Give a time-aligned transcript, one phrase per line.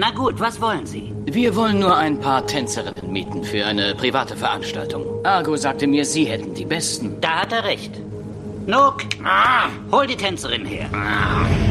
[0.00, 1.12] Na gut, was wollen Sie?
[1.26, 5.04] Wir wollen nur ein paar Tänzerinnen mieten für eine private Veranstaltung.
[5.26, 7.20] Argo sagte mir, Sie hätten die besten.
[7.20, 8.00] Da hat er recht.
[8.66, 10.88] Nook, ah, hol die Tänzerin her.
[10.94, 11.69] Ah.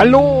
[0.00, 0.39] Hallo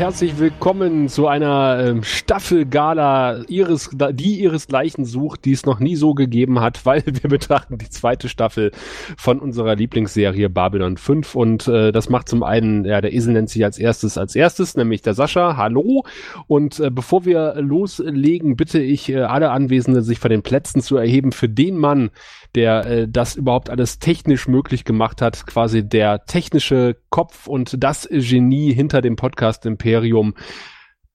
[0.00, 6.14] herzlich willkommen zu einer ähm, Staffelgala, ihres, die ihresgleichen sucht, die es noch nie so
[6.14, 8.72] gegeben hat, weil wir betrachten die zweite Staffel
[9.18, 13.50] von unserer Lieblingsserie Babylon 5 und äh, das macht zum einen, ja, der Esel nennt
[13.50, 15.58] sich als erstes als erstes, nämlich der Sascha.
[15.58, 16.06] Hallo
[16.46, 20.96] und äh, bevor wir loslegen, bitte ich äh, alle Anwesenden, sich von den Plätzen zu
[20.96, 22.08] erheben für den Mann,
[22.54, 28.08] der äh, das überhaupt alles technisch möglich gemacht hat, quasi der technische Kopf und das
[28.10, 30.34] Genie hinter dem Podcast Imperium.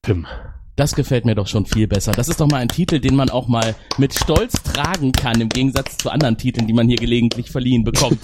[0.02, 0.26] Tim.
[0.76, 2.12] Das gefällt mir doch schon viel besser.
[2.12, 5.48] Das ist doch mal ein Titel, den man auch mal mit Stolz tragen kann, im
[5.48, 8.20] Gegensatz zu anderen Titeln, die man hier gelegentlich verliehen bekommt.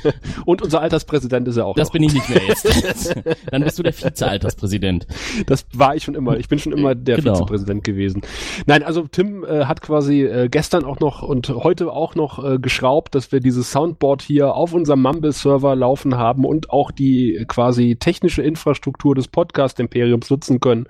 [0.44, 1.76] Und unser Alterspräsident ist er auch.
[1.76, 1.92] Das noch.
[1.94, 2.66] bin ich nicht mehr jetzt.
[3.50, 5.06] Dann bist du der Vize-Alterspräsident.
[5.46, 6.36] Das war ich schon immer.
[6.36, 7.36] Ich bin schon immer der Genau.
[7.36, 8.20] Vizepräsident gewesen.
[8.66, 12.58] Nein, also Tim äh, hat quasi äh, gestern auch noch und heute auch noch äh,
[12.58, 17.96] geschraubt, dass wir dieses Soundboard hier auf unserem Mumble-Server laufen haben und auch die quasi
[17.98, 20.86] technische Infrastruktur des Podcast-Imperiums nutzen können,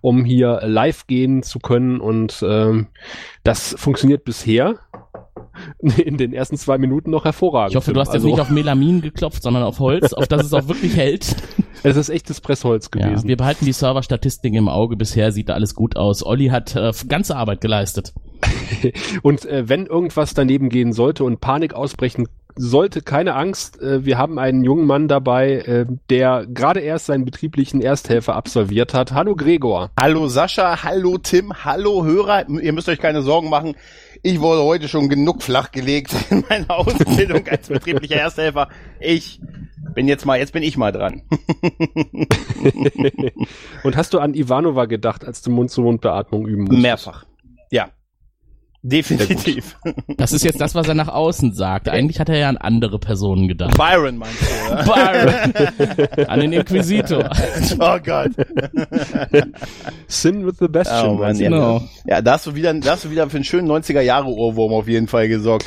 [0.00, 2.00] um hier live gehen zu können.
[2.00, 2.88] Und ähm,
[3.42, 4.78] das funktioniert bisher
[5.78, 7.72] in den ersten zwei Minuten noch hervorragend.
[7.72, 10.46] Ich hoffe, du hast jetzt also, nicht auf Melamin geklopft, sondern auf Holz, auf das
[10.46, 11.36] es auch wirklich hält.
[11.86, 13.28] Es ist echtes Pressholz Ja, gewesen.
[13.28, 14.96] wir behalten die Serverstatistiken im Auge.
[14.96, 16.24] Bisher sieht da alles gut aus.
[16.24, 18.14] Olli hat äh, ganze Arbeit geleistet.
[19.22, 23.80] Und äh, wenn irgendwas daneben gehen sollte und Panik ausbrechen sollte, keine Angst.
[23.80, 28.94] Äh, wir haben einen jungen Mann dabei, äh, der gerade erst seinen betrieblichen Ersthelfer absolviert
[28.94, 29.12] hat.
[29.12, 29.90] Hallo Gregor.
[29.98, 32.48] Hallo Sascha, hallo Tim, hallo Hörer.
[32.48, 33.74] Ihr müsst euch keine Sorgen machen.
[34.22, 38.68] Ich wurde heute schon genug flachgelegt in meiner Ausbildung als betrieblicher Ersthelfer.
[39.00, 39.40] Ich
[39.94, 41.22] bin jetzt mal, jetzt bin ich mal dran.
[43.84, 46.82] und hast du an Ivanova gedacht, als du Mund-zu-Mund-Beatmung üben musstest?
[46.82, 47.24] Mehrfach.
[47.70, 47.90] Ja.
[48.86, 49.76] Definitiv.
[50.16, 51.88] Das ist jetzt das, was er nach außen sagt.
[51.88, 53.76] Eigentlich hat er ja an andere Personen gedacht.
[53.76, 54.84] Byron meinst du, oder?
[56.14, 56.28] Byron.
[56.28, 57.30] an den Inquisitor.
[57.78, 58.30] Oh Gott.
[60.06, 61.08] Sin with the Bastion.
[61.08, 61.44] Oh Mann, meinst du?
[61.44, 61.50] ja.
[61.50, 61.82] Genau.
[62.06, 64.72] ja, da hast du wieder, da hast du wieder für einen schönen 90er Jahre Ohrwurm
[64.72, 65.66] auf jeden Fall gesorgt.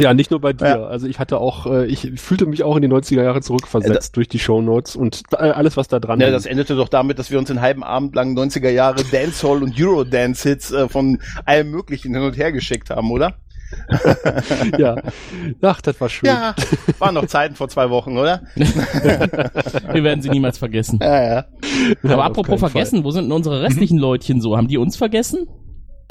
[0.00, 0.66] Ja, nicht nur bei dir.
[0.66, 0.84] Ja.
[0.86, 4.28] Also ich hatte auch, äh, ich fühlte mich auch in die 90er Jahre zurückversetzt durch
[4.28, 6.36] die Shownotes und äh, alles, was da dran Ja, hängt.
[6.36, 9.74] das endete doch damit, dass wir uns einen halben Abend lang 90er Jahre Dancehall und
[9.80, 13.34] Eurodance-Hits äh, von allem Möglichen hin und her geschickt haben, oder?
[14.78, 14.96] ja.
[15.60, 16.28] Ach, das war schön.
[16.28, 16.54] Ja,
[16.98, 18.42] waren noch Zeiten vor zwei Wochen, oder?
[18.54, 20.98] Wir werden sie niemals vergessen.
[21.02, 21.44] Ja, ja.
[22.02, 24.56] Ja, Aber auf apropos vergessen, wo sind denn unsere restlichen Leutchen so?
[24.56, 25.46] Haben die uns vergessen?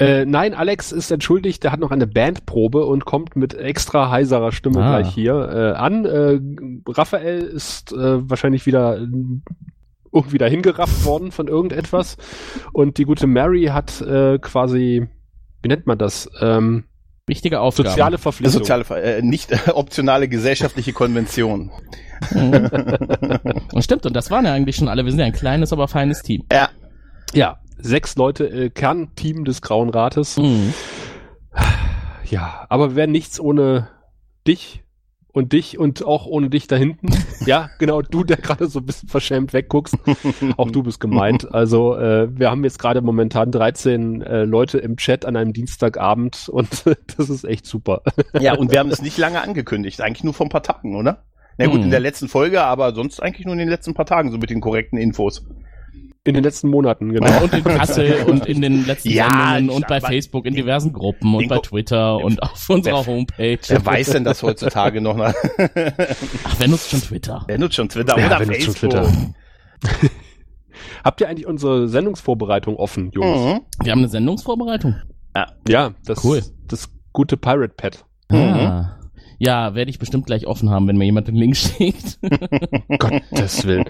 [0.00, 4.52] Äh, nein, Alex ist entschuldigt, der hat noch eine Bandprobe und kommt mit extra heiserer
[4.52, 5.00] Stimme Ah.
[5.00, 6.04] gleich hier äh, an.
[6.04, 6.38] Äh,
[6.88, 9.06] Raphael ist äh, wahrscheinlich wieder äh,
[10.12, 12.16] irgendwie dahin gerafft worden von irgendetwas.
[12.72, 15.08] Und die gute Mary hat äh, quasi,
[15.62, 16.30] wie nennt man das?
[16.40, 16.84] Ähm,
[17.26, 17.90] Wichtige Aufgabe.
[17.90, 18.60] soziale Verpflichtung.
[18.60, 21.70] Soziale, äh, nicht äh, optionale gesellschaftliche Konvention.
[22.32, 25.04] Und stimmt, und das waren ja eigentlich schon alle.
[25.04, 26.44] Wir sind ja ein kleines, aber feines Team.
[26.52, 26.68] Ja,
[27.32, 30.36] Ja, sechs Leute, äh, Kernteam des Grauen Rates.
[30.36, 30.72] Mhm.
[32.24, 33.88] Ja, aber wir wären nichts ohne
[34.46, 34.82] dich
[35.32, 37.08] und dich und auch ohne dich da hinten.
[37.46, 39.96] ja, genau, du, der gerade so ein bisschen verschämt wegguckst.
[40.56, 41.52] auch du bist gemeint.
[41.54, 46.48] Also äh, wir haben jetzt gerade momentan 13 äh, Leute im Chat an einem Dienstagabend
[46.48, 46.84] und
[47.16, 48.02] das ist echt super.
[48.38, 51.24] ja, und wir haben es nicht lange angekündigt, eigentlich nur vor ein paar Tagen, oder?
[51.56, 51.84] Na gut, Hm.
[51.84, 54.50] in der letzten Folge, aber sonst eigentlich nur in den letzten paar Tagen, so mit
[54.50, 55.44] den korrekten Infos.
[56.24, 57.42] In den letzten Monaten, genau.
[57.44, 61.34] Und in Kassel und in den letzten Ja, Sendungen und bei Facebook in diversen Gruppen
[61.34, 63.58] und bei Twitter und auf unserer Homepage.
[63.66, 65.16] Wer weiß denn das heutzutage noch?
[65.16, 65.34] Ne?
[66.44, 67.44] Ach, wer nutzt schon Twitter?
[67.46, 68.90] Wer nutzt schon Twitter Ja, oder wer nutzt schon Facebook?
[69.80, 70.10] Twitter?
[71.04, 73.54] Habt ihr eigentlich unsere Sendungsvorbereitung offen, Jungs?
[73.54, 73.60] Mhm.
[73.84, 74.96] Wir haben eine Sendungsvorbereitung.
[75.68, 76.42] Ja, das, Cool.
[76.66, 78.04] das gute Pirate Pad.
[78.30, 78.96] Ah.
[79.38, 82.18] Ja, werde ich bestimmt gleich offen haben, wenn mir jemand den Link schickt.
[82.98, 83.84] Gottes Willen.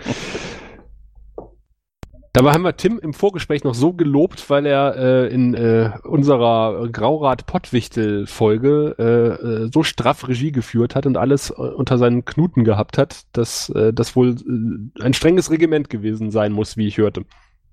[2.38, 6.88] Dabei haben wir Tim im Vorgespräch noch so gelobt, weil er äh, in äh, unserer
[6.88, 12.96] Graurat-Pottwichtel-Folge äh, äh, so straff Regie geführt hat und alles äh, unter seinen Knuten gehabt
[12.96, 17.24] hat, dass äh, das wohl äh, ein strenges Regiment gewesen sein muss, wie ich hörte.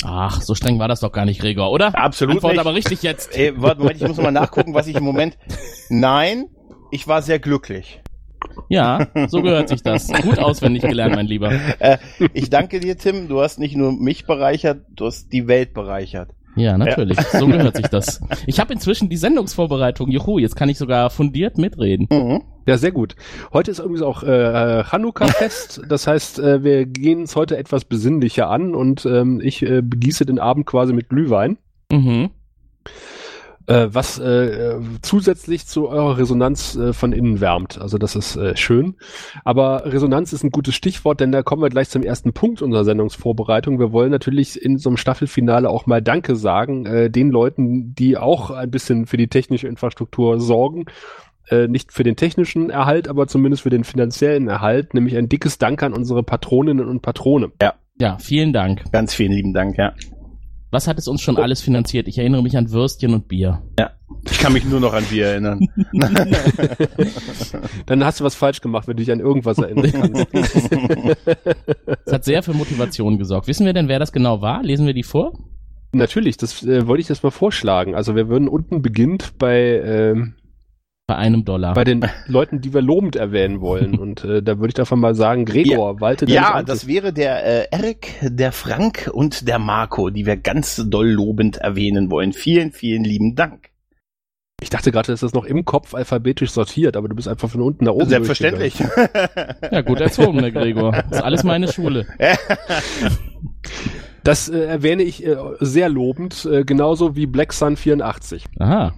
[0.03, 1.95] Ach, so streng war das doch gar nicht, Gregor, oder?
[1.95, 2.61] Absolut Antwort nicht.
[2.61, 3.37] aber richtig jetzt.
[3.37, 5.37] Ey, warte, Moment, ich muss mal nachgucken, was ich im Moment.
[5.89, 6.45] Nein,
[6.89, 8.01] ich war sehr glücklich.
[8.69, 10.07] Ja, so gehört sich das.
[10.07, 11.51] Gut auswendig gelernt, mein Lieber.
[11.79, 11.97] Äh,
[12.33, 13.27] ich danke dir, Tim.
[13.27, 16.31] Du hast nicht nur mich bereichert, du hast die Welt bereichert.
[16.55, 17.19] Ja, natürlich.
[17.19, 18.21] So gehört sich das.
[18.47, 20.09] Ich habe inzwischen die Sendungsvorbereitung.
[20.09, 22.07] Juhu, jetzt kann ich sogar fundiert mitreden.
[22.09, 22.43] Mhm.
[22.65, 23.15] Ja, sehr gut.
[23.53, 25.81] Heute ist übrigens auch äh, Chanukka-Fest.
[25.89, 30.25] Das heißt, äh, wir gehen es heute etwas besinnlicher an und ähm, ich äh, begieße
[30.25, 31.57] den Abend quasi mit Glühwein.
[31.91, 32.29] Mhm.
[33.67, 37.81] Äh, was äh, zusätzlich zu eurer Resonanz äh, von innen wärmt.
[37.81, 38.95] Also das ist äh, schön.
[39.43, 42.83] Aber Resonanz ist ein gutes Stichwort, denn da kommen wir gleich zum ersten Punkt unserer
[42.83, 43.79] Sendungsvorbereitung.
[43.79, 48.17] Wir wollen natürlich in so einem Staffelfinale auch mal Danke sagen, äh, den Leuten, die
[48.17, 50.85] auch ein bisschen für die technische Infrastruktur sorgen.
[51.49, 55.57] Äh, nicht für den technischen Erhalt, aber zumindest für den finanziellen Erhalt, nämlich ein dickes
[55.57, 57.51] Dank an unsere Patroninnen und Patrone.
[57.99, 58.91] Ja, vielen Dank.
[58.91, 59.93] Ganz vielen lieben Dank, ja.
[60.75, 62.09] Was hat es uns schon alles finanziert?
[62.09, 63.61] Ich erinnere mich an Würstchen und Bier.
[64.29, 65.69] Ich kann mich nur noch an Bier erinnern.
[67.85, 70.73] Dann hast du was falsch gemacht, wenn du dich an irgendwas erinnern kannst.
[72.05, 73.47] Es hat sehr für Motivation gesorgt.
[73.47, 74.63] Wissen wir denn, wer das genau war?
[74.63, 75.39] Lesen wir die vor?
[75.93, 77.95] Natürlich, das äh, wollte ich jetzt mal vorschlagen.
[77.95, 80.33] Also wir würden unten beginnt bei ähm,
[81.07, 81.75] Bei einem Dollar.
[81.75, 83.95] bei den Leuten, die wir lobend erwähnen wollen.
[83.99, 87.45] Und äh, da würde ich davon mal sagen, Gregor, walte deines Ja, das wäre der
[87.45, 92.33] äh, Erik, der Frank und der Marco, die wir ganz doll lobend erwähnen wollen.
[92.33, 93.69] Vielen, vielen lieben Dank.
[94.61, 97.61] Ich dachte gerade, dass das noch im Kopf alphabetisch sortiert, aber du bist einfach von
[97.61, 98.09] unten nach oben.
[98.09, 98.79] Selbstverständlich.
[99.71, 100.91] Ja, gut erzogen, der Gregor.
[100.91, 102.07] Das ist alles meine Schule.
[104.23, 108.45] Das äh, erwähne ich äh, sehr lobend, äh, genauso wie Black Sun 84.
[108.57, 108.93] Aha.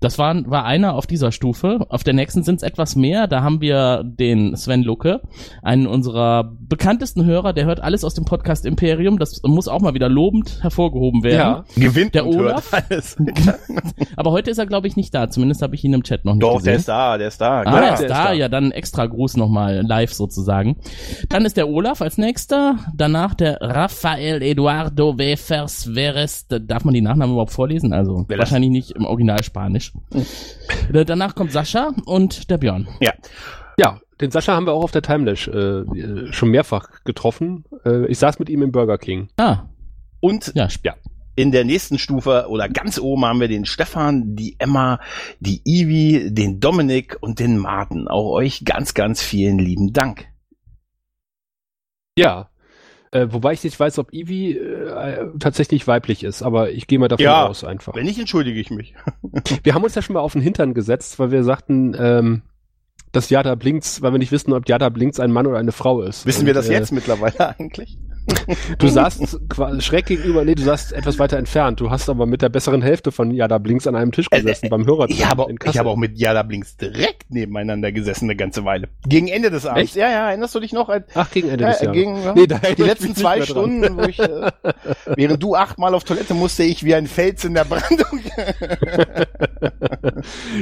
[0.00, 1.84] Das war, war einer auf dieser Stufe.
[1.90, 3.26] Auf der nächsten sind es etwas mehr.
[3.26, 5.20] Da haben wir den Sven Lucke,
[5.62, 9.18] einen unserer bekanntesten Hörer, der hört alles aus dem Podcast Imperium.
[9.18, 11.64] Das muss auch mal wieder lobend hervorgehoben werden.
[11.76, 12.72] Gewinnt Der Olaf?
[12.72, 13.16] alles.
[14.16, 15.28] Aber heute ist er, glaube ich, nicht da.
[15.28, 16.64] Zumindest habe ich ihn im Chat noch nicht Doch, gesehen.
[16.70, 17.60] der ist da, der ist da.
[17.62, 18.32] Ah, er ist der ist da, da.
[18.32, 20.76] ja, dann extra Gruß nochmal live sozusagen.
[21.28, 26.94] Dann ist der Olaf als nächster, danach der Rafael Eduardo Wefers Veres, Da- darf man
[26.94, 27.92] die Nachnamen überhaupt vorlesen?
[27.92, 28.46] Also Velas.
[28.50, 29.89] wahrscheinlich nicht im Original Spanisch.
[30.92, 32.88] Äh, Danach kommt Sascha und der Björn.
[33.00, 33.12] Ja.
[33.78, 37.64] Ja, den Sascha haben wir auch auf der Timelash äh, äh, schon mehrfach getroffen.
[37.86, 39.28] Äh, ich saß mit ihm im Burger King.
[39.38, 39.68] Ah,
[40.20, 40.94] Und ja, Ja.
[41.36, 45.00] in der nächsten Stufe oder ganz oben haben wir den Stefan, die Emma,
[45.38, 48.08] die Ivi, den Dominik und den Martin.
[48.08, 50.26] Auch euch ganz, ganz vielen lieben Dank.
[52.18, 52.49] Ja.
[53.12, 57.08] Äh, wobei ich nicht weiß, ob Ivy äh, tatsächlich weiblich ist, aber ich gehe mal
[57.08, 57.46] davon Ja.
[57.46, 57.94] aus einfach.
[57.96, 58.94] Wenn nicht, entschuldige ich mich.
[59.64, 62.42] Wir haben uns ja schon mal auf den Hintern gesetzt, weil wir sagten, ähm,
[63.10, 66.02] dass Jada Blinks, weil wir nicht wissen, ob Jada Blinks ein Mann oder eine Frau
[66.02, 66.24] ist.
[66.26, 67.98] Wissen Und, wir das äh, jetzt mittlerweile eigentlich?
[68.78, 69.38] Du saßt
[69.80, 71.80] schräg gegenüber, nee, du saßt etwas weiter entfernt.
[71.80, 74.68] Du hast aber mit der besseren Hälfte von Jada Blinks an einem Tisch Äh, gesessen
[74.70, 75.06] beim Hörer.
[75.08, 78.88] Ich habe, in ich habe auch mit Jada Blinks direkt nebeneinander gesessen eine ganze Weile.
[79.06, 79.82] Gegen Ende des Abends.
[79.82, 79.96] Echt?
[79.96, 80.88] Ja, ja, erinnerst du dich noch?
[80.88, 81.96] Äh, Ach, gegen Ende des Jahres.
[81.96, 83.40] gegen, Nee, da erinnere die letzten zwei.
[83.42, 84.50] Stunden, wo ich, äh,
[85.16, 88.20] während du achtmal auf Toilette musste, ich wie ein Fels in der Brandung.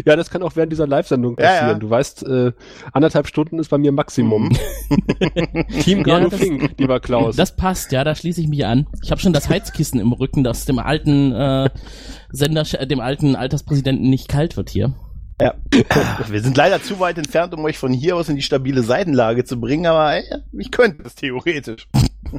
[0.04, 1.68] ja, das kann auch während dieser Live-Sendung Ja, passieren.
[1.68, 1.74] ja.
[1.74, 2.52] Du weißt, äh,
[2.92, 4.50] anderthalb Stunden ist bei mir Maximum.
[5.82, 7.36] Team Ja, Gano das- Fink, lieber Klaus.
[7.36, 8.86] das passt, ja, da schließe ich mich an.
[9.02, 11.68] Ich habe schon das Heizkissen im Rücken, dass dem alten äh,
[12.30, 14.94] Sender, dem alten Alterspräsidenten nicht kalt wird hier.
[15.40, 15.54] Ja.
[16.28, 19.44] Wir sind leider zu weit entfernt, um euch von hier aus in die stabile Seitenlage
[19.44, 21.86] zu bringen, aber äh, ich könnte es theoretisch.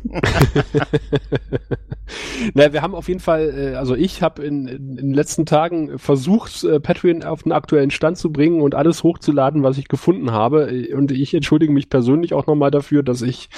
[2.54, 5.98] Na, wir haben auf jeden Fall, äh, also ich habe in, in, den letzten Tagen
[6.00, 10.32] versucht, äh, Patreon auf den aktuellen Stand zu bringen und alles hochzuladen, was ich gefunden
[10.32, 10.72] habe.
[10.72, 13.50] Äh, Und ich entschuldige mich persönlich auch nochmal dafür, dass ich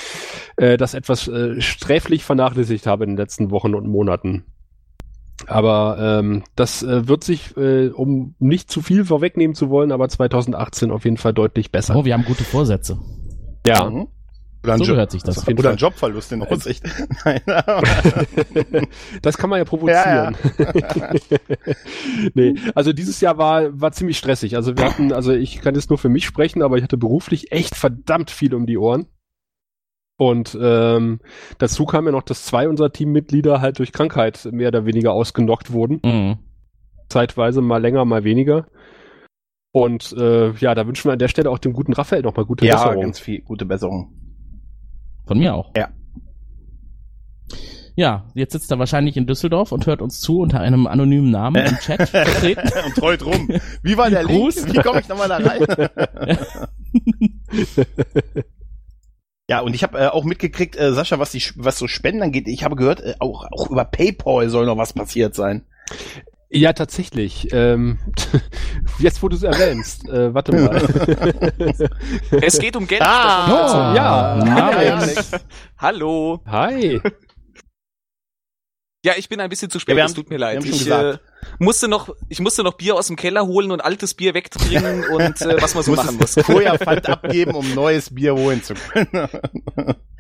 [0.58, 4.46] äh, das etwas äh, sträflich vernachlässigt habe in den letzten Wochen und Monaten.
[5.48, 10.08] Aber ähm, das äh, wird sich, äh, um nicht zu viel vorwegnehmen zu wollen, aber
[10.08, 11.96] 2018 auf jeden Fall deutlich besser.
[11.96, 13.00] Oh, wir haben gute Vorsätze.
[13.66, 13.90] ja.
[13.90, 14.08] Mhm.
[14.64, 15.40] Oder ein, So gehört sich das.
[15.40, 15.76] auf jeden oder Fall.
[15.76, 16.84] ein Jobverlust in Aussicht.
[17.26, 17.82] Nein, aber-
[19.24, 20.38] Das kann man ja provozieren.
[22.34, 24.56] nee, also dieses Jahr war, war ziemlich stressig.
[24.56, 27.52] Also wir hatten, also ich kann jetzt nur für mich sprechen, aber ich hatte beruflich
[27.52, 29.08] echt verdammt viel um die Ohren.
[30.18, 31.20] Und ähm,
[31.58, 35.72] dazu kam ja noch, dass zwei unserer Teammitglieder halt durch Krankheit mehr oder weniger ausgenockt
[35.72, 36.00] wurden.
[36.04, 36.38] Mhm.
[37.10, 38.68] Zeitweise mal länger, mal weniger.
[39.74, 42.66] Und äh, ja, da wünschen wir an der Stelle auch dem guten Raphael nochmal gute
[42.66, 43.02] ja, Besserung.
[43.02, 44.14] ganz viel gute Besserung.
[45.26, 45.72] Von mir auch.
[45.76, 45.90] Ja.
[47.96, 51.66] Ja, jetzt sitzt er wahrscheinlich in Düsseldorf und hört uns zu unter einem anonymen Namen
[51.66, 52.70] im Chat vertreten.
[52.86, 53.50] Und treut rum.
[53.84, 54.40] Wie war der Link?
[54.40, 54.74] Gruß.
[54.74, 55.90] Wie komme ich nochmal da rein?
[59.52, 62.48] Ja, und ich habe äh, auch mitgekriegt, äh, Sascha, was die was so Spenden angeht,
[62.48, 65.66] ich habe gehört, äh, auch auch über PayPal soll noch was passiert sein.
[66.54, 67.48] Ja, tatsächlich.
[67.54, 67.98] Ähm,
[69.00, 70.08] jetzt, wo du es erwähnst.
[70.10, 71.90] Äh, warte mal.
[72.42, 73.02] Es geht um Geld.
[73.02, 73.96] Ah, wir
[74.86, 74.96] ja.
[74.98, 75.32] Alex.
[75.78, 76.42] Hallo.
[76.46, 77.02] Hi.
[79.04, 80.58] Ja, ich bin ein bisschen zu spät, Ja, es haben- tut mir wir leid.
[80.58, 81.20] haben schon Ich, äh, gesagt.
[81.58, 85.42] musste noch, ich musste noch Bier aus dem Keller holen und altes Bier wegtrinken und
[85.42, 86.36] äh, was man so machen muss.
[86.36, 89.08] vorher Pfand abgeben, um neues Bier holen zu können.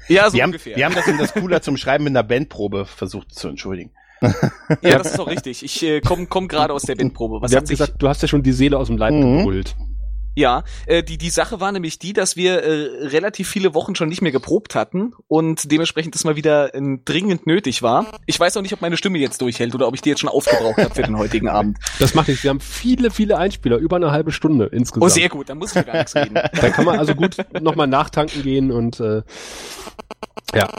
[0.07, 0.77] Ja, so wir, haben, ungefähr.
[0.77, 3.91] wir haben das in das Cooler zum Schreiben mit einer Bandprobe versucht zu entschuldigen.
[4.81, 5.63] ja, das ist auch richtig.
[5.63, 7.41] Ich äh, komme komm gerade aus der Bandprobe.
[7.41, 9.39] Was Wir hat haben gesagt, du hast ja schon die Seele aus dem Leib Mhm.
[9.39, 9.75] gebrüllt.
[10.35, 14.07] ja, äh, die, die Sache war nämlich die, dass wir äh, relativ viele Wochen schon
[14.07, 18.05] nicht mehr geprobt hatten und dementsprechend das mal wieder äh, dringend nötig war.
[18.27, 20.29] Ich weiß auch nicht, ob meine Stimme jetzt durchhält oder ob ich die jetzt schon
[20.29, 21.77] aufgebraucht habe für den heutigen Abend.
[21.99, 22.43] Das macht nichts.
[22.43, 25.03] Wir haben viele, viele Einspieler, über eine halbe Stunde insgesamt.
[25.03, 26.35] Oh, sehr gut, dann muss ich gar nichts reden.
[26.35, 29.23] Da kann man also gut nochmal nachtanken gehen und äh,
[30.55, 30.69] ja.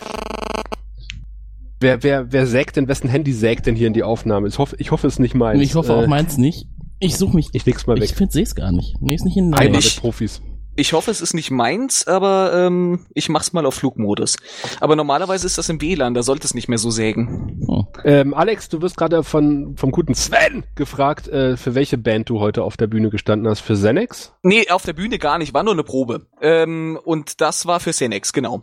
[1.83, 4.49] Wer, wer, wer sägt denn, wessen Handy sägt denn hier in die Aufnahme?
[4.49, 5.61] Ich hoffe, ich hoffe es ist nicht meins.
[5.61, 6.67] Ich hoffe Äh, auch meins nicht.
[7.01, 7.49] Ich suche mich.
[7.53, 8.17] Ich leg's mal Ich weg.
[8.17, 8.95] finde, sehe es gar nicht.
[9.01, 10.41] Nee, ist nicht in Einmal ich- mit Profis.
[10.75, 14.37] Ich hoffe, es ist nicht meins, aber ähm, ich mach's mal auf Flugmodus.
[14.81, 17.63] Aber normalerweise ist das im WLAN, da sollte es nicht mehr so sägen.
[17.69, 17.85] Oh.
[18.05, 22.41] Ähm, Alex, du wirst gerade von vom guten Sven gefragt, äh, für welche Band du
[22.41, 23.61] heute auf der Bühne gestanden hast.
[23.61, 24.33] Für Xenex?
[24.43, 26.27] Nee, auf der Bühne gar nicht, war nur eine Probe.
[26.41, 28.63] Ähm, und das war für Senex, genau.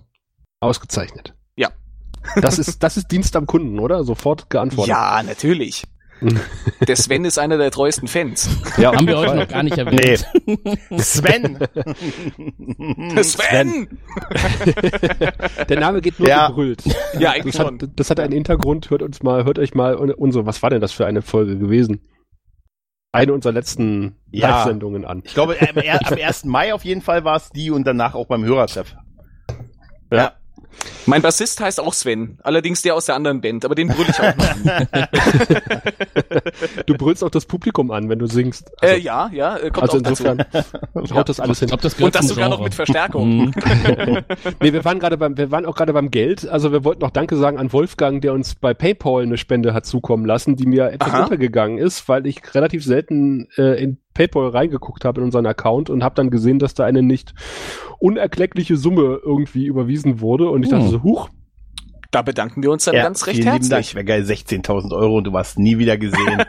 [0.62, 1.36] Ausgezeichnet.
[2.36, 2.42] Ja.
[2.42, 4.04] Das ist, das ist Dienst am Kunden, oder?
[4.04, 4.90] Sofort geantwortet.
[4.90, 5.84] Ja, natürlich.
[6.86, 8.50] Der Sven ist einer der treuesten Fans.
[8.76, 10.26] ja Haben wir heute jeden noch gar nicht erwähnt.
[11.02, 11.58] Sven!
[13.24, 13.88] Sven!
[14.28, 15.66] Fall.
[15.70, 16.48] Der Name geht nur Ja.
[16.50, 16.84] gebrüllt.
[17.18, 17.80] Ja, eigentlich Das schon.
[17.82, 18.90] hat, das hat einen Hintergrund.
[18.90, 21.58] Hört uns mal, hört euch mal un- unsere, was war denn das für eine Folge
[21.58, 22.02] gewesen?
[23.14, 24.50] Eine unserer letzten Ja.
[24.50, 25.22] Live-Sendungen an.
[25.24, 26.46] Ich glaube, am, am 1.
[26.46, 28.94] Mai auf jeden Fall war es die und danach auch beim Hörertreff.
[30.12, 30.34] Ja.
[31.06, 34.20] Mein Bassist heißt auch Sven, allerdings der aus der anderen Band, aber den brüll ich
[34.20, 34.88] auch noch an.
[36.86, 38.72] Du brüllst auch das Publikum an, wenn du singst.
[38.82, 40.24] äh, ja, ja, äh, kommt also auch dazu.
[40.26, 41.68] insofern haut das alles hin.
[41.68, 42.64] glaube, das Und das sogar noch Genre.
[42.66, 43.46] mit Verstärkung.
[43.46, 43.54] Mhm.
[44.62, 46.48] Nee, wir waren gerade beim, wir waren auch gerade beim Geld.
[46.48, 49.86] Also wir wollten noch Danke sagen an Wolfgang, der uns bei PayPal eine Spende hat
[49.86, 51.24] zukommen lassen, die mir etwas Aha.
[51.24, 56.04] untergegangen ist, weil ich relativ selten äh, in PayPal reingeguckt habe in unseren Account und
[56.04, 57.34] habe dann gesehen, dass da eine nicht
[58.00, 60.92] unerkleckliche Summe irgendwie überwiesen wurde und ich dachte Hm.
[60.92, 61.30] so, huch,
[62.12, 63.84] Da bedanken wir uns dann Ja, ganz recht vielen lieben Dank.
[63.86, 63.96] herzlich.
[63.96, 66.42] Wäre geil, 16.000 Euro und du warst nie wieder gesehen.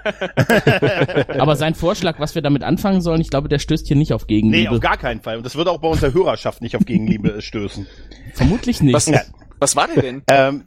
[1.38, 4.22] Aber sein Vorschlag, was wir damit anfangen sollen, ich glaube, der stößt hier nicht auf
[4.22, 4.70] nee, Gegenliebe.
[4.74, 5.36] auf gar keinen Fall.
[5.36, 7.86] Und das würde auch bei unserer Hörerschaft nicht auf Gegenliebe stößen.
[8.34, 8.94] Vermutlich nicht.
[8.94, 9.10] Was,
[9.58, 10.22] was war der denn?
[10.30, 10.64] Ähm,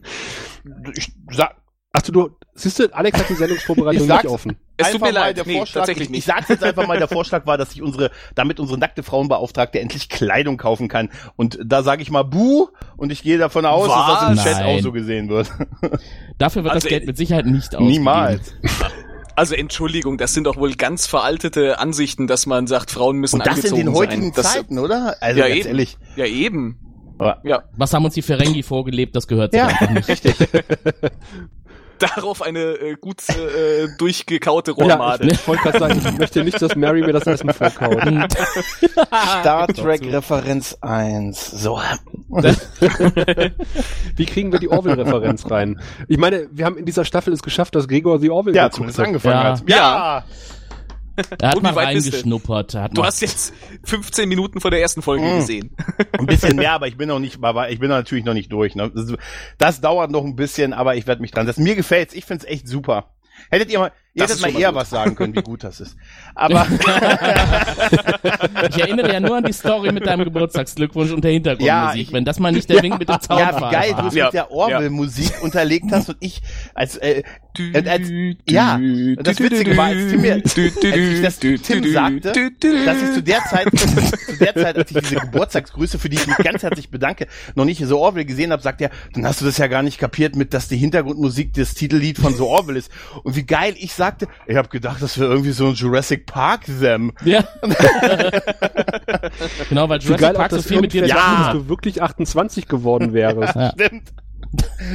[0.96, 1.56] ich sag,
[1.94, 4.58] ach du, du siehst du, Alex hat die Sendungsvorbereitung Ich nicht offen.
[4.78, 6.20] Es tut mir leid, der nee, Vorschlag, tatsächlich ich, nicht.
[6.20, 9.80] Ich sag's jetzt einfach mal, der Vorschlag war, dass sich unsere, damit unsere nackte Frauenbeauftragte
[9.80, 11.10] endlich Kleidung kaufen kann.
[11.36, 14.44] Und da sage ich mal Buh und ich gehe davon aus, dass das im Was?
[14.44, 14.84] Chat auch Nein.
[14.84, 15.50] so gesehen wird.
[16.40, 17.88] Dafür wird Also, das Geld mit Sicherheit nicht ausgegeben.
[17.92, 18.56] Niemals.
[19.36, 23.48] Also Entschuldigung, das sind doch wohl ganz veraltete Ansichten, dass man sagt, Frauen müssen Und
[23.48, 24.32] das in den heutigen sein.
[24.36, 25.16] Das, Zeiten, oder?
[25.22, 25.68] Also Ja, ganz eben.
[25.70, 25.98] ehrlich.
[26.16, 26.80] Ja, eben.
[27.20, 30.08] Aber Ja, Was haben uns die Ferengi vorgelebt, das gehört sich Ja, einfach nicht.
[30.10, 30.36] richtig.
[32.00, 35.26] darauf eine äh, gut äh, durchgekaute Ja, Rohrmade.
[35.28, 38.02] ich, ich wollte gerade sagen, ich möchte nicht, dass Mary mir das Essen vorkaut.
[39.40, 41.52] Star Trek Referenz 1.
[41.52, 41.80] So.
[44.16, 45.80] Wie kriegen wir die Orville-Referenz rein?
[46.08, 49.20] Ich meine, wir haben in dieser Staffel es geschafft, dass Gregor die Orville Ja, angefangen
[49.24, 49.44] Ja.
[49.44, 49.64] hat.
[49.70, 50.24] Ja.
[51.40, 51.68] Er hat du?
[51.68, 52.74] reingeschnuppert.
[52.74, 53.54] Er hat Du mal hast jetzt
[53.84, 55.36] 15 Minuten vor der ersten Folge Mhm.
[55.40, 55.76] gesehen.
[56.20, 58.76] Ein bisschen mehr, aber ich bin noch nicht, aber ich bin natürlich noch nicht durch.
[58.76, 58.92] Ne?
[58.94, 59.14] Das,
[59.58, 61.64] das dauert noch ein bisschen, aber ich werde mich dran setzen.
[61.64, 62.14] Mir gefällt's.
[62.14, 63.14] Ich find's echt super.
[63.50, 64.76] Hättet ihr mal, ihr hättet mal eher gut.
[64.76, 65.96] was sagen können, wie gut das ist.
[66.36, 66.66] Aber
[68.70, 71.68] Ich erinnere ja nur an die Story mit deinem Geburtstagsglückwunsch und der Hintergrundmusik.
[71.68, 74.08] Ja, ich- Wenn das mal nicht der Wink mit dem Zaun ja, wie geil du
[74.08, 74.26] es Ja.
[74.26, 76.42] mit der Orwell-Musik unterlegt hast und ich
[76.74, 77.24] als äh,
[77.56, 78.10] Du, Als- als-
[78.50, 78.80] ja,
[79.18, 82.32] das Witzige war, als Tim mir- als ich das Tim sagte,
[82.84, 86.26] dass ich zu der Zeit, zu der Zeit, als ich diese Geburtstagsgrüße, für die ich
[86.26, 89.46] mich ganz herzlich bedanke, noch nicht so Orwell gesehen habe, sagt er, dann hast du
[89.46, 92.90] das ja gar nicht kapiert mit, dass die Hintergrundmusik das Titellied von so Orwell ist.
[93.24, 96.66] Und wie geil ich sagte, ich habe gedacht, das wäre irgendwie so ein Jurassic Park
[96.66, 97.14] Them.
[97.24, 97.44] Ja.
[99.70, 101.56] genau, weil Jurassic geil Park so das viel mit dir zu irgendwer tun dachte, hat.
[101.56, 103.34] dass du wirklich 28 geworden wärst.
[103.64, 103.72] Ja.
[103.72, 104.14] Stimmt.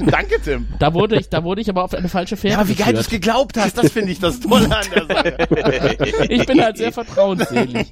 [0.07, 0.69] Danke, Tim.
[0.79, 2.93] Da wurde ich, da wurde ich aber auf eine falsche Fährte Ja, aber wie geil
[2.93, 6.27] du es geglaubt hast, das finde ich das Tolle an der Sache.
[6.29, 7.91] Ich bin halt sehr vertrauensselig.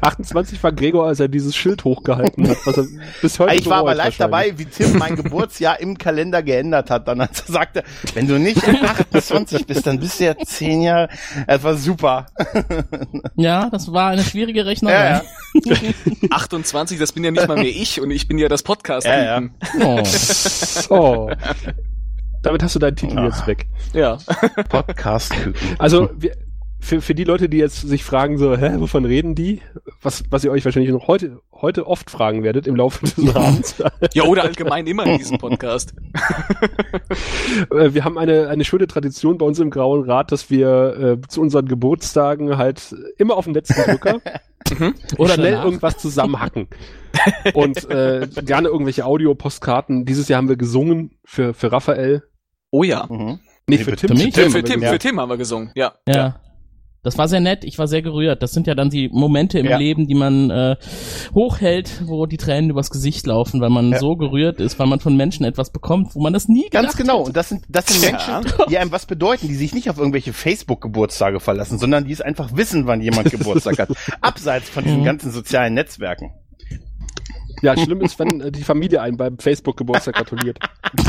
[0.00, 2.86] 28 war Gregor, als er dieses Schild hochgehalten hat, was er
[3.20, 7.08] bis heute Ich war aber live dabei, wie Tim mein Geburtsjahr im Kalender geändert hat.
[7.08, 11.08] Dann als er sagte, wenn du nicht 28 bist, dann bist du ja 10 Jahre.
[11.46, 12.26] Es war super.
[13.36, 14.94] Ja, das war eine schwierige Rechnerei.
[14.94, 15.22] Ja,
[15.64, 15.76] ja.
[16.30, 19.40] 28, das bin ja nicht mal mehr ich und ich bin ja das podcast Ja,
[19.40, 19.48] ja.
[19.80, 20.02] Oh.
[20.88, 21.30] Oh.
[22.42, 23.66] Damit hast du deinen Titel jetzt weg.
[23.92, 24.18] ja.
[24.68, 25.54] Podcast-Küken.
[25.78, 26.36] Also wir,
[26.82, 29.62] für, für die Leute, die jetzt sich fragen so, hä, wovon reden die?
[30.02, 33.76] Was, was ihr euch wahrscheinlich noch heute, heute oft fragen werdet im Laufe des Abends.
[34.14, 35.94] Ja, oder allgemein immer in diesem Podcast.
[37.70, 41.28] Äh, wir haben eine, eine schöne Tradition bei uns im Grauen Rat, dass wir äh,
[41.28, 44.20] zu unseren Geburtstagen halt immer auf den letzten Drücker
[45.18, 45.64] Oder schnell danach.
[45.66, 46.68] irgendwas zusammenhacken.
[47.54, 50.04] Und äh, gerne irgendwelche Audio-Postkarten.
[50.04, 52.22] Dieses Jahr haben wir gesungen für, für Raphael.
[52.70, 53.06] Oh ja.
[53.08, 53.38] Mhm.
[53.68, 54.08] Nee, Nee, für für Tim.
[54.08, 54.16] Tim.
[54.16, 54.34] Für mich?
[54.34, 54.92] Für, haben für wir Tim, gesungen.
[54.92, 55.70] für Tim haben wir gesungen.
[55.74, 55.92] Ja.
[56.08, 56.36] Ja.
[57.04, 58.44] Das war sehr nett, ich war sehr gerührt.
[58.44, 59.76] Das sind ja dann die Momente im Ja.
[59.76, 60.76] Leben, die man äh,
[61.34, 63.98] hochhält, wo die Tränen übers Gesicht laufen, weil man Ja.
[63.98, 67.18] so gerührt ist, weil man von Menschen etwas bekommt, wo man das nie Ganz genau.
[67.18, 67.26] hätte.
[67.26, 68.40] Und das sind, das sind Ja.
[68.40, 72.20] Menschen, die einem was bedeuten, die sich nicht auf irgendwelche Facebook-Geburtstage verlassen, sondern die es
[72.20, 73.88] einfach wissen, wann jemand Geburtstag hat.
[74.20, 75.04] Abseits von diesen Mhm.
[75.04, 76.30] ganzen sozialen Netzwerken.
[77.62, 80.58] Ja, schlimm ist, wenn äh, die Familie einen beim Facebook-Geburtstag gratuliert.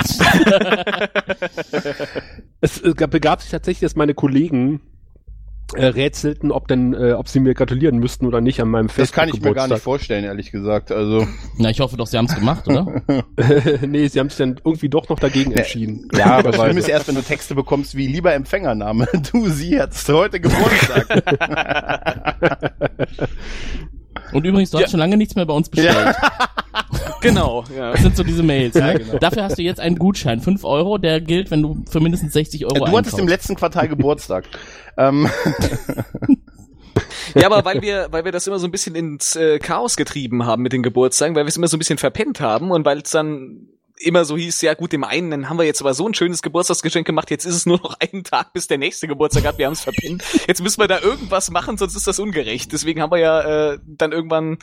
[2.61, 4.81] es äh, gab- begab sich tatsächlich, dass meine Kollegen
[5.75, 9.11] äh, rätselten, ob denn, äh, ob sie mir gratulieren müssten oder nicht an meinem Das
[9.11, 10.91] kann ich mir gar nicht vorstellen, ehrlich gesagt.
[10.91, 11.27] Also,
[11.57, 13.01] Na, ich hoffe doch, sie haben es gemacht, oder?
[13.87, 16.07] nee, sie haben sich dann irgendwie doch noch dagegen entschieden.
[16.15, 16.91] ja, aber schlimm ist Weise.
[16.91, 19.07] erst, wenn du Texte bekommst wie lieber Empfängername.
[19.31, 21.07] Du, sie hattest heute Geburtstag.
[24.33, 24.83] Und übrigens, du Ja.
[24.83, 26.15] hast schon lange nichts mehr bei uns bestellt.
[27.21, 27.63] Genau.
[27.75, 27.93] Ja.
[27.93, 28.75] Das sind so diese Mails.
[28.75, 28.99] Ja, Ne?
[28.99, 29.17] genau.
[29.17, 32.65] Dafür hast du jetzt einen Gutschein, 5 Euro, der gilt, wenn du für mindestens 60
[32.65, 33.19] Euro du hattest einkaufst.
[33.19, 34.45] im letzten Quartal Geburtstag.
[34.97, 35.29] ähm,
[37.35, 40.45] ja, aber weil wir, weil wir das immer so ein bisschen ins äh, Chaos getrieben
[40.45, 42.99] haben mit den Geburtstagen, weil wir es immer so ein bisschen verpennt haben und weil
[42.99, 43.67] es dann
[43.99, 46.41] immer so hieß, ja gut, dem einen, dann haben wir jetzt aber so ein schönes
[46.41, 49.65] Geburtstagsgeschenk gemacht, jetzt ist es nur noch einen Tag, bis der nächste Geburtstag hat, wir
[49.67, 50.23] haben es verpennt.
[50.47, 52.71] Jetzt müssen wir da irgendwas machen, sonst ist das ungerecht.
[52.73, 54.57] Deswegen haben wir ja äh, dann irgendwann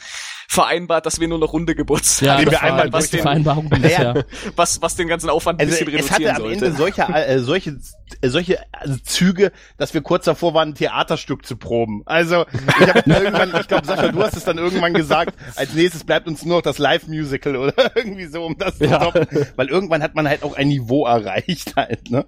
[0.49, 3.71] vereinbart, dass wir nur noch runde Geburtstage ja, das wir einmal die was den- Vereinbarung
[4.57, 6.65] was, was den ganzen Aufwand ein also bisschen es hatte reduzieren am sollte.
[6.67, 7.75] Ende solche, äh, solche, äh,
[8.25, 12.03] solche äh, Züge, dass wir kurz davor waren, ein Theaterstück zu proben.
[12.07, 12.45] Also
[12.81, 16.27] ich habe irgendwann, ich glaube, Sascha, du hast es dann irgendwann gesagt, als nächstes bleibt
[16.29, 18.99] uns nur noch das Live-Musical oder irgendwie so, um das zu Ja.
[18.99, 19.27] toppen.
[19.57, 22.27] Weil irgendwann hat man halt auch ein Niveau erreicht halt, ne?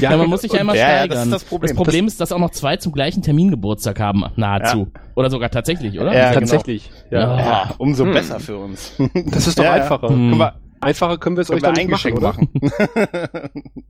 [0.00, 1.10] Ja, man muss sich ja immer Ja, ja, steigern.
[1.16, 1.68] das ist das Problem.
[1.68, 4.88] Das Problem ist, dass auch noch zwei zum gleichen Termin Geburtstag haben, nahezu.
[5.16, 6.12] Oder sogar tatsächlich, oder?
[6.12, 6.40] Ja, genau.
[6.40, 6.90] Tatsächlich.
[7.10, 7.20] Ja.
[7.20, 7.38] Ja.
[7.38, 8.12] Ja, umso Hm.
[8.12, 8.92] besser für uns.
[9.14, 9.82] Das ist doch Ja, ja.
[9.82, 10.08] einfacher.
[10.08, 10.42] Hm.
[10.80, 12.28] Einfacher können wir es euch dann nicht ein machen, Geschenk oder?
[12.28, 13.72] machen.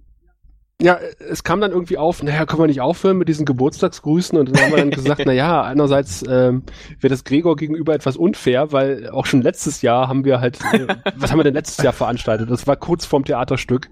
[0.81, 4.49] Ja, es kam dann irgendwie auf, naja, können wir nicht aufhören mit diesen Geburtstagsgrüßen und
[4.55, 6.63] dann haben wir dann gesagt, naja, einerseits ähm,
[7.01, 10.87] wäre das Gregor gegenüber etwas unfair, weil auch schon letztes Jahr haben wir halt, äh,
[11.17, 12.49] was haben wir denn letztes Jahr veranstaltet?
[12.49, 13.89] Das war kurz vorm Theaterstück.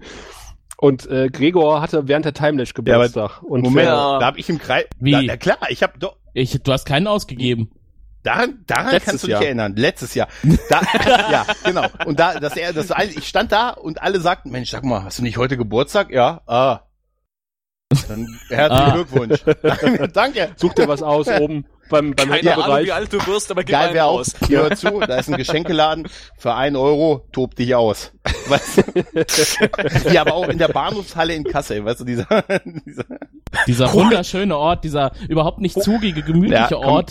[0.77, 3.41] Und äh, Gregor hatte während der Timelash Geburtstag.
[3.43, 4.19] und Moment, Ja.
[4.19, 4.85] da habe ich im Kreis.
[4.99, 5.11] Wie?
[5.11, 6.15] Da, ja klar, ich habe doch.
[6.33, 7.69] Ich, du hast keinen ausgegeben.
[8.27, 9.43] Daran, daran Letztes kannst du dich Jahr.
[9.43, 9.75] erinnern.
[9.77, 10.27] Letztes Jahr.
[10.69, 10.81] Da,
[11.31, 11.85] ja, genau.
[12.05, 15.19] Und da, dass er, das, ich stand da und alle sagten, Mensch, sag mal, hast
[15.19, 16.11] du nicht heute Geburtstag?
[16.11, 16.41] Ja.
[16.45, 16.81] Ah.
[18.09, 18.91] Dann herzlichen Ah.
[18.95, 19.39] Glückwunsch.
[20.13, 20.49] Danke.
[20.57, 22.85] Such dir was aus oben beim, beim Keine Ahnung, Händlerbereich.
[22.85, 24.33] wie alt du wirst, aber gib Geil einen wäre aus.
[24.45, 28.11] hier hör zu, da ist ein Geschenkeladen für ein Euro, tob dich aus.
[28.49, 28.83] Weißt
[30.05, 30.11] du?
[30.11, 32.27] Ja, aber auch in der Bahnhofshalle in Kassel, weißt du, dieser,
[32.85, 33.05] dieser
[33.67, 37.05] Dieser wunderschöne Ort, dieser überhaupt nicht zugige, gemütliche Ja, komm.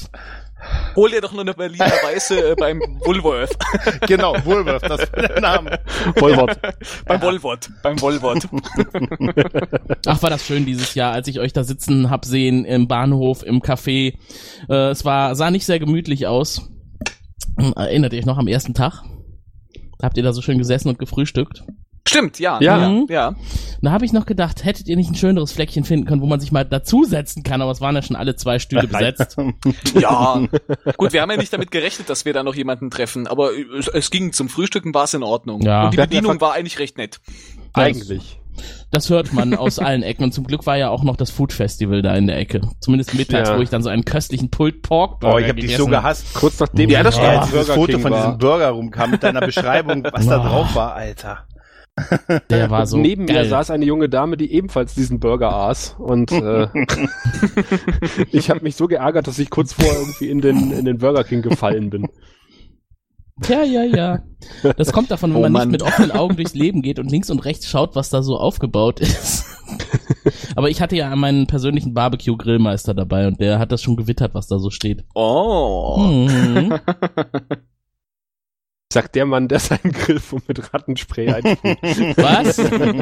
[0.95, 3.57] Hol dir doch nur eine Berliner Weiße äh, beim Woolworth.
[4.07, 5.79] genau, Woolworth, das war der Name.
[6.17, 6.59] Vollwort.
[7.07, 7.71] beim Woolworth.
[7.83, 8.49] Beim Woolworth.
[10.07, 13.43] Ach, war das schön dieses Jahr, als ich euch da sitzen hab sehen im Bahnhof,
[13.43, 14.15] im Café.
[14.69, 16.71] Äh, es war, sah nicht sehr gemütlich aus.
[17.77, 19.03] Erinnert ihr euch noch am ersten Tag?
[20.03, 21.65] Habt ihr da so schön gesessen und gefrühstückt.
[22.09, 22.59] Stimmt, ja.
[22.61, 22.89] Ja.
[22.89, 23.07] Mhm.
[23.09, 23.35] Ja.
[23.83, 26.41] Da habe ich noch gedacht, hättet ihr nicht ein schöneres Fleckchen finden können, wo man
[26.41, 29.37] sich mal dazusetzen kann, aber es waren ja schon alle zwei Stühle besetzt.
[29.95, 30.41] Ja.
[30.97, 33.89] Gut, wir haben ja nicht damit gerechnet, dass wir da noch jemanden treffen, aber es,
[33.89, 35.63] es ging zum Frühstücken, war es in Ordnung.
[35.63, 35.85] Ja.
[35.85, 37.21] Und die ja Bedienung war eigentlich recht nett.
[37.73, 38.39] Eigentlich.
[38.91, 41.53] Das hört man aus allen Ecken und zum Glück war ja auch noch das Food
[41.53, 42.63] Festival da in der Ecke.
[42.81, 43.59] Zumindest mittags, Ja.
[43.59, 46.33] wo ich dann so einen köstlichen Pulled Pork Burger Oh, ich hab dich so gehasst.
[46.35, 48.25] Kurz nachdem Ja, ich das Ja, als Burger Foto King von war.
[48.25, 51.45] diesem Burger rumkam mit deiner Beschreibung, was da drauf war, Alter.
[52.51, 53.45] Der war so Neben geil.
[53.45, 55.97] mir saß eine junge Dame, die ebenfalls diesen Burger aß.
[55.99, 56.69] Und äh,
[58.33, 61.25] ich habe mich so geärgert, dass ich kurz vor irgendwie in den, in den Burger
[61.25, 62.07] King gefallen bin.
[63.49, 64.23] Ja, ja, ja.
[64.77, 65.69] Das kommt davon, wenn Oh man Mann.
[65.69, 68.37] nicht mit offenen Augen durchs Leben geht und links und rechts schaut, was da so
[68.39, 69.45] aufgebaut ist.
[70.55, 74.47] Aber ich hatte ja meinen persönlichen Barbecue-Grillmeister dabei und der hat das schon gewittert, was
[74.47, 75.05] da so steht.
[75.15, 75.97] Oh.
[75.99, 76.75] Mhm.
[78.93, 81.79] Sagt der Mann, der seinen Grill mit Rattenspray einfüllt.
[82.19, 82.55] Was?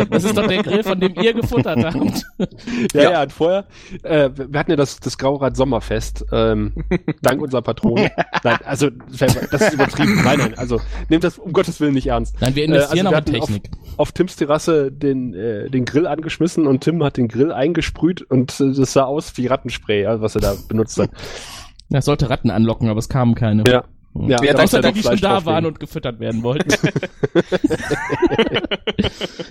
[0.08, 2.24] Das ist doch der Grill, von dem ihr gefuttert habt.
[2.94, 3.10] Ja, Ja.
[3.12, 3.66] ja, und vorher,
[4.02, 6.72] äh, wir hatten ja das, das Graurad Sommerfest, ähm,
[7.20, 8.08] dank unserer Patronen.
[8.44, 9.20] Nein, also, das
[9.60, 10.22] ist übertrieben.
[10.24, 12.40] Nein, nein, also, nehmt das um Gottes Willen nicht ernst.
[12.40, 13.70] Nein, wir Äh, investieren also auch wir in Technik.
[13.98, 18.58] Auf Tims Terrasse den, äh, den Grill angeschmissen und Tim hat den Grill eingesprüht und
[18.58, 21.10] äh, das sah aus wie Rattenspray, also was er da benutzt hat.
[21.90, 23.64] Das sollte Ratten anlocken, aber es kamen keine.
[23.68, 23.84] Ja.
[24.16, 26.72] Ja, Ja, da muss Außer ja die, schon da waren und gefüttert werden wollten.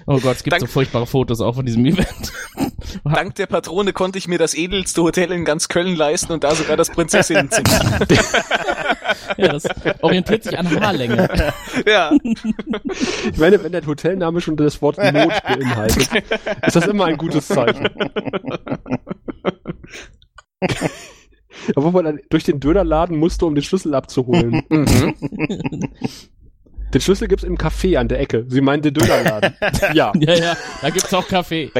[0.05, 2.31] oh Gott, es gibt Dank- so furchtbare Fotos auch von diesem Event.
[3.03, 6.55] Dank der Patrone konnte ich mir das edelste Hotel in ganz Köln leisten und da
[6.55, 7.99] sogar das Prinzessinnenzimmer.
[9.37, 9.63] ja, das
[10.01, 11.27] orientiert sich an Haarlänge.
[11.85, 12.11] ja.
[12.23, 16.09] Ich meine, wenn der Hotelname schon das Wort Not beinhaltet,
[16.65, 17.89] ist das immer ein gutes Zeichen.
[21.75, 24.63] Obwohl man dann durch den Dönerladen musste, um den Schlüssel abzuholen.
[24.69, 25.13] Mhm.
[26.93, 28.45] Den Schlüssel gibt's im Café an der Ecke.
[28.47, 29.53] Sie meinen den Dönerladen.
[29.93, 30.11] ja.
[30.15, 31.71] Ja, ja, da gibt's auch Kaffee.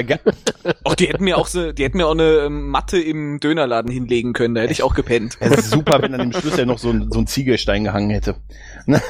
[0.84, 3.92] Auch die hätten mir auch so, die hätten mir auch eine ähm, Matte im Dönerladen
[3.92, 5.38] hinlegen können, da hätte ich auch gepennt.
[5.40, 8.36] Es ist super, wenn an dem Schlüssel noch so ein, so ein Ziegelstein gehangen hätte.
[8.88, 9.02] das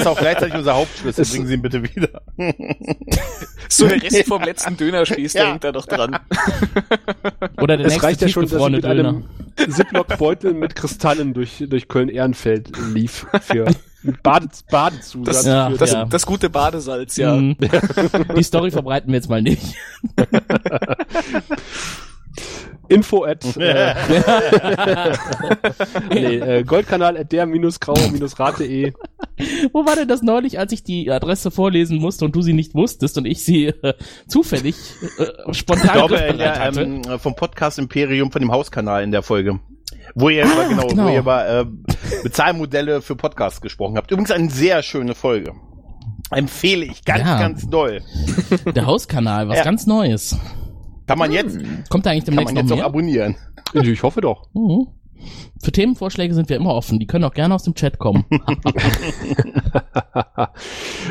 [0.00, 1.24] ist auch gleichzeitig unser Hauptschlüssel.
[1.24, 2.22] Bringen Sie ihn bitte wieder.
[3.68, 5.50] So der Rest vom letzten Dönerspieß, der Ja.
[5.50, 6.18] hängt da noch dran.
[7.60, 9.08] Oder der Es nächste reicht ja schon, dass tiefgefrorene mit Döner.
[9.08, 9.24] einem
[9.72, 13.26] Ziploc-Beutel mit Kristallen durch, durch Köln-Ehrenfeld lief.
[13.42, 13.66] Für
[14.22, 15.36] Bade, Badezusatz.
[15.36, 16.04] Das, Ja, das, ja.
[16.04, 17.34] das gute Badesalz, ja.
[17.34, 17.56] Mhm.
[18.36, 19.74] Die Story verbreiten wir jetzt mal nicht.
[22.88, 23.94] Info at äh,
[26.10, 28.92] nee, äh, Goldkanal at der-grauer-rate.de.
[29.72, 32.74] Wo war denn das neulich, als ich die Adresse vorlesen musste und du sie nicht
[32.74, 33.92] wusstest und ich sie äh,
[34.26, 34.76] zufällig
[35.18, 36.80] äh, spontan Ich glaube, hatte?
[36.80, 39.60] ähm, vom Podcast Imperium von dem Hauskanal in der Folge.
[40.14, 41.04] Wo ihr über, genau, genau.
[41.04, 41.64] wo ihr über äh,
[42.22, 44.10] Bezahlmodelle für Podcasts gesprochen habt.
[44.10, 45.52] Übrigens eine sehr schöne Folge.
[46.30, 47.38] Empfehle ich ganz, Ja.
[47.38, 48.02] ganz doll.
[48.74, 49.64] Der Hauskanal, was Ja.
[49.64, 50.36] ganz Neues.
[51.06, 52.86] Kann man jetzt, Kommt da eigentlich kann demnächst man jetzt noch auch mehr?
[52.86, 53.36] abonnieren.
[53.74, 54.48] Ich hoffe doch.
[54.52, 54.88] Mhm.
[55.62, 56.98] Für Themenvorschläge sind wir immer offen.
[57.00, 58.24] Die können auch gerne aus dem Chat kommen.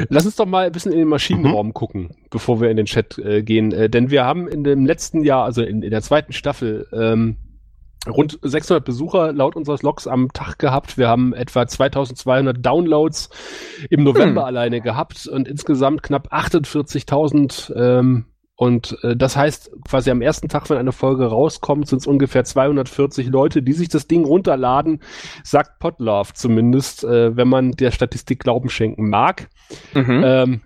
[0.10, 3.18] Lass uns doch mal ein bisschen in den Maschinenraum gucken, bevor wir in den Chat
[3.18, 3.72] äh, gehen.
[3.72, 7.38] Äh, denn wir haben in dem letzten Jahr, also in, in der zweiten Staffel, ähm,
[8.10, 10.98] rund 600 Besucher laut unseres Logs am Tag gehabt.
[10.98, 13.30] Wir haben etwa 2200 Downloads
[13.90, 20.22] im November alleine gehabt und insgesamt knapp 48.000 ähm, und äh, das heißt, quasi am
[20.22, 24.26] ersten Tag, wenn eine Folge rauskommt, sind es ungefähr 240 Leute, die sich das Ding
[24.26, 25.02] runterladen,
[25.44, 29.48] sagt Podlove zumindest, äh, wenn man der Statistik Glauben schenken mag.
[29.94, 30.24] Mhm.
[30.26, 30.62] Ähm,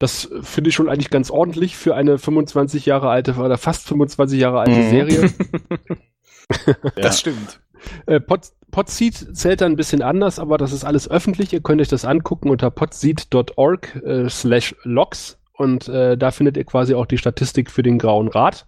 [0.00, 4.40] das finde ich schon eigentlich ganz ordentlich für eine 25 Jahre alte oder fast 25
[4.40, 4.90] Jahre alte Mhm.
[4.90, 5.32] Serie.
[6.96, 7.60] Das stimmt.
[8.06, 11.52] Äh, Pod, Podseed zählt da ein bisschen anders, aber das ist alles öffentlich.
[11.52, 16.64] Ihr könnt euch das angucken unter podseed.org äh, slash logs und äh, da findet ihr
[16.64, 18.66] quasi auch die Statistik für den Grauen Rat.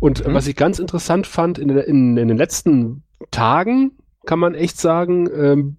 [0.00, 0.34] Und Mhm.
[0.34, 3.92] was ich ganz interessant fand, in, in, in den letzten Tagen
[4.26, 5.76] kann man echt sagen, ähm,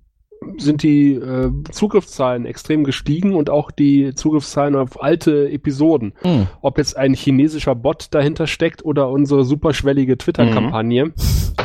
[0.57, 6.13] sind die äh, Zugriffszahlen extrem gestiegen und auch die Zugriffszahlen auf alte Episoden.
[6.21, 6.47] Hm.
[6.61, 11.13] Ob jetzt ein chinesischer Bot dahinter steckt oder unsere superschwellige Twitter-Kampagne,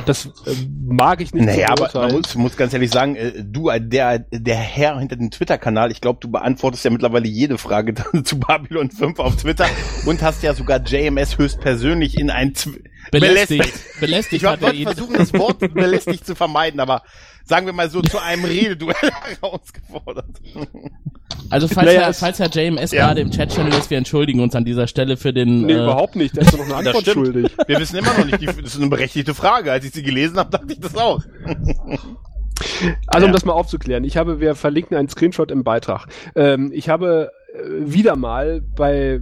[0.07, 0.55] das äh,
[0.87, 4.19] mag ich nicht Naja, aber man muss, muss ganz ehrlich sagen, äh, du, äh, der,
[4.19, 8.90] der Herr hinter dem Twitter-Kanal, ich glaube, du beantwortest ja mittlerweile jede Frage zu Babylon
[8.90, 9.66] 5 auf Twitter
[10.07, 12.71] und hast ja sogar JMS höchstpersönlich in ein Tw
[13.11, 13.73] Belästigt.
[14.01, 17.03] Belästigt Ich hat er wollte versuchen, das Wort belästigt zu vermeiden, aber
[17.44, 18.94] sagen wir mal so zu einem Rededuell
[19.40, 20.27] herausgefordert.
[21.49, 23.07] Also falls, Naja, Herr, falls Herr JMS Ja.
[23.07, 25.62] gerade im Chat-Channel ist, wir entschuldigen uns an dieser Stelle für den...
[25.62, 26.37] Nee, äh, überhaupt nicht.
[26.37, 27.51] Der ist doch noch eine Antwort schuldig.
[27.66, 29.73] Wir wissen immer noch nicht, die, das ist eine berechtigte Frage.
[29.73, 31.20] Als ich sie gelesen habe, dachte ich das auch.
[33.07, 33.33] Also um Ja.
[33.33, 36.07] das mal aufzuklären, ich habe, wir verlinken einen Screenshot im Beitrag.
[36.37, 37.59] Ähm, ich habe äh,
[37.92, 39.20] wieder mal bei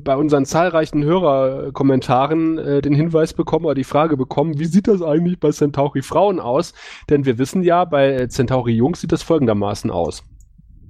[0.00, 5.02] bei unseren zahlreichen Hörerkommentaren äh, den Hinweis bekommen oder die Frage bekommen, wie sieht das
[5.02, 6.72] eigentlich bei Centauri Frauen aus?
[7.10, 10.24] Denn wir wissen ja, bei äh, Centauri Jungs sieht das folgendermaßen aus.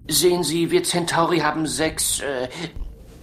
[0.08, 2.48] Sehen Sie, wir Centauri haben sechs, äh,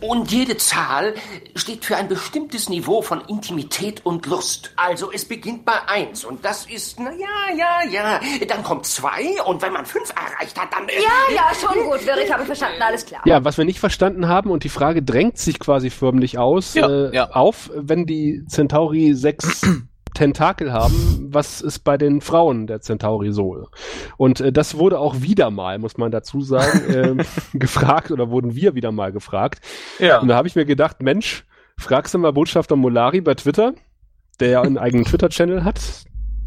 [0.01, 1.13] und jede Zahl
[1.55, 4.71] steht für ein bestimmtes Niveau von Intimität und Lust.
[4.75, 8.19] Also es beginnt bei eins und das ist, na ja, ja, ja.
[8.47, 10.87] Dann kommt zwei und wenn man fünf erreicht hat, dann...
[10.87, 13.21] äh, Ja, ja, schon gut, Wirrik, habe ich verstanden, alles klar.
[13.25, 16.87] Ja, was wir nicht verstanden haben und die Frage drängt sich quasi förmlich aus, Ja,
[16.89, 17.29] äh, ja.
[17.31, 19.65] auf, wenn die Centauri 6
[20.13, 23.67] Tentakel haben, was ist bei den Frauen der Centauri so?
[24.17, 28.55] Und äh, das wurde auch wieder mal, muss man dazu sagen, äh, gefragt oder wurden
[28.55, 29.61] wir wieder mal gefragt.
[29.99, 30.19] Ja.
[30.19, 31.45] Und da habe ich mir gedacht, Mensch,
[31.77, 33.73] fragst du mal Botschafter Molari bei Twitter,
[34.39, 35.79] der ja einen eigenen Twitter-Channel hat,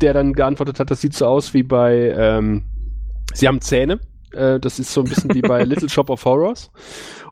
[0.00, 2.64] der dann geantwortet hat, das sieht so aus wie bei, ähm,
[3.34, 4.00] sie haben Zähne.
[4.32, 6.70] Äh, das ist so ein bisschen wie bei Little Shop of Horrors.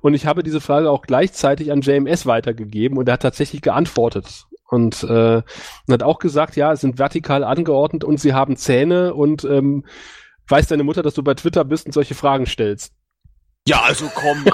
[0.00, 4.46] Und ich habe diese Frage auch gleichzeitig an JMS weitergegeben und er hat tatsächlich geantwortet.
[4.70, 5.42] Und, äh,
[5.90, 9.84] hat auch gesagt, ja, es sind vertikal angeordnet und sie haben Zähne und ähm,
[10.48, 12.94] weiß deine Mutter, dass du bei Twitter bist und solche Fragen stellst.
[13.68, 14.44] Ja, also komm,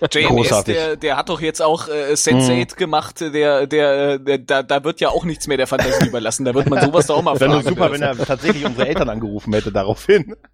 [0.00, 4.62] also JMS, der, der hat doch jetzt auch äh, Sense8 gemacht, der, der, der, da,
[4.62, 6.44] da wird ja auch nichts mehr der Fantasie überlassen.
[6.46, 7.52] Da wird man sowas doch auch mal Wäre fragen.
[7.52, 10.34] nur super, wenn er tatsächlich unsere Eltern angerufen hätte daraufhin.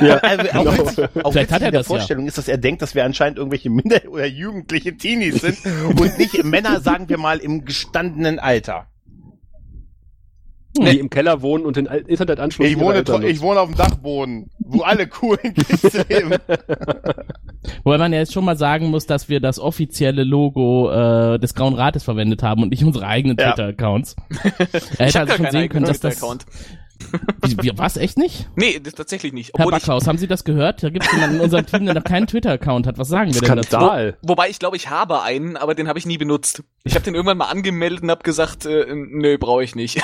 [0.00, 0.78] Ja, Also auch genau.
[0.78, 1.94] witzig, auch Vielleicht hat er in der das ja.
[1.96, 5.58] Vorstellung ist, dass er denkt, dass wir anscheinend irgendwelche Minder- oder jugendliche Teenies sind
[5.98, 8.86] und nicht Männer, sagen wir mal, im gestandenen Alter.
[10.76, 14.82] Die im Keller wohnen und den Internetanschluss Ich wohne, ich wohne auf dem Dachboden, wo
[14.82, 16.34] alle coolen Kids leben.
[17.84, 21.54] Wobei man ja jetzt schon mal sagen muss, dass wir das offizielle Logo äh, des
[21.54, 23.52] Grauen Rates verwendet haben und nicht unsere eigenen Ja.
[23.52, 24.16] Twitter-Accounts.
[24.98, 26.20] Er ich hätte also schon sehen können, dass das...
[27.42, 28.48] Wie, wie, was, echt nicht?
[28.56, 29.52] Nee, das tatsächlich nicht.
[29.56, 30.82] Herr Obwohl ich, Backhaus, haben Sie das gehört?
[30.82, 32.98] Da gibt es jemanden in unserem Team, der noch keinen Twitter-Account hat.
[32.98, 33.68] Was sagen wir denn dazu?
[33.68, 34.16] Skandal.
[34.22, 36.62] wobei ich glaube, ich habe einen, aber den habe ich nie benutzt.
[36.84, 40.00] Ich habe den irgendwann mal angemeldet und habe gesagt, äh, nö, brauche ich nicht.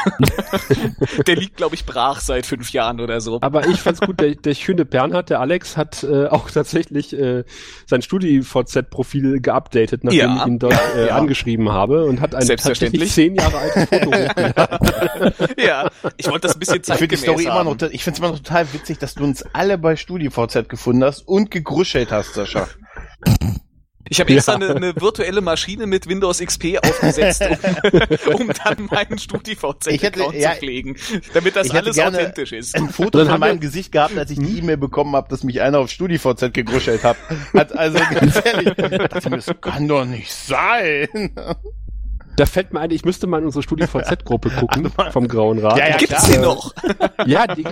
[1.26, 3.38] der liegt, glaube ich, brach seit fünf Jahren oder so.
[3.40, 7.44] Aber ich fand's gut, der, der schöne Bernhard, der Alex, hat äh, auch tatsächlich äh,
[7.86, 10.36] sein StudiVZ-Profil geupdatet, nachdem Ja.
[10.40, 11.16] ich ihn dort äh, Ja.
[11.16, 13.14] angeschrieben habe und hat ein Selbstverständlich.
[13.14, 15.54] tatsächlich zehn Jahre altes Foto hochgeladen.
[15.58, 18.18] ja, ich wollte das ein bisschen Ich finde die Story immer noch, ich finde es
[18.18, 22.34] immer noch total witzig, dass du uns alle bei StudiVZ gefunden hast und gegruschelt hast,
[22.34, 22.68] Sascha.
[24.08, 27.42] Ich habe extra eine, eine virtuelle Maschine mit Windows XP aufgesetzt,
[28.26, 30.96] um, um dann meinen Ich StudiVZ-Account hätte- ja, zu pflegen,
[31.34, 32.76] damit das alles gerne- authentisch ist.
[32.76, 35.80] Ein Foto von meinem Gesicht gehabt, als ich die E-Mail bekommen habe, dass mich einer
[35.80, 37.16] auf StudiVZ gegruschelt hat.
[37.52, 41.08] Hat also ganz ehrlich, das kann doch nicht sein.
[42.36, 45.78] Da fällt mir ein, ich müsste mal in unsere StudiVZ-Gruppe gucken vom Grauen Rat.
[45.78, 46.74] Ja, ja, Gibt's die noch?
[47.26, 47.64] Ja, die,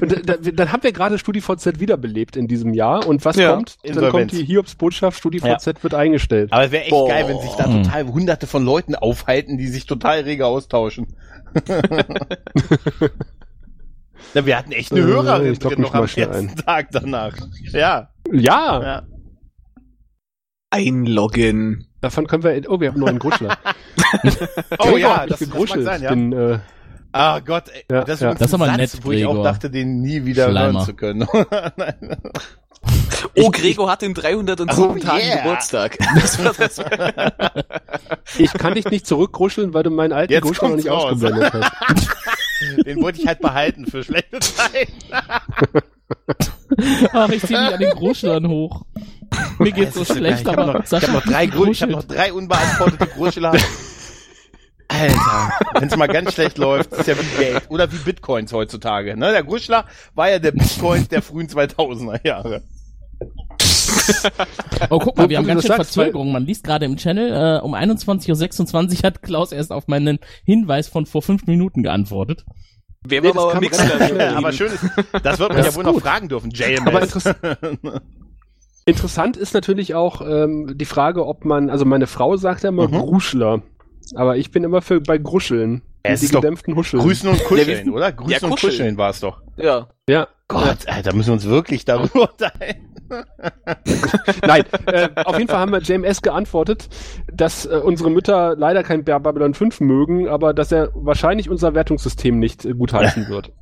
[0.00, 3.06] und da, dann haben wir gerade StudiVZ wiederbelebt in diesem Jahr.
[3.06, 3.78] Und was Ja, kommt?
[3.82, 4.12] Dann Insolvenz.
[4.12, 6.52] kommt die Hiobs-Botschaft, StudiVZ wird eingestellt.
[6.52, 7.08] Aber es wäre echt Boah.
[7.08, 11.06] geil, wenn sich da total hunderte von Leuten aufhalten, die sich total rege austauschen.
[14.34, 17.36] ja, wir hatten echt eine Äh, Hörerin ich drin noch am ersten Tag danach.
[17.72, 19.02] Ja, Ja, ja.
[20.70, 21.86] Einloggen.
[22.00, 23.56] Davon können wir, oh, wir haben einen neuen Gruschler.
[24.78, 26.10] Oh Gregor ja, das, das mag sein, ja.
[26.10, 26.58] Den, äh,
[27.12, 28.34] Ah Gott, ey, Ja, das ist ja.
[28.34, 30.78] Das ist ein Satz, nett, wo ich auch dachte, den nie wieder Schleimer.
[30.78, 31.26] hören zu können.
[33.36, 34.82] Oh, Gregor hat den 307.
[34.82, 35.36] Oh, Tagen yeah.
[35.42, 35.98] Geburtstag.
[38.38, 41.12] Ich kann dich nicht zurückgruscheln, weil du meinen alten Jetzt Gruschler noch nicht raus.
[41.12, 42.86] ausgeblendet hast.
[42.86, 44.92] Den wollte ich halt behalten für schlechte Zeiten.
[47.12, 48.82] Ach, ich zieh mich an den Großschlern hoch.
[49.58, 50.40] Mir geht's so schlecht, geil.
[50.42, 53.52] ich habe aber noch, ich hab noch drei Gru- ich hab noch drei unbeantwortete Gruschler.
[54.88, 59.16] Alter, wenn's mal ganz schlecht läuft, ist ja wie Geld oder wie Bitcoins heutzutage.
[59.16, 59.30] Ne?
[59.30, 59.84] Der Gruschler
[60.16, 62.62] war ja der Bitcoin der frühen 2000er Jahre.
[64.88, 66.32] Oh, guck mal, wir haben ganz schön sagst, Verzögerung.
[66.32, 70.88] Man liest gerade im Channel, äh, um 21.26 Uhr hat Klaus erst auf meinen Hinweis
[70.88, 72.44] von vor fünf Minuten geantwortet.
[73.04, 74.34] Wer Nee, war das aber schnell.
[74.34, 74.84] Aber schön ist,
[75.22, 76.02] das wird man Das ja wohl noch gut.
[76.02, 76.80] fragen dürfen, JMS.
[76.86, 77.24] Aber interess
[78.90, 82.88] interessant ist natürlich auch ähm, die Frage, ob man, also meine Frau sagt ja immer
[82.88, 82.92] Mhm.
[82.98, 83.62] Gruschler.
[84.14, 85.82] Aber ich bin immer für bei Gruscheln.
[86.04, 87.02] Ja, es die ist gedämpften Huscheln.
[87.02, 88.12] Grüßen und Ja, Kuscheln, wir- oder?
[88.12, 88.70] Grüßen Ja, und kuscheln.
[88.72, 89.40] Kuscheln war es doch.
[89.56, 89.88] Ja.
[90.08, 90.28] Ja.
[90.48, 92.86] Gott, Alter, müssen wir uns wirklich darüber unterhalten.
[94.46, 96.88] Nein, äh, auf jeden Fall haben wir JMS geantwortet,
[97.32, 101.74] dass äh, unsere Mütter leider kein Ba- Babylon 5 mögen, aber dass er wahrscheinlich unser
[101.74, 103.52] Wertungssystem nicht äh, gutheißen wird.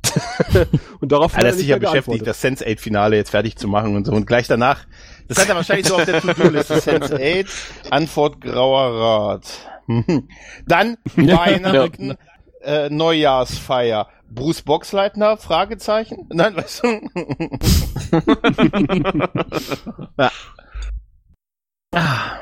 [0.99, 4.05] und darauf Ja, hat er sicher mehr beschäftigt, das Sense8-Finale jetzt fertig zu machen und
[4.05, 4.11] so.
[4.13, 4.85] Und gleich danach,
[5.29, 6.75] das hat er wahrscheinlich so auf der To-Do-Liste.
[6.75, 7.47] Sense8,
[7.89, 9.47] Antwort Grauer Rat.
[10.67, 12.17] Dann Weihnachten,
[12.61, 14.09] äh, Neujahrsfeier.
[14.29, 15.37] Bruce Boxleitner?
[15.37, 16.27] Fragezeichen?
[16.29, 16.99] Nein, weißt du?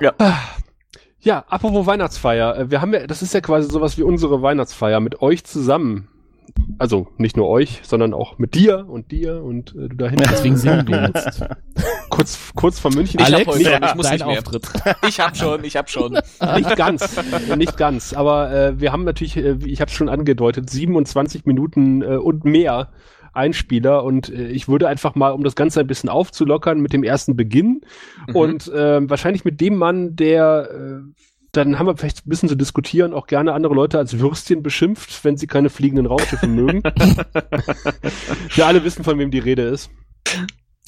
[0.02, 0.14] ja.
[1.20, 2.58] Ja, apropos Weihnachtsfeier.
[2.58, 6.10] äh, Wir haben ja, das ist ja quasi sowas wie unsere Weihnachtsfeier mit euch zusammen.
[6.80, 10.30] Also nicht nur euch, sondern auch mit dir und dir und äh, du da hinten.
[10.30, 11.44] Deswegen singen wir jetzt.
[12.10, 13.20] kurz, kurz vor München.
[13.20, 14.38] Ich hab Alex, heute schon, ja, ich muss dein nicht mehr.
[14.38, 14.68] Auftritt.
[15.08, 16.14] Ich hab schon, ich hab schon.
[16.14, 17.16] Nicht ganz,
[17.58, 18.14] nicht ganz.
[18.14, 22.18] Aber äh, wir haben natürlich, äh, wie ich habe es schon angedeutet, 27 Minuten äh,
[22.18, 22.90] und mehr
[23.34, 27.04] Einspieler und äh, ich würde einfach mal, um das Ganze ein bisschen aufzulockern, mit dem
[27.04, 27.82] ersten Beginn
[28.28, 28.36] Mhm.
[28.36, 31.02] und äh, wahrscheinlich mit dem Mann, der äh,
[31.58, 35.24] dann haben wir vielleicht ein bisschen zu diskutieren, auch gerne andere Leute als Würstchen beschimpft,
[35.26, 36.84] wenn sie keine fliegenden Raumschiffe mögen.
[38.56, 39.90] wir alle wissen, von wem die Rede ist.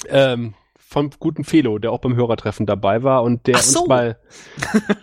[0.08, 3.80] Ähm, vom guten Felo, der auch beim Hörertreffen dabei war und der Ach so.
[3.80, 4.18] uns mal.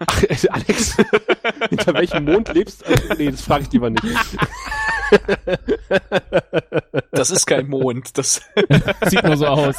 [0.06, 0.98] Ach, Alex,
[1.70, 3.16] hinter welchem Mond lebst du?
[3.18, 4.04] Nee, das frage ich lieber nicht.
[7.12, 8.18] Das ist kein Mond.
[8.18, 8.42] Das
[9.06, 9.76] Sieht nur so aus.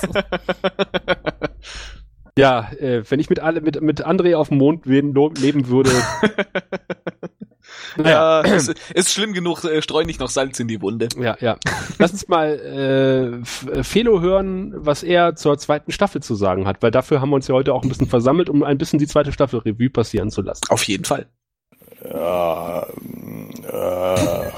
[2.39, 5.91] Ja, äh, wenn ich mit alle mit mit André auf dem Mond leben, würde.
[8.05, 9.65] ja, es ist schlimm genug.
[9.65, 11.09] Äh, streu nicht noch Salz in die Wunde.
[11.19, 11.57] Ja, ja.
[11.99, 16.93] Lass uns mal äh, Felo hören, was er zur zweiten Staffel zu sagen hat, weil
[16.93, 19.33] dafür haben wir uns ja heute auch ein bisschen versammelt, um ein bisschen die zweite
[19.33, 20.65] Staffel Revue passieren zu lassen.
[20.69, 21.27] Auf jeden Fall.
[22.05, 24.51] Ja, ähm, äh,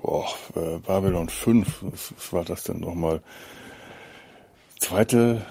[0.00, 3.20] boah, äh, Babylon 5, was, was war das denn nochmal?
[4.78, 5.42] Zweite,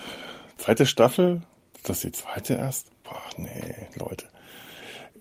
[0.60, 1.42] zweite Staffel?
[1.76, 2.92] Ist das die zweite erst?
[3.04, 4.26] Boah, nee, Leute.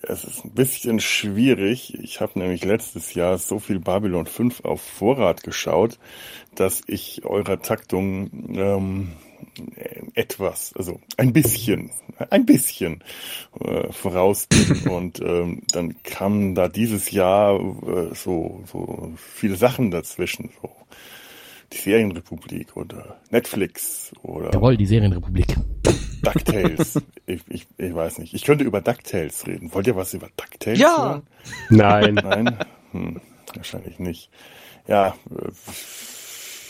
[0.03, 1.95] Es ist ein bisschen schwierig.
[2.01, 5.99] Ich habe nämlich letztes Jahr so viel Babylon 5 auf Vorrat geschaut,
[6.55, 9.13] dass ich eurer Taktung ähm,
[10.15, 11.91] etwas, also ein bisschen,
[12.31, 13.03] ein bisschen
[13.61, 14.89] äh, voraus bin.
[14.91, 20.51] Und ähm, dann kamen da dieses Jahr äh, so, so viele Sachen dazwischen.
[20.63, 20.71] So
[21.73, 25.57] die Serienrepublik oder Netflix oder Jawohl, die Serienrepublik.
[26.23, 27.01] DuckTales.
[27.27, 28.35] ich, ich, ich weiß nicht.
[28.35, 29.73] Ich könnte über DuckTales reden.
[29.75, 31.09] Wollt ihr was über DuckTales Ja.
[31.09, 31.23] hören?
[31.71, 32.15] Nein.
[32.15, 32.59] Nein?
[32.93, 33.21] Hm,
[33.55, 34.31] wahrscheinlich nicht.
[34.87, 35.49] Ja, äh,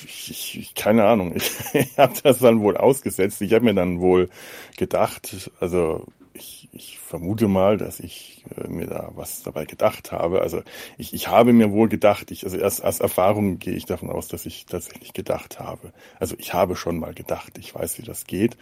[0.04, 1.34] ich, ich, ich, keine Ahnung.
[1.37, 3.40] Ich, ich habe das dann wohl ausgesetzt.
[3.40, 4.28] Ich habe mir dann wohl
[4.76, 6.06] gedacht, also
[6.38, 10.40] ich, ich vermute mal, dass ich äh, mir da was dabei gedacht habe.
[10.40, 10.62] Also
[10.96, 14.29] ich, ich habe mir wohl gedacht, ich, also erst als Erfahrung gehe ich davon aus,
[14.29, 15.92] dass ich tatsächlich gedacht habe.
[16.18, 18.57] Also ich habe schon mal gedacht, ich weiß, wie das geht.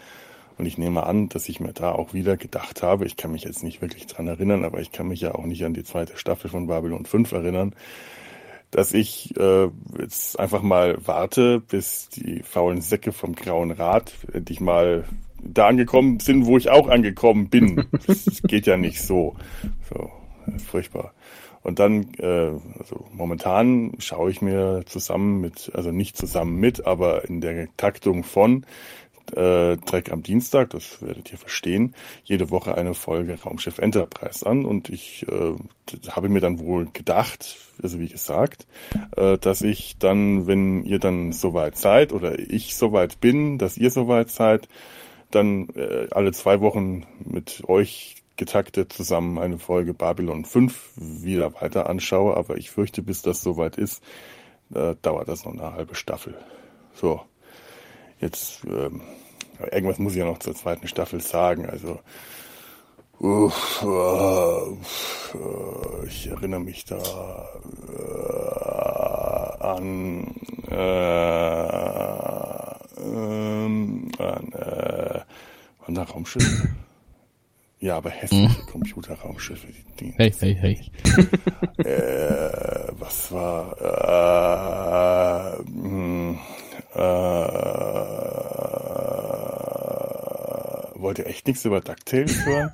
[0.59, 3.45] Und ich nehme an, dass ich mir da auch wieder gedacht habe, ich kann mich
[3.45, 6.17] jetzt nicht wirklich dran erinnern, aber ich kann mich ja auch nicht an die zweite
[6.17, 7.75] Staffel von Babylon 5 erinnern,
[8.71, 14.61] dass ich äh, jetzt einfach mal warte, bis die faulen Säcke vom Grauen Rat endlich
[14.61, 15.05] mal
[15.53, 17.87] da angekommen sind, wo ich auch angekommen bin.
[18.07, 19.35] Das geht ja nicht so.
[19.89, 20.11] So,
[20.65, 21.13] furchtbar.
[21.63, 27.29] Und dann, äh, also momentan schaue ich mir zusammen mit, also nicht zusammen mit, aber
[27.29, 28.65] in der Taktung von
[29.35, 34.65] äh, Trek am Dienstag, das werdet ihr verstehen, jede Woche eine Folge Raumschiff Enterprise an
[34.65, 35.55] und ich äh,
[36.11, 38.67] habe mir dann wohl gedacht, also wie gesagt,
[39.17, 43.91] äh, dass ich dann, wenn ihr dann soweit seid oder ich soweit bin, dass ihr
[43.91, 44.69] soweit seid,
[45.37, 51.89] dann äh, alle zwei Wochen mit euch getaktet zusammen eine Folge Babylon 5 wieder weiter
[51.89, 54.03] anschaue, aber ich fürchte, bis das soweit ist,
[54.75, 56.37] äh, dauert das noch eine halbe Staffel.
[56.95, 57.21] So,
[58.21, 59.03] jetzt ähm,
[59.71, 61.67] irgendwas muss ich ja noch zur zweiten Staffel sagen.
[61.67, 62.01] Also
[63.19, 64.71] uff, äh,
[65.39, 66.97] äh, ich erinnere mich da
[67.89, 70.35] äh, an
[70.71, 71.97] äh,
[72.99, 75.21] ähm, an äh,
[75.87, 76.69] waren da Raumschiffe?
[77.79, 79.69] Ja, aber hässliche Computerraumschiffe.
[79.69, 80.91] Die, die Hey, hey, hey.
[81.85, 83.77] äh, was war
[85.53, 86.39] äh, hm,
[86.95, 86.99] äh,
[91.01, 92.73] wollt ihr echt nichts über DuckTales hören?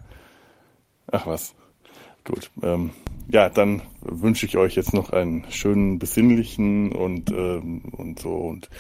[1.11, 1.55] Ach was.
[2.25, 2.51] Gut.
[2.63, 2.93] Ähm,
[3.29, 8.71] ja, dann wünsche ich euch jetzt noch einen schönen, besinnlichen und, ähm, und so und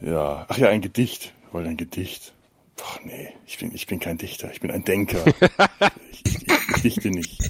[0.00, 0.44] ja.
[0.48, 1.32] Ach ja, ein Gedicht.
[1.50, 2.35] Wollt ihr ein Gedicht?
[2.82, 5.24] Ach nee, ich bin, ich bin kein Dichter, ich bin ein Denker.
[6.12, 7.40] ich, ich, ich dichte nicht.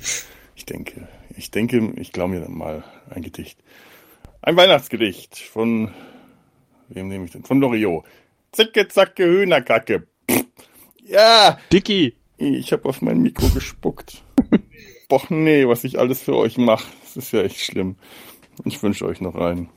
[0.55, 1.09] Ich denke.
[1.37, 3.59] Ich denke, ich glaube mir dann mal ein Gedicht.
[4.43, 5.93] Ein Weihnachtsgedicht von
[6.89, 7.45] wem nehme ich denn?
[7.45, 8.05] Von Loriot.
[8.53, 10.07] Zicke, zacke, Hühnerkacke.
[10.31, 10.45] Pff.
[11.05, 12.17] Ja, Dicky!
[12.39, 14.23] ich habe auf mein Mikro gespuckt.
[15.09, 16.87] Boah, nee, was ich alles für euch mache.
[17.03, 17.97] Das ist ja echt schlimm.
[18.65, 19.69] Ich wünsche euch noch einen.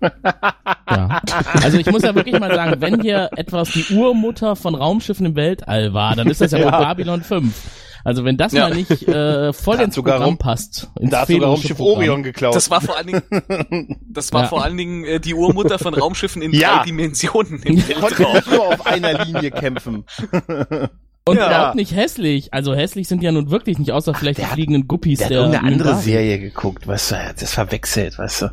[0.00, 1.20] Ja.
[1.62, 5.36] Also ich muss ja wirklich mal sagen, wenn hier etwas die Urmutter von Raumschiffen im
[5.36, 7.54] Weltall war, dann ist das ja, wohl Babylon 5.
[8.02, 8.68] Also wenn das Ja.
[8.68, 10.90] mal nicht äh, voll Da hat ins sogar Programm Raum- passt.
[10.98, 11.96] Ins Da hat sogar Raumschiff Programm.
[11.98, 12.54] Orion geklaut.
[12.54, 14.48] Das war vor allen Dingen, das war Ja.
[14.48, 16.78] vor allen Dingen äh, die Urmutter von Raumschiffen in Ja.
[16.78, 18.34] drei Dimensionen im konnte Weltraum.
[18.36, 20.04] nicht nur auf einer Linie kämpfen.
[21.26, 21.46] Und Ja.
[21.48, 22.54] überhaupt nicht hässlich.
[22.54, 25.18] Also hässlich sind ja nun wirklich nicht, außer vielleicht die der hat- fliegenden Guppies.
[25.18, 25.94] Der hat der irgendeine andere.
[25.96, 28.48] Serie geguckt, weißt du, hat das verwechselt, weißt du.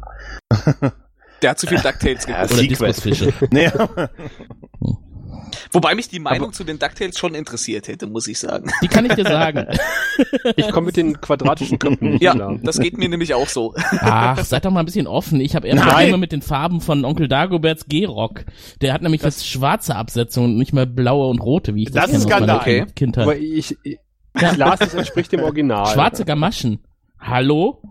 [1.42, 2.54] Der hat zu viel DuckTales Ja, geguckt.
[2.60, 2.68] Oder.
[2.68, 3.34] Diskusfische.
[3.52, 3.70] Nee,
[5.72, 8.70] Wobei mich die Meinung zu den DuckTales schon interessiert hätte, muss ich sagen.
[8.82, 9.68] Die kann ich dir sagen.
[10.56, 12.58] Ich komme mit den quadratischen Köpfen nicht Ja, klar.
[12.64, 13.76] das geht mir nämlich auch so.
[14.00, 15.40] Ach, seid doch mal ein bisschen offen.
[15.40, 15.76] Ich habe eher.
[15.76, 18.46] Probleme mit den Farben von Onkel Dagoberts G-Rock.
[18.82, 22.08] Der hat nämlich jetzt schwarze Absetzungen und nicht mehr blaue und rote, wie ich das,
[22.10, 22.78] Das ist kenne aus meiner Skandal.
[22.86, 23.24] Kind- Kindheit.
[23.26, 24.00] Aber ich, ich,
[24.34, 25.86] Glas, das entspricht dem Original.
[25.94, 26.80] Schwarze Gamaschen.
[27.20, 27.84] Hallo?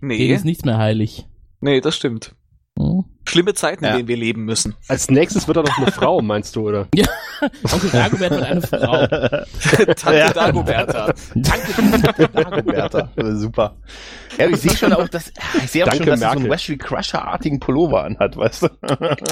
[0.00, 1.26] Nee, ist nichts mehr heilig.
[1.60, 2.34] nee, das stimmt.
[2.80, 3.04] Hm.
[3.28, 3.90] Schlimme Zeiten, Ja.
[3.92, 4.74] in denen wir leben müssen.
[4.88, 6.88] Als nächstes wird er doch eine Frau, meinst du, oder?
[7.72, 9.06] Onkel Dagobert wird eine Frau.
[9.94, 10.32] Tante Ja.
[10.32, 11.12] Dagoberta.
[11.34, 13.10] Danke, Dagoberta.
[13.36, 13.76] Super.
[14.38, 16.50] Ja, ich sehe schon auch, dass, ich sehe auch Danke, schon, dass er so einen.
[16.50, 18.68] Wesley Crusher-artigen Pullover anhat, weißt du?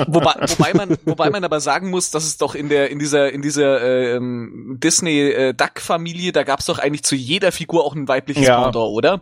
[0.09, 3.33] Wobei, wobei man, wobei man aber sagen muss, dass es doch in der, in dieser,
[3.33, 7.95] in dieser ähm, Disney äh, Duck Familie, da gab's doch eigentlich zu jeder Figur auch
[7.97, 8.63] ein weibliches Ja.
[8.63, 9.21] Pendant, oder?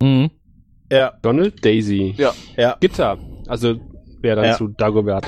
[0.00, 0.30] Mhm.
[0.90, 2.14] Ja, Donald Daisy.
[2.16, 2.32] Ja.
[2.56, 2.76] ja.
[2.80, 3.18] Gitter.
[3.48, 3.76] Also
[4.20, 4.56] wäre dann Ja.
[4.56, 5.26] zu Dagobert.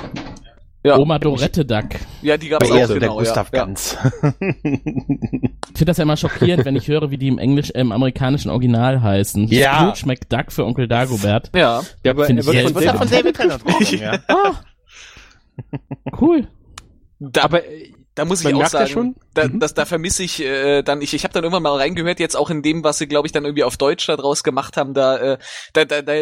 [0.85, 0.97] Ja.
[0.97, 1.87] Oma Dorette Duck.
[2.23, 3.15] Ja, die Aber eher auch so der genau.
[3.15, 3.25] Ja.
[3.25, 3.65] Gustav ja.
[3.65, 3.99] Ganz.
[4.41, 7.93] Ich finde das ja immer schockierend, wenn ich höre, wie die im Englisch, äh, im
[7.93, 9.49] amerikanischen Original heißen.
[9.49, 9.95] Ja.
[9.95, 11.51] Scrooge McDuck für Onkel Dagobert.
[11.55, 11.83] Ja.
[12.05, 14.19] Ja, aber Find wird ich von von David, Tennant ja.
[14.29, 14.53] Ah.
[16.21, 16.49] Cool.
[17.21, 19.61] Da, aber äh, da muss ich man auch merkt ja sagen, da, Mhm.
[19.61, 22.51] das, da vermisse ich äh, dann, ich, ich habe dann irgendwann mal reingehört, jetzt auch
[22.51, 25.16] in dem, was sie, glaube ich, dann irgendwie auf Deutsch da draus gemacht haben, da,
[25.35, 25.39] äh,
[25.73, 26.12] da, da, da,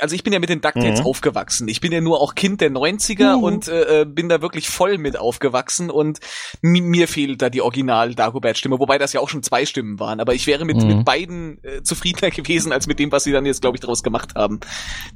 [0.00, 1.06] also ich bin ja mit den DuckTales Mhm.
[1.06, 1.68] aufgewachsen.
[1.68, 3.42] Ich bin ja nur auch Kind der 90er Mhm.
[3.42, 6.18] und äh, äh, bin da wirklich voll mit aufgewachsen und
[6.62, 10.20] mi- mir fehlt da die Original Dagobert-Stimme, wobei das ja auch schon zwei Stimmen waren,
[10.20, 10.86] aber ich wäre mit, Mhm.
[10.86, 14.02] mit beiden äh, zufriedener gewesen, als mit dem, was sie dann jetzt, glaube ich, draus
[14.02, 14.60] gemacht haben.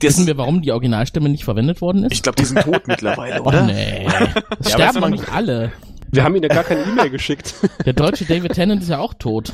[0.01, 2.13] Das, Wissen wir, warum die Originalstimme nicht verwendet worden ist?
[2.13, 3.63] ich glaube, die sind tot mittlerweile, Oh, oder?
[3.67, 4.07] nee.
[4.59, 5.73] Es aber sterben man- nicht alle.
[6.15, 7.55] Wir haben ihm ja gar keine E-Mail geschickt.
[7.87, 9.53] Der deutsche David Tennant ist ja auch tot.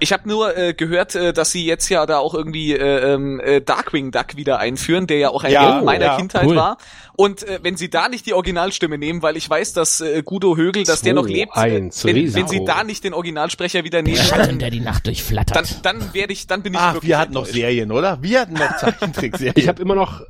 [0.00, 3.40] Ich habe nur äh, gehört, äh, dass sie jetzt ja da auch irgendwie äh, ähm,
[3.40, 6.56] äh, Darkwing Duck wieder einführen, der ja auch ein Ja, Held meiner ja, Kindheit cool.
[6.56, 6.78] war.
[7.16, 10.56] Und äh, wenn sie da nicht die Originalstimme nehmen, weil ich weiß, dass äh, Guido
[10.56, 14.02] Högel, dass der Zwei, noch lebt, eins, wenn, wenn sie da nicht den Originalsprecher wieder
[14.02, 15.84] Der nehmen, Schatten, dann, der die Nacht dann, durchflattert.
[15.84, 17.46] dann werde ich, dann bin ich Ach, wirklich wir hatten noch.
[17.46, 18.18] Serien, oder?
[18.22, 19.54] Wir hatten noch Zeichentrickserien.
[19.64, 20.22] Ich habe immer noch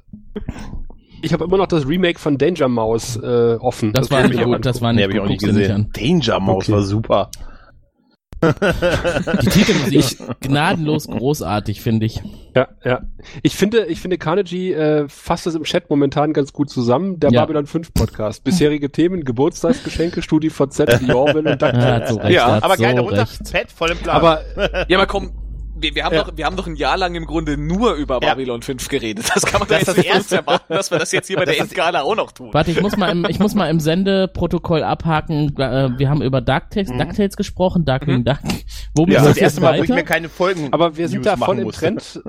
[1.24, 3.92] ich habe immer noch das Remake von Danger Mouse äh, offen.
[3.92, 5.24] Das war will nicht ich mir gut, das war Nee, nicht ich gut.
[5.24, 5.90] auch nicht gesehen.
[5.92, 6.72] Danger Mouse Okay.
[6.72, 7.30] war super.
[8.44, 12.20] Die Titelmusik gnadenlos großartig, finde ich.
[12.54, 13.00] Ja, ja.
[13.42, 17.18] Ich finde, ich finde Carnegie äh, fasst das im Chat momentan ganz gut zusammen.
[17.20, 17.40] Der Ja.
[17.40, 18.44] Babylon 5 Podcast.
[18.44, 20.80] Bisherige Themen, Geburtstagsgeschenke, StudiVZ,
[21.14, 22.10] Orwell und DuckTales.
[22.10, 23.48] so recht, Ja, er Aber so geil, darunter recht.
[23.48, 24.16] fett, voll im Plan.
[24.16, 24.40] Aber
[24.88, 25.32] Ja, aber komm,
[25.76, 26.22] wir, wir, haben Ja.
[26.24, 28.34] doch, wir haben doch ein Jahr lang im Grunde nur über Ja.
[28.34, 29.26] Babylon 5 geredet.
[29.34, 31.36] Das kann man doch Das jetzt das von uns erwarten, dass wir das jetzt hier
[31.36, 32.50] bei Das der Endgala auch noch tun.
[32.52, 35.54] Warte, ich muss mal im, ich muss mal im Sendeprotokoll abhaken.
[35.58, 38.38] Äh, wir haben über DuckTales, DuckTales gesprochen, Darkwing Duck.
[38.94, 39.94] Womit ja, geht's das erste jetzt Mal, wo ich weiter?
[40.00, 41.70] mir keine Folgen Aber wir sind News da voll im.
[41.72, 42.22] Trend.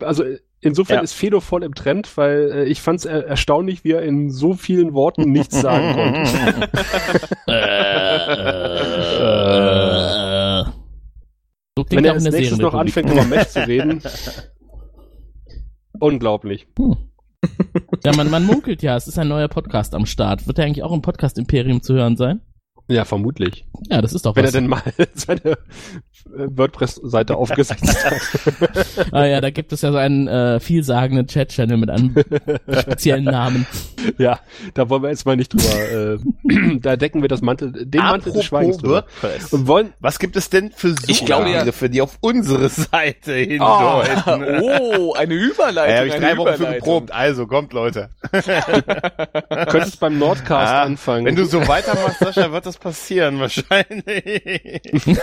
[0.00, 0.24] Also
[0.60, 1.02] insofern Ja.
[1.02, 4.30] ist Fedo voll im Trend, weil äh, ich fand es er erstaunlich, wie er in
[4.30, 6.68] so vielen Worten nichts sagen konnte.
[11.78, 14.02] So klingt Wenn er als nächstes noch anfängt, über Mech zu reden.
[16.00, 16.66] Unglaublich.
[18.04, 20.48] Ja, man, man munkelt ja, es ist ein neuer Podcast am Start.
[20.48, 22.40] Wird er eigentlich auch im Podcast-Imperium zu hören sein?
[22.88, 23.66] Ja, vermutlich.
[23.90, 24.54] Ja, das ist doch Wenn was.
[24.54, 24.82] er denn mal
[25.14, 25.56] seine äh,
[26.24, 29.12] WordPress-Seite aufgesetzt hat.
[29.12, 32.14] ah ja, da gibt es ja so einen äh, vielsagenden Chat-Channel mit einem
[32.80, 33.66] speziellen Namen.
[34.16, 34.40] Ja,
[34.74, 36.14] da wollen wir jetzt mal nicht drüber.
[36.14, 39.06] Äh, da decken wir das Mantel, den Mantel des Schweigens Apropos drüber.
[39.22, 39.52] WordPress.
[39.52, 39.92] Und wollen.
[40.00, 44.60] Was gibt es denn für Ich glaube ja- die auf unsere Seite hindeuten?
[44.62, 45.90] Oh, eine Überleitung.
[45.92, 47.12] Ja, habe ich drei Wochen für geprobt.
[47.12, 48.08] Also, kommt, Leute.
[49.68, 51.26] Könntest beim Nordcast Ah, anfangen.
[51.26, 54.82] Wenn du so weitermachst, Sascha, wird das passieren wahrscheinlich.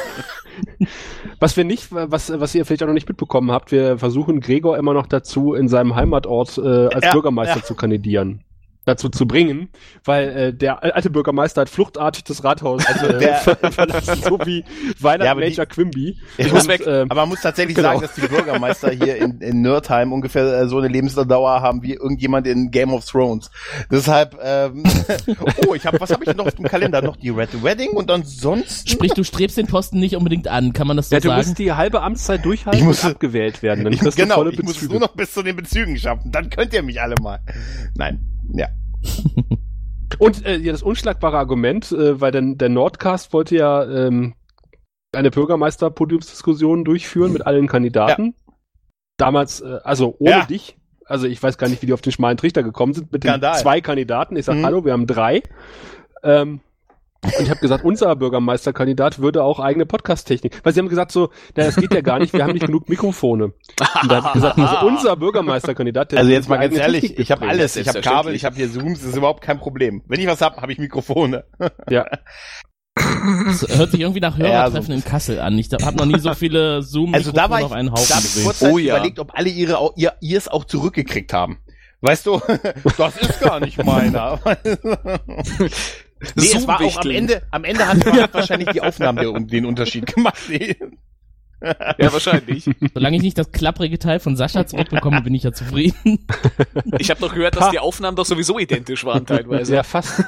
[1.39, 4.77] Was wir nicht, was, was ihr vielleicht auch noch nicht mitbekommen habt, wir versuchen Gregor
[4.77, 7.63] immer noch dazu, in seinem Heimatort äh, als Ja, Bürgermeister ja.
[7.63, 8.44] zu kandidieren.
[8.85, 9.69] Dazu zu bringen,
[10.03, 13.35] weil äh, der alte Bürgermeister hat fluchtartig das Rathaus also, äh, der-
[13.71, 14.63] verlassen, so wie
[14.99, 15.25] Weihnacht
[15.57, 16.17] Ja, die- Quimby.
[16.37, 16.81] Ich Und, muss weg.
[16.85, 17.89] ähm, Aber man muss tatsächlich Genau.
[17.89, 21.93] sagen, dass die Bürgermeister hier in, in Nerdheim ungefähr äh, so eine Lebensdauer haben wie
[21.93, 23.49] irgendjemand in Game of Thrones.
[23.91, 24.83] Deshalb, ähm,
[25.67, 27.01] oh, ich habe, was habe ich noch im Kalender?
[27.01, 28.87] Noch die Red Wedding und ansonsten.
[28.87, 31.41] Sprich, du strebst den Posten nicht unbedingt an, kann man das so ja, du sagen?
[31.41, 33.83] musst die halbe Amtszeit durchhalten Ich muss- und abgewählt werden.
[33.83, 36.31] Dann Ich, genau, du volle ich muss es nur noch bis zu den Bezügen schaffen.
[36.31, 37.39] Dann könnt ihr mich alle mal.
[37.95, 38.19] Nein,
[38.57, 38.67] ja.
[40.19, 44.35] Und äh, ja, das unschlagbare Argument, äh, weil denn der Nordcast wollte ja ähm,
[45.15, 48.35] eine Bürgermeister-Podiumsdiskussion durchführen mit allen Kandidaten.
[49.17, 50.45] Damals, äh, also ohne Ja.
[50.45, 50.77] dich.
[51.05, 53.29] Also ich weiß gar nicht, wie die auf den schmalen Trichter gekommen sind mit den
[53.31, 53.59] Skandal.
[53.59, 54.35] zwei Kandidaten.
[54.35, 54.65] Ich sag, Mhm.
[54.65, 55.43] hallo, wir haben drei.
[56.23, 56.61] Ähm,
[57.25, 60.59] und ich habe gesagt, unser Bürgermeisterkandidat würde auch eigene Podcast-Technik.
[60.63, 62.89] Weil sie haben gesagt so, na, das geht ja gar nicht, wir haben nicht genug
[62.89, 63.45] Mikrofone.
[63.45, 67.19] Und da hab ich gesagt, also unser Bürgermeisterkandidat, der Also jetzt mal ganz ehrlich, Technik
[67.19, 67.75] ich habe alles.
[67.75, 70.03] Ich habe Kabel, ich habe hier Zooms, das ist überhaupt kein Problem.
[70.07, 71.45] Wenn ich was hab, habe ich Mikrofone.
[71.89, 72.05] Ja.
[72.95, 75.57] Das hört sich irgendwie nach Hörertreffen Ja, in Kassel an.
[75.57, 78.15] Ich habe noch nie so viele zoom Also da war ich, auf einen da Haufen
[78.15, 78.45] hab ich gesehen.
[78.45, 78.95] kurzzeitig Oh ja.
[78.95, 81.59] überlegt, ob alle ihre ihr ihrs auch zurückgekriegt haben.
[82.01, 82.39] Weißt du,
[82.97, 84.39] das ist gar nicht meiner.
[86.35, 87.09] Nee, es war auch am.
[87.09, 90.35] Ende, am Ende hat, hat wahrscheinlich die Aufnahmen der, den Unterschied gemacht.
[90.49, 90.75] Nee.
[91.97, 92.69] Ja, wahrscheinlich.
[92.93, 96.27] Solange ich nicht das klapprige Teil von Sascha zurückbekomme, bin ich ja zufrieden.
[96.99, 99.73] Ich habe doch gehört, dass die Aufnahmen doch sowieso identisch waren teilweise.
[99.75, 100.23] Ja, fast.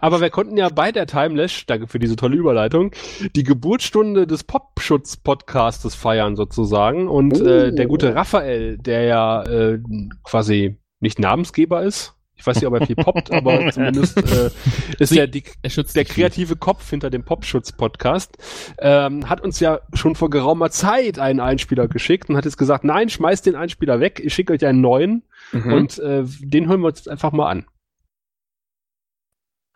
[0.00, 2.92] Aber wir konnten ja bei der Timelash, danke für diese tolle Überleitung,
[3.36, 7.08] die Geburtsstunde des Popschutz-Podcastes feiern sozusagen.
[7.08, 9.80] Und äh, der gute Raphael, der ja äh,
[10.24, 14.50] quasi nicht Namensgeber ist, ich weiß nicht, ob er viel poppt, aber zumindest äh,
[14.98, 18.38] ist Sie- er die, Er schützt der kreative Kopf hinter dem Popschutz-Podcast,
[18.78, 22.84] ähm, hat uns ja schon vor geraumer Zeit einen Einspieler geschickt und hat jetzt gesagt,
[22.84, 25.72] nein, schmeißt den Einspieler weg, ich schicke euch einen neuen Mhm.
[25.72, 27.64] und äh, den hören wir uns jetzt einfach mal an.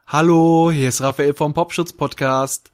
[0.07, 2.71] Hallo, hier ist Raphael vom Popschutz Podcast.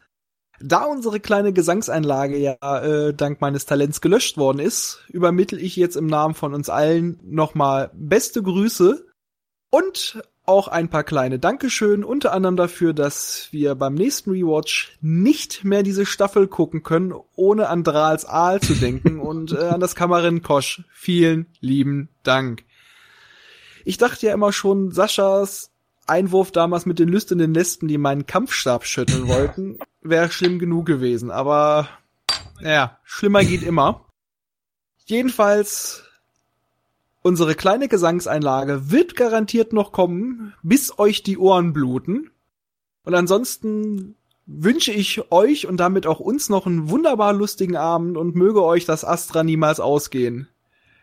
[0.61, 5.95] Da unsere kleine Gesangseinlage ja äh, dank meines Talents gelöscht worden ist, übermittel ich jetzt
[5.97, 9.07] im Namen von uns allen nochmal beste Grüße
[9.71, 15.63] und auch ein paar kleine Dankeschön, unter anderem dafür, dass wir beim nächsten Rewatch nicht
[15.63, 19.95] mehr diese Staffel gucken können, ohne an Drahls Aal zu denken und äh, an das
[19.95, 20.85] Kamerin Kosch.
[20.91, 22.65] Vielen lieben Dank.
[23.85, 25.71] Ich dachte ja immer schon, Saschas
[26.07, 31.31] Einwurf damals mit den lüsternen Nesten, die meinen Kampfstab schütteln wollten, wäre schlimm genug gewesen.
[31.31, 31.89] Aber
[32.61, 34.07] ja, schlimmer geht immer.
[35.05, 36.08] Jedenfalls,
[37.29, 42.31] unsere kleine Gesangseinlage wird garantiert noch kommen, bis euch die Ohren bluten.
[43.05, 44.17] Und ansonsten
[44.47, 48.87] wünsche ich euch und damit auch uns noch einen wunderbar lustigen Abend und möge euch
[48.87, 50.49] das Astra niemals ausgehen.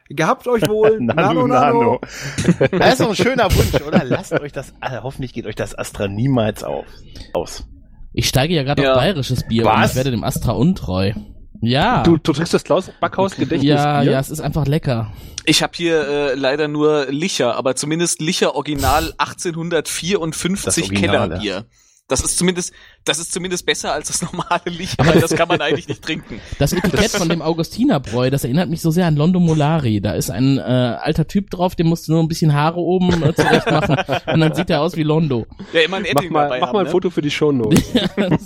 [0.09, 0.97] Gehabt euch wohl.
[1.01, 2.01] Nano, Nano.
[2.71, 4.03] Das ist doch ein schöner Wunsch, oder?
[4.03, 6.85] Lasst euch das, äh, hoffentlich geht euch das Astra niemals auf,
[7.33, 7.67] aus.
[8.13, 8.93] Ich steige ja gerade Ja.
[8.93, 9.91] auf bayerisches Bier und Was?
[9.91, 11.13] ich werde dem Astra untreu.
[11.61, 12.03] Ja.
[12.03, 13.69] Du, du trinkst das Klaus Backhaus Gedächtnis.
[13.69, 15.11] ja, ja, es ist einfach lecker.
[15.45, 21.39] Ich habe hier äh, leider nur Licher, aber zumindest Licher Original 1854 Das Originale.
[21.39, 21.65] Kellerbier.
[22.07, 22.71] Das ist zumindest,
[23.03, 26.39] das ist zumindest besser als das normale Licher, weil das kann man eigentlich nicht trinken.
[26.59, 30.01] Das Etikett von dem Augustinerbräu, das erinnert mich so sehr an Londo Molari.
[30.01, 33.23] Da ist ein äh, alter Typ drauf, dem musst du nur ein bisschen Haare oben
[33.23, 33.97] äh, zurecht machen
[34.27, 35.47] und dann sieht er aus wie Londo.
[35.73, 36.91] Ja, immer ein Mach Edding mal, dabei mach haben, mal ein ne?
[36.91, 37.83] Foto für die Shownotes.
[38.15, 38.45] das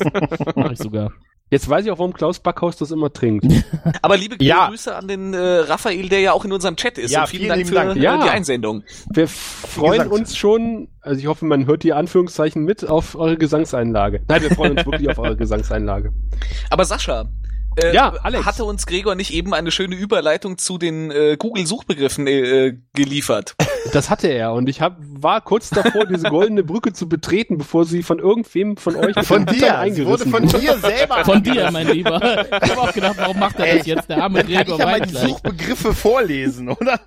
[0.55, 1.11] mach ich sogar.
[1.51, 3.45] Jetzt weiß ich auch, warum Klaus Backhaus das immer trinkt.
[4.03, 4.67] Aber liebe Ja.
[4.67, 7.11] Grüße an den äh, Raphael, der ja auch in unserem Chat ist.
[7.11, 7.95] Ja, vielen, vielen Dank für Dank.
[7.97, 8.23] äh, Ja.
[8.23, 8.83] die Einsendung.
[9.09, 14.21] Wir freuen uns schon, also ich hoffe, man hört die Anführungszeichen mit auf eure Gesangseinlage.
[14.27, 16.13] Nein, wir freuen uns wirklich auf eure Gesangseinlage.
[16.69, 17.25] Aber Sascha,
[17.77, 18.45] äh, Ja, Alex.
[18.45, 23.55] hatte uns Gregor nicht eben eine schöne Überleitung zu den äh, Google-Suchbegriffen äh, geliefert?
[23.93, 27.85] Das hatte er und ich hab, war kurz davor, diese goldene Brücke zu betreten, bevor
[27.85, 31.15] sie von irgendwem von euch Von dir, es wurde eingerissen von dir selber.
[31.25, 32.17] Von dir, mein Lieber.
[32.61, 34.09] Ich habe auch gedacht, warum macht er Ey, das jetzt?
[34.09, 35.15] Der arme Kann ich Gregor ja mal die.
[35.15, 36.99] Suchbegriffe vorlesen, oder?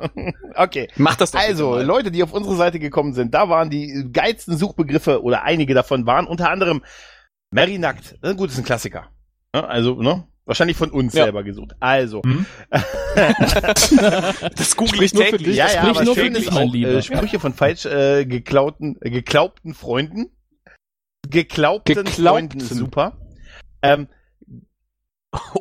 [0.56, 0.88] okay.
[0.96, 1.84] Mach das doch Also, mal.
[1.84, 6.06] Leute, die auf unsere Seite gekommen sind, da waren die geilsten Suchbegriffe oder einige davon
[6.06, 6.82] waren unter anderem
[7.50, 8.16] Mary Nackt.
[8.22, 9.08] Gut, das ist ein Klassiker.
[9.54, 10.26] Ja, also, ne?
[10.46, 11.24] Wahrscheinlich von uns Ja.
[11.24, 11.74] selber gesucht.
[11.80, 12.20] Also,
[14.56, 15.48] Das google ich nur für täglich.
[15.48, 15.56] dich.
[15.56, 16.88] ja, ja, sprich aber nur für schön dich, ist mein auch Lieber.
[16.90, 20.30] äh, Sprüche von falsch äh, geklauten, äh, geglaubten Freunden.
[21.28, 22.60] Geglaubten, Geglaubten.
[22.60, 23.16] Freunden, super.
[23.82, 24.08] Ähm,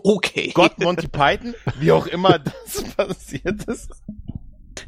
[0.03, 0.51] Okay.
[0.53, 3.89] Gott Monty Python, wie auch immer das passiert ist.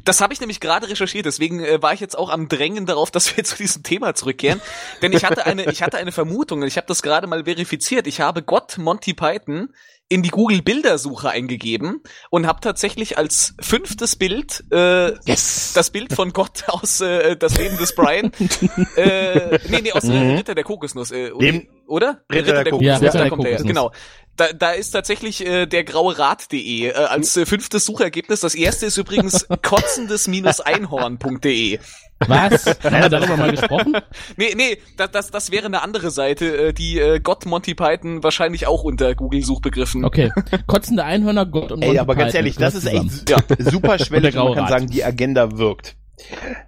[0.04, 3.10] Das habe ich nämlich gerade recherchiert, deswegen äh, war ich jetzt auch am Drängen darauf,
[3.16, 4.60] dass wir zu diesem Thema zurückkehren.
[5.02, 8.06] Denn ich hatte eine, ich hatte eine Vermutung, und ich habe das gerade mal verifiziert.
[8.06, 9.70] Ich habe Gott Monty Python
[10.08, 12.00] in die Google Bildersuche eingegeben
[12.30, 17.76] und habe tatsächlich als fünftes Bild äh, das Bild von Gott aus äh, das Leben
[17.76, 18.30] des Brian.
[18.96, 20.36] äh, nee, nee, aus äh, Mhm.
[20.36, 22.22] Ritter der Kokosnuss, äh, Dem- oder?
[22.32, 22.86] Ritter der Kokosnuss.
[22.86, 23.68] Ja, Ritter da der kommt er her, Kokosnuss.
[23.68, 23.90] genau.
[24.36, 28.40] Da, da ist tatsächlich äh, der graue Rat.de äh, als äh, fünftes Suchergebnis.
[28.40, 31.78] Das erste ist übrigens kotzendes-einhorn.de.
[32.26, 32.66] Was?
[32.84, 33.96] Haben wir darüber mal gesprochen?
[34.36, 38.22] Nee, nee, das, das, das wäre eine andere Seite, äh, die äh, Gott Monty Python
[38.22, 40.04] wahrscheinlich auch unter Google-Suchbegriffen.
[40.04, 40.30] Okay.
[40.66, 42.36] Kotzende Einhörner, Gott und Ey, Monty aber ganz Python.
[42.38, 43.08] ehrlich, das ist zusammen.
[43.08, 43.36] echt ja,
[43.70, 44.34] super schwellig.
[44.34, 45.96] Man kann sagen, die Agenda wirkt.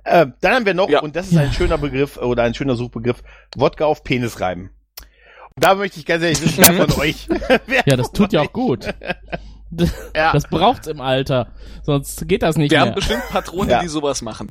[0.04, 1.00] Äh, dann haben wir noch, Ja.
[1.00, 3.22] und das ist ein schöner Begriff oder ein schöner Suchbegriff,
[3.56, 4.70] Wodka auf Penis reiben.
[5.56, 7.26] Und da möchte ich ganz ehrlich wissen, wer von euch.
[7.66, 8.94] wer Ja, das tut ja auch gut.
[10.16, 11.48] Ja, Das braucht's im Alter.
[11.82, 12.94] Sonst geht das nicht Wir haben mehr.
[12.96, 13.80] bestimmt Patronen, Ja.
[13.80, 14.50] die sowas machen.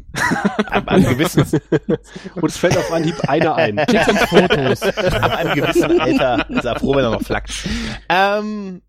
[0.70, 1.44] ab einem gewissen,
[2.36, 3.80] Und es fällt auf Anhieb einer ein.
[3.90, 4.82] Schick uns Fotos.
[4.84, 7.52] ab einem gewissen Alter ist er froh, wenn er noch flackt.
[8.10, 8.82] Ähm,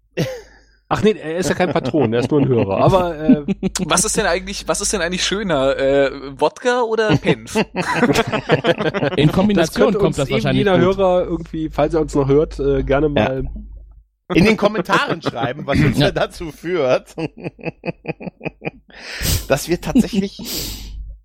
[0.91, 2.79] Ach nee, er ist ja kein Patron, er ist nur ein Hörer.
[2.79, 3.43] Aber äh,
[3.85, 6.11] Was ist denn eigentlich, was ist denn eigentlich schöner, äh,
[6.41, 7.57] Wodka oder Penf?
[9.17, 10.97] In das Kombination könnte kommt das eben wahrscheinlich jeder gut.
[10.97, 13.45] Hörer irgendwie, falls er uns noch hört, äh, gerne mal.
[14.35, 16.11] In den Kommentaren schreiben, was uns Ja.
[16.11, 17.15] dazu führt,
[19.49, 20.39] dass wir tatsächlich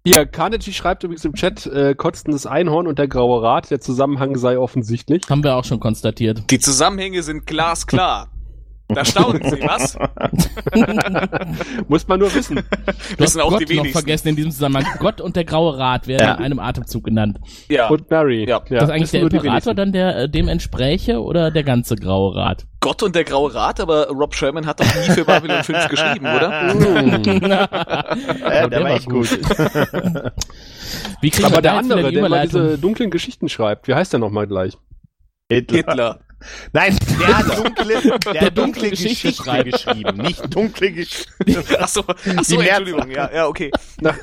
[0.06, 4.36] Hier, Carnegie schreibt übrigens im Chat, äh, kotzendes Einhorn und der graue Rat, der Zusammenhang
[4.36, 5.22] sei offensichtlich.
[5.30, 6.44] Haben wir auch schon konstatiert.
[6.52, 8.28] Die Zusammenhänge sind glasklar.
[8.90, 9.98] Da staunen Sie, was?
[11.88, 12.58] Muss man nur wissen.
[12.58, 14.86] Du hast Wissen auch Gott die noch vergessen in diesem Zusammenhang.
[15.00, 16.34] Gott und der graue Rat werden Ja.
[16.36, 17.40] in einem Atemzug genannt.
[17.70, 17.88] Ja.
[17.88, 18.48] Und Mary.
[18.48, 18.60] Ja.
[18.60, 22.36] das ist eigentlich wissen der Imperator dann, der äh, dem entspräche oder der ganze graue
[22.36, 22.66] Rat?
[22.82, 26.26] Gott und der Graue Rat, aber Rob Sherman hat doch nie für Babylon 5 geschrieben,
[26.26, 26.74] oder?
[26.76, 29.30] Äh, der, war echt gut.
[31.22, 32.62] Wie Aber der andere, der mal Überleitung?
[32.64, 34.78] diese dunklen Geschichten schreibt, wie heißt der nochmal gleich?
[35.50, 35.78] Hitler.
[35.78, 36.20] Hitler.
[36.74, 38.02] Nein, der hat dunkle, der,
[38.34, 39.72] Der dunkle dunkle Geschichte, Geschichte schreibt.
[39.72, 41.32] geschrieben, nicht dunkle Geschichte.
[41.80, 42.78] Achso, ach Die so, Mehrzahl.
[42.80, 43.12] Entschuldigung.
[43.12, 43.72] Ja, ja, okay.
[44.02, 44.16] Nach,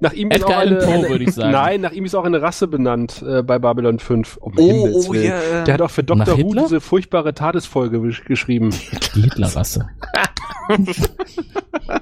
[0.00, 1.52] nach ihm ist Edgar auch eine, Allan Poe, eine, würde ich sagen.
[1.52, 4.36] Nein, nach ihm ist auch eine Rasse benannt äh, bei Babylon 5.
[4.36, 5.24] Um Oh, Himmels oh, Willen.
[5.26, 5.64] ja, äh.
[5.64, 6.38] Der hat auch für Dr.
[6.38, 8.70] Who diese furchtbare Tadesfolge gesch- geschrieben.
[9.14, 9.88] Die Hitlerrasse.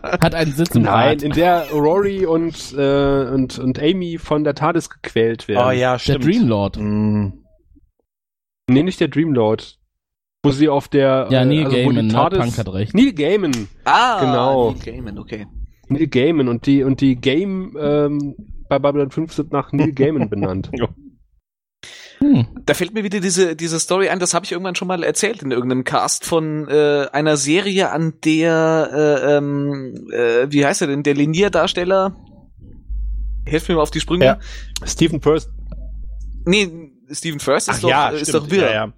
[0.02, 1.22] Hat einen Sitz im Nein, Rat.
[1.22, 5.64] in der Rory und, äh, und, und Amy von der TARDIS gequält werden.
[5.66, 6.24] Oh ja, Der stimmt.
[6.24, 6.76] Dreamlord.
[6.78, 7.28] Mm.
[8.68, 9.78] Nee, nicht der Dreamlord.
[10.42, 11.28] Wo sie auf der...
[11.30, 12.38] Ja, äh, Neil also wo die Gaiman, ne?
[12.38, 12.94] Punk hat recht.
[12.94, 13.68] Neil Gaiman.
[13.84, 14.70] Ah, Genau.
[14.72, 15.46] Neil Gaiman, okay.
[15.88, 16.48] Neil Gaiman.
[16.48, 18.34] Und die, und die Game ähm,
[18.68, 20.70] bei Babylon 5 sind nach Neil Gaiman benannt.
[22.18, 22.46] Hm.
[22.64, 25.42] Da fällt mir wieder diese, diese Story ein, das habe ich irgendwann schon mal erzählt
[25.42, 30.88] in irgendeinem Cast von äh, einer Serie, an der, äh, ähm, äh, wie heißt er
[30.88, 32.16] denn, der Linier-Darsteller,
[33.44, 34.24] helft mir mal auf die Sprünge.
[34.24, 34.38] Ja.
[34.84, 35.50] Stephen First.
[36.46, 38.46] Nee, Stephen First ist Ach doch, ja, ist stimmt.
[38.46, 38.66] doch wirr.
[38.66, 38.92] Ja, ja.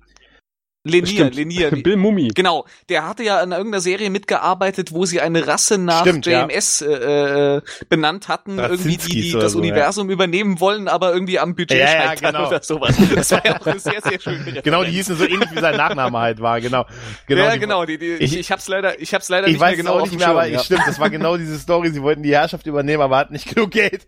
[0.85, 1.31] Lenier.
[1.31, 1.71] Lenier.
[1.83, 2.29] Bill Mummy.
[2.35, 6.47] Genau, der hatte ja in irgendeiner Serie mitgearbeitet, wo sie eine Rasse nach Stimmt, ja.
[6.47, 9.63] JMS äh, äh, benannt hatten, irgendwie die, die das so, ja.
[9.65, 12.49] Universum übernehmen wollen, aber irgendwie am Budget Ja, ja, scheitern genau.
[12.49, 12.97] oder sowas.
[13.15, 15.77] Das war ja auch eine sehr, sehr schöne Genau, die hießen so ähnlich wie sein
[15.77, 16.87] Nachname halt war, genau.
[17.27, 19.61] genau ja, die- genau, die, die, Ich- ich, hab's leider, ich hab's leider Ich nicht
[19.61, 20.61] weiß mehr genau auch auf nicht mehr, aber ja.
[20.61, 21.91] stimmt, das war genau diese Story.
[21.91, 24.07] Sie wollten die Herrschaft übernehmen, aber hatten nicht genug Geld.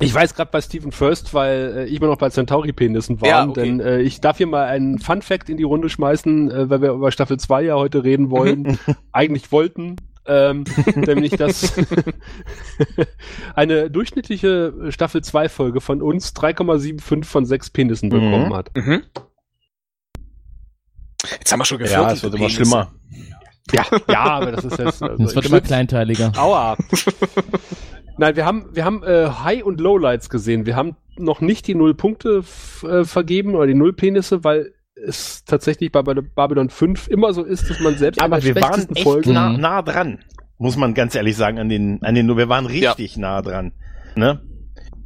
[0.00, 3.28] Ich weiß gerade bei Stephen First, weil äh, ich immer noch bei Centauri-Penissen war.
[3.28, 3.62] Ja, okay.
[3.62, 6.90] Denn äh, ich darf hier mal einen Fun-Fact in die Runde schmeißen, äh, weil wir
[6.92, 8.78] über Staffel 2 ja heute reden wollen.
[9.12, 9.96] Eigentlich wollten.
[10.26, 10.64] Ähm,
[10.96, 11.74] nämlich, dass
[13.54, 18.12] eine durchschnittliche Staffel 2 Folge von uns 3,75 von 6 Penissen Mhm.
[18.12, 18.70] bekommen hat.
[18.76, 19.02] Mhm.
[21.38, 22.16] Jetzt haben wir schon Ja, geflirtet.
[22.16, 22.92] es wird immer schlimmer.
[23.72, 25.02] Ja, ja, aber das ist jetzt.
[25.02, 26.32] Also, Das wird ich immer kleinteiliger.
[26.36, 26.76] Aua.
[28.18, 30.64] Nein, wir haben, wir haben äh, High- und Lowlights gesehen.
[30.66, 32.42] Wir haben noch nicht die Null Punkte
[32.82, 37.42] äh, vergeben oder die Null Penisse, weil es tatsächlich bei Bab- Babylon 5 immer so
[37.44, 39.60] ist, dass man selbst Aber in der wir waren echt Folge nah, Mhm.
[39.60, 40.18] nah dran.
[40.58, 43.72] Muss man ganz ehrlich sagen, an den, an den, wir waren richtig nah dran.
[44.14, 44.40] Ne?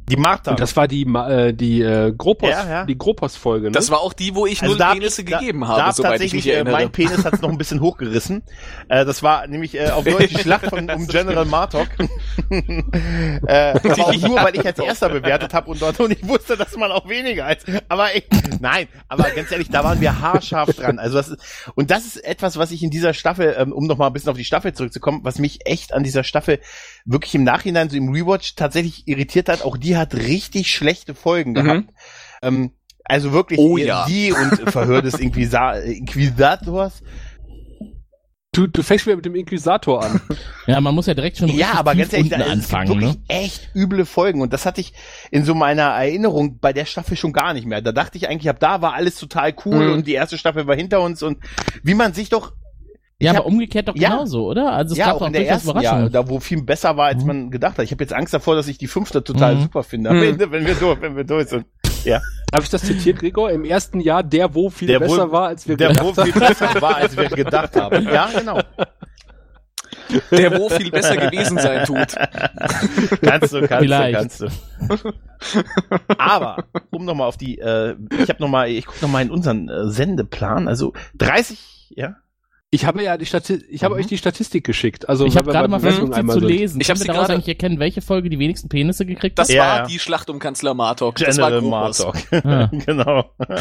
[0.09, 0.51] Die Martha.
[0.51, 2.85] und das war die äh, die äh, Gropos Ja, ja.
[2.85, 3.71] die Gropos Folge, ne?
[3.71, 5.81] Das war auch die, wo ich Also null da Penisse ich- da- gegeben da habe,
[5.83, 6.73] hab soweit ich mich tatsächlich, äh, erinnere.
[6.73, 8.43] Mein Penis hat es noch ein bisschen hochgerissen.
[8.89, 11.87] Äh, das war nämlich äh, auf Deutsch die Schlacht von, um General Martok.
[12.49, 16.57] äh, aber auch nur, weil ich als erster bewertet habe und dort und ich wusste,
[16.57, 17.63] dass man auch weniger als.
[17.89, 18.25] Aber ich,
[18.59, 20.99] nein, aber ganz ehrlich, da waren wir haarscharf dran.
[20.99, 23.97] Also das ist, und das ist etwas, was ich in dieser Staffel, ähm, um noch
[23.97, 26.59] mal ein bisschen auf die Staffel zurückzukommen, was mich echt an dieser Staffel
[27.05, 29.63] wirklich im Nachhinein so im Rewatch tatsächlich irritiert hat.
[29.63, 31.85] Auch die hat richtig schlechte Folgen gehabt.
[32.41, 32.71] Ähm,
[33.03, 34.05] also wirklich Oh die- ja.
[34.07, 37.01] die und Verhör des Inquisa Inquisitors.
[38.53, 40.21] du, du fängst wieder mit dem Inquisitor an.
[40.67, 42.89] Ja, man muss ja direkt schon Ja, aber ganz ehrlich, unten da- anfangen.
[42.89, 43.21] wirklich Ne?
[43.27, 44.93] echt üble Folgen und das hatte ich
[45.31, 47.81] in so meiner Erinnerung bei der Staffel schon gar nicht mehr.
[47.81, 49.93] Da dachte ich eigentlich, ab da war alles total cool Mhm.
[49.93, 51.39] und die erste Staffel war hinter uns und
[51.83, 52.53] wie man sich doch
[53.21, 54.09] Ja, Ich aber hab- umgekehrt doch Ja.
[54.09, 54.71] genauso, oder?
[54.73, 57.07] Also es ja gab auch doch in der ersten Jahr, da wo viel besser war,
[57.07, 57.27] als Mhm.
[57.27, 57.85] man gedacht hat.
[57.85, 59.61] Ich habe jetzt Angst davor, dass ich die fünfte total Mhm.
[59.61, 60.11] super finde.
[60.11, 60.23] Mhm.
[60.23, 61.65] Ende, wenn wir durch, wenn wir durch sind.
[62.03, 62.19] Ja,
[62.53, 63.51] Habe ich das zitiert, Gregor?
[63.51, 66.23] Im ersten Jahr der wo viel Der besser wohl- war, als wir der gedacht wo
[66.23, 68.07] viel besser war, als wir gedacht haben.
[68.11, 68.59] Ja, genau.
[70.31, 71.95] Der wo viel besser gewesen sein tut.
[73.21, 74.13] Kannst du, kannst Vielleicht.
[74.41, 75.13] du, kannst du.
[76.17, 79.89] Aber, um nochmal auf die, äh, ich habe nochmal, ich gucke nochmal in unseren äh,
[79.89, 82.15] Sendeplan, also 30, ja?
[82.73, 83.99] Ich habe ja die Stati ich habe Mhm.
[83.99, 85.09] euch die Statistik geschickt.
[85.09, 86.79] Also Ich habe gerade mal versucht, sie zu lesen.
[86.79, 89.49] Ich Ich hab habe sie daraus eigentlich erkennen, welche Folge die wenigsten Penisse gekriegt Das
[89.49, 89.55] hat.
[89.55, 89.85] Ja, war ja.
[89.87, 91.15] die Schlacht um Kanzler Martok.
[91.15, 91.69] Das war General.
[91.69, 92.15] Martok.
[92.45, 92.69] Ah.
[92.71, 93.25] genau.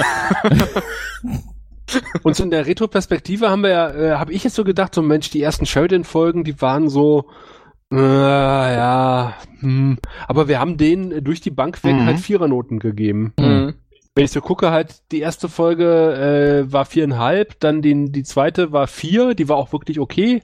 [2.22, 5.02] Und so in der Retroperspektive haben wir ja, äh, habe ich jetzt so gedacht, so
[5.02, 7.24] Mensch, die ersten Sheridan-Folgen, die waren so,
[7.92, 9.98] äh, ja, hm.
[10.28, 12.06] aber wir haben denen durch die Bank weg Mhm.
[12.06, 13.32] halt Vierernoten gegeben.
[13.40, 13.74] Mhm.
[14.20, 18.70] Wenn ich so gucke, halt, die erste Folge äh, war viereinhalb, dann die, die zweite
[18.70, 20.42] war vier, die war auch wirklich okay.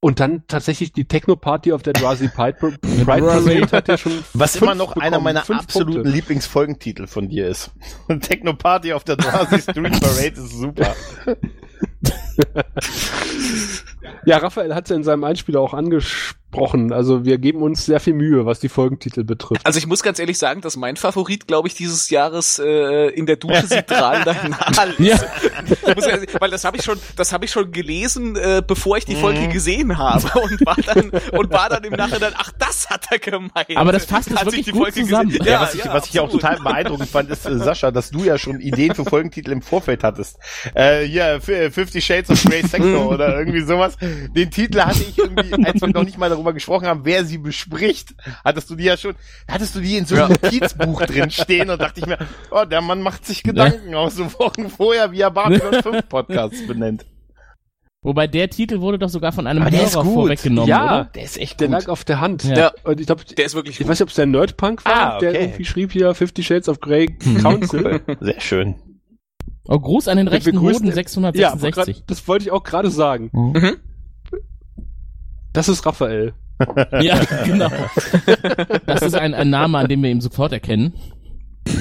[0.00, 4.56] Und dann tatsächlich die Techno-Party auf der Drowsy Pride Pride Parade hat ja schon Was
[4.56, 6.10] immer noch einer bekommen, meiner fünf absoluten Punkte.
[6.10, 7.70] Lieblingsfolgentitel von dir ist.
[8.20, 10.96] Techno Party auf der Drowsy Street Parade ist super.
[14.26, 16.92] Ja, Raphael hat es ja in seinem Einspieler auch angesprochen.
[16.94, 19.60] Also wir geben uns sehr viel Mühe, was die Folgentitel betrifft.
[19.66, 23.26] Also ich muss ganz ehrlich sagen, dass mein Favorit, glaube ich, dieses Jahres äh, in
[23.26, 24.98] der Dusche sieht strahlender Nahl ist.
[24.98, 25.16] Ja.
[25.94, 29.04] Muss ich- weil das habe ich schon, das habe ich schon gelesen, äh, bevor ich
[29.04, 33.06] die Folge gesehen habe und war dann und war dann im Nachhinein, ach, das hat
[33.10, 33.76] er gemeint.
[33.76, 35.28] Aber das es Als wirklich ich die gut Folge zusammen.
[35.30, 38.24] gesehen- Ja, was ich, was ich auch total beeindruckend fand, ist, äh, Sascha, dass du
[38.24, 40.38] ja schon Ideen für Folgentitel im Vorfeld hattest.
[40.74, 41.48] Äh, hier, F-
[41.94, 43.96] Fifty Shades of Grey Sector oder irgendwie sowas.
[44.34, 47.38] Den Titel hatte ich irgendwie, als wir noch nicht mal darüber gesprochen haben, wer sie
[47.38, 48.14] bespricht,
[48.44, 49.14] hattest du die ja schon,
[49.48, 52.18] hattest du die in so einem Notizbuch drin stehen und dachte ich mir,
[52.50, 56.66] oh, der Mann macht sich Gedanken aus so Wochen vorher, wie er Babylon 5 Podcasts
[56.66, 57.06] benennt.
[58.02, 61.04] Wobei der Titel wurde doch sogar von einem Aber der ist Hörer vorweggenommen, ja, oder?
[61.14, 61.78] Der ist echt der gut.
[61.78, 62.44] lag auf der Hand.
[62.44, 62.72] Ja.
[62.82, 63.88] Und ich glaube, Der ist wirklich ich gut.
[63.88, 65.42] weiß nicht, ob es der Nerdpunk war, Ah, der okay.
[65.44, 67.06] irgendwie schrieb hier Fifty Shades of Grey
[67.40, 68.00] Council.
[68.20, 68.74] Sehr schön.
[69.66, 71.96] Oh, Gruß an den Wir rechten begrüßen- Hoden Ja, 666.
[71.98, 73.30] grad, das wollte ich auch gerade sagen.
[73.32, 73.76] Mhm.
[75.52, 76.34] Das ist Raphael.
[77.00, 77.68] Ja, genau.
[78.86, 80.94] Das ist ein, ein Name, an dem wir ihn sofort erkennen.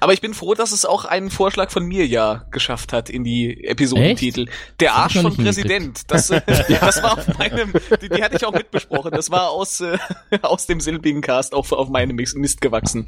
[0.00, 3.24] Aber ich bin froh, dass es auch einen Vorschlag von mir ja geschafft hat in
[3.24, 4.46] die Episodentitel.
[4.78, 6.10] Der hab ich Arsch von Präsident.
[6.10, 6.40] Das, äh,
[6.80, 9.10] das war auf meinem, die, die hatte ich auch mitbesprochen.
[9.10, 9.98] Das war aus, äh,
[10.42, 13.06] aus dem silbigen Cast auf, auf meinem Mist gewachsen.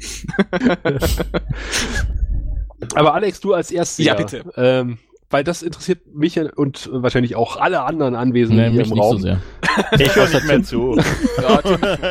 [2.95, 4.05] Aber Alex, du als erstes.
[4.05, 4.43] Ja, bitte.
[4.55, 4.97] Ähm,
[5.29, 8.95] weil das interessiert mich ja und wahrscheinlich auch alle anderen Anwesenden Nee, hier im nicht
[8.97, 9.19] so Raum.
[9.21, 9.41] sehr.
[9.99, 10.95] Ich höre nicht mehr zu.
[11.41, 11.59] Ja,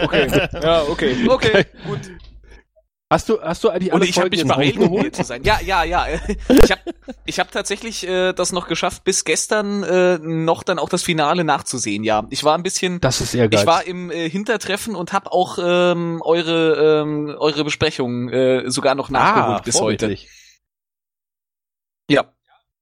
[0.04, 0.48] okay.
[0.60, 1.16] Ja, okay.
[1.28, 2.00] Okay, gut.
[3.08, 5.14] Hast du, hast du eigentlich Und alle ich habe mich um hier aufgeholt?
[5.14, 5.42] zu sein.
[5.44, 6.06] Ja, ja, ja.
[6.48, 6.80] Ich habe
[7.26, 11.44] ich hab tatsächlich äh, das noch geschafft, bis gestern äh, noch dann auch das Finale
[11.44, 12.04] nachzusehen.
[12.04, 13.64] Ja, ich war ein bisschen Das ist ehrgeizig.
[13.64, 18.94] Ich war im äh, Hintertreffen und habe auch ähm, eure ähm, eure Besprechung äh, sogar
[18.94, 20.16] noch nachgeholt bis heute.
[22.08, 22.24] Ja.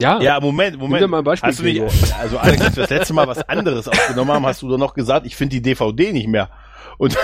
[0.00, 1.08] ja, Ja, Moment, Moment.
[1.08, 3.88] mal ein Beispiel, Hast du nicht, also Alex, als wir das letzte Mal was anderes
[3.88, 6.50] aufgenommen haben, hast du doch noch gesagt, ich finde die DVD nicht mehr.
[6.98, 7.16] Und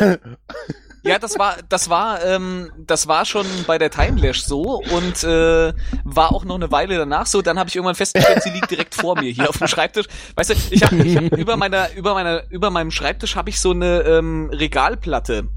[1.07, 5.72] Ja, das war das war ähm, das war schon bei der Timelash so und äh,
[6.05, 7.42] war auch noch eine Weile danach so.
[7.42, 10.07] Dann habe ich irgendwann festgestellt, sie liegt direkt vor mir hier auf dem Schreibtisch.
[10.34, 13.61] Weißt du, ich habe ich hab über meiner über meiner über meinem Schreibtisch habe ich
[13.61, 15.49] so eine ähm, Regalplatte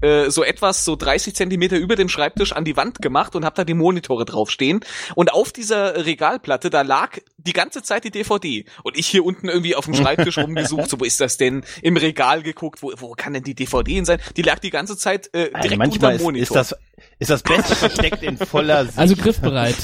[0.00, 3.56] äh, so etwas so 30 Zentimeter über dem Schreibtisch an die Wand gemacht und habe
[3.56, 4.80] da die Monitore draufstehen.
[5.14, 8.64] Und auf dieser Regalplatte, da lag die ganze Zeit die DVD.
[8.82, 11.64] Und ich hier unten irgendwie auf dem Schreibtisch rumgesucht, so wo ist das denn?
[11.82, 14.20] Im Regal geguckt, wo, wo kann denn die DVD hin sein?
[14.36, 16.60] Die lag die ganze Zeit äh, direkt also manchmal unter ist, dem Monitor.
[16.60, 16.78] ist das
[17.18, 18.98] ist das Beste versteckt in voller Sicht.
[18.98, 19.76] Also griffbereit.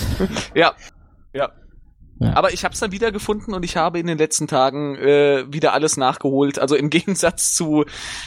[0.54, 0.74] Ja.
[1.34, 1.52] Ja.
[2.22, 2.36] Ja.
[2.36, 5.44] Aber ich habe es dann wieder gefunden und ich habe in den letzten Tagen äh,
[5.52, 6.58] wieder alles nachgeholt.
[6.58, 7.84] Also im Gegensatz zu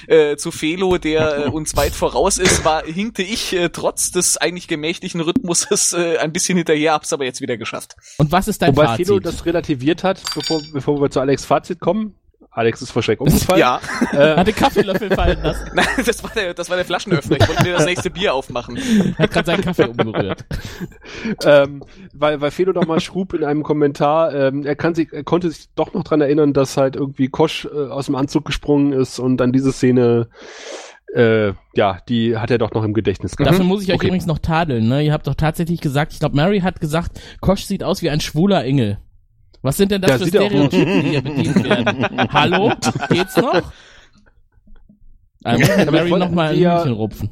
[0.07, 4.37] äh, zu Felo, der äh, uns weit voraus ist, war hinkte ich äh, trotz des
[4.37, 7.95] eigentlich gemächlichen Rhythmuses äh, ein bisschen hinterher, hab's aber jetzt wieder geschafft.
[8.17, 9.07] Und was ist dein Wobei Fazit?
[9.07, 12.15] Fido das relativiert hat, bevor, bevor wir zu Alex Fazit kommen.
[12.55, 13.59] Alex ist vor Schreck umgefallen.
[13.59, 13.79] Ja,
[14.13, 15.69] Äh, Hatte Kaffeelöffel fallen lassen.
[15.75, 17.37] Nein, das war der das war der Flaschenöffner.
[17.39, 18.77] Ich wollte mir das nächste Bier aufmachen.
[19.19, 20.45] Hat gerade seinen Kaffee umgerührt.
[21.45, 21.83] ähm,
[22.13, 25.49] weil, weil Fedo doch mal schrub in einem Kommentar, ähm, er kann sich, er konnte
[25.51, 29.19] sich doch noch dran erinnern, dass halt irgendwie Kosch äh, aus dem Anzug gesprungen ist
[29.19, 30.29] und dann diese Szene,
[31.13, 33.51] äh, ja, die hat er doch noch im Gedächtnis gehabt.
[33.53, 34.07] Dafür muss ich euch Okay.
[34.07, 34.87] übrigens noch tadeln.
[34.87, 35.03] Ne?
[35.03, 38.21] Ihr habt doch tatsächlich gesagt, ich glaube, Mary hat gesagt, Kosch sieht aus wie ein
[38.21, 38.97] schwuler Engel.
[39.65, 40.27] Was sind denn das Ja, für er.
[40.27, 42.05] Stereotypen, die hier bedient werden?
[42.31, 42.71] Hallo?
[43.09, 43.71] Geht's noch?
[45.43, 47.29] Also Mary noch mal ein Hühnchen rupfen.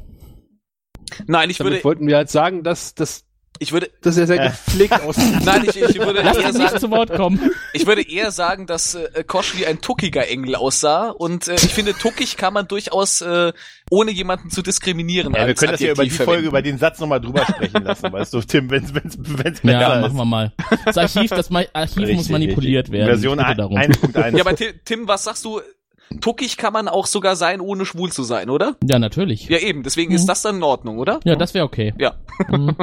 [1.28, 3.24] Nein, ich Damit würde wollten wir halt sagen, dass, dass,
[3.64, 5.40] ich würde dass er sehr gepflegt aussieht.
[5.44, 7.50] Nein, ich, ich würde Lass eher nicht sagen, zu Wort kommen.
[7.72, 11.74] Ich würde eher sagen, dass äh, Kosch wie ein tuckiger Engel aussah und äh, ich
[11.74, 13.52] finde, tuckig kann man durchaus äh,
[13.90, 15.34] ohne jemanden zu diskriminieren.
[15.34, 16.48] ja, wir können das ja über die Adjektiv Folge, verwenden.
[16.48, 19.88] über den Satz nochmal drüber sprechen lassen, weißt du, Tim, wenn's, wenn's, wenn's Ja, besser
[20.00, 20.16] machen ist.
[20.16, 20.52] wir mal.
[20.84, 22.92] Das Archiv, das Ma- Archiv muss Richtig, manipuliert richtig.
[23.00, 23.06] werden.
[23.08, 23.76] Version Ich bitte darum.
[23.78, 24.36] 1.1.
[24.36, 25.60] Ja, aber Tim, was sagst du?
[26.20, 28.76] Tuckig kann man auch sogar sein, ohne schwul zu sein, oder?
[28.84, 29.48] Ja, natürlich.
[29.48, 29.82] Ja, eben.
[29.82, 30.16] Deswegen Mhm.
[30.16, 31.20] ist das dann in Ordnung, oder?
[31.24, 31.92] Ja, das wäre okay.
[31.98, 32.14] Ja.
[32.48, 32.76] Mhm.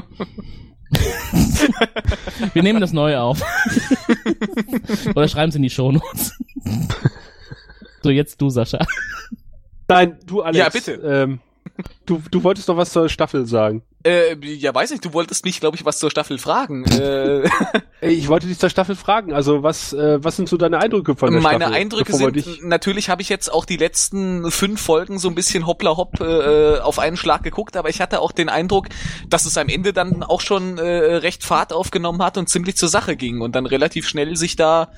[2.54, 3.42] Wir nehmen das Neue auf.
[5.16, 6.38] Oder schreiben Sie in die Shownotes.
[8.04, 8.80] So, jetzt du, Sascha.
[9.88, 10.58] Nein, du Alex.
[10.58, 10.92] Ja, bitte.
[10.94, 11.40] Ähm,
[12.06, 13.84] du, du wolltest doch was zur Staffel sagen.
[14.04, 15.06] Äh, ja, weiß nicht.
[15.06, 16.86] Du wolltest mich, glaube ich, was zur Staffel fragen.
[16.86, 17.48] äh,
[18.04, 19.32] Ich wollte dich zur Staffel fragen.
[19.32, 21.76] Also was, äh, was sind so deine Eindrücke von der Meine Staffel?
[21.76, 25.28] Eindrücke bevor wir sind, dich- natürlich habe ich jetzt auch die letzten fünf Folgen so
[25.30, 28.88] ein bisschen hoppla hopp äh, auf einen Schlag geguckt, aber ich hatte auch den Eindruck,
[29.30, 30.82] dass es am Ende dann auch schon äh,
[31.18, 34.92] recht Fahrt aufgenommen hat und ziemlich zur Sache ging und dann relativ schnell sich da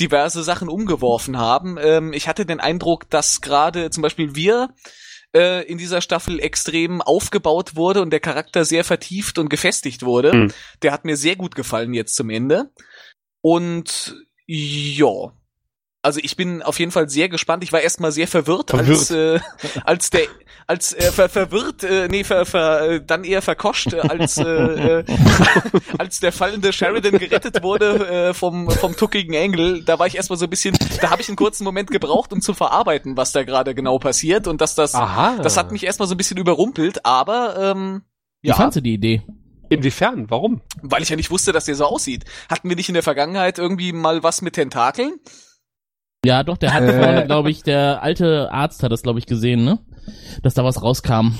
[0.00, 1.76] diverse Sachen umgeworfen haben.
[1.78, 4.70] Ähm, ich hatte den Eindruck, dass gerade zum Beispiel wir
[5.36, 10.32] äh, in dieser Staffel extrem aufgebaut wurde und der Charakter sehr vertieft und gefestigt wurde.
[10.34, 10.52] Mhm.
[10.82, 12.70] Der hat mir sehr gut gefallen jetzt zum Ende.
[13.42, 14.16] Und
[14.46, 15.35] Ja.
[16.06, 17.64] Also ich bin auf jeden Fall sehr gespannt.
[17.64, 19.42] Ich war erstmal sehr verwirrt, als Verwirrt.
[19.42, 20.20] äh, als der
[20.68, 24.44] als äh, ver, verwirrt, äh, nee, ver, ver, äh, dann eher verkoscht, äh, als äh,
[25.00, 25.04] äh,
[25.98, 29.82] als der fallende Sheridan gerettet wurde äh, vom vom tuckigen Engel.
[29.82, 32.40] Da war ich erstmal so ein bisschen, da habe ich einen kurzen Moment gebraucht, um
[32.40, 35.38] zu verarbeiten, was da gerade genau passiert und dass das Aha.
[35.42, 38.02] das hat mich erstmal so ein bisschen überrumpelt, aber ähm,
[38.42, 39.22] Wie fandst du die Idee?
[39.70, 40.30] Inwiefern?
[40.30, 40.60] Warum?
[40.82, 42.24] weil ich ja nicht wusste, dass der so aussieht.
[42.48, 45.18] Hatten wir nicht in der Vergangenheit irgendwie mal was mit Tentakeln?
[46.26, 47.02] Ja, doch, der hat Äh.
[47.02, 49.78] vorne, glaube ich, der alte Arzt hat das, glaube ich, gesehen, ne?
[50.42, 51.34] Dass da was rauskam.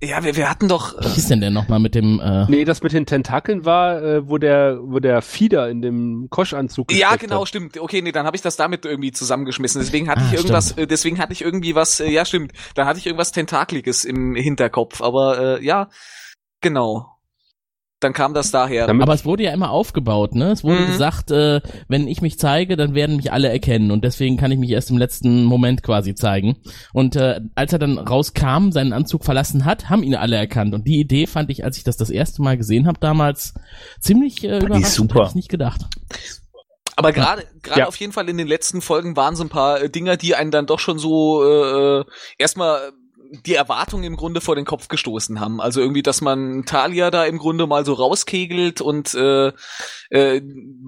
[0.00, 0.94] Ja, wir, wir hatten doch.
[0.96, 4.28] Was ist denn der nochmal mit dem, äh, Nee, das mit den Tentakeln war, äh,
[4.28, 7.48] wo der, wo der Fieder in dem Koschanzug Ja, genau, hat.
[7.48, 7.76] stimmt.
[7.80, 9.80] Okay, nee, dann habe ich das damit irgendwie zusammengeschmissen.
[9.80, 10.80] Deswegen hatte Ah, ich irgendwas, stimmt.
[10.80, 12.52] äh, deswegen hatte ich irgendwie was, äh, ja, stimmt.
[12.76, 15.02] Dann hatte ich irgendwas Tentakliges im Hinterkopf.
[15.02, 15.88] Aber äh, ja,
[16.60, 17.17] genau.
[18.00, 18.86] Dann kam das daher.
[18.86, 20.52] Damit- aber es wurde ja immer aufgebaut, ne?
[20.52, 20.86] Es wurde Mhm.
[20.86, 24.58] gesagt, äh, wenn ich mich zeige, dann werden mich alle erkennen und deswegen kann ich
[24.58, 26.58] mich erst im letzten Moment quasi zeigen.
[26.92, 30.74] Und äh, als er dann rauskam, seinen Anzug verlassen hat, haben ihn alle erkannt.
[30.74, 33.54] Und die Idee fand ich, als ich das das erste Mal gesehen habe damals,
[34.00, 34.86] ziemlich äh, überraschend.
[34.86, 35.20] super.
[35.20, 35.80] Hätte ich nicht gedacht.
[36.94, 37.86] Aber gerade gerade Ja.
[37.88, 40.50] auf jeden Fall in den letzten Folgen waren so ein paar äh, Dinger, die einen
[40.52, 42.04] dann doch schon so äh, äh,
[42.38, 42.92] erstmal
[43.44, 45.60] die Erwartungen im Grunde vor den Kopf gestoßen haben.
[45.60, 49.52] Also irgendwie, dass man Talia da im Grunde mal so rauskegelt und äh,
[50.10, 50.40] äh,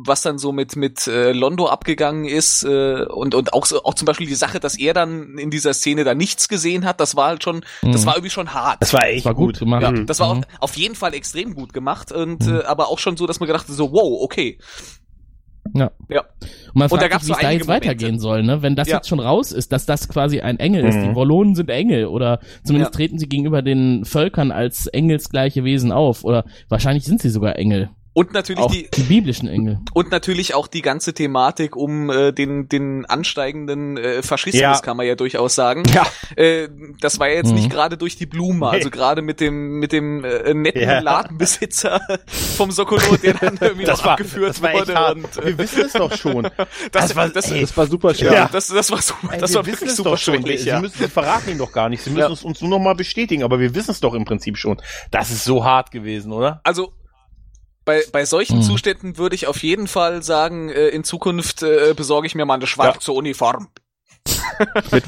[0.04, 3.94] was dann so mit mit äh, Londo abgegangen ist äh, und und auch so, auch
[3.94, 7.14] zum Beispiel die Sache, dass er dann in dieser Szene da nichts gesehen hat, das
[7.16, 8.06] war halt schon, das Mhm.
[8.06, 8.80] war irgendwie schon hart.
[8.80, 9.82] Das war echt Das war gut, gemacht.
[9.82, 10.44] Ja, das war auf, Mhm.
[10.60, 13.68] auf jeden Fall extrem gut gemacht und äh, aber auch schon so, dass man gedacht
[13.68, 14.58] hat, so wow, okay.
[15.74, 15.90] Ja.
[16.08, 16.20] Ja.
[16.20, 18.22] Und man Und da fragt gab's sich, wie es da jetzt weitergehen Momente.
[18.22, 18.62] soll, ne?
[18.62, 18.96] Wenn das Ja.
[18.96, 20.96] jetzt schon raus ist, dass das quasi ein Engel ist.
[20.96, 21.10] Mhm.
[21.10, 22.96] Die Wollonen sind Engel oder zumindest Ja.
[22.96, 27.90] treten sie gegenüber den Völkern als engelsgleiche Wesen auf oder wahrscheinlich sind sie sogar Engel.
[28.12, 29.78] Und natürlich Auch die die biblischen Engel.
[29.94, 34.78] Und natürlich auch die ganze Thematik um äh, den, den ansteigenden äh, Faschismus, Ja.
[34.80, 35.84] kann man ja durchaus sagen.
[35.94, 36.04] Ja.
[36.34, 36.68] Äh,
[37.00, 37.54] das war ja jetzt Mhm.
[37.54, 38.90] nicht gerade durch die Blume, also Nee.
[38.90, 40.98] gerade mit dem mit dem äh, netten Ja.
[41.00, 42.00] Ladenbesitzer
[42.56, 44.94] vom Sokolo, der dann irgendwie Das noch war, abgeführt das war echt wurde.
[44.96, 45.14] hart.
[45.16, 46.42] Und, äh, Wir wissen es doch schon.
[46.56, 48.26] das, das war- das, ey, Das war super schön.
[48.26, 48.48] ja, Ja.
[48.52, 50.34] Das, das war super, Ey, das wir war wissen wirklich es super schon.
[50.34, 50.80] schwindelig, Sie ja.
[50.80, 52.02] müssen, Sie verraten ihn doch gar nicht.
[52.02, 52.32] Sie müssen Ja.
[52.32, 54.80] es uns nur noch mal bestätigen, aber wir wissen es doch im Prinzip schon.
[55.12, 56.60] Das ist so hart gewesen, oder?
[56.64, 56.92] Also
[57.90, 58.62] bei, bei solchen Mhm.
[58.62, 62.54] Zuständen würde ich auf jeden Fall sagen, äh, in Zukunft äh, besorge ich mir mal
[62.54, 63.68] eine schwarze Uniform.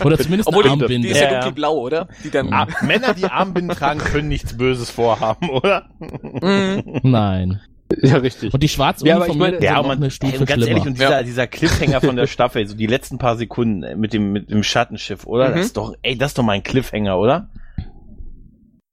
[0.05, 1.09] Oder zumindest Obwohl eine die, die Armbinde.
[1.09, 1.41] ist ja, Ja, ja.
[1.41, 2.09] dunkelblau, oder?
[2.25, 2.47] Die dann.
[2.47, 2.53] Mhm.
[2.55, 5.89] Ah, Männer, die Armbinden tragen, können nichts Böses vorhaben, oder?
[6.01, 7.01] Mhm.
[7.03, 7.61] Nein.
[8.01, 8.53] Ja, richtig.
[8.55, 10.69] Und die schwarz Ja, aber ich meine- Ja, man, eine ey, Stufe und ganz schlimmer.
[10.79, 11.23] ehrlich, und dieser, Ja.
[11.23, 14.63] dieser Cliffhanger von der Staffel, so die letzten paar Sekunden äh, mit dem, mit dem
[14.63, 15.51] Schattenschiff, oder?
[15.51, 15.55] Mhm.
[15.57, 17.51] Das ist doch, ey, das ist doch mein Cliffhanger, oder?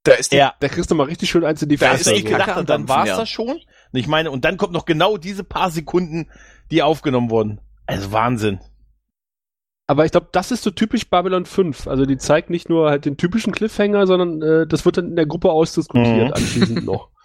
[0.04, 0.54] Da ist die, Ja.
[0.60, 2.14] Da kriegst du mal richtig schön eins in die Da Fresse.
[2.14, 3.18] ist die Kacke am dann war's ja.
[3.18, 3.60] das schon.
[3.92, 6.28] Und ich meine, und dann kommt noch genau diese paar Sekunden,
[6.72, 7.60] die aufgenommen wurden.
[7.88, 8.60] Also Wahnsinn.
[9.88, 11.88] Aber ich glaube, das ist so typisch Babylon 5.
[11.88, 15.16] Also die zeigt nicht nur halt den typischen Cliffhanger, sondern äh, das wird dann in
[15.16, 16.34] der Gruppe ausdiskutiert Mhm.
[16.34, 17.10] anschließend noch.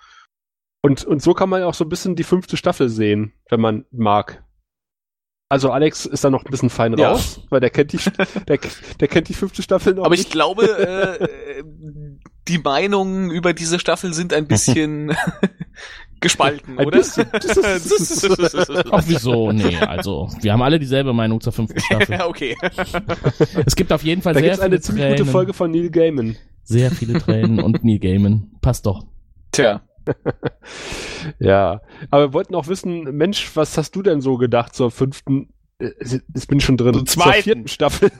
[0.83, 3.59] Und, und so kann man ja auch so ein bisschen die fünfte Staffel sehen, wenn
[3.59, 4.45] man mag.
[5.49, 7.12] Also Alex ist da noch ein bisschen fein Ja.
[7.12, 7.99] raus, weil der kennt die,
[8.49, 8.59] der,
[9.01, 10.33] der kennt die fünfte Staffel noch Aber ich nicht.
[10.33, 11.25] glaube, äh,
[11.61, 11.65] äh,
[12.49, 15.17] die Meinungen über diese Staffel sind ein bisschen
[16.21, 17.01] gespalten, oder?
[18.91, 19.53] Ach, wieso?
[19.53, 22.17] Nee, also, wir haben alle dieselbe Meinung zur fünften Staffel.
[22.17, 22.57] ja, okay.
[23.67, 25.19] Es gibt auf jeden Fall Da sehr gibt's eine viele ziemlich Tränen.
[25.19, 26.37] gute Folge von Neil Gaiman.
[26.62, 28.51] Sehr viele Tränen und Neil Gaiman.
[28.61, 29.05] Passt doch.
[29.53, 29.83] Tja.
[31.39, 35.49] Ja, aber wir wollten auch wissen, Mensch, was hast du denn so gedacht zur fünften,
[35.79, 35.89] äh,
[36.35, 37.43] jetzt bin ich schon drin, Zur zur zweiten.
[37.43, 38.11] vierten Staffel,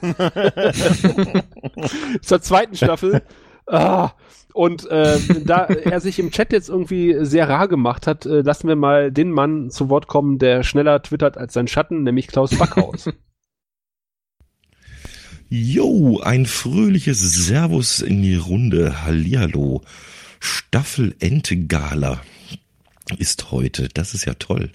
[2.22, 3.22] zur zweiten Staffel.
[3.66, 4.12] Ah,
[4.55, 8.68] und äh, da er sich im Chat jetzt irgendwie sehr rar gemacht hat, äh, lassen
[8.68, 12.57] wir mal den Mann zu Wort kommen, der schneller twittert als sein Schatten, nämlich Klaus
[12.57, 13.11] Backhaus.
[15.50, 19.05] Jo, ein fröhliches Servus in die Runde.
[19.05, 19.82] Hallihallo.
[20.40, 22.20] Staffel Ente Gala
[23.18, 23.88] ist heute.
[23.92, 24.72] Das ist ja toll.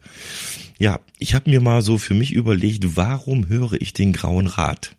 [0.78, 4.96] Ja, ich habe mir mal so für mich überlegt, warum höre ich den Grauen Rat?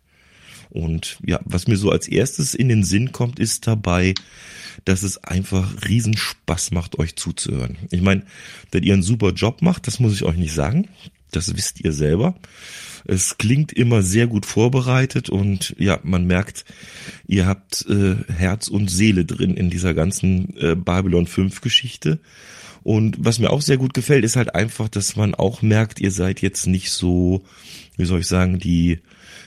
[0.71, 4.13] Und ja, was mir so als erstes in den Sinn kommt, ist dabei,
[4.85, 7.77] dass es einfach riesen Spaß macht, euch zuzuhören.
[7.91, 8.23] Ich meine,
[8.71, 10.87] dass ihr einen super Job macht, das muss ich euch nicht sagen.
[11.31, 12.35] Das wisst ihr selber.
[13.05, 16.65] Es klingt immer sehr gut vorbereitet und ja, man merkt,
[17.25, 22.19] ihr habt äh, Herz und Seele drin in dieser ganzen äh, Babylon 5 Geschichte.
[22.83, 26.11] Und was mir auch sehr gut gefällt, ist halt einfach, dass man auch merkt, ihr
[26.11, 27.43] seid jetzt nicht so,
[27.97, 28.99] wie soll ich sagen, die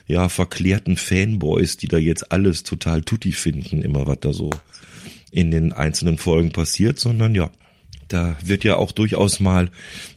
[0.07, 4.51] ja verklärten Fanboys, die da jetzt alles total tutti finden, immer was da so
[5.31, 7.51] in den einzelnen Folgen passiert, sondern ja,
[8.09, 9.71] Da wird ja auch durchaus mal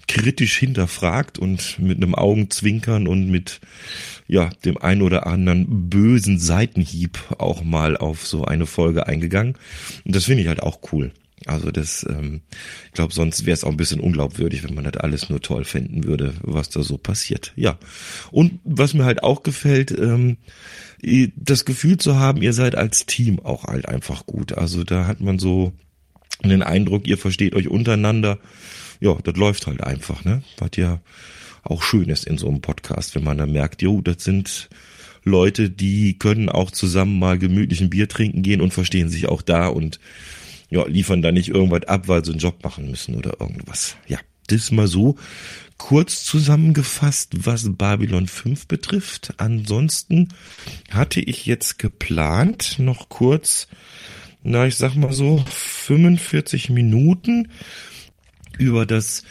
[0.07, 3.59] kritisch hinterfragt und mit einem Augenzwinkern und mit
[4.27, 9.55] ja, dem ein oder anderen bösen Seitenhieb auch mal auf so eine Folge eingegangen.
[10.05, 11.11] Und das finde ich halt auch cool.
[11.47, 12.41] Also das, ähm,
[12.87, 15.63] ich glaube, sonst wäre es auch ein bisschen unglaubwürdig, wenn man das alles nur toll
[15.63, 17.53] finden würde, was da so passiert.
[17.55, 17.77] Ja.
[18.31, 20.37] Und was mir halt auch gefällt, ähm,
[21.35, 24.53] das Gefühl zu haben, ihr seid als Team auch halt einfach gut.
[24.53, 25.73] Also da hat man so
[26.43, 28.39] den Eindruck, ihr versteht euch untereinander.
[28.99, 30.43] Ja, das läuft halt einfach, ne?
[30.57, 31.01] Was ja
[31.63, 34.69] auch schön ist in so einem Podcast, wenn man dann merkt, jo, das sind
[35.23, 39.41] Leute, die können auch zusammen mal gemütlich ein Bier trinken gehen und verstehen sich auch
[39.41, 39.99] da und
[40.69, 43.95] ja, liefern da nicht irgendwas ab, weil sie einen Job machen müssen oder irgendwas.
[44.07, 45.15] Ja, das mal so
[45.77, 49.33] kurz zusammengefasst, was Babylon 5 betrifft.
[49.37, 50.29] Ansonsten
[50.89, 53.67] hatte ich jetzt geplant, noch kurz,
[54.43, 57.49] na, ich sag mal so, 45 Minuten
[58.57, 59.23] über das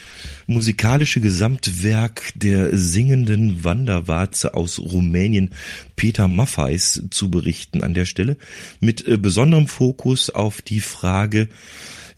[0.47, 5.51] musikalische Gesamtwerk der singenden Wanderwarze aus Rumänien
[5.97, 8.37] Peter Maffeis zu berichten an der Stelle
[8.81, 11.49] mit äh, besonderem Fokus auf die Frage,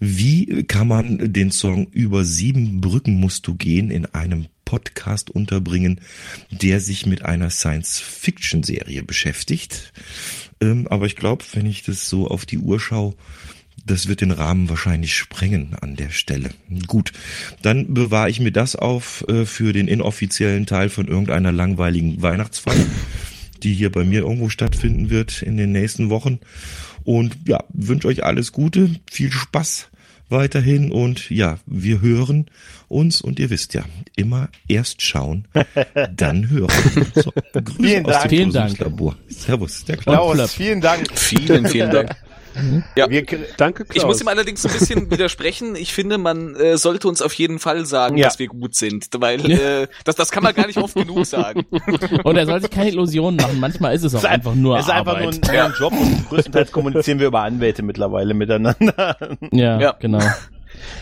[0.01, 6.01] wie kann man den Song über sieben Brücken musst du gehen in einem Podcast unterbringen,
[6.51, 9.93] der sich mit einer Science-Fiction-Serie beschäftigt.
[10.61, 13.15] Ähm, aber ich glaube, wenn ich das so auf die Uhr schaue,
[13.89, 16.51] das wird den Rahmen wahrscheinlich sprengen an der Stelle.
[16.87, 17.13] Gut,
[17.63, 22.87] dann bewahre ich mir das auf äh, für den inoffiziellen Teil von irgendeiner langweiligen Weihnachtsfeier,
[23.63, 26.39] die hier bei mir irgendwo stattfinden wird in den nächsten Wochen.
[27.05, 29.89] Und ja, wünsche euch alles Gute, viel Spaß
[30.29, 32.47] weiterhin und ja, wir hören
[32.89, 33.85] uns und ihr wisst ja,
[34.17, 35.47] immer erst schauen,
[36.15, 36.71] dann hören.
[37.15, 37.33] So,
[37.81, 38.29] vielen Dank.
[38.29, 38.77] Vielen Dank.
[39.29, 41.07] Servus, der Klaus, vielen Dank.
[41.15, 42.17] Vielen, vielen Dank.
[42.97, 43.09] Ja.
[43.11, 43.25] Wir,
[43.57, 43.97] Danke, Klaus.
[43.97, 45.77] Ich muss ihm allerdings ein bisschen widersprechen.
[45.77, 48.25] Ich finde, man äh, sollte uns auf jeden Fall sagen, Ja.
[48.27, 51.67] dass wir gut sind, weil äh, das, das kann man gar nicht oft genug sagen.
[52.25, 53.61] Und er soll sich keine Illusionen machen.
[53.61, 55.41] Manchmal ist es auch es ist einfach nur es ist einfach Arbeit.
[55.43, 59.17] nur ein, ein Job und größtenteils kommunizieren wir über Anwälte mittlerweile miteinander.
[59.53, 59.93] ja, Ja.
[59.99, 60.21] genau.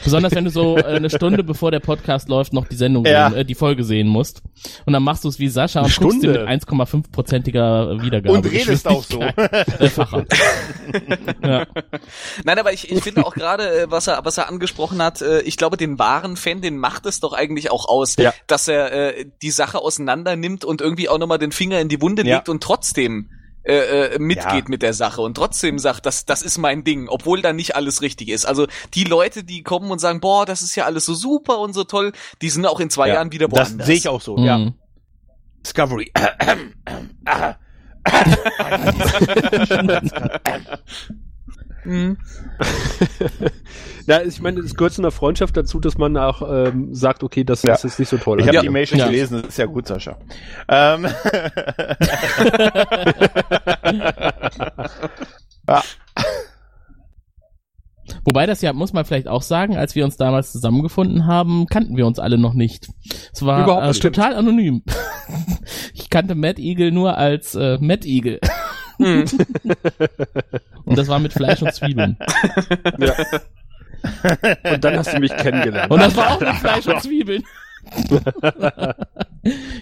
[0.05, 3.31] Besonders wenn du so äh, eine Stunde bevor der Podcast läuft noch die Sendung Ja.
[3.31, 4.43] sehen, äh, die Folge sehen musst.
[4.85, 8.37] Und dann machst du es wie Sascha und guckst dir mit 1,5-prozentiger Wiedergabe.
[8.37, 9.21] Und redest auch so.
[9.21, 10.25] Äh, Facher.
[11.43, 11.67] ja.
[12.45, 15.41] Nein, aber ich, ich finde auch gerade, äh, was er, was er angesprochen hat, äh,
[15.43, 18.33] ich glaube, den wahren Fan, den macht es doch eigentlich auch aus, Ja.
[18.47, 22.01] dass er äh, die Sache auseinander nimmt und irgendwie auch nochmal den Finger in die
[22.01, 22.37] Wunde Ja.
[22.37, 23.31] legt und trotzdem
[23.67, 24.65] äh, äh, mitgeht Ja.
[24.69, 28.03] mit der Sache und trotzdem sagt, das, das ist mein Ding, obwohl da nicht alles
[28.03, 28.47] richtig ist.
[28.47, 31.73] Also die Leute, die kommen und sagen, boah, das ist ja alles so super und
[31.73, 32.13] so toll,
[32.43, 33.87] die sind auch in zwei Ja, Jahren wieder das woanders.
[33.87, 34.39] sehe ich auch so.
[34.39, 34.59] Ja.
[34.59, 34.75] Mhm.
[35.65, 36.13] Discovery.
[41.93, 42.17] Mhm.
[44.07, 47.43] Ja, ich meine, es gehört zu einer Freundschaft dazu, dass man auch ähm, sagt, okay,
[47.45, 47.75] das Ja.
[47.75, 48.41] ist jetzt nicht so toll.
[48.41, 48.63] Ich habe Ja.
[48.63, 49.07] die Mail schon Ja.
[49.07, 50.17] gelesen, das ist ja gut, Sascha.
[50.69, 51.07] Ähm.
[55.69, 55.83] ja.
[58.25, 61.97] Wobei das ja, muss man vielleicht auch sagen, als wir uns damals zusammengefunden haben, kannten
[61.97, 62.89] wir uns alle noch nicht.
[63.33, 64.83] Es war Überhaupt äh, total anonym.
[65.95, 68.41] ich kannte Matt Eagle nur als äh, Matt Eagle.
[68.99, 69.25] Mhm.
[70.85, 72.17] Und das war mit Fleisch und Zwiebeln.
[74.71, 75.91] Und dann hast du mich kennengelernt.
[75.91, 77.43] Und das war auch mit Fleisch und Zwiebeln.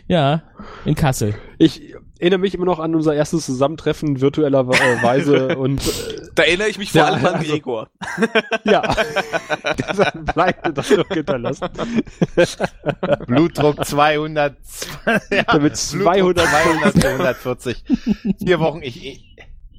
[0.09, 0.43] ja,
[0.85, 1.35] in Kassel.
[1.59, 5.91] Ich erinnere mich immer noch an unser erstes Zusammentreffen virtueller äh, Weise und äh,
[6.35, 7.89] Da erinnere ich mich vor Ja, allem an also- Gregor.
[8.65, 8.83] ja,
[9.87, 11.69] das hat bleibt das noch hinterlassen.
[13.27, 14.57] Blutdruck 200.
[15.31, 17.85] ja, Damit 200 200 zu 140.
[18.45, 18.81] Vier Wochen.
[18.83, 19.34] Ich, ich,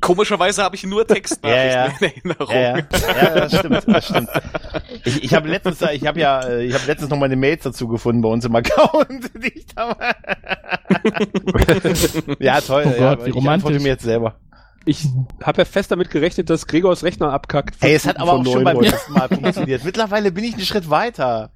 [0.06, 1.94] Komischerweise habe ich nur Textnachrichten Ja, ja.
[2.00, 2.56] in Erinnerung.
[2.56, 2.78] ja, ja,
[3.36, 4.30] ja, das stimmt, das stimmt.
[5.04, 7.88] Ich, ich habe letztens, ich habe ja, äh, ich habe letztens noch meine Mails dazu
[7.88, 9.96] gefunden bei uns im Account, die ich da
[12.40, 12.84] Ja, toll.
[12.86, 13.66] Oh ja, Gott, aber wie ich romantisch.
[13.66, 14.36] antworte mir jetzt selber.
[14.88, 15.04] Ich
[15.44, 17.76] habe ja fest damit gerechnet, dass Gregors Rechner abkackt.
[17.82, 19.84] Hey, es hat aber auch schon beim ersten Mal funktioniert.
[19.84, 21.52] Mittlerweile bin ich einen Schritt weiter.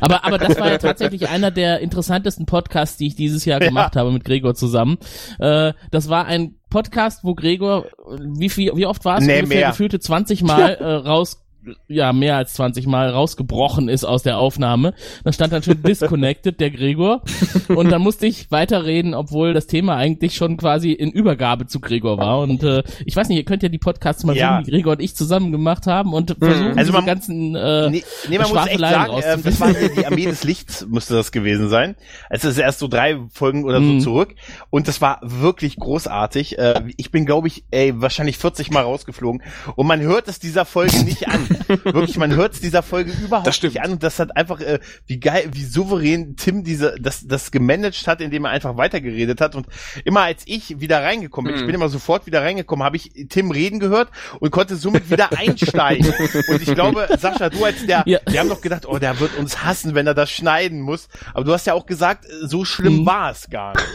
[0.00, 3.96] Aber, aber das war ja tatsächlich einer der interessantesten Podcasts, die ich dieses Jahr gemacht
[3.96, 4.98] habe mit Gregor zusammen.
[5.38, 7.86] Äh, das war ein Podcast, wo Gregor,
[8.18, 9.24] wie viel, wie oft war es?
[9.24, 9.68] Nee, Ungefähr mehr.
[9.70, 11.45] gefühlte 20 Mal äh, raus,
[11.88, 14.94] ja, mehr als 20 Mal rausgebrochen ist aus der Aufnahme.
[15.24, 17.22] Da stand dann schon disconnected, der Gregor.
[17.68, 22.18] Und dann musste ich weiterreden, obwohl das Thema eigentlich schon quasi in Übergabe zu Gregor
[22.18, 22.40] war.
[22.40, 24.56] Und äh, ich weiß nicht, ihr könnt ja die Podcasts mal Ja.
[24.56, 27.90] sehen, die Gregor und ich zusammen gemacht haben und versuchen, Also diese man- ganzen äh,
[27.90, 31.14] Nee, nee man muss echt sagen, ähm, das war hier die Armee des Lichts, müsste
[31.14, 31.96] das gewesen sein.
[32.30, 34.00] Es ist erst so drei Folgen oder so Mhm.
[34.00, 34.34] zurück.
[34.70, 36.58] Und das war wirklich großartig.
[36.58, 39.42] Äh, Ich bin, glaube ich, ey, wahrscheinlich 40 Mal rausgeflogen.
[39.76, 41.46] Und man hört es dieser Folge nicht an.
[41.84, 43.74] wirklich, man hört es dieser Folge überhaupt Das stimmt.
[43.74, 47.50] nicht an und das hat einfach, äh, wie geil, wie souverän Tim diese, das, das
[47.50, 49.66] gemanagt hat, indem er einfach weitergeredet hat und
[50.04, 51.66] immer als ich wieder reingekommen bin, ich Mhm.
[51.66, 56.12] bin immer sofort wieder reingekommen, habe ich Tim reden gehört und konnte somit wieder einsteigen.
[56.48, 58.20] und ich glaube, Sascha, du als der, Ja.
[58.28, 61.08] wir haben doch gedacht, oh, der wird uns hassen, wenn er das schneiden muss.
[61.34, 63.06] Aber du hast ja auch gesagt, so schlimm Mhm.
[63.06, 63.86] war es gar nicht.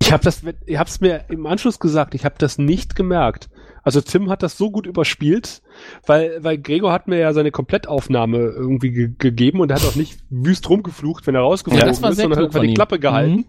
[0.00, 3.48] Ich habe das, ich habe es mir im Anschluss gesagt, ich habe das nicht gemerkt.
[3.88, 5.62] Also Tim hat das so gut überspielt,
[6.04, 9.96] weil, weil Gregor hat mir ja seine Komplettaufnahme irgendwie ge gegeben und er hat auch
[9.96, 12.74] nicht wüst rumgeflucht, wenn er rausgeflogen Ja, ist, sondern hat einfach die.
[12.74, 13.32] Klappe gehalten.
[13.36, 13.44] Mhm.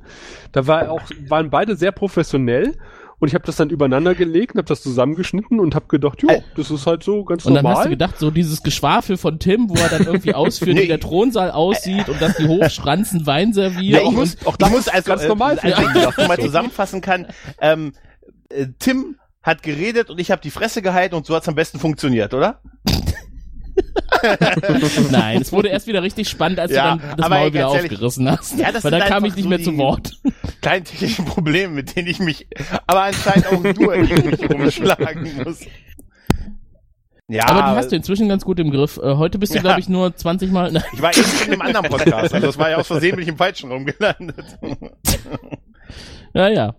[0.54, 2.78] Da war auch, waren beide sehr professionell
[3.20, 6.30] und ich habe das dann übereinander gelegt und habe das zusammengeschnitten und habe gedacht, jo,
[6.56, 7.80] das ist halt so ganz Und dann normal.
[7.80, 10.84] hast du gedacht, so dieses Geschwafel von Tim, wo er dann irgendwie ausführt, Nee.
[10.84, 14.06] wie der Thronsaal aussieht und dass die Hochschranzen Wein Ja, servieren.
[14.06, 15.88] ich muss, auch ich das muss ist also, ganz äh, normal Also, ihn.
[15.98, 17.28] ich das mal zusammenfassen kann,
[17.60, 17.92] ähm,
[18.48, 21.80] äh, Tim hat geredet und ich habe die Fresse gehalten und so hat's am besten
[21.80, 22.60] funktioniert, oder?
[25.12, 27.92] Nein, es wurde erst wieder richtig spannend, als Ja, du dann das Maul wieder ehrlich,
[27.92, 28.60] aufgerissen hast.
[28.60, 30.12] ja, das Weil sind da kam ich nicht so mehr zu Wort.
[30.62, 32.48] Kleinen technischen Probleme, mit denen ich mich,
[32.88, 35.60] aber anscheinend auch nur irgendwie rumschlagen muss.
[37.32, 38.98] Ja, Aber die hast du inzwischen ganz gut im Griff.
[38.98, 39.62] Äh, Heute bist du, Ja.
[39.62, 40.72] glaube ich, nur 20 Mal.
[40.72, 40.84] Nein.
[40.92, 43.28] ich war eben in einem anderen Podcast, also das war ja aus Versehen bin ich
[43.30, 44.58] im falschen rumgelandet.
[46.34, 46.76] Ja, ja.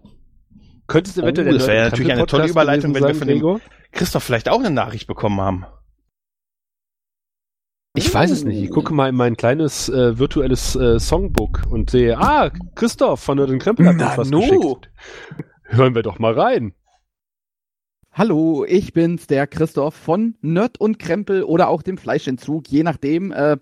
[0.90, 3.60] Könntest du eventuell Oh, der das wäre natürlich eine tolle Überleitung, wenn wir von dem-?
[3.92, 5.64] Christoph vielleicht auch eine Nachricht bekommen haben.
[7.94, 8.60] Ich weiß es nicht.
[8.60, 13.36] Ich gucke mal in mein kleines äh, virtuelles äh, Songbook und sehe, ah, Christoph von
[13.36, 14.40] den Krempel hat uns Na, was nu.
[14.40, 14.90] geschickt.
[15.62, 16.74] Hören wir doch mal rein.
[18.10, 23.30] Hallo, ich bin's, der Christoph von Nerd und Krempel oder auch dem Fleischentzug, je nachdem,
[23.30, 23.58] äh,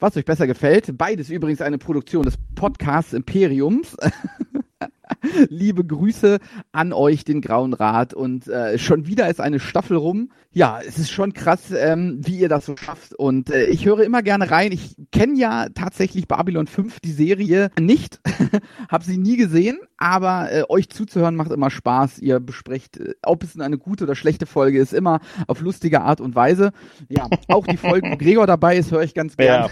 [0.00, 0.98] was euch besser gefällt.
[0.98, 3.96] Beides übrigens eine Produktion des Podcasts Imperiums.
[5.48, 6.38] Liebe Grüße
[6.72, 8.14] an euch, den Grauen Rat.
[8.14, 10.30] Und äh, schon wieder ist eine Staffel rum.
[10.52, 13.14] Ja, es ist schon krass, ähm, wie ihr das so schafft.
[13.14, 14.72] Und äh, ich höre immer gerne rein.
[14.72, 18.20] Ich kenne ja tatsächlich Babylon 5, die Serie, nicht.
[18.88, 22.20] Hab sie nie gesehen, aber äh, euch zuzuhören macht immer Spaß.
[22.20, 26.20] Ihr besprecht, äh, ob es eine gute oder schlechte Folge ist, immer auf lustige Art
[26.20, 26.72] und Weise.
[27.08, 29.66] Ja, auch die Folgen, wo Gregor dabei ist, höre ich ganz gerne.
[29.66, 29.70] Ja.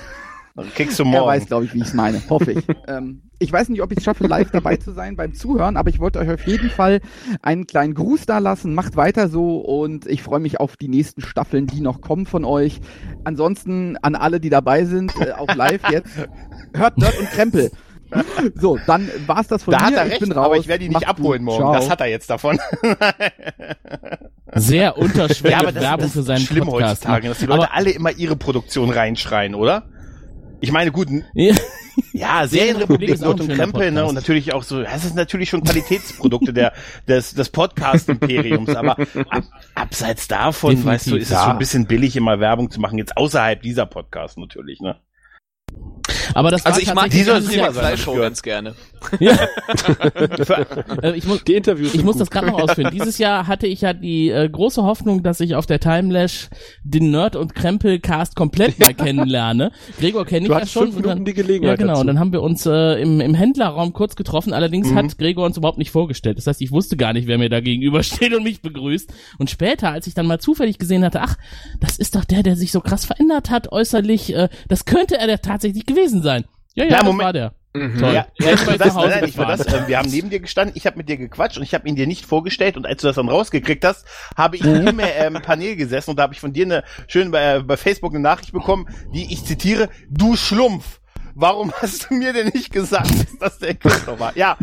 [0.57, 1.26] Dann kriegst du Er morgen.
[1.26, 2.22] weiß, glaube ich, wie ich es meine.
[2.30, 2.64] Hoffe ich.
[2.88, 5.90] ähm, ich weiß nicht, ob ich es schaffe, live dabei zu sein beim Zuhören, aber
[5.90, 7.00] ich wollte euch auf jeden Fall
[7.42, 8.72] einen kleinen Gruß da lassen.
[8.74, 12.44] Macht weiter so und ich freue mich auf die nächsten Staffeln, die noch kommen von
[12.44, 12.80] euch.
[13.24, 16.11] Ansonsten an alle, die dabei sind, äh, auch live jetzt.
[16.74, 17.70] Hört Nerd und Krempel.
[18.55, 19.86] So, dann war's das von da mir.
[19.86, 20.46] hat er ich recht, bin raus.
[20.46, 21.46] aber ich werde ihn nicht abholen gut.
[21.59, 21.62] morgen.
[21.64, 21.74] Ciao.
[21.74, 22.61] Das hat er jetzt davon.
[24.55, 27.02] Sehr unterschwellige Ja, Werbung das für seinen ist schlimm Podcast.
[27.02, 29.88] heutzutage, dass die Leute Aber- alle immer ihre Produktion reinschreien, oder?
[30.64, 31.54] Ich meine, gut, Ja.
[32.12, 35.14] ja, Serienrepublik ist auch Not ein und Krempel, ne, und natürlich auch so, das ist
[35.14, 36.72] natürlich schon Qualitätsprodukte der,
[37.06, 38.98] des, des Podcast-Imperiums, aber
[39.28, 39.44] ab,
[39.74, 41.42] abseits davon, Definitiv, weißt du, ist es ja.
[41.42, 44.96] schon ein bisschen billig, immer Werbung zu machen, jetzt außerhalb dieser Podcast natürlich, ne?
[46.34, 48.74] Aber das Also ich mag diese Fleischshow ganz gerne.
[49.20, 52.22] Äh, ich muss, Die Interviews Ich muss gut.
[52.22, 52.90] das gerade noch ausführen.
[52.92, 56.48] Dieses Jahr hatte ich ja die äh, große Hoffnung, dass ich auf der Timelash
[56.82, 59.72] den Nerd und Krempel Cast komplett mal kennenlerne.
[59.98, 60.84] Gregor kenne ich ja schon.
[60.84, 61.92] fünf und dann, Minuten die Gelegenheit ja genau.
[61.94, 62.00] dazu.
[62.02, 64.52] Und dann haben wir uns äh, im, im Händlerraum kurz getroffen.
[64.52, 64.94] Allerdings Mhm.
[64.96, 66.38] hat Gregor uns überhaupt nicht vorgestellt.
[66.38, 69.12] Das heißt, ich wusste gar nicht, wer mir da gegenübersteht und mich begrüßt.
[69.38, 71.36] Und später, als ich dann mal zufällig gesehen hatte, ach,
[71.80, 74.34] das ist doch der, der sich so krass verändert hat äußerlich.
[74.34, 76.44] Äh, das könnte er der tatsächlich gewesen sein.
[76.74, 77.24] Ja, ja, Ja, das Moment.
[77.24, 77.55] war der.
[77.77, 77.99] Mhm.
[77.99, 78.14] Toll.
[78.14, 79.47] Ja, Ja, ja, ich ich war war jetzt das, nach Hause nein, nein, ich war
[79.47, 79.85] das, gefahren.
[79.85, 81.97] äh, wir haben neben dir gestanden, ich habe mit dir gequatscht und ich habe ihn
[81.97, 84.07] dir nicht vorgestellt und als du das dann rausgekriegt hast,
[84.37, 87.61] habe ich im ähm, Panel gesessen und da habe ich von dir eine schön bei,
[87.61, 91.01] bei Facebook eine Nachricht bekommen, die ich zitiere, du Schlumpf.
[91.35, 94.37] Warum hast du mir denn nicht gesagt, dass das der Christoph war?
[94.37, 94.57] Ja,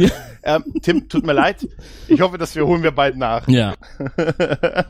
[0.44, 1.68] ähm, Tim, tut mir leid.
[2.08, 3.46] Ich hoffe, dass wir holen wir bald nach.
[3.50, 3.76] Ja.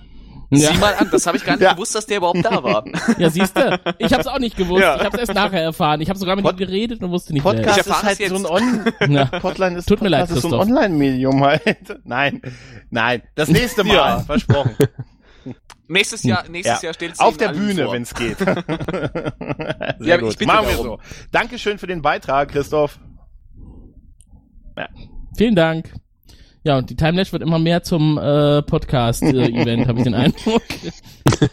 [0.53, 1.71] Sieh Ja, mal an, das habe ich gar nicht Ja.
[1.73, 2.83] gewusst, dass der überhaupt da war.
[3.17, 4.81] ja siehst du, ich habe es auch nicht gewusst.
[4.83, 4.97] Ja.
[4.97, 6.01] Ich habe es erst nachher erfahren.
[6.01, 8.35] Ich habe sogar mit Pod- ihm geredet und wusste nicht, Podcast Ich ist halt so
[8.35, 8.45] ein.
[8.45, 9.09] On er.
[9.09, 9.25] Ja.
[9.39, 10.67] Podline ist, Tut mir leid, Podcast ist so ein Christoph.
[10.77, 11.99] Online-Medium halt.
[12.03, 12.41] Nein,
[12.89, 14.19] nein, das nächste Mal, Ja.
[14.19, 14.75] versprochen.
[15.87, 16.87] Nächstes Jahr, nächstes Ja.
[16.87, 18.37] Jahr stellt Auf der Bühne, wenn es geht.
[18.37, 18.53] Sehr
[19.99, 20.31] Ja, gut.
[20.31, 20.99] ich bitte Machen wir so.
[21.31, 22.99] Dankeschön für den Beitrag, Christoph.
[25.37, 25.93] Vielen Dank.
[26.63, 30.61] Ja, und die Timelash wird immer mehr zum äh, Podcast-Event, habe ich den Eindruck.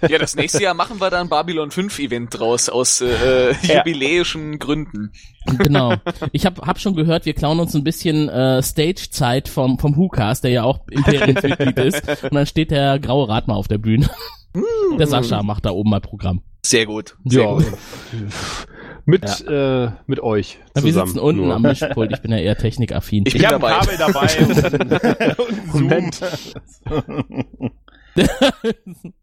[0.06, 3.78] Ja, das nächste Jahr machen wir dann Babylon 5 Event draus aus äh, Ja.
[3.78, 5.12] jubiläischen Gründen.
[5.58, 5.94] genau.
[6.32, 10.44] Ich habe hab schon gehört, wir klauen uns ein bisschen äh, Stage-Zeit vom, vom WhoCast,
[10.44, 12.06] der ja auch Imperiumsmitglied ist.
[12.24, 14.10] Und dann steht der graue Rat mal auf der Bühne.
[14.98, 16.42] der Sascha macht da oben mal Programm.
[16.62, 17.16] Sehr gut.
[17.24, 17.54] Sehr Ja.
[17.54, 17.64] gut.
[19.08, 20.58] Mit, äh, mit euch.
[20.76, 21.54] Ja, wir zusammen sitzen unten nur.
[21.54, 23.24] am Mischpult, ich bin ja eher technikaffin.
[23.26, 23.80] Ich Ich habe ein.
[23.80, 24.28] Kabel dabei
[25.38, 25.82] und, und Zoom.
[25.82, 26.20] Moment.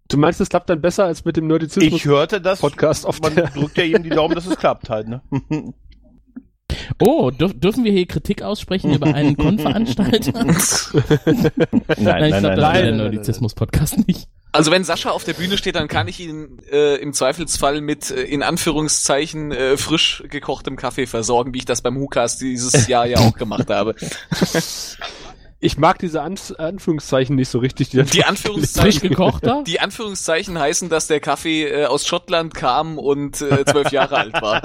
[0.07, 1.94] Du meinst, es klappt dann besser als mit dem Nerdizismus?
[1.99, 2.62] Ich hörte das.
[2.62, 5.22] Podcast auf Man der- drückt ja ihm die Daumen, dass es klappt halt, ne?
[6.99, 10.45] Oh, dürf, dürfen wir hier Kritik aussprechen über einen Konveranstalter?
[10.45, 10.64] nein, ich
[11.36, 14.30] nein, glaube, das nein, nein, der nein, Nerdizismus-Podcast nicht.
[14.56, 18.10] Also wenn Sascha auf der Bühne steht, dann kann ich ihn äh, im Zweifelsfall mit
[18.11, 23.06] äh, in Anführungszeichen äh, frisch gekochtem Kaffee versorgen, wie ich das beim Hukas dieses Jahr
[23.06, 23.95] ja auch gemacht habe.
[25.60, 27.90] Ich mag diese An Anführungszeichen nicht so richtig.
[27.90, 29.64] Die, Die Anführungszeichen, Frisch gekochter?
[29.68, 34.34] die Anführungszeichen heißen, dass der Kaffee äh, aus Schottland kam und äh, zwölf Jahre alt
[34.41, 34.61] war.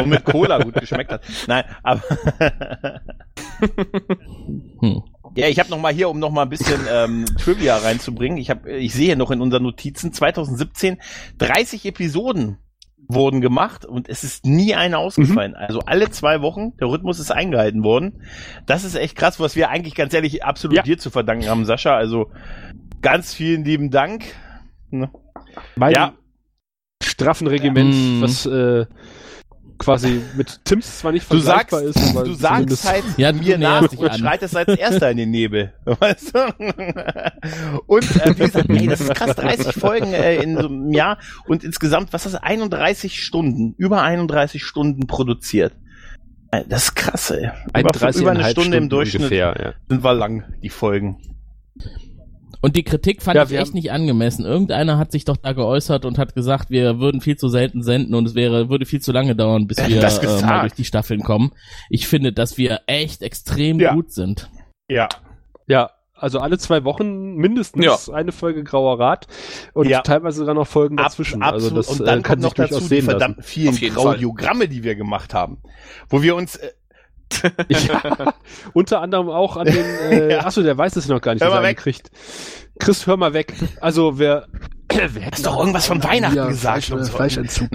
[0.00, 1.22] Und mit Cola gut geschmeckt hat.
[1.46, 2.02] Nein, aber
[4.80, 5.02] Hm.
[5.36, 8.38] Ja, ich habe noch mal hier, um noch mal ein bisschen ähm, Trivia reinzubringen.
[8.38, 10.98] Ich habe, ich sehe noch in unseren Notizen 2017
[11.38, 12.58] 30 Episoden
[13.06, 15.54] wurden gemacht und es ist nie eine ausgefallen.
[15.54, 18.22] Also alle zwei Wochen, der Rhythmus ist eingehalten worden.
[18.64, 20.82] Das ist echt krass, was wir eigentlich ganz ehrlich absolut Ja.
[20.82, 21.94] dir zu verdanken haben, Sascha.
[21.94, 22.30] Also
[23.02, 24.24] ganz vielen lieben Dank.
[24.90, 25.10] Ne?
[25.76, 26.14] Mein Ja.
[27.02, 28.86] straffen Regiment, was äh,
[29.78, 33.58] quasi mit Tims zwar nicht Du sagst, vergleichbar ist, aber du sagst halt Ja, mir
[33.58, 34.18] nach und an.
[34.18, 35.72] schreitest als Erster in den Nebel.
[35.84, 36.40] Weißt du?
[37.86, 41.18] Und äh, wie gesagt, ey, das ist krass, 30 Folgen äh, in so einem Jahr
[41.46, 45.72] und insgesamt, was ist das, 31 Stunden, über 31 Stunden produziert.
[46.50, 47.50] Äh, Das ist krass, ey.
[47.78, 49.72] Über, 31,5 über eine Stunde im Durchschnitt ungefähr, ja.
[49.88, 51.18] sind wir lang, die Folgen.
[52.64, 54.46] Und die Kritik fand Ja, ich echt haben- nicht angemessen.
[54.46, 58.14] Irgendeiner hat sich doch da geäußert und hat gesagt, wir würden viel zu selten senden
[58.14, 60.86] und es wäre, würde viel zu lange dauern, bis wir das äh, mal durch die
[60.86, 61.52] Staffeln kommen.
[61.90, 63.92] Ich finde, dass wir echt extrem Ja.
[63.92, 64.48] gut sind.
[64.88, 65.10] Ja.
[65.66, 67.98] Ja, also alle zwei Wochen mindestens Ja.
[68.14, 69.26] eine Folge Grauer Rat
[69.74, 70.00] und Ja.
[70.00, 71.42] teilweise sogar noch Folgen dazwischen.
[71.42, 71.86] Ab, also absolut.
[71.86, 73.10] das und dann äh, kann kommt noch dazu die sehen lassen.
[73.10, 73.94] verdammt vielen.
[73.98, 75.58] Audiogramme, die wir gemacht haben.
[76.08, 76.70] Wo wir uns, äh,
[77.68, 78.32] Ja,
[78.72, 79.76] unter anderem auch an den,
[80.10, 80.46] äh, Ja.
[80.46, 81.76] achso, der weiß es noch gar nicht, Hör mal er weg.
[81.78, 82.10] gekriegt.
[82.78, 83.52] Chris, hör mal weg.
[83.80, 84.46] Also wer,
[84.88, 86.84] wer hast doch irgendwas von Weihnachten Ja, gesagt.
[86.84, 87.10] Fleisch.
[87.10, 87.68] Fleischentzug.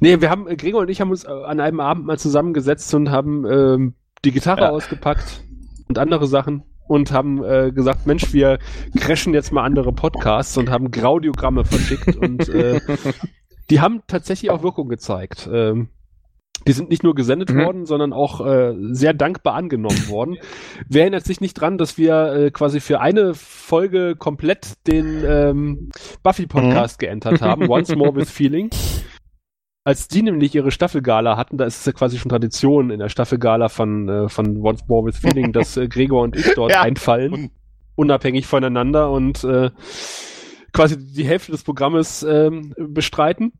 [0.00, 3.10] Nee, wir haben, Gregor und ich haben uns äh, an einem Abend mal zusammengesetzt und
[3.10, 3.94] haben ähm,
[4.24, 4.70] die Gitarre Ja.
[4.70, 5.42] ausgepackt
[5.88, 8.58] und andere Sachen und haben äh, gesagt, Mensch, wir
[8.98, 12.80] crashen jetzt mal andere Podcasts und haben Graudiogramme verschickt und äh,
[13.70, 15.48] die haben tatsächlich auch Wirkung gezeigt.
[15.52, 15.88] Ähm,
[16.66, 17.58] die sind nicht nur gesendet Mhm.
[17.64, 20.36] worden, sondern auch äh, sehr dankbar angenommen worden.
[20.88, 25.88] Wer erinnert sich nicht dran, dass wir äh, quasi für eine Folge komplett den ähm,
[26.22, 27.06] Buffy-Podcast Mhm.
[27.06, 28.68] geentert haben, Once More with Feeling?
[29.84, 33.08] Als die nämlich ihre Staffelgala hatten, da ist es ja quasi schon Tradition in der
[33.08, 36.82] Staffelgala von, äh, von Once More with Feeling, dass äh, Gregor und ich dort Ja.
[36.82, 37.50] einfallen,
[37.96, 39.70] unabhängig voneinander und äh,
[40.72, 43.52] quasi die Hälfte des Programmes ähm, bestreiten.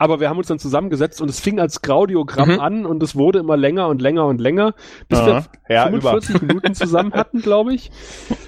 [0.00, 2.60] Aber wir haben uns dann zusammengesetzt und es fing als Graudiogramm Mhm.
[2.60, 4.74] an und es wurde immer länger und länger und länger,
[5.08, 5.46] bis wir Aha.
[5.68, 7.90] Ja, 45 Minuten zusammen hatten, glaube ich.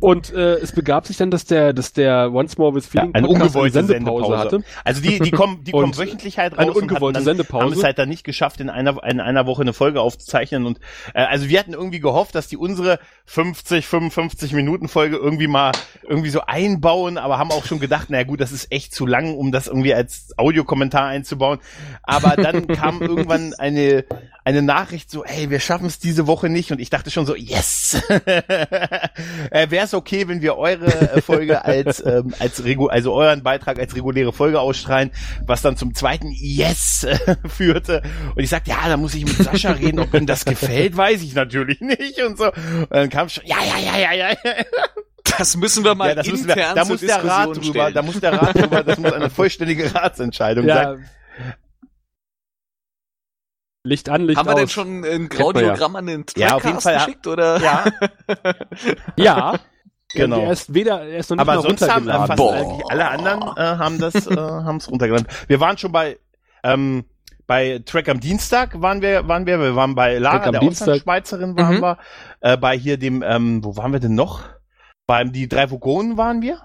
[0.00, 3.14] Und äh, es begab sich dann, dass der, dass der Once More with Ja, Feeling
[3.14, 4.38] eine Podcast ungewollte Sendepause Sendepause.
[4.38, 4.64] hatte.
[4.84, 7.64] Also die, die kommen, die kommen wöchentlich halt raus eine ungewollte dann, Sendepause.
[7.64, 10.80] haben es halt dann nicht geschafft, in einer, in einer Woche eine Folge aufzuzeichnen und
[11.14, 15.72] äh, also wir hatten irgendwie gehofft, dass die unsere 50, 55 Minuten Folge irgendwie mal
[16.08, 19.34] irgendwie so einbauen, aber haben auch schon gedacht, na gut, das ist echt zu lang,
[19.34, 21.58] um das irgendwie als Audiokommentar einzubauen.
[22.02, 24.04] Aber dann kam irgendwann eine
[24.44, 27.36] eine Nachricht so, ey, wir schaffen es diese Woche nicht und ich dachte schon so,
[27.36, 28.02] yes.
[29.62, 33.42] äh, Wäre es okay, wenn wir eure äh, Folge als ähm, als Regu also euren
[33.42, 35.10] Beitrag als reguläre Folge ausstrahlen,
[35.46, 37.18] was dann zum zweiten Yes äh,
[37.48, 38.02] führte
[38.34, 41.22] und ich sagte, ja, da muss ich mit Sascha reden, ob ihm das gefällt, weiß
[41.22, 42.46] ich natürlich nicht und so.
[42.46, 44.36] Und dann kam schon, ja, ja, ja, ja, ja.
[45.38, 47.62] Das müssen wir mal ja das müssen wir, intern da zur muss der Rat drüber,
[47.62, 47.94] stellen.
[47.94, 51.08] da muss der Rat drüber, das muss eine vollständige Ratsentscheidung sein.
[53.84, 54.58] Licht an, Licht Haben wir aus.
[54.60, 55.26] denn schon ein man ja.
[55.28, 57.60] Graudiogramm an den Ja, auf jeden Trackcast Fall, geschickt, oder?
[57.60, 57.84] Ja,
[59.16, 59.54] Ja.
[60.14, 60.40] Genau.
[60.44, 62.52] Er ist weder, er ist noch nicht aber sonst haben äh, fast Boah.
[62.54, 65.26] eigentlich alle anderen äh, haben das äh, haben es runtergeladen.
[65.48, 66.18] Wir waren schon bei
[66.62, 67.06] ähm,
[67.46, 70.88] bei Track am Dienstag waren wir waren wir wir waren bei Lara der Dienstag.
[70.88, 71.80] Auslandsschweizerin waren Mhm.
[71.80, 71.98] wir
[72.42, 74.42] äh, bei hier dem ähm, wo waren wir denn noch
[75.06, 76.60] beim die drei Vogonen waren wir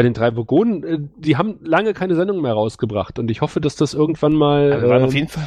[0.00, 3.60] Bei den drei Vogonen, äh, die haben lange keine Sendung mehr rausgebracht und ich hoffe,
[3.60, 5.46] dass das irgendwann mal wir waren ähm, auf jeden Fall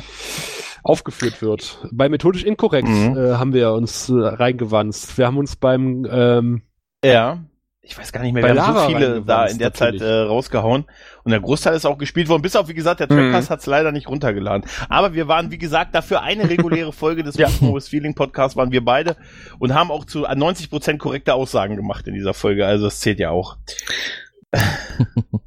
[0.84, 1.80] aufgeführt wird.
[1.91, 3.17] Bei methodisch inkorrekt Mhm.
[3.17, 5.17] äh, haben wir uns äh, reingewanzt.
[5.17, 6.61] Wir haben uns beim ähm,
[7.03, 7.39] ja
[7.85, 9.99] ich weiß gar nicht mehr, Bei wir haben Lara so viele da in der natürlich.
[9.99, 10.85] Zeit äh, rausgehauen
[11.25, 13.17] und der Großteil ist auch gespielt worden, bis auf, wie gesagt, der Mhm.
[13.17, 14.63] Trackcast hat's leider nicht runtergeladen.
[14.88, 17.49] Aber wir waren, wie gesagt, dafür eine reguläre Folge des Ja.
[17.49, 19.17] Feeling Podcasts waren wir beide
[19.59, 23.31] und haben auch zu 90% korrekte Aussagen gemacht in dieser Folge, also das zählt ja
[23.31, 23.57] auch.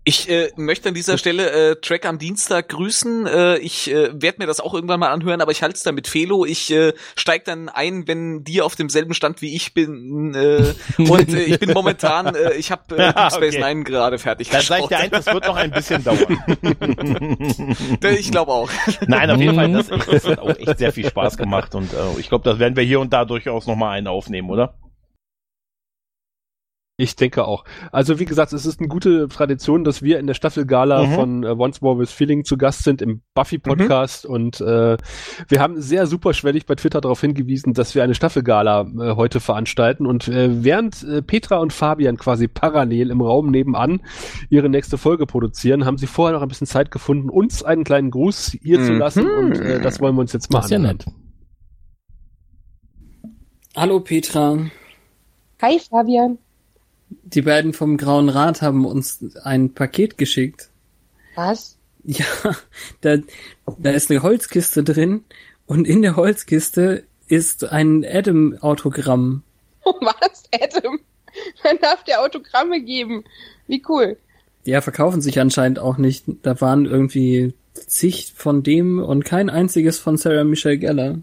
[0.08, 3.26] Ich äh, möchte an dieser Stelle äh, Track am Dienstag grüßen.
[3.26, 5.90] Äh, ich äh, werde mir das auch irgendwann mal anhören, aber ich halte es da
[5.90, 6.44] mit Felo.
[6.44, 10.32] Ich äh, steig dann ein, wenn die auf demselben Stand wie ich bin.
[10.32, 13.74] Äh, und äh, ich bin momentan, äh, ich habe äh, Deep Space Okay.
[13.74, 16.38] Nine gerade fertig Dann sag ich dir eins, das wird noch ein bisschen dauern.
[18.18, 18.70] ich glaube auch.
[19.06, 22.20] Nein, auf jeden Fall, das, das hat auch echt sehr viel Spaß gemacht und äh,
[22.20, 24.74] ich glaube, das werden wir hier und da durchaus noch mal einen aufnehmen, oder?
[26.98, 27.64] Ich denke auch.
[27.92, 31.12] Also wie gesagt, es ist eine gute Tradition, dass wir in der Staffel Gala Mhm.
[31.14, 34.96] von äh, Once More with Feeling zu Gast sind im Buffy Podcast und äh,
[35.46, 39.40] wir haben sehr superschwellig bei Twitter darauf hingewiesen, dass wir eine Staffel Gala äh, heute
[39.40, 44.00] veranstalten und äh, während äh, Petra und Fabian quasi parallel im Raum nebenan
[44.48, 48.10] ihre nächste Folge produzieren, haben sie vorher noch ein bisschen Zeit gefunden, uns einen kleinen
[48.10, 48.98] Gruß hier zu Mhm.
[48.98, 51.04] lassen und äh, das wollen wir uns jetzt mal Das ist ja nett.
[53.76, 54.56] Hallo Petra.
[55.60, 56.38] Hi Fabian.
[57.08, 60.70] Die beiden vom Grauen Rat haben uns ein Paket geschickt.
[61.34, 61.76] Was?
[62.04, 62.24] Ja,
[63.00, 63.16] da,
[63.78, 65.24] da ist eine Holzkiste drin
[65.66, 69.42] und in der Holzkiste ist ein Adam-Autogramm.
[69.84, 71.00] Was, Adam?
[71.64, 73.24] Man darf dir Autogramme geben.
[73.66, 74.16] Wie cool.
[74.64, 76.24] Ja, verkaufen sich anscheinend auch nicht.
[76.42, 81.18] Da waren irgendwie zig von dem und kein einziges von Sarah Michelle Gellar.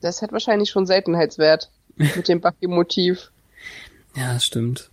[0.00, 1.70] Das hat wahrscheinlich schon Seltenheitswert.
[1.96, 3.30] Mit dem Buffy-Motiv.
[4.16, 4.90] Ja, stimmt.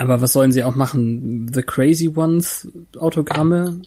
[0.00, 1.52] Aber was sollen sie auch machen?
[1.52, 2.66] The Crazy Ones
[2.98, 3.82] Autogramme?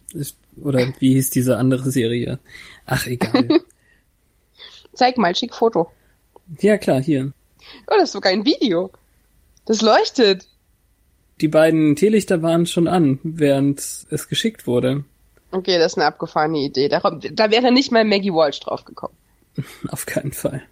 [0.62, 2.38] Oder wie hieß diese andere Serie?
[2.86, 3.48] Ach, egal.
[4.92, 5.90] Zeig mal, schick Foto.
[6.60, 7.32] ja, klar, hier.
[7.88, 8.92] Oh, das ist sogar ein Video.
[9.66, 10.46] Das leuchtet.
[11.40, 15.02] Die beiden Teelichter waren schon an, während es geschickt wurde.
[15.50, 16.88] Okay, das ist eine abgefahrene Idee.
[16.88, 19.16] Da, da wäre nicht mal Maggie Walsh drauf gekommen.
[19.88, 20.62] Auf keinen Fall.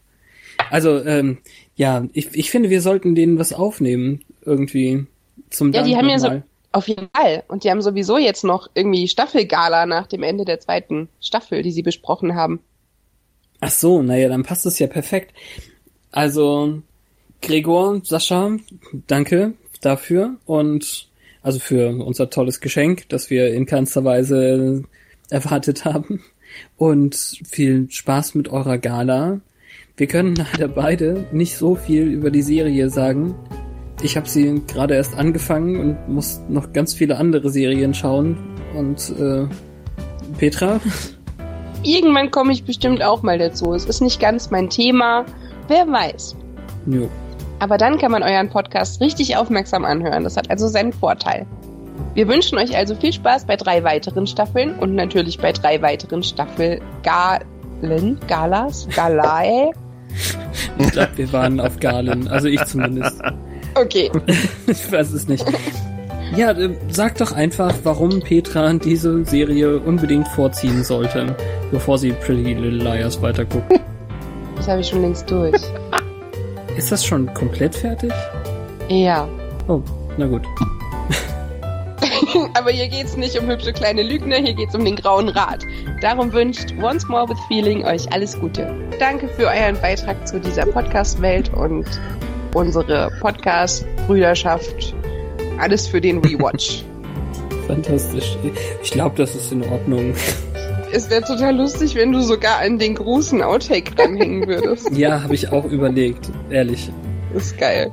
[0.71, 1.39] Also, ähm,
[1.75, 5.09] ja, ich, ich finde, wir sollten denen was aufnehmen, irgendwie.
[5.51, 6.43] Zum Ja, Dank die haben ja so,
[6.73, 7.45] auf jeden Fall.
[7.49, 11.73] Und die haben sowieso jetzt noch irgendwie Staffelgala nach dem Ende der zweiten Staffel, die
[11.73, 12.61] sie besprochen haben.
[13.61, 15.35] Ach so, naja, dann passt es ja perfekt.
[16.11, 16.83] Also,
[17.41, 18.57] Gregor, Sascha,
[19.07, 21.09] danke dafür und
[21.43, 24.85] also für unser tolles Geschenk, das wir in keinster Weise
[25.31, 26.23] erwartet haben.
[26.77, 29.41] Und viel Spaß mit eurer Gala.
[29.97, 33.35] Wir können leider beide nicht so viel über die Serie sagen.
[34.03, 38.37] Ich habe sie gerade erst angefangen und muss noch ganz viele andere Serien schauen.
[38.75, 39.47] Und äh,
[40.39, 40.81] Petra?
[41.85, 43.73] Irgendwann komme ich bestimmt auch mal dazu.
[43.75, 45.25] Es ist nicht ganz mein Thema.
[45.69, 46.37] Wer weiß.
[46.87, 47.09] Jo.
[47.61, 50.25] Aber dann kann man euren Podcast richtig aufmerksam anhören.
[50.25, 51.47] Das hat also seinen Vorteil.
[52.15, 56.25] Wir wünschen euch also viel Spaß bei drei weiteren Staffeln und natürlich bei drei weiteren
[56.25, 59.71] Staffel Galen, Galas, Galae.
[60.79, 62.27] Ich glaube, wir waren auf Galen.
[62.27, 63.23] Also ich zumindest.
[63.75, 64.11] Okay.
[64.67, 65.45] ich weiß es nicht.
[66.37, 71.37] Ja, äh, sag doch einfach, warum Petra diese Serie unbedingt vorziehen sollte,
[71.71, 73.81] bevor sie Pretty Little Liars weiterguckt.
[74.57, 75.61] Das habe ich schon längst durch.
[76.77, 78.13] Ist das schon komplett fertig?
[78.89, 79.27] Ja.
[79.67, 79.83] Oh,
[80.17, 80.43] na gut.
[82.55, 85.65] Aber hier geht's nicht um hübsche kleine Lügner, hier geht's um den Grauen Rat.
[86.01, 88.73] Darum wünscht Once More with Feeling euch alles Gute.
[89.01, 91.87] Danke für euren Beitrag zu dieser Podcast-Welt und
[92.55, 94.95] unsere Podcast-Brüderschaft.
[95.59, 96.85] Alles für den Rewatch.
[97.67, 98.37] Fantastisch.
[98.83, 100.15] Ich glaube, das ist in Ordnung.
[100.93, 104.91] es wäre total lustig, wenn du sogar an den großen Outtake dranhängen würdest.
[104.97, 106.91] Ja, habe ich auch überlegt, ehrlich.
[107.33, 107.91] Das ist geil.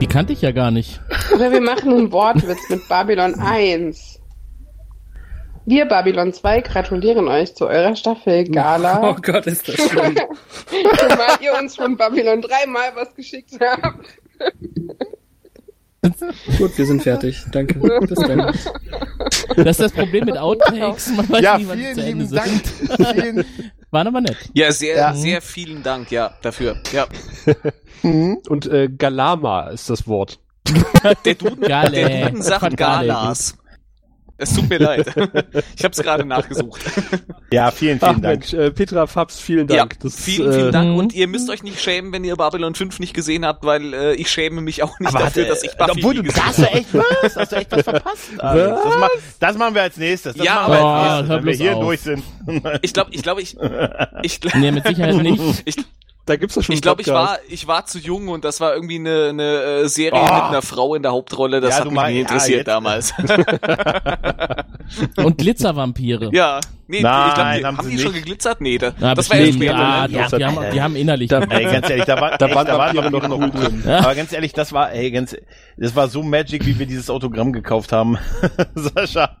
[0.00, 1.00] Die kannte ich ja gar nicht.
[1.34, 4.20] Oder wir machen einen Wortwitz mit Babylon 1.
[5.66, 9.00] Wir, Babylon 2, gratulieren euch zu eurer Staffel Gala.
[9.10, 10.14] Oh Gott, ist das schlimm.
[10.68, 14.06] Zumal ihr uns von Babylon 3 mal was geschickt habt.
[16.58, 17.42] Gut, wir sind fertig.
[17.50, 17.78] Danke.
[18.00, 18.54] Bis dann.
[19.56, 21.08] Das ist das Problem mit Outtakes.
[21.16, 22.98] Man weiß Ja, nie, wann vielen sie zu Ende lieben sind.
[23.00, 23.14] Dank.
[23.14, 23.44] Vielen-
[23.90, 24.36] Waren aber nett.
[24.52, 25.14] Ja, sehr, Ja.
[25.14, 26.76] sehr vielen Dank, ja, dafür.
[26.92, 27.06] Ja.
[28.02, 30.40] Und äh, Galama ist das Wort.
[31.24, 31.90] Der Duden, Gale.
[31.90, 32.76] der Duden sagt.
[32.76, 33.56] Galas.
[34.36, 35.06] Es tut mir leid.
[35.76, 36.80] Ich habe es gerade nachgesucht.
[37.52, 38.40] Ja, vielen, Ach vielen Dank.
[38.40, 39.92] Mensch, äh, Petra Fabs, vielen Dank.
[39.92, 40.90] Ja, Das, vielen, äh, vielen Dank.
[40.90, 40.96] Mhm.
[40.96, 44.14] Und ihr müsst euch nicht schämen, wenn ihr Babylon 5 nicht gesehen habt, weil äh,
[44.14, 46.22] ich schäme mich auch nicht Aber dafür, hat, dass ich äh, Buffy obwohl nie du,
[46.24, 46.74] gesehen hast du habe.
[46.78, 47.36] echt was?
[47.36, 48.28] Hast du echt was verpasst?
[48.38, 48.80] Alex?
[48.84, 49.08] Das, ma
[49.38, 50.34] das machen wir als nächstes.
[50.34, 51.84] Das Ja, machen wir aber- als Oh, nächstes, hör wenn wir hier auf.
[51.84, 52.24] durch sind.
[52.82, 53.56] Ich glaube, ich glaube, ich,
[54.22, 55.62] ich, Nee, mit Sicherheit nicht.
[55.64, 55.76] ich,
[56.26, 58.74] Da gibt's doch schon Ich glaube, ich war, ich war zu jung und das war
[58.74, 59.42] irgendwie eine, eine
[59.82, 60.24] äh, Serie Oh.
[60.24, 61.60] mit einer Frau in der Hauptrolle.
[61.60, 63.12] Das Ja, hat mich mein- nie ja, interessiert jetzt- damals.
[65.16, 66.30] Und Glitzervampire.
[66.32, 68.24] ja, nee, Nein, ich glaube, haben haben, sie die schon nicht.
[68.24, 68.60] geglitzert?
[68.60, 69.64] Nee, da, Ja, das war erst bestimmt.
[69.64, 69.76] später.
[69.78, 70.18] Ah, ne?
[70.30, 71.28] doch, die, haben, die haben innerlich.
[71.28, 73.54] Da- Ey, ganz ehrlich, da war, Da waren da waren Vampire noch noch gut.
[73.54, 73.82] drin.
[73.88, 75.36] Aber ganz ehrlich, das war, ey, ganz,
[75.76, 78.18] das war so magic, wie wir dieses Autogramm gekauft haben.
[78.74, 79.38] Sascha.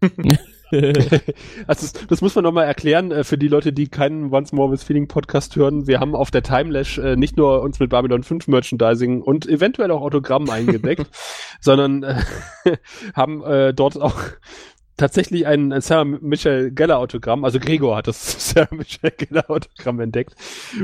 [1.66, 4.70] Also das, das muss man nochmal erklären äh, für die Leute, die keinen Once More
[4.70, 5.86] with Feeling Podcast hören.
[5.86, 9.90] Wir haben auf der Timelash äh, nicht nur uns mit Babylon 5 Merchandising und eventuell
[9.90, 11.06] auch Autogrammen eingedeckt,
[11.60, 12.22] sondern äh,
[13.14, 14.20] haben äh, dort auch
[15.00, 20.00] tatsächlich ein, ein Sarah Michelle Geller Autogramm, also Gregor hat das Sarah Michelle Geller Autogramm
[20.00, 20.34] entdeckt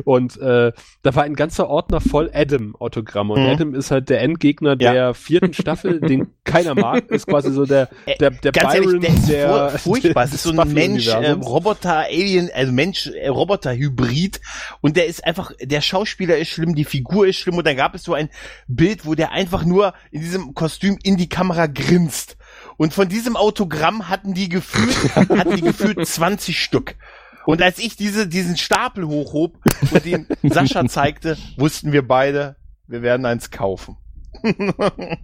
[0.05, 0.73] und äh,
[1.03, 3.49] da war ein ganzer Ordner voll Adam Autogramme und Mhm.
[3.51, 4.93] Adam ist halt der Endgegner Ja.
[4.93, 7.89] der vierten Staffel, den keiner mag, ist quasi so der
[8.21, 10.25] der der Ganz Byron ehrlich, der ist der fur furchtbar.
[10.25, 11.31] Es ist so ein Mensch, äh.
[11.31, 14.41] Roboter, Alien, also Mensch, äh, Roboter-Hybrid.
[14.81, 17.57] Und der ist einfach, der Schauspieler ist schlimm, die Figur ist schlimm.
[17.57, 18.29] Und dann gab es so ein
[18.69, 22.37] Bild, wo der einfach nur in diesem Kostüm in die Kamera grinst.
[22.77, 26.97] Und von diesem Autogramm hatten die gefühlt, hatten die gefühlt 20 Stück.
[27.47, 29.59] Und als ich diese, diesen Stapel hochhob
[29.93, 32.57] und den Sascha zeigte, wussten wir beide,
[32.89, 33.97] wir werden eins kaufen.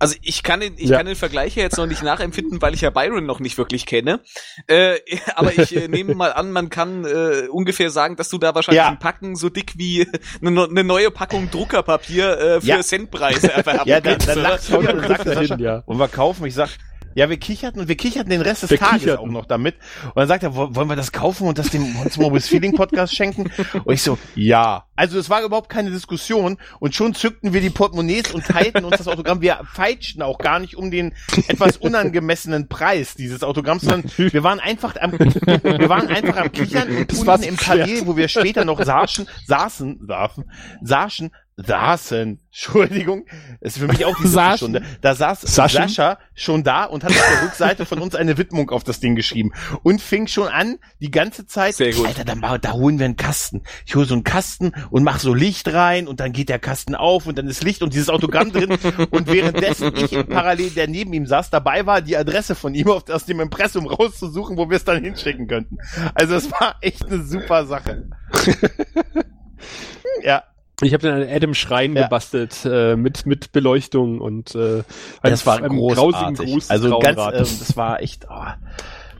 [0.00, 0.98] Also ich kann den, ich Ja.
[0.98, 3.84] kann den Vergleich ja jetzt noch nicht nachempfinden, weil ich ja Byron noch nicht wirklich
[3.84, 4.20] kenne.
[4.68, 4.98] Äh,
[5.34, 8.78] aber ich äh, nehme mal an, man kann äh, ungefähr sagen, dass du da wahrscheinlich
[8.84, 8.88] Ja.
[8.90, 10.06] ein Packen so dick wie
[10.40, 12.80] eine, ne- eine neue Packung Druckerpapier äh, für Ja.
[12.80, 14.48] Centpreise erwerben Ja, dann, kannst, dann oder?
[14.50, 15.82] lacht er und sagt dahin, Sascha, ja.
[15.84, 16.46] und wir kaufen.
[16.46, 16.68] Ich sag,
[17.14, 19.24] ja, wir kicherten und wir kicherten den Rest des Wir Tages kicherten.
[19.28, 19.76] auch noch damit.
[20.04, 22.74] Und dann sagt er, wo- wollen wir das kaufen und das dem More with Feeling
[22.74, 23.50] Podcast schenken?
[23.84, 24.84] Und ich so, ja.
[24.96, 28.96] Also es war überhaupt keine Diskussion und schon zückten wir die Portemonnaies und teilten uns
[28.98, 29.40] das Autogramm.
[29.40, 31.14] Wir feitschten auch gar nicht um den
[31.46, 36.88] etwas unangemessenen Preis dieses Autogramms, sondern wir waren einfach am, wir waren einfach am Kichern
[36.96, 37.56] und unten im.
[37.56, 40.44] Palais, wo wir später noch saßen, saßen, saßen,
[40.82, 43.26] saßen, saßen, Entschuldigung,
[43.60, 44.56] ist für mich auch die Saßen.
[44.56, 44.82] Stunde.
[45.00, 45.88] Da saß Saschen?
[45.88, 49.16] Sascha schon da und hat auf der Rückseite von uns eine Widmung auf das Ding
[49.16, 49.52] geschrieben
[49.82, 52.06] und fing schon an, die ganze Zeit, Sehr gut.
[52.06, 53.62] Alter, dann, da holen wir einen Kasten.
[53.86, 56.94] Ich hole so einen Kasten und mach so Licht rein und dann geht der Kasten
[56.94, 58.78] auf und dann ist Licht und dieses Autogramm drin
[59.10, 63.08] und währenddessen ich parallel, der neben ihm saß, dabei war, die Adresse von ihm auf,
[63.10, 65.78] aus dem Impressum rauszusuchen, wo wir es dann hinschicken könnten.
[66.14, 68.08] Also es war echt eine super Sache.
[70.22, 70.44] ja.
[70.80, 72.04] Ich habe dann einen Adam Schrein Ja.
[72.04, 74.84] gebastelt äh, mit mit Beleuchtung und äh,
[75.22, 76.12] Das war einem großartig.
[76.14, 76.70] grausigen Gruß.
[76.70, 78.44] also ganz, ähm, das war echt, oh,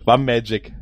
[0.04, 0.72] war Magic.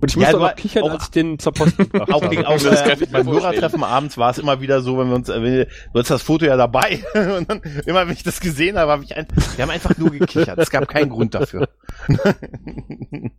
[0.00, 2.28] und ich ja, musste noch kichern, auch- als ich den zur Post gebracht Auch, habe.
[2.36, 3.26] gegen, auch äh, beim.
[3.26, 6.10] Hörertreffen abends war es immer wieder so, wenn wir uns, äh, wenn, wir- du hast
[6.10, 7.02] das Foto ja dabei
[7.36, 9.26] und dann immer wenn ich das gesehen habe, habe ich ein,
[9.56, 10.56] wir haben einfach nur gekichert.
[10.58, 11.68] Es gab keinen Grund dafür.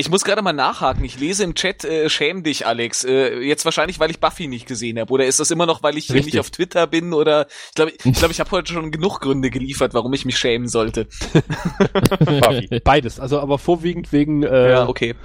[0.00, 1.04] Ich muss gerade mal nachhaken.
[1.04, 3.02] Ich lese im Chat, äh, schäm dich, Alex.
[3.02, 5.12] Äh, jetzt wahrscheinlich, weil ich Buffy nicht gesehen habe.
[5.12, 6.34] Oder ist das immer noch, weil ich Richtig.
[6.34, 7.12] nicht auf Twitter bin?
[7.12, 10.38] Oder ich glaube, ich, glaub, ich habe heute schon genug Gründe geliefert, warum ich mich
[10.38, 11.08] schämen sollte.
[12.20, 12.80] Buffy.
[12.84, 15.16] Beides, also aber vorwiegend wegen äh, Ja, okay.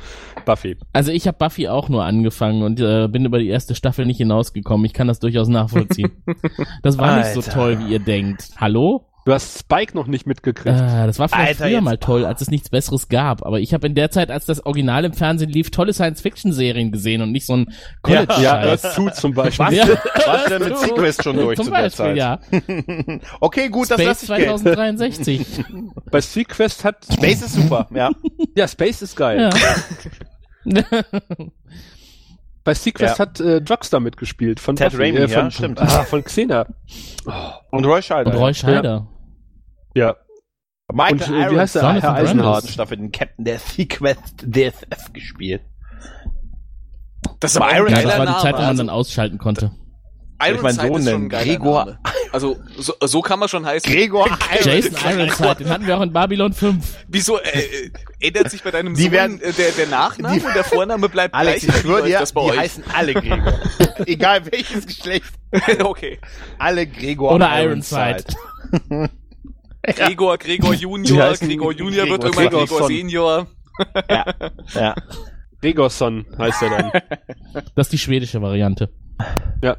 [0.44, 0.76] Buffy.
[0.92, 4.18] Also ich habe Buffy auch nur angefangen und äh, bin über die erste Staffel nicht
[4.18, 4.88] hinausgekommen.
[4.88, 6.24] Ich kann das durchaus nachvollziehen.
[6.82, 7.52] Das war nicht so Alter.
[7.52, 8.50] toll, wie ihr denkt.
[8.58, 9.06] Hallo?
[9.26, 10.76] Du hast Spike noch nicht mitgekriegt.
[10.78, 13.46] Äh, das war vielleicht Alter, früher jetzt- mal toll, als es nichts Besseres gab.
[13.46, 17.22] Aber ich habe in der Zeit, als das Original im Fernsehen lief, tolle Science-Fiction-Serien gesehen
[17.22, 18.82] und nicht so ein ja, College-Scheiß.
[18.82, 19.66] das tut zum Beispiel.
[19.66, 19.88] Was, Ja.
[20.26, 22.18] was denn mit Sequest schon durch Zum zu der Beispiel, Zeit?
[22.18, 22.40] ja.
[23.40, 24.58] okay, gut, das Space lasse ich gelten.
[24.60, 25.46] 2063.
[26.12, 28.10] Bei Sequest hat Space ist super, ja.
[28.58, 29.50] ja Space ist geil.
[30.66, 30.84] ja.
[32.66, 33.26] Bei Sequest Ja.
[33.26, 35.82] hat äh, Jockstar mitgespielt von Ted Buffy, Raimi, äh, von, ja, stimmt.
[35.82, 36.66] Ah, von Xena.
[37.72, 38.32] Und Roy Scheider.
[38.32, 39.08] und Roy Scheider.
[39.94, 40.16] Ja.
[40.92, 41.94] Michael Und, äh, wie heißt der?
[41.94, 42.56] Herr the Eisenhardt.
[42.64, 45.62] ersten Staffel den Captain der Sequest DFF gespielt.
[47.40, 48.42] Das ist aber ein Iron- Ja, geiler das war die Name.
[48.44, 49.72] Zeit, wo man also, dann ausschalten konnte.
[50.46, 52.00] Ich mein Ironside Sohn ist schon Gregor- Name.
[52.34, 53.90] Also so, so kann man schon heißen.
[53.92, 54.28] Gregor
[54.64, 57.06] Jason Ironside, den hatten wir auch in Babylon 5.
[57.08, 60.46] Wieso äh, äh, ändert sich bei deinem Die Sohn werden- äh, der, der Nachname die-
[60.46, 61.78] und der Vorname bleibt Alex, gleich?
[61.78, 62.58] ich läuft dir, das bei die euch?
[62.60, 63.54] heißen alle Gregor.
[64.06, 65.32] Egal welches Geschlecht.
[65.82, 66.20] okay.
[66.60, 68.26] Alle Gregor Oder Ironside.
[69.86, 72.88] Gregor, Gregor Junior, heißen Gregor Junior wird Gregor- irgendwann Gregor Gregor Son.
[72.88, 73.48] Senior.
[74.76, 74.96] Ja.
[75.62, 76.92] Gregorson heißt er dann.
[77.76, 78.90] Das ist die schwedische Variante.
[79.62, 79.78] ja.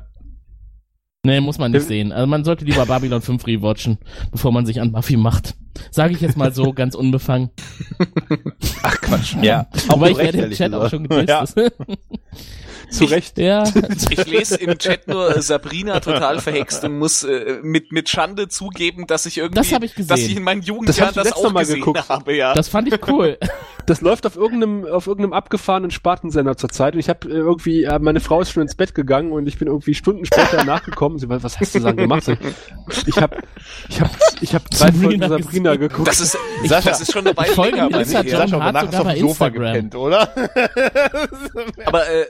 [1.27, 1.89] Nee, muss man nicht Ja.
[1.89, 2.13] sehen.
[2.13, 3.97] Also man sollte lieber Babylon 5 rewatchen,
[4.31, 5.55] bevor man sich an Buffy macht.
[5.91, 7.49] Sage ich jetzt mal so, ganz unbefangen.
[8.83, 9.35] Ach Quatsch.
[9.41, 9.67] Ja.
[9.89, 11.57] Aber ich werde im Chat auch schon gedisst.
[11.57, 11.65] Ja.
[12.90, 13.39] Zu Recht.
[13.39, 13.65] Ja.
[14.11, 18.48] Ich lese im Chat nur äh, Sabrina total verhext und muss äh, mit, mit Schande
[18.48, 20.09] zugeben, dass ich irgendwie, Das hab ich gesehen.
[20.09, 22.09] dass ich in meinen Jugendjahren Das das, hab ich auch Mal gesehen geguckt.
[22.09, 22.55] habe, ja.
[22.55, 23.39] Das fand ich cool.
[23.86, 28.20] Das läuft auf irgendeinem, auf irgendeinem abgefahrenen Spartensender zurzeit und ich habe irgendwie, äh, meine
[28.20, 31.19] Frau ist schon ins Bett gegangen und ich bin irgendwie Stunden später nachgekommen.
[31.19, 32.27] Sie war, was hast du da gemacht?
[32.27, 33.36] Ich ich habe,
[33.90, 36.09] ich habe, ich habe drei Folgen Sabrina geguckt.
[36.09, 39.01] das ist, Sascha, das ist schon eine Weile folge länger, aber, John Sascha, aber nachher
[39.02, 39.73] auf dem Sofa Instagram.
[39.74, 40.28] gepennt, oder?
[41.85, 42.27] aber äh,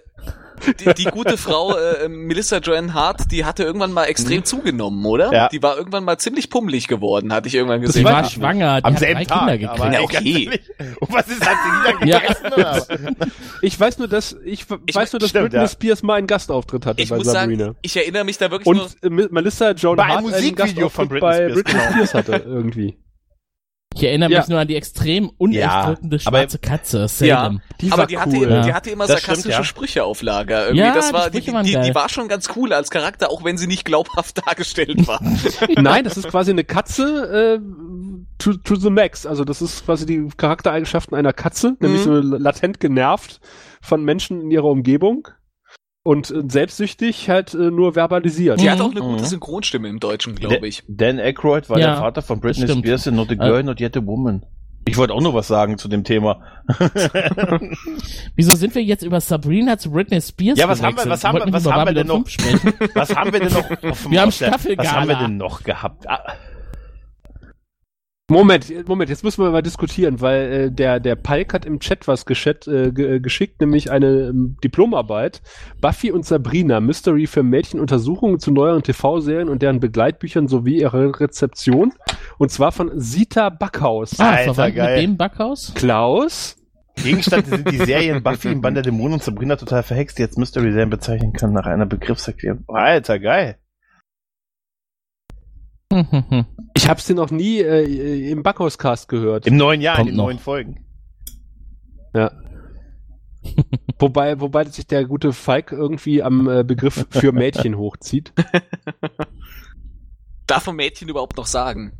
[0.80, 4.44] die, die gute Frau äh, Melissa Joan Hart, die hatte irgendwann mal extrem Mhm.
[4.44, 5.32] zugenommen, oder?
[5.32, 5.48] Ja.
[5.48, 8.04] Die war irgendwann mal ziemlich pummelig geworden, hatte ich irgendwann Die gesehen.
[8.04, 9.38] war schwanger, die Am hat selben drei Tag.
[9.38, 9.80] Kinder gekriegt.
[9.80, 10.60] aber Ja, okay.
[11.00, 12.18] Und was ist, hat sie wieder Ja.
[12.20, 12.46] gegessen?
[12.54, 12.86] Oder?
[13.62, 15.68] Ich weiß nur, dass ich, Ich- weiß nur, dass stimmt, Britney ja.
[15.68, 17.64] Spears mal einen Gastauftritt hatte Ich bei muss Sabrina.
[17.66, 18.84] sagen, ich erinnere mich da wirklich nur.
[19.02, 21.90] und Mi- Melissa Joan Bei Hart einen Musikvideo von Britney bei Spears, Britney genau.
[21.92, 22.96] Spears hatte irgendwie.
[23.96, 24.40] Ich erinnere Ja.
[24.40, 27.60] mich nur an die extrem unechtdrückende aber- schwarze Katze, Ja, Salem.
[27.80, 28.20] Die aber war die cool.
[28.22, 28.62] hatte, Ja.
[28.62, 29.64] die hatte immer Das sarkastische stimmt, ja.
[29.64, 30.64] Sprüche auf Lager.
[30.66, 31.82] Irgendwie, Ja, das die war, die, die, geil.
[31.86, 35.20] die war schon ganz cool als Charakter, auch wenn sie nicht glaubhaft dargestellt war.
[35.80, 39.26] Nein, das ist quasi eine Katze äh, to, to the max.
[39.26, 43.40] Also das ist quasi die Charaktereigenschaften einer Katze, nämlich so latent genervt
[43.80, 45.28] von Menschen in ihrer Umgebung
[46.04, 48.60] und äh, selbstsüchtig halt äh, nur verbalisiert.
[48.60, 49.12] Die hat auch eine Mhm.
[49.16, 50.84] gute Synchronstimme im Deutschen, glaube ich.
[50.86, 52.68] Dan Aykroyd war Ja, der Vater von Britney.
[52.68, 54.44] Spears in Not a Girl, Not Yet a Woman.
[54.86, 56.42] Ich wollte auch noch was sagen zu dem Thema.
[58.36, 61.10] Wieso sind wir jetzt über Sabrina zu Britney Spears Ja, was haben wir- gewechselt?
[61.10, 62.72] was haben wir- was haben wir denn 5 sprechen?
[62.94, 64.88] Was haben wir denn noch auf dem Wir haben Staffelgala.
[64.90, 66.08] Was haben wir denn noch gehabt?
[66.08, 66.20] Ah,
[68.30, 72.08] Moment, Moment, jetzt müssen wir mal diskutieren, weil äh, der der Palk hat im Chat
[72.08, 75.42] was geschät, äh, äh, geschickt, nämlich eine ähm, Diplomarbeit.
[75.82, 81.20] Buffy und Sabrina, Mystery für Mädchen, Untersuchungen zu neueren TV-Serien und deren Begleitbüchern sowie ihre
[81.20, 81.92] Rezeption.
[82.38, 84.18] Und zwar von Sita Backhaus.
[84.18, 84.96] Ah, Alter, verwandt geil.
[84.96, 85.72] mit dem Backhaus?
[85.74, 86.56] Klaus?
[86.96, 90.38] Gegenstand sind die Serien Buffy im Band der Dämonen und Sabrina total verhext, die jetzt
[90.38, 92.64] Mystery-Serien bezeichnen können nach einer Begriffserklärung.
[92.68, 93.58] Alter, geil.
[96.74, 99.46] Ich hab's dir noch nie äh, im Backhauscast gehört.
[99.46, 100.24] Im neuen Jahr, Kommt in den noch.
[100.26, 100.84] neuen Folgen.
[102.14, 102.30] Ja.
[103.98, 108.32] wobei, wobei sich der gute Falk irgendwie am äh, Begriff für Mädchen hochzieht.
[110.46, 111.92] Darf man Mädchen überhaupt noch sagen?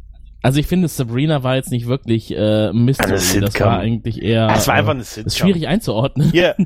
[0.43, 3.13] Also ich finde, Sabrina war jetzt nicht wirklich äh, Mystery.
[3.13, 3.67] Das Sitcom.
[3.67, 4.49] war eigentlich eher.
[4.49, 5.49] Das war einfach äh, eine das ist Sitcom.
[5.49, 6.33] schwierig einzuordnen.
[6.35, 6.55] Äh,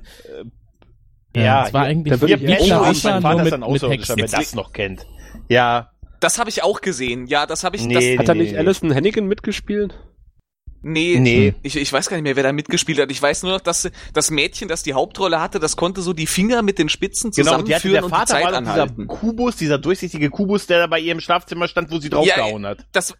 [1.36, 4.22] Ja, ja, es war eigentlich da würde ich wie mein nur mit, mit Außerirdischer, wer
[4.24, 4.38] Hexen.
[4.40, 5.06] das noch kennt.
[5.48, 5.90] Ja,
[6.20, 7.26] Das habe ich auch gesehen.
[7.26, 7.84] Ja, das habe ich.
[7.84, 8.58] Nee, das, Hat da nee, nicht nee.
[8.58, 9.94] Alison Hannigan mitgespielt?
[10.80, 11.54] nee, Nee.
[11.62, 13.10] Ich, ich weiß gar nicht mehr, wer da mitgespielt hat.
[13.10, 16.26] Ich weiß nur noch, dass das Mädchen, das die Hauptrolle hatte, das konnte so die
[16.26, 18.86] Finger mit den Spitzen genau, und die hatte, zusammenführen der und die Vater Zeit war
[18.86, 19.06] dieser.
[19.06, 22.86] Kubus, dieser durchsichtige Kubus, der da bei ihr im Schlafzimmer stand, wo sie draufgehauen hat.
[22.92, 23.14] Das,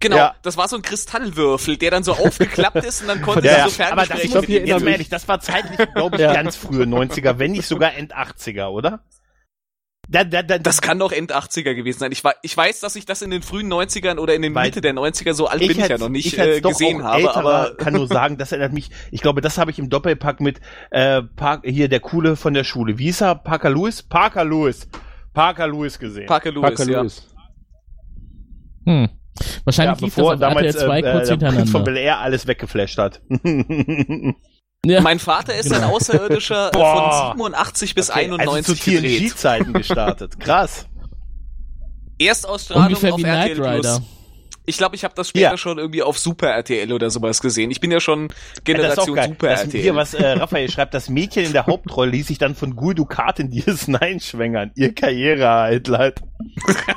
[0.00, 0.34] genau, Ja.
[0.42, 3.78] das war so ein Kristallwürfel, der dann so aufgeklappt ist und dann konnte Ja, sie
[3.80, 3.86] ja.
[3.88, 6.34] so aber das muss, glaub, jetzt mal ehrlich, das war zeitlich, glaube ich, Ja.
[6.34, 9.00] ganz frühe 90er, wenn nicht sogar End 80er, oder?
[10.08, 12.12] Da, da, da, Das kann doch End 80er gewesen sein.
[12.12, 14.80] Ich, wei- ich weiß, dass ich das in den frühen 90ern oder in den Mitte
[14.80, 17.22] der 90er, so alt bin ich ja noch nicht ich äh, doch gesehen auch habe,
[17.22, 20.40] älterer aber kann nur sagen, das erinnert mich, ich glaube, das habe ich im Doppelpack
[20.40, 20.60] mit
[20.90, 22.98] äh, Park, hier der Coole von der Schule.
[22.98, 23.34] Wie hieß er?
[23.34, 24.02] Parker Lewis?
[24.02, 24.88] Parker Lewis.
[25.34, 26.26] Parker Lewis gesehen.
[26.26, 27.00] Parker Lewis, Parker ja.
[27.00, 27.26] Lewis.
[28.86, 29.08] Hm.
[29.64, 31.80] Wahrscheinlich ja, lief bevor das auf damals RTL 2 äh, kurz äh, der Prinz von
[31.80, 31.80] hintereinander.
[31.84, 33.20] Bel Air alles weggeflasht hat.
[34.84, 35.00] Ja.
[35.00, 35.96] Mein Vater ist ein Genau.
[35.96, 37.30] Außerirdischer äh, Boah.
[37.30, 39.20] von 87 bis Okay, 91 also zu gedreht.
[39.32, 40.38] TNG-Zeiten gestartet.
[40.40, 40.86] Krass.
[42.18, 43.80] Erstausstrahlung Ungefähr auf wie RTL Knight Rider.
[43.98, 44.02] Plus.
[44.68, 45.56] Ich glaube, ich habe das später Ja.
[45.56, 47.70] schon irgendwie auf Super RTL oder sowas gesehen.
[47.70, 49.28] Ich bin ja schon Ja, das ist auch Generation geil.
[49.28, 49.80] Super das, RTL.
[49.82, 52.94] hier, was äh, Raphael schreibt, das Mädchen in der Hauptrolle ließ sich dann von Gul
[52.94, 54.72] Dukat in DS9 schwängern.
[54.74, 56.20] Ihr Karrierehighlight.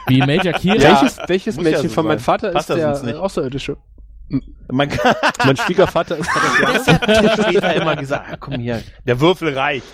[0.08, 0.76] Wie Major Kira.
[0.78, 1.02] Ja.
[1.02, 2.20] welches welches ja Mädchen so von meinem.
[2.20, 3.78] Vater Passt ist das der Außerirdische?
[4.30, 6.30] Kann Mein Schwiegervater ist
[6.62, 7.32] Kardassianer.
[7.32, 9.86] hat später immer gesagt, ah, komm hier, der Würfel reicht.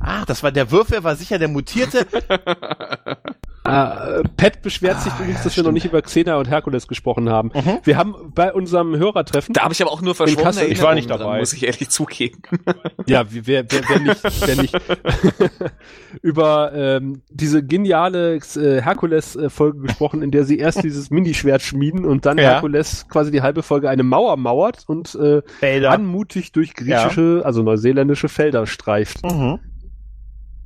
[0.00, 2.06] Ah, das war der Würfel, war sicher der mutierte.
[3.64, 7.52] Äh, Pat beschwert sich übrigens, dass wir noch nicht über Xena und Herkules gesprochen haben.
[7.84, 9.52] Wir haben bei unserem Hörertreffen.
[9.54, 11.24] Da habe ich aber auch nur verschwommene Kassel- Ich war nicht dabei.
[11.24, 12.42] dran, muss ich ehrlich zugeben.
[13.06, 14.74] Ja, wer, wer, wer nicht, wer nicht
[16.22, 22.26] über ähm, diese geniale äh, Herkules-Folge gesprochen, in der sie erst dieses Minischwert schmieden und
[22.26, 22.44] dann Ja.
[22.52, 25.42] Herkules quasi die halbe Folge eine Mauer mauert und äh,
[25.86, 29.24] anmutig durch griechische, also neuseeländische Felder streift.
[29.24, 29.58] Mhm.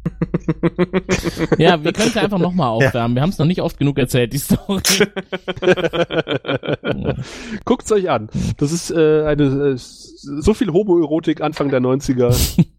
[1.58, 3.14] Ja, wir können es einfach nochmal aufwärmen.
[3.16, 4.56] Wir haben es noch nicht oft genug erzählt, die Story.
[7.64, 8.28] Guckt's euch an.
[8.58, 12.66] Das ist äh, eine äh, so viel Homoerotik Anfang der 90er.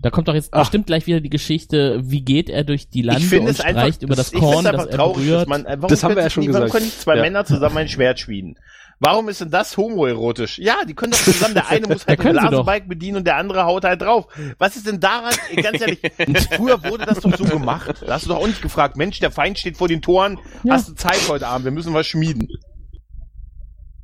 [0.00, 0.60] Da kommt doch jetzt Ach.
[0.60, 3.60] bestimmt gleich wieder die Geschichte, wie geht er durch die Lande Ich finde und es
[3.60, 5.48] einfach, streicht über das finde Korn, das er traurig, berührt.
[5.48, 6.72] man, äh, warum Das haben wir ja schon nie- Warum gesagt.
[6.72, 7.22] können nicht zwei Ja.
[7.22, 8.54] Männer zusammen ein Schwert schmieden?
[9.00, 10.58] Warum ist denn das homoerotisch?
[10.58, 12.36] Ja, die können doch zusammen, der eine muss halt Ja, ein.
[12.36, 14.26] Blasenbike bedienen und der andere haut halt drauf.
[14.58, 16.00] Was ist denn daran, ganz ehrlich,
[16.56, 18.02] früher wurde das doch so gemacht.
[18.04, 20.38] Da hast du doch auch nicht gefragt, Mensch, der Feind steht vor den Toren,
[20.68, 22.48] hast du Zeit heute Abend, wir müssen was schmieden.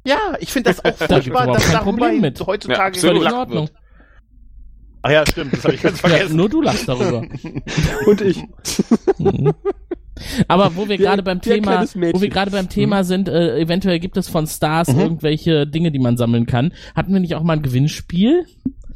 [0.06, 2.40] Ja, ich finde das auch Da furchtbar, überhaupt dass darüber Problem mit.
[2.46, 3.68] heutzutage Völlig in gelacht Ordnung.
[3.68, 3.72] wird.
[5.02, 6.36] Ach ja, stimmt, das habe ich ganz Ja, vergessen.
[6.36, 7.26] nur du lachst darüber.
[8.06, 8.42] Und ich.
[9.18, 9.52] Mhm.
[10.48, 13.04] Aber wo wir gerade beim Thema, wo wir gerade beim Thema Mhm.
[13.04, 15.00] sind, äh, eventuell gibt es von Stars Mhm.
[15.00, 16.72] irgendwelche Dinge, die man sammeln kann.
[16.94, 18.46] Hatten wir nicht auch mal ein Gewinnspiel?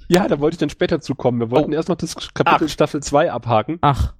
[0.08, 1.40] Ja, da wollte ich dann später zukommen.
[1.40, 3.78] Wir wollten erst noch das Kapitel Staffel 2 abhaken.
[3.82, 4.14] Ach.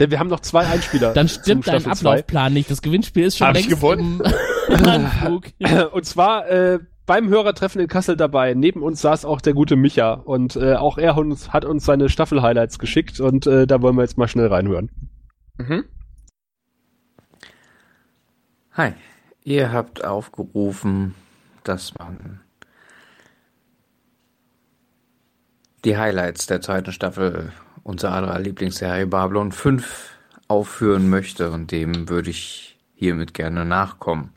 [0.00, 1.12] Denn wir haben noch zwei Einspieler.
[1.14, 2.10] Dann zum stimmt dein Staffel 2.
[2.10, 2.70] Ablaufplan nicht.
[2.70, 4.20] Das Gewinnspiel ist schon Hab ich längst gewonnen?
[4.68, 5.44] im Anflug.
[5.92, 8.54] Und zwar äh, beim Hörertreffen in Kassel dabei.
[8.54, 12.08] Neben uns saß auch der gute Micha und äh, auch er uns, hat uns seine
[12.08, 14.90] Staffel-Highlights geschickt und äh, da wollen wir jetzt mal schnell reinhören.
[15.56, 15.84] Mhm.
[18.76, 18.92] Hi,
[19.42, 21.14] ihr habt aufgerufen,
[21.64, 22.40] dass man
[25.82, 27.54] die Highlights der zweiten Staffel
[27.84, 30.10] unserer aller Lieblingsserie Babylon 5
[30.48, 34.34] aufführen möchte und dem würde ich hiermit gerne nachkommen.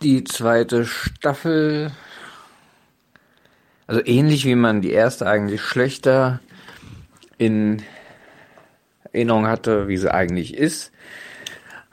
[0.00, 1.90] Die zweite Staffel,
[3.88, 6.38] also ähnlich wie man die erste eigentlich schlechter
[7.36, 7.82] in
[9.02, 10.92] Erinnerung hatte, wie sie eigentlich ist,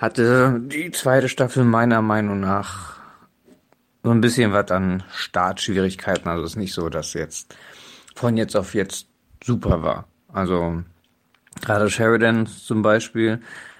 [0.03, 2.97] hatte die zweite Staffel meiner Meinung nach
[4.03, 6.27] so ein bisschen was an Startschwierigkeiten.
[6.27, 7.55] Also es ist nicht so, dass jetzt
[8.13, 9.07] von jetzt auf jetzt
[9.41, 10.05] super war.
[10.27, 10.83] Also
[11.61, 13.39] gerade Sheridan zum Beispiel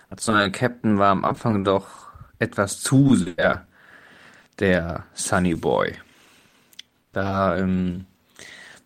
[0.10, 2.08] als neuer Captain war am Anfang doch
[2.40, 3.68] etwas zu sehr
[4.60, 5.96] der Sunny Boy.
[7.12, 8.06] Da im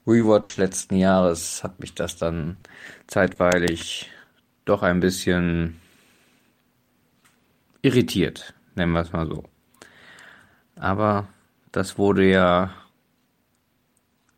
[0.08, 2.58] Rewatch letzten Jahres hat mich das dann
[3.06, 4.10] zeitweilig
[4.66, 5.80] doch ein bisschen
[7.88, 9.44] irritiert, nennen wir es mal so.
[10.76, 11.28] Aber
[11.72, 12.72] das wurde ja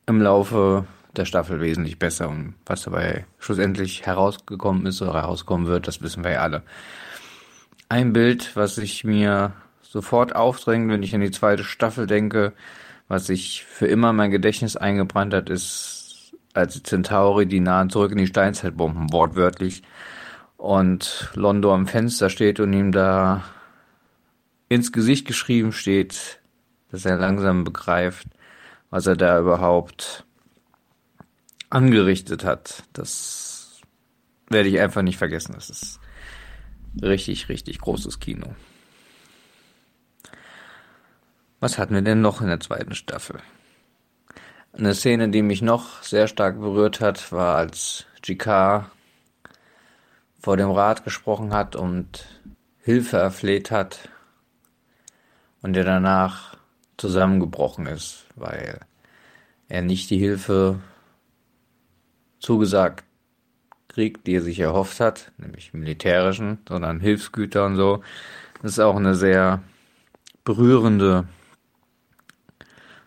[0.05, 0.85] im Laufe
[1.15, 6.23] der Staffel wesentlich besser und was dabei schlussendlich herausgekommen ist oder herauskommen wird, das wissen
[6.23, 6.63] wir ja alle.
[7.89, 12.53] Ein Bild, was sich mir sofort aufdrängt, wenn ich an die zweite Staffel denke,
[13.07, 17.89] was sich für immer in mein Gedächtnis eingebrannt hat, ist, als die Centauri die nahen
[17.89, 19.81] zurück in die Steinzeit bomben, wortwörtlich,
[20.59, 23.45] und Londo am Fenster steht und ihm da
[24.67, 26.41] ins Gesicht geschrieben steht,
[26.91, 28.27] dass er langsam begreift,
[28.89, 30.25] was er da überhaupt
[31.69, 32.83] angerichtet hat.
[32.91, 33.79] Das
[34.49, 35.53] werde ich einfach nicht vergessen.
[35.53, 36.01] Das ist
[37.01, 38.53] richtig, richtig großes Kino.
[41.61, 43.39] Was hatten wir denn noch in der zweiten Staffel?
[44.73, 48.91] Eine Szene, die mich noch sehr stark berührt hat, war als GK
[50.39, 52.25] vor dem Rat gesprochen hat und
[52.81, 54.09] Hilfe erfleht hat
[55.61, 56.57] und der danach
[56.97, 58.79] zusammengebrochen ist, weil
[59.67, 60.79] er nicht die Hilfe
[62.39, 63.03] zugesagt
[63.89, 68.01] kriegt, die er sich erhofft hat, nämlich militärischen, sondern Hilfsgüter und so.
[68.61, 69.61] Das ist auch eine sehr
[70.43, 71.27] berührende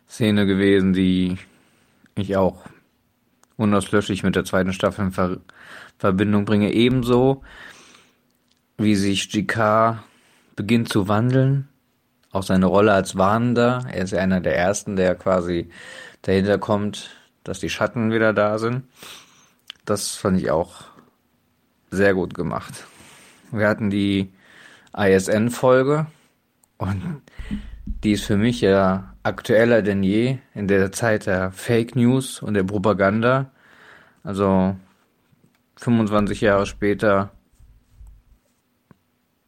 [0.08, 1.38] Szene gewesen, die
[2.14, 2.66] ich auch
[3.56, 5.10] unauslöschlich mit der zweiten Staffel
[6.02, 6.72] Verbindung bringe.
[6.72, 7.42] Ebenso
[8.76, 10.02] wie sich GK
[10.56, 11.68] beginnt zu wandeln,
[12.32, 13.86] auch seine Rolle als Warnender.
[13.88, 15.70] Er ist ja einer der ersten, der quasi
[16.22, 17.10] dahinter kommt,
[17.44, 18.82] dass die Schatten wieder da sind.
[19.84, 20.82] Das fand ich auch
[21.92, 22.84] sehr gut gemacht.
[23.52, 24.32] Wir hatten die
[24.96, 26.06] ISN-Folge
[26.78, 27.22] und
[27.84, 32.54] die ist für mich ja aktueller denn je in der Zeit der Fake News und
[32.54, 33.52] der Propaganda.
[34.24, 34.74] Also
[35.82, 37.32] 25 Jahre später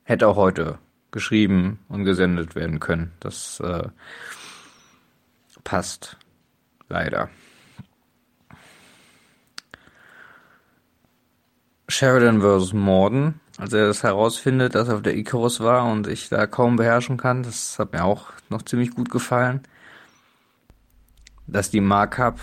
[0.02, 0.78] hätte auch heute
[1.12, 3.12] geschrieben und gesendet werden können.
[3.20, 3.88] Das äh,
[5.62, 6.16] passt
[6.88, 7.30] leider.
[11.88, 12.72] Sheridan vs.
[12.72, 16.74] Morden, als er das herausfindet, dass er auf der Icarus war und ich da kaum
[16.74, 19.60] beherrschen kann, das hat mir auch noch ziemlich gut gefallen.
[21.46, 22.40] Dass die Markup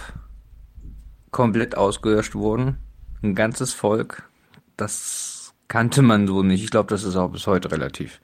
[1.32, 2.78] komplett ausgelöscht wurden,
[3.24, 4.30] ein ganzes Volk,
[4.78, 6.64] das kannte man so nicht.
[6.64, 8.20] Ich glaube, das ist auch bis heute relativ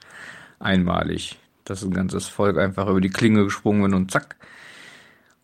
[0.59, 4.35] einmalig, dass ein ganzes Volk einfach über die Klinge gesprungen und zack.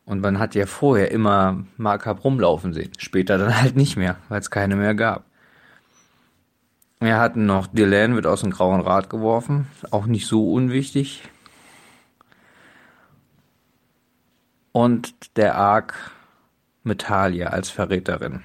[0.06, 4.40] Und man hat ja vorher immer Markup rumlaufen sehen, später dann halt nicht mehr, weil
[4.40, 5.26] es keine mehr gab.
[7.00, 11.22] Wir hatten noch Dylan wird aus dem Grauen Rad geworfen, auch nicht so unwichtig.
[14.72, 16.12] Und der Ark
[16.84, 18.44] mit Talia als Verräterin.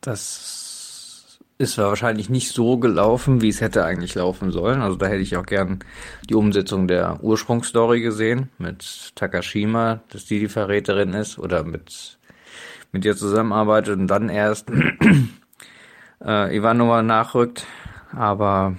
[0.00, 4.80] Das ist wahrscheinlich nicht so gelaufen, wie es hätte eigentlich laufen sollen.
[4.80, 5.80] Also da hätte ich auch gern
[6.28, 12.18] die Umsetzung der Ursprungsstory gesehen mit Takashima, dass die die Verräterin ist oder mit
[12.92, 14.70] mit ihr zusammenarbeitet und dann erst
[16.24, 17.66] äh, Ivanova nachrückt.
[18.12, 18.76] Aber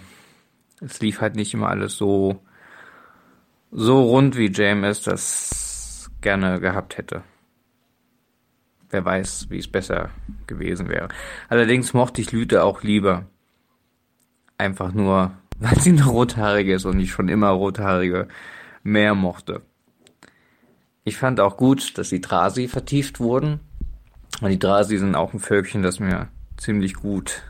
[0.82, 2.42] es lief halt nicht immer alles so
[3.72, 7.24] so rund, wie James das gerne gehabt hätte.
[8.92, 10.10] Wer weiß, wie es besser
[10.48, 11.08] gewesen wäre.
[11.50, 13.26] Allerdings mochte ich Lüte auch lieber.
[14.58, 18.28] Einfach nur, weil sie eine rothaarige ist und ich schon immer rothaarige
[18.84, 19.62] mehr mochte.
[21.04, 23.60] Ich fand auch gut, dass die Drasi vertieft wurden.
[24.42, 26.28] Und die Drasi sind auch ein Völkchen, das mir
[26.58, 27.44] ziemlich gut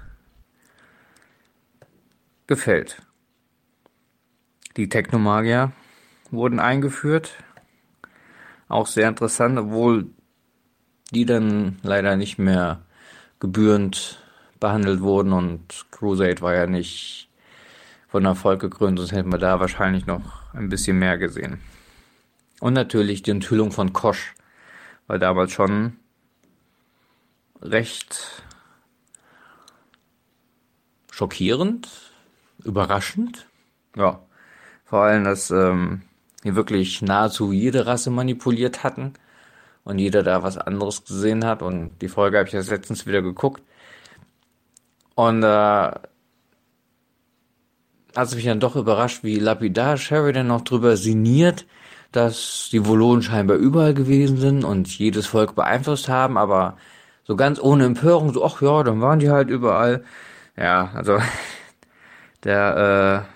[2.47, 3.01] gefällt.
[4.77, 5.71] Die Technomagier
[6.31, 7.33] wurden eingeführt.
[8.67, 10.07] Auch sehr interessant, obwohl
[11.11, 12.81] die dann leider nicht mehr
[13.39, 14.21] gebührend
[14.59, 17.29] behandelt wurden und Crusade war ja nicht
[18.07, 21.59] von Erfolg gekrönt, sonst hätten wir da wahrscheinlich noch ein bisschen mehr gesehen.
[22.59, 24.33] Und natürlich die Enthüllung von Kosch
[25.07, 25.97] war damals schon
[27.61, 28.43] recht
[31.11, 31.89] schockierend,
[32.63, 33.47] überraschend.
[33.95, 34.21] Ja,
[34.85, 36.03] vor allem, dass ähm,
[36.43, 39.13] wir wirklich nahezu jede Rasse manipuliert hatten
[39.83, 41.61] und jeder da was anderes gesehen hat.
[41.61, 43.61] Und die Folge habe ich jetzt letztens wieder geguckt.
[45.15, 45.91] Und äh,
[48.15, 51.65] hat es mich dann doch überrascht, wie lapidar Sheridan noch drüber sinniert,
[52.11, 56.77] dass die Volonen scheinbar überall gewesen sind und jedes Volk beeinflusst haben, aber
[57.23, 60.03] so ganz ohne Empörung, so, ach ja, dann waren die halt überall.
[60.57, 61.19] Ja, also
[62.43, 63.31] der äh,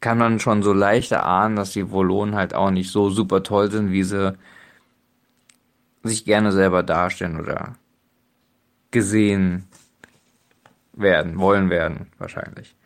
[0.00, 3.70] kann man schon so leicht erahnen, dass die Volonen halt auch nicht so super toll
[3.70, 4.34] sind, wie sie
[6.04, 7.76] sich gerne selber darstellen oder
[8.90, 9.66] gesehen
[10.92, 12.76] werden, wollen werden, wahrscheinlich.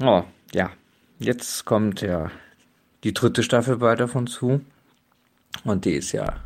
[0.00, 0.70] Oh, ja.
[1.18, 2.30] Jetzt kommt ja
[3.02, 4.60] die dritte Staffel bald davon zu.
[5.64, 6.40] Und die ist ja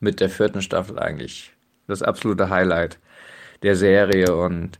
[0.00, 1.52] mit der vierten Staffel eigentlich
[1.86, 2.98] das absolute Highlight
[3.62, 4.78] der Serie und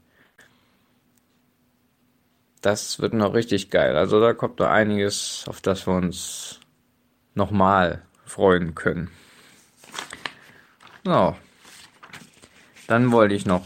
[2.62, 3.97] das wird noch richtig geil.
[3.97, 6.61] Also da kommt noch einiges, auf das wir uns
[7.35, 9.11] nochmal freuen können.
[11.05, 11.36] So.
[12.86, 13.62] Dann wollte ich noch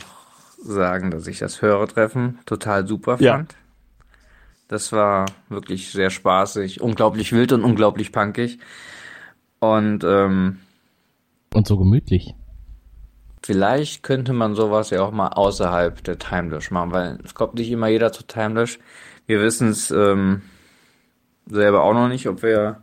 [0.62, 3.35] sagen, dass ich das Hörertreffen total super Ja.
[3.35, 3.55] fand.
[4.69, 8.59] Das war wirklich sehr spaßig, unglaublich wild und unglaublich punkig.
[9.61, 10.59] Und ähm,
[11.52, 12.35] Und so gemütlich.
[13.43, 17.70] Vielleicht könnte man sowas ja auch mal außerhalb der Timeless machen, weil es kommt nicht
[17.70, 18.78] immer jeder zu Timeless.
[19.27, 20.40] Wir wissen es ähm,
[21.47, 22.82] selber auch noch nicht, ob wir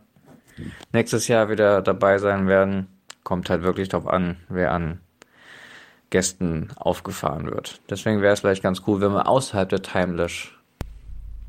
[0.92, 2.86] nächstes Jahr wieder dabei sein werden.
[3.24, 5.00] Kommt halt wirklich drauf an, wer an
[6.10, 7.80] Gästen aufgefahren wird.
[7.88, 10.48] Deswegen wäre es vielleicht ganz cool, wenn man außerhalb der Timeless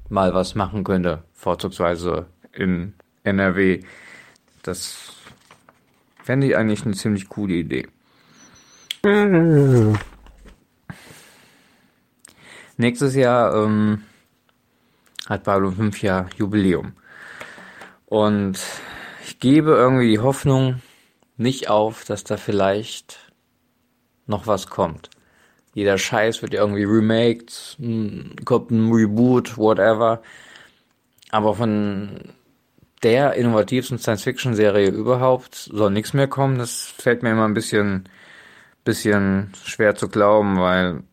[0.10, 2.94] mal was machen könnte, vorzugsweise in
[3.24, 3.82] NRW.
[4.62, 5.14] Das
[6.24, 7.88] fände ich eigentlich eine ziemlich coole Idee.
[12.78, 14.04] Nächstes Jahr ähm,
[15.28, 16.94] hat Babylon 5 ja Jubiläum.
[18.06, 18.60] Und
[19.26, 20.82] ich gebe irgendwie die Hoffnung
[21.38, 23.34] nicht auf, dass da vielleicht
[24.28, 25.10] noch was kommt.
[25.74, 30.22] Jeder Scheiß wird ja irgendwie remaked, m, kommt ein Reboot, whatever.
[31.32, 32.34] Aber von
[33.04, 36.58] der innovativsten Science-Fiction-Serie überhaupt soll nichts mehr kommen.
[36.60, 38.10] Das fällt mir immer ein bisschen,
[38.86, 41.04] bisschen schwer zu glauben, weil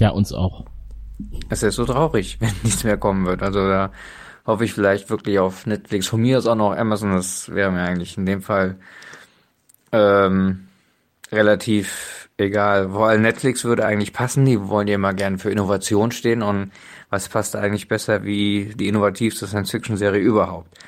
[0.00, 0.64] Ja, uns auch.
[1.48, 3.42] es ist so traurig, wenn nichts mehr kommen wird.
[3.42, 3.92] Also da
[4.46, 6.06] hoffe ich vielleicht wirklich auf Netflix.
[6.06, 8.76] Von mir ist auch noch Amazon, das wäre mir eigentlich in dem Fall
[9.92, 10.68] ähm,
[11.32, 12.90] relativ egal.
[12.90, 16.72] Vor allem Netflix würde eigentlich passen, die wollen ja immer gerne für Innovation stehen und
[17.10, 20.78] was passt eigentlich besser wie die innovativste Science-Fiction-Serie überhaupt.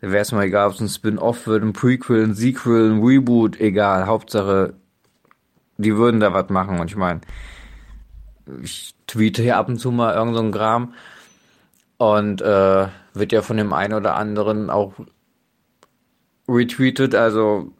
[0.00, 3.02] Da wäre es mal egal, ob es ein Spin-Off wird, ein Prequel, ein Sequel, ein
[3.02, 4.06] Reboot, egal.
[4.06, 4.74] Hauptsache,
[5.78, 7.20] die würden da was machen und ich meine,
[8.62, 10.94] ich tweete hier ab und zu mal irgend so Gram
[11.98, 14.94] und äh, wird ja von dem einen oder anderen auch
[16.48, 17.72] retweetet, also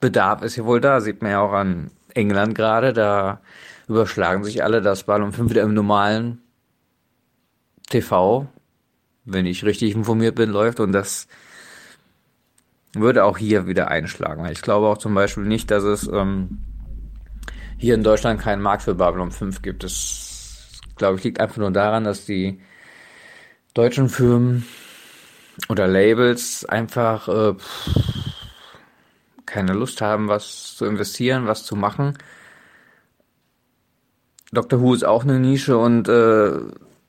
[0.00, 3.40] Bedarf ist ja wohl da, sieht man ja auch an England gerade, da
[3.88, 6.42] überschlagen sich alle, dass Ballon 5 wieder im normalen
[7.88, 8.46] TV,
[9.24, 11.26] wenn ich richtig informiert bin, läuft und das
[12.94, 14.44] würde auch hier wieder einschlagen.
[14.46, 16.60] Ich glaube auch zum Beispiel nicht, dass es ähm,
[17.76, 19.82] hier in Deutschland keinen Markt für Babylon 5 gibt.
[19.82, 22.60] Das, glaube ich, liegt einfach nur daran, dass die
[23.74, 24.64] deutschen Firmen
[25.68, 27.54] oder Labels einfach äh,
[29.46, 32.16] keine Lust haben, was zu investieren, was zu machen.
[34.52, 36.52] Doctor Who ist auch eine Nische und äh,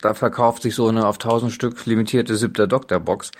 [0.01, 3.31] da verkauft sich so eine auf 1000 Stück limitierte siebter Doctor Box.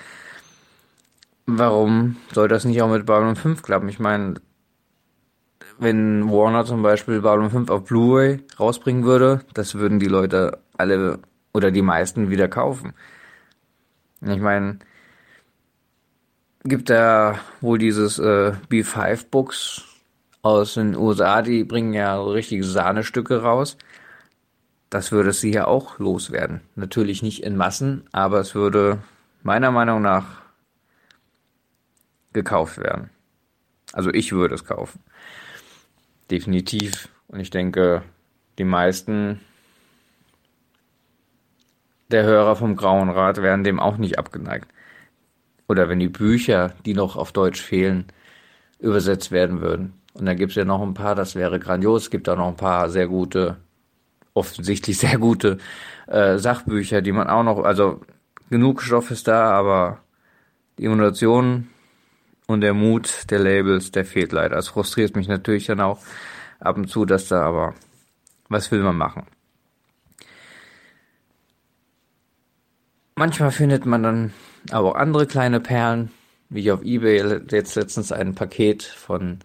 [1.48, 3.90] Warum soll das nicht auch mit Babylon 5 klappen?
[3.90, 4.36] Ich meine,
[5.78, 11.20] wenn Warner zum Beispiel Babylon 5 auf Blu-ray rausbringen würde, das würden die Leute alle
[11.54, 12.94] oder die meisten wieder kaufen.
[14.26, 14.80] Ich meine,
[16.64, 19.84] gibt da wohl dieses äh, B5 Books
[20.42, 23.78] aus den USA, die bringen ja richtige Sahnestücke raus.
[24.90, 26.62] Das würde sie ja auch loswerden.
[26.76, 29.00] Natürlich nicht in Massen, aber es würde
[29.44, 30.42] meiner Meinung nach
[32.34, 33.10] gekauft werden.
[33.94, 35.02] Also ich würde es kaufen.
[36.30, 37.10] Definitiv.
[37.28, 38.04] Und ich denke,
[38.58, 39.42] die meisten
[42.12, 44.68] der Hörer vom Grauen Rat wären dem auch nicht abgeneigt.
[45.68, 48.06] Oder wenn die Bücher, die noch auf Deutsch fehlen,
[48.80, 49.94] übersetzt werden würden.
[50.14, 52.04] Und dann gibt es ja noch ein paar, das wäre grandios.
[52.04, 53.58] Es gibt auch noch ein paar sehr gute,
[54.34, 55.58] offensichtlich sehr gute
[56.08, 58.02] äh, Sachbücher, die man auch noch, also
[58.50, 60.00] genug Stoff ist da, aber
[60.78, 61.68] die Emulation
[62.48, 64.58] und der Mut der Labels, der fehlt leider.
[64.58, 66.00] Es frustriert mich natürlich dann auch
[66.60, 67.74] ab und zu, dass da aber,
[68.50, 69.26] was will man machen?
[73.18, 74.34] Manchmal findet man dann
[74.72, 76.12] aber auch andere kleine Perlen,
[76.50, 79.40] wie ich auf Ebay jetzt letztens ein Paket von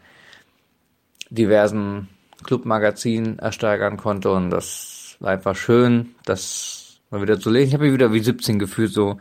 [1.31, 2.09] diversen
[2.43, 7.69] Clubmagazinen ersteigern konnte und das war einfach schön, das mal wieder zu lesen.
[7.69, 9.19] Ich habe mich wieder wie 17 gefühlt, so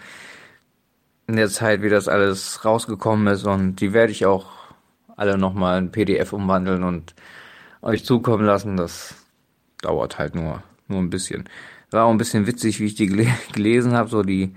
[1.27, 4.47] in der Zeit, wie das alles rausgekommen ist und die werde ich auch
[5.15, 7.13] alle nochmal in PDF umwandeln und
[7.84, 8.77] euch zukommen lassen.
[8.77, 9.13] Das
[9.81, 11.47] dauert halt nur, nur ein bisschen.
[11.91, 14.55] War auch ein bisschen witzig, wie ich die gel gelesen habe, so die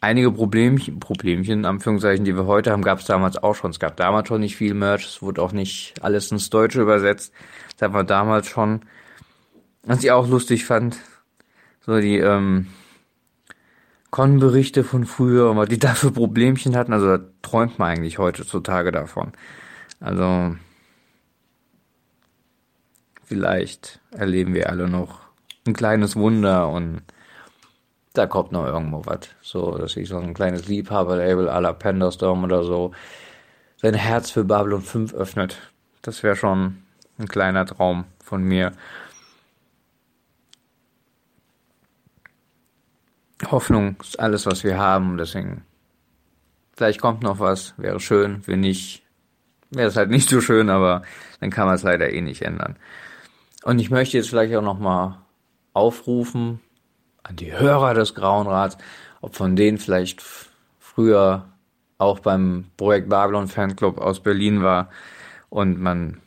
[0.00, 3.70] einige Problemchen, Problemchen, Anführungszeichen, die wir heute haben, gab es damals auch schon.
[3.70, 7.32] Es gab damals schon nicht viel Merch, es wurde auch nicht alles ins Deutsche übersetzt.
[7.76, 8.82] Das haben wir damals schon.
[9.82, 10.98] Was ich auch lustig fand,
[11.80, 12.66] so die ähm,
[14.10, 18.92] Con-Berichte von früher, was die da für Problemchen hatten, also da träumt man eigentlich heutzutage
[18.92, 19.32] davon.
[20.00, 20.56] Also
[23.24, 25.27] vielleicht erleben wir alle noch
[25.68, 27.02] ein kleines Wunder und
[28.14, 29.28] da kommt noch irgendwo was.
[29.42, 32.92] So, dass ich so ein kleines Liebhaberlabel à la Penderstorm oder so
[33.76, 35.58] sein Herz für Babylon 5 öffnet.
[36.02, 36.82] Das wäre schon
[37.18, 38.72] ein kleiner Traum von mir.
[43.50, 45.16] Hoffnung ist alles, was wir haben.
[45.16, 45.64] Deswegen,
[46.76, 48.42] vielleicht kommt noch was, wäre schön.
[48.46, 49.04] Wenn nicht,
[49.70, 51.02] wäre es halt nicht so schön, aber
[51.40, 52.76] dann kann man es leider eh nicht ändern.
[53.62, 55.18] Und ich möchte jetzt vielleicht auch nochmal
[55.78, 56.60] aufrufen
[57.22, 58.76] an die Hörer des Grauen Rats,
[59.20, 60.22] ob von denen vielleicht
[60.78, 61.46] früher
[61.98, 64.90] auch beim Projekt Babylon Fanclub aus Berlin war
[65.48, 66.20] und man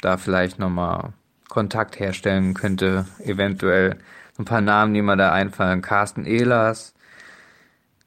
[0.00, 1.12] da vielleicht nochmal
[1.48, 3.98] Kontakt herstellen könnte, eventuell
[4.38, 5.82] ein paar Namen, die mir da einfallen.
[5.82, 6.94] Carsten Ehlers,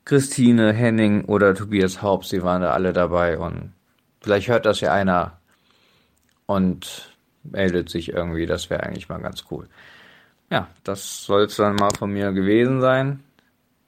[0.06, 3.74] Christine Henning oder Tobias Haupt, sie waren da alle dabei und
[4.22, 5.40] vielleicht hört das ja einer
[6.46, 9.68] und meldet sich irgendwie, das wäre eigentlich mal ganz cool.
[10.52, 13.24] Ja, das soll es dann mal von mir gewesen sein.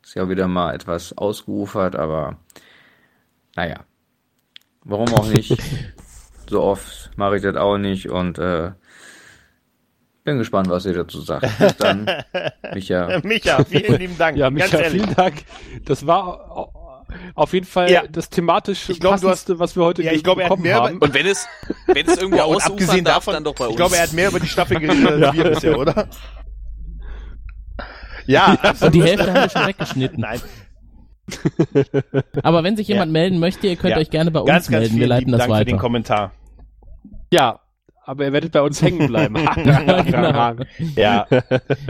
[0.03, 2.37] Ist ja wieder mal etwas ausgeufert, aber
[3.55, 3.81] naja,
[4.83, 5.55] warum auch nicht?
[6.49, 8.71] so oft mache ich das auch nicht und äh,
[10.23, 11.47] bin gespannt, was ihr dazu sagt.
[11.59, 12.09] Bis dann,
[12.73, 13.19] Micha.
[13.23, 14.37] Micha, vielen lieben Dank.
[14.37, 15.43] Ja, Micha, vielen Dank.
[15.85, 16.69] Das war
[17.35, 18.03] auf jeden Fall Ja.
[18.07, 20.51] das thematisch Ich glaub, du hast- passendste, was wir heute Ja, ich glaube, er hat
[20.51, 20.97] bekommen mehr haben.
[20.97, 21.45] Und wenn es,
[21.87, 23.71] wenn es irgendwo Ja, ausufern abgesehen darf, davon, dann doch bei uns.
[23.71, 25.33] ich glaube, er hat mehr über die Staffel geredet als Ja.
[25.33, 26.07] wir bisher, oder?
[28.27, 30.19] Ja, Und die Hälfte haben wir schon weggeschnitten.
[30.21, 30.39] Nein.
[32.43, 33.97] Aber wenn sich jemand melden möchte, ihr könnt Ja.
[33.97, 34.99] euch gerne bei uns ganz, ganz melden.
[34.99, 35.65] Wir leiten das Dank für weiter.
[35.65, 36.31] den Kommentar.
[37.31, 37.59] Ja,
[38.05, 39.35] aber ihr werdet bei uns hängen bleiben.
[39.55, 40.55] genau.
[40.95, 41.25] Ja.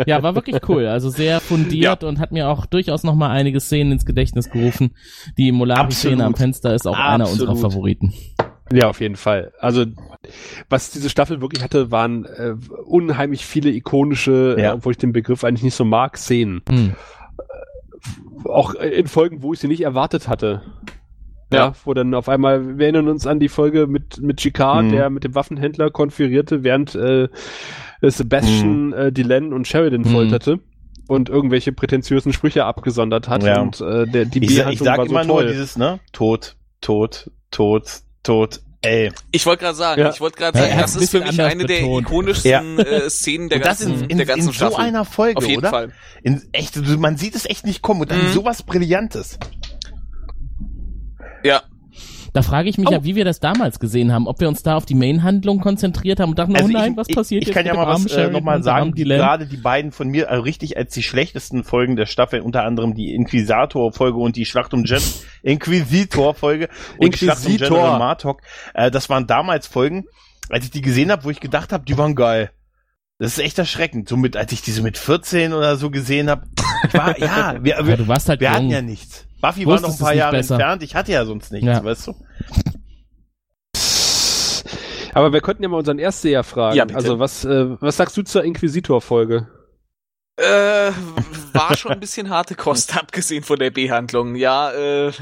[0.05, 0.85] Ja, war wirklich cool.
[0.85, 4.95] Also sehr fundiert und hat mir auch durchaus nochmal einige Szenen ins Gedächtnis gerufen.
[5.37, 6.37] Die Molari-Szene am Absolut.
[6.37, 7.73] Fenster ist auch einer unserer Absolut.
[7.73, 8.13] Favoriten.
[8.75, 9.53] Ja, auf jeden Fall.
[9.59, 9.85] Also
[10.69, 12.55] was diese Staffel wirklich hatte, waren äh,
[12.85, 14.71] unheimlich viele ikonische, Ja.
[14.71, 16.61] äh, obwohl ich den Begriff eigentlich nicht so mag, Szenen.
[16.69, 16.95] Hm.
[18.45, 20.61] Auch äh, in Folgen, wo ich sie nicht erwartet hatte.
[21.51, 21.73] Ja, Ja.
[21.85, 24.91] wo dann auf einmal, wir erinnern uns an die Folge mit, mit Jicquard, Mhm.
[24.91, 27.29] der mit dem Waffenhändler konferierte, während äh,
[28.01, 28.93] Sebastian Mhm.
[28.93, 30.05] äh, Dylan und Sheridan Mhm.
[30.07, 30.59] folterte
[31.07, 33.61] und irgendwelche prätentiösen Sprüche abgesondert hat Ja.
[33.61, 35.43] und äh, der, die Ich, ich sag war so immer toll.
[35.43, 35.99] nur dieses, ne?
[36.11, 38.61] Tod, Tod, Tod, Tod.
[38.81, 39.11] Ey.
[39.31, 40.09] Ich wollte gerade sagen, Ja.
[40.09, 42.01] ich wollte gerade Ja, sagen, er das ist für mich eine der betont.
[42.07, 44.75] ikonischsten äh, Szenen der Und das ganzen, in, in, der ganzen in so Staffel.
[44.83, 45.69] einer Folge, Auf jeden oder?
[45.69, 45.93] Fall.
[46.21, 48.33] In, echt, man sieht es echt nicht kommen und dann Mhm.
[48.33, 49.37] sowas Brillantes.
[51.43, 51.63] Ja.
[52.33, 52.91] Da frage ich mich Oh.
[52.91, 54.27] ja, wie wir das damals gesehen haben.
[54.27, 57.43] Ob wir uns da auf die Main-Handlung konzentriert haben und dachten, oh nein, was passiert
[57.43, 60.09] ich, jetzt Ich kann ja mal was äh, nochmal sagen, die, gerade die beiden von
[60.09, 64.45] mir also richtig als die schlechtesten Folgen der Staffel, unter anderem die Inquisitor-Folge und die
[64.45, 65.01] Schlacht um Gen
[65.43, 67.77] Inquisitor-Folge und die Schlacht um Inquisitor.
[67.77, 68.41] General Martok.
[68.73, 70.05] Äh, das waren damals Folgen,
[70.49, 72.49] als ich die gesehen habe, wo ich gedacht habe, die waren geil.
[73.23, 74.09] Das ist echt erschreckend.
[74.09, 76.45] So mit, als ich diese mit 14 oder so gesehen habe.
[76.91, 79.25] War, ja, wir, wir, Ja, du warst halt wir hatten ja nichts.
[79.39, 80.55] Buffy war noch ein paar Jahre besser.
[80.55, 80.83] entfernt.
[80.83, 81.81] Ich hatte ja sonst nichts, Ja.
[81.81, 82.15] weißt du?
[85.13, 86.75] Aber wir könnten ja mal unseren Erstseher fragen.
[86.75, 86.97] Ja, bitte.
[86.97, 89.47] also was, äh, was sagst du zur Inquisitor-Folge?
[90.35, 90.91] Äh,
[91.53, 94.35] war schon ein bisschen harte Kost, abgesehen von der Behandlung.
[94.35, 95.13] Ja, äh,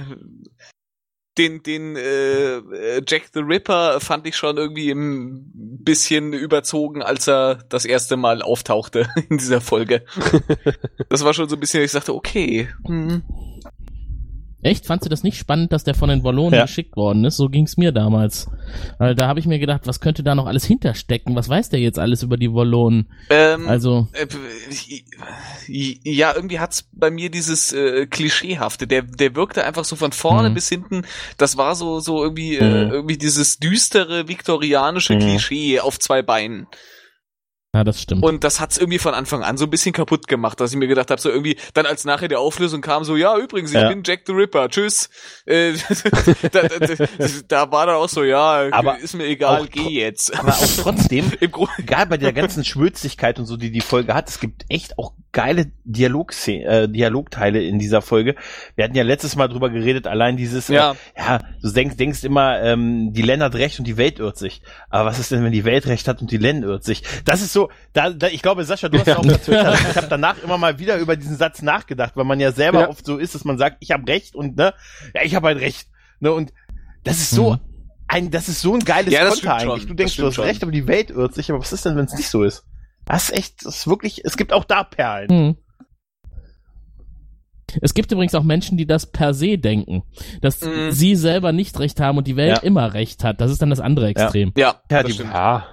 [1.38, 5.50] den, den äh, äh, Jack the Ripper fand ich schon irgendwie ein
[5.84, 10.04] bisschen überzogen, als er das erste Mal auftauchte in dieser Folge.
[11.10, 12.70] Das war schon so ein bisschen, ich sagte, okay.
[12.86, 13.22] Hm.
[14.64, 14.86] Echt?
[14.86, 16.62] Fandst du das nicht spannend, dass der von den Wallonen Ja.
[16.66, 17.38] geschickt worden ist?
[17.38, 18.48] So ging's mir damals.
[19.00, 21.36] Weil da habe ich mir gedacht, was könnte da noch alles hinterstecken?
[21.36, 23.08] Was weiß der jetzt alles über die Wallonen?
[23.30, 24.28] Ähm, Also, äh,
[25.68, 28.88] ja, irgendwie hat's bei mir dieses äh, Klischeehafte.
[28.88, 30.54] Der, der wirkte einfach so von vorne Mhm.
[30.54, 31.04] bis hinten.
[31.38, 32.92] Das war so, so irgendwie, äh, Mhm.
[32.92, 35.20] irgendwie dieses düstere viktorianische Mhm.
[35.20, 36.68] Klischee auf zwei Beinen.
[37.74, 38.24] Ja, das stimmt.
[38.24, 40.88] Und das hat's irgendwie von Anfang an so ein bisschen kaputt gemacht, dass ich mir
[40.88, 43.88] gedacht habe, so irgendwie, dann als nachher der Auflösung kam, so, ja, übrigens, ich Ja.
[43.88, 45.10] bin Jack the Ripper, tschüss.
[45.46, 45.74] Äh,
[46.52, 46.96] da, da,
[47.48, 50.38] da, war dann auch so, ja, Aber ist mir egal, geh jetzt.
[50.38, 54.42] Aber auch trotzdem, egal bei der ganzen Schwülstigkeit und so, die die Folge hat, es
[54.42, 58.36] gibt echt auch geile Dialog äh, Dialogteile in dieser Folge.
[58.76, 60.92] Wir hatten ja letztes Mal drüber geredet, allein dieses, Ja.
[60.92, 64.38] äh, ja, du denkst, denkst immer, ähm, die Len hat recht und die Welt irrt
[64.38, 64.62] sich.
[64.90, 67.04] Aber was ist denn, wenn die Welt recht hat und die Len irrt sich?
[67.24, 67.61] Das ist so,
[67.94, 70.98] da, da ich glaube, Sascha, du hast auch getwittert, ich habe danach immer mal wieder
[70.98, 72.90] über diesen Satz nachgedacht, weil man ja selber Ja.
[72.90, 74.74] oft so ist, dass man sagt, ich habe recht und ne,
[75.14, 75.88] ja, ich habe halt recht.
[76.20, 76.52] Ne, und
[77.04, 77.60] das ist so Mhm.
[78.08, 79.80] ein, das ist so ein geiles Ja, Konter eigentlich.
[79.82, 79.88] schon.
[79.90, 80.46] Du denkst, du hast schon.
[80.46, 81.50] recht, aber die Welt irrt sich.
[81.50, 82.64] Aber was ist denn, wenn es nicht so ist?
[83.06, 85.30] Das ist echt, das ist wirklich, es gibt auch da Perlen.
[85.30, 85.56] Hm.
[87.82, 90.04] Es gibt übrigens auch Menschen, die das per se denken,
[90.42, 90.92] dass Mhm.
[90.92, 92.64] sie selber nicht recht haben und die Welt Ja.
[92.64, 93.40] immer recht hat.
[93.40, 94.52] Das ist dann das andere Extrem.
[94.58, 95.32] ja, Ja, das die- stimmt.
[95.34, 95.68] Ja.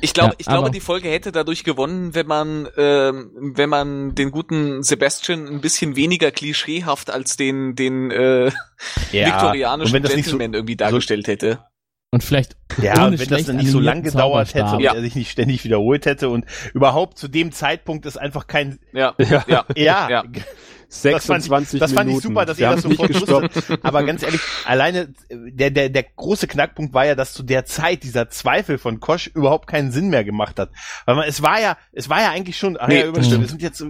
[0.00, 4.14] Ich glaube, Ja, ich glaube, die Folge hätte dadurch gewonnen, wenn man, ähm, wenn man
[4.14, 8.50] den guten Sebastian ein bisschen weniger klischeehaft als den, den äh,
[9.12, 9.26] Ja.
[9.26, 11.64] viktorianischen Und wenn das nicht so, Gentleman irgendwie dargestellt hätte.
[12.10, 14.94] Und vielleicht ja, ohne wenn das dann nicht so lang gedauert hätte und Ja.
[14.94, 19.14] er sich nicht ständig wiederholt hätte und überhaupt zu dem Zeitpunkt ist einfach kein, Ja,
[19.18, 19.44] Ja.
[19.46, 19.64] ja.
[19.76, 20.22] ja,
[20.90, 21.10] Ja.
[21.10, 22.28] Das fand, ich, 26 das fand ich Minuten.
[22.28, 23.56] super, dass ihr das sofort gestoppt.
[23.56, 23.84] wusstet.
[23.84, 28.02] Aber ganz ehrlich, alleine der, der, der große Knackpunkt war ja, dass zu der Zeit
[28.04, 30.70] dieser Zweifel von Kosch überhaupt keinen Sinn mehr gemacht hat.
[31.04, 33.26] Weil man, es war ja, es war ja eigentlich schon, ach Nee, ja, übrigens, das
[33.26, 33.42] stimmt.
[33.42, 33.80] wir sind jetzt,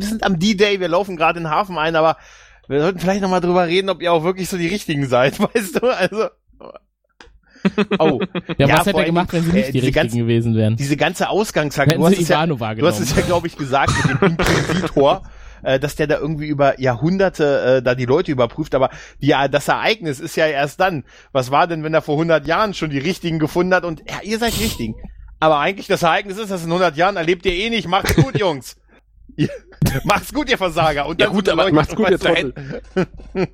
[0.00, 2.16] wir sind am D-Day, wir laufen gerade in den Hafen ein, aber
[2.68, 5.82] wir sollten vielleicht nochmal drüber reden, ob ihr auch wirklich so die Richtigen seid, weißt
[5.82, 5.88] du?
[5.88, 6.28] Also.
[7.98, 8.20] Oh.
[8.58, 10.18] Ja, Ja, was hätte vor er gemacht, wenn sie allem, nicht äh, die richtigen ganzen-
[10.18, 10.76] gewesen wären?
[10.76, 14.20] Diese ganze Ausgangslage, du hast, es ja, du hast es ja, glaube ich, gesagt mit
[14.22, 15.22] dem Inquisitor,
[15.64, 19.68] äh, dass der da irgendwie über Jahrhunderte äh, da die Leute überprüft, aber ja, das
[19.68, 21.04] Ereignis ist ja erst dann.
[21.32, 24.20] Was war denn, wenn er vor 100 Jahren schon die Richtigen gefunden hat und ja,
[24.22, 24.94] ihr seid Richtigen.
[25.40, 27.88] Aber eigentlich das Ereignis ist, dass in 100 Jahren erlebt ihr eh nicht.
[27.88, 28.76] Macht's gut, Jungs.
[30.04, 31.06] Macht's gut, ihr Versager.
[31.06, 32.54] Und Ja, gut, aber Leute- macht's gut, ihr Trottel.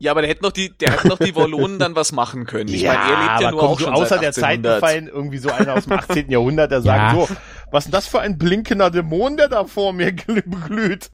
[0.00, 2.68] Ja, aber der hätte noch die, der hätte noch die Wallonen dann was machen können.
[2.72, 4.80] Ich meine, er lebt ja aber nur auch schon außer seit der Zeit 1800.
[4.80, 6.30] gefallen, irgendwie so einer aus dem 18.
[6.30, 7.26] Jahrhundert, der sagt Ja.
[7.26, 7.34] so,
[7.70, 11.10] was ist denn das für ein blinkender Dämon, der da vor mir gl- glüht?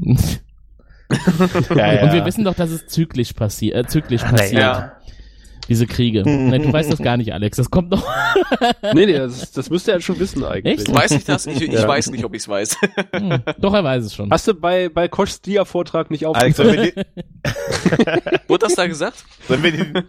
[1.10, 4.60] Ja, Und wir wissen doch, dass es zyklisch, passi äh, zyklisch passiert.
[4.62, 4.97] Ja.
[5.68, 6.22] Diese Kriege.
[6.28, 7.56] ne, du weißt das gar nicht, Alex.
[7.58, 8.06] Das kommt noch.
[8.94, 10.78] Nee, nee, das, das müsste er schon wissen eigentlich.
[10.80, 10.94] Echt?
[10.94, 11.46] Weiß ich das?
[11.46, 11.86] Ich, ich Ja.
[11.86, 12.76] weiß nicht, ob ich es weiß.
[13.12, 14.30] Hm, doch, er weiß es schon.
[14.30, 16.94] Hast du bei, bei Koschs Dia-Vortrag nicht Alex, aufgepasst?
[16.94, 19.24] sollen wir, den, Wurde das da gesagt?
[19.46, 20.02] sollen wir den,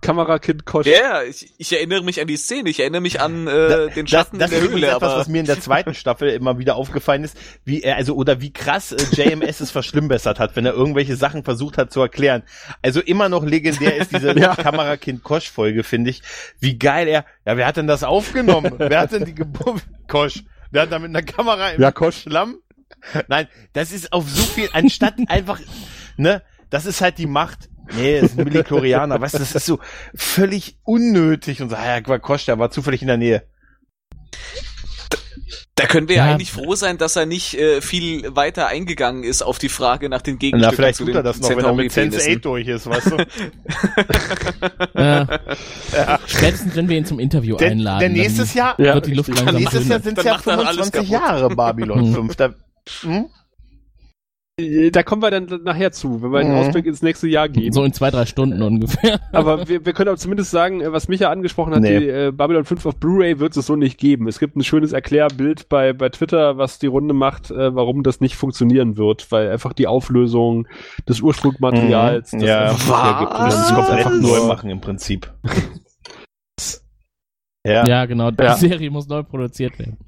[0.00, 0.86] Kamerakind Kosch.
[0.86, 2.68] Ja, ich, ich erinnere mich an die Szene.
[2.70, 4.86] Ich erinnere mich an äh, den Schatten das, das in ist der Höhle.
[4.88, 8.14] etwas, Aber was mir in der zweiten Staffel immer wieder aufgefallen ist, wie er, also,
[8.14, 12.00] oder wie krass äh, JMS es verschlimmbessert hat, wenn er irgendwelche Sachen versucht hat zu
[12.00, 12.42] erklären.
[12.82, 14.54] Also immer noch legendär ist diese Ja.
[14.84, 16.22] Kamerakind Kosch-Folge, finde ich.
[16.60, 18.74] Wie geil er, ja, wer hat denn das aufgenommen?
[18.78, 20.44] wer hat denn die Geburt, Kosch?
[20.70, 22.22] Wer hat da mit einer Kamera im Ja, Kosch.
[22.22, 22.58] Schlamm?
[23.28, 25.60] Nein, das ist auf so viel, anstatt einfach,
[26.16, 27.68] ne, das ist halt die Macht.
[27.94, 29.78] Nee, das ist ein Milliklorianer, weißt du, das ist so
[30.14, 33.46] völlig unnötig und so, ja, Kosch, der war zufällig in der Nähe.
[35.76, 36.32] Da können wir ja Ja.
[36.34, 40.22] eigentlich froh sein, dass er nicht äh, viel weiter eingegangen ist auf die Frage nach
[40.22, 42.40] den Na, Gegenstücken vielleicht zu tut er das noch, wenn er mit Sense8 Centauri-Penissen.
[42.42, 45.00] durch ist, weißt du?
[45.00, 45.26] Äh,
[46.26, 48.00] Spätestens, wenn wir ihn zum Interview Denn, einladen.
[48.00, 50.58] denn nächstes Jahr, Ja, wird die Luft langsam nächstes Jahr sind Dann ja macht er
[50.58, 51.10] alles 25 kaputt.
[51.28, 52.14] Jahre Babylon Hm.
[52.14, 52.36] 5.
[52.36, 52.54] Da,
[53.02, 53.26] hm?
[54.60, 56.58] Äh, Da kommen wir dann nachher zu, wenn wir den Mhm.
[56.58, 57.72] Ausblick ins nächste Jahr geben.
[57.72, 59.20] So in zwei, drei Stunden ungefähr.
[59.32, 61.98] Aber wir, wir können auch zumindest sagen, äh, was Micha angesprochen hat, Nee.
[61.98, 64.28] die äh, Babylon 5 auf Blu-ray wird es so nicht geben.
[64.28, 68.20] Es gibt ein schönes Erklärbild bei, bei Twitter, was die Runde macht, äh, warum das
[68.20, 70.68] nicht funktionieren wird, weil einfach die Auflösung
[71.08, 72.38] des Ursprungsmaterials Mhm.
[72.40, 72.68] das Ja.
[72.70, 75.32] einfach Das das ist komplett einfach neu machen im Prinzip.
[77.66, 77.84] ja.
[77.86, 78.30] Ja, genau.
[78.30, 78.54] Die Ja.
[78.54, 79.98] Serie muss neu produziert werden.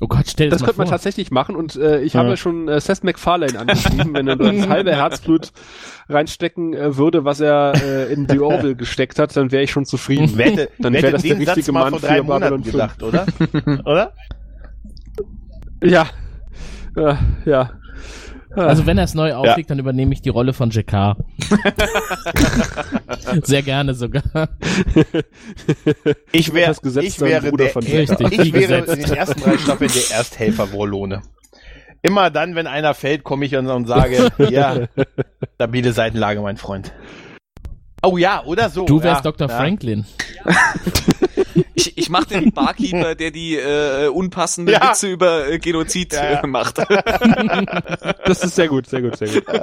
[0.00, 2.20] Oh Gott, stell dir Das das, könnte man tatsächlich machen und äh, ich Ja.
[2.24, 5.52] habe schon äh, Seth MacFarlane angeschrieben, wenn er das halbe Herzblut
[6.08, 9.84] reinstecken äh, würde, was er äh, in The Orville gesteckt hat, dann wäre ich schon
[9.84, 10.32] zufrieden.
[10.34, 12.72] Wer hätte, dann wäre das der richtige Mann für Babylon Monaten 5.
[12.72, 13.24] gedacht, oder?
[13.84, 14.12] oder?
[15.82, 16.06] Ja.
[16.96, 17.70] Ja, ja.
[18.56, 21.16] Also wenn er es neu auflegt, dann übernehme ich die Rolle von JK.
[23.42, 24.48] Sehr gerne sogar.
[26.32, 28.96] Ich, wär, Das Gesetz ich wäre, Bruder der, von ich, Richtig, ich wäre gesetzt.
[28.98, 31.22] in den ersten drei Staffeln der Ersthelfer Vorlone.
[32.02, 34.88] Immer dann, wenn einer fällt, komme ich und sage, ja,
[35.54, 36.92] stabile Seitenlage, mein Freund.
[38.04, 38.84] Oh ja, oder so.
[38.84, 39.48] Du wärst ja, Dr.
[39.48, 39.56] ja.
[39.56, 40.04] Franklin.
[41.76, 44.90] Ich, ich mach den Barkeeper, der die äh, unpassenden Ja.
[44.90, 46.78] Witze über äh, Genozid äh, macht.
[48.24, 49.44] Das ist sehr gut, sehr gut, sehr gut.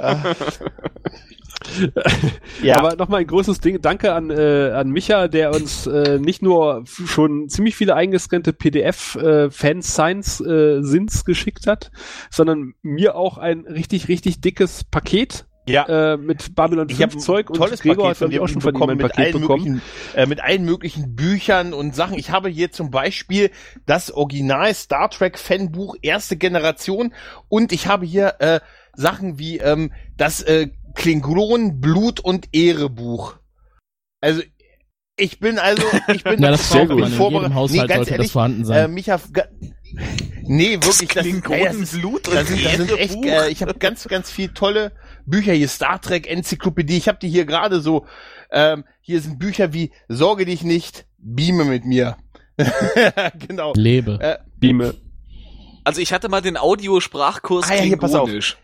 [2.62, 2.78] Ja.
[2.78, 3.80] Aber nochmal ein großes Ding.
[3.80, 11.24] Danke an, äh, an Micha, der uns äh, nicht nur schon ziemlich viele eingescannte PDF-Fan-Science-Sins
[11.24, 11.92] geschickt hat,
[12.30, 16.14] sondern mir auch ein richtig, richtig dickes Paket Ja.
[16.14, 18.48] äh, mit Babylon Ich 5 habe ein Zeug und tolles Gregor Paket von dir auch
[18.48, 19.64] schon ein mit Paket allen bekommen.
[19.64, 19.82] möglichen,
[20.16, 22.18] äh, mit allen möglichen Büchern und Sachen.
[22.18, 23.50] Ich habe hier zum Beispiel
[23.86, 27.14] das Original Star Trek Fanbuch erste Generation
[27.48, 28.60] und ich habe hier äh,
[28.94, 33.36] Sachen wie ähm, das äh, Klingon Blut und Ehre Buch.
[34.20, 34.42] Also
[35.16, 35.82] ich bin also
[36.12, 37.10] ich bin Ja, das sehr braucht man.
[37.12, 37.50] In vorbereitet.
[37.50, 38.84] jedem Haushalt sollte das vorhanden sein.
[38.84, 39.48] Äh, Micha, ga-
[40.42, 43.24] nee, wirklich, das, ey, das ist, Blut das und sind, das sind Ehre echt, Buch.
[43.24, 44.92] äh, ich habe ganz, ganz viel tolle
[45.26, 46.96] Bücher hier, Star Trek Enzyklopädie.
[46.96, 48.06] Ich habe die hier gerade so,
[48.50, 52.16] ähm, hier sind Bücher wie Sorge dich nicht, beame mit mir.
[53.48, 53.72] genau.
[53.74, 54.18] Lebe.
[54.20, 54.94] Äh, Beame.
[55.84, 58.24] Also ich hatte mal den Audiosprachkurs Ah ja, hier, pass auf.
[58.24, 58.56] Klingonisch.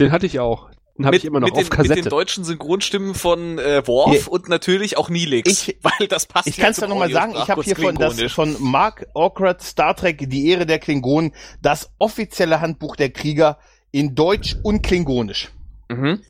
[0.00, 0.70] Den hatte ich auch.
[0.98, 2.02] Den habe ich immer noch mit auf den, mit Kassette.
[2.02, 4.32] den deutschen Synchronstimmen von äh, Worf Hier.
[4.32, 5.68] und natürlich auch Nilix.
[5.68, 8.20] Ich- weil das passt Ich kann es ja nochmal sagen, ich habe hier von, das,
[8.32, 11.32] von Mark Awkward Star Trek Die Ehre der Klingonen
[11.62, 13.58] das offizielle Handbuch der Krieger
[13.92, 15.50] in Deutsch und Klingonisch.
[15.88, 16.20] Mhm.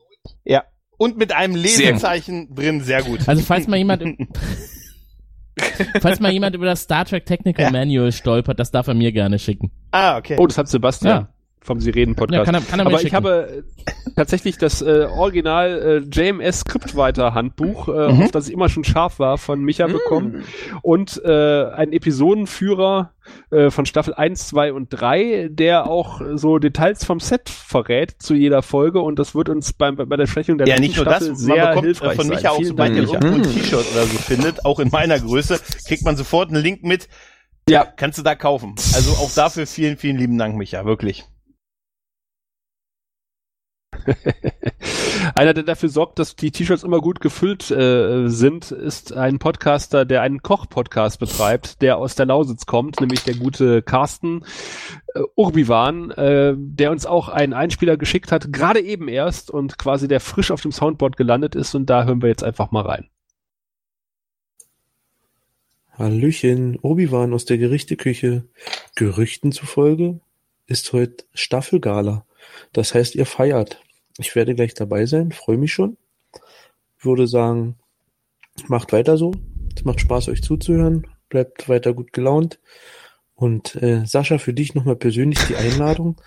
[0.44, 0.64] Ja.
[0.98, 1.54] Und mit einem.
[1.54, 3.26] Lesezeichen drin, sehr gut.
[3.28, 4.02] Also falls mal jemand
[6.00, 7.70] falls mal jemand über das Star Trek Technical Ja.
[7.70, 9.70] Manual stolpert, das darf er mir gerne schicken.
[9.92, 10.36] ah, okay.
[10.38, 11.34] Oh, das hat Sebastian Ja.
[11.62, 12.38] Vom Sie reden Podcast.
[12.38, 13.16] Ja, kann er- kann er Aber ich schicken.
[13.16, 18.22] habe äh, tatsächlich das äh, Original äh, JMS Scriptwriter Handbuch, äh, Mhm.
[18.22, 20.44] auf das ich immer schon scharf war, von Micha bekommen
[20.82, 23.12] und äh, ein Episodenführer
[23.50, 28.34] äh, von Staffel 1, 2 und 3, der auch so Details vom Set verrät zu
[28.34, 31.28] jeder Folge und das wird uns beim, bei der Besprechung der Ja, nicht nur das
[31.28, 32.36] das, sehr man bekommt hilfreich äh, von sein.
[32.36, 35.60] Micha auch, Vielen sobald ihr irgendwo ein T-Shirt oder so findet, auch in meiner Größe,
[35.86, 37.08] kriegt man sofort einen Link mit.
[37.68, 37.84] Ja.
[37.84, 38.74] Kannst du da kaufen.
[38.94, 41.24] Also auch dafür vielen, vielen lieben Dank, Micha, wirklich.
[45.34, 50.04] Einer, der dafür sorgt, dass die T-Shirts immer gut gefüllt äh, sind, ist ein Podcaster,
[50.04, 54.44] der einen Koch-Podcast betreibt, der aus der Lausitz kommt, nämlich der gute Carsten
[55.14, 60.08] äh, Urbiwan, äh, der uns auch einen Einspieler geschickt hat, gerade eben erst und quasi
[60.08, 63.08] der frisch auf dem Soundboard gelandet ist und da hören wir jetzt einfach mal rein.
[66.00, 68.48] Hallöchen, Obi-Wan aus der Gerichteküche.
[68.94, 70.20] Gerüchten zufolge
[70.66, 72.24] ist heute Staffelgala.
[72.72, 73.82] Das heißt, ihr feiert.
[74.20, 75.96] Ich werde gleich dabei sein, freue mich schon.
[76.98, 77.76] Würde sagen,
[78.68, 79.32] macht weiter so.
[79.74, 81.06] Es macht Spaß, euch zuzuhören.
[81.30, 82.60] Bleibt weiter gut gelaunt.
[83.34, 86.20] Und äh, Sascha, für dich nochmal persönlich die Einladung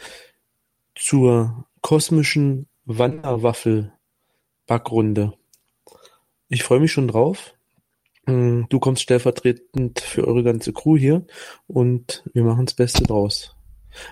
[0.96, 5.34] zur kosmischen Wanderwaffel-Backrunde.
[6.50, 7.54] Ich freue mich schon drauf.
[8.26, 11.28] Mm, Du kommst stellvertretend für eure ganze Crew hier
[11.68, 13.53] und wir machen das Beste draus.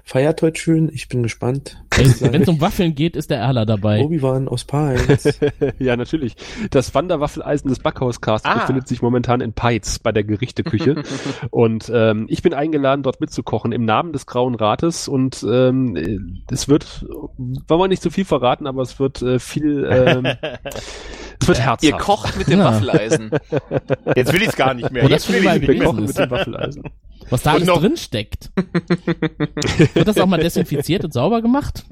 [0.04, 1.84] Feiert heute schön, ich bin gespannt.
[1.96, 4.02] Wenn es um Waffeln geht, ist der Erler dabei.
[4.02, 4.94] Obi-Wan aus Paar
[5.80, 6.36] ja, natürlich.
[6.70, 8.60] Das Wanderwaffeleisen des Backhauscasts Ah.
[8.60, 11.04] befindet sich momentan in Peitz bei der Gerichteküche.
[11.52, 15.08] und ähm, ich bin eingeladen, dort mitzukochen im Namen des Grauen Rates.
[15.08, 16.20] Und ähm, äh,
[16.54, 20.26] es wird, wollen wir nicht zu viel verraten, aber es wird äh, viel, ähm,
[21.42, 21.84] es wird herzhaft.
[21.84, 22.66] Ihr kocht mit dem Ja.
[22.66, 23.32] Waffeleisen.
[24.16, 25.04] Jetzt will ich es gar nicht mehr.
[25.04, 25.86] Das Jetzt will ich nicht mehr.
[25.86, 26.84] kochen mit dem Waffeleisen.
[27.30, 28.50] Was da alles noch- drin steckt.
[29.94, 31.86] Wird das auch mal desinfiziert und sauber gemacht?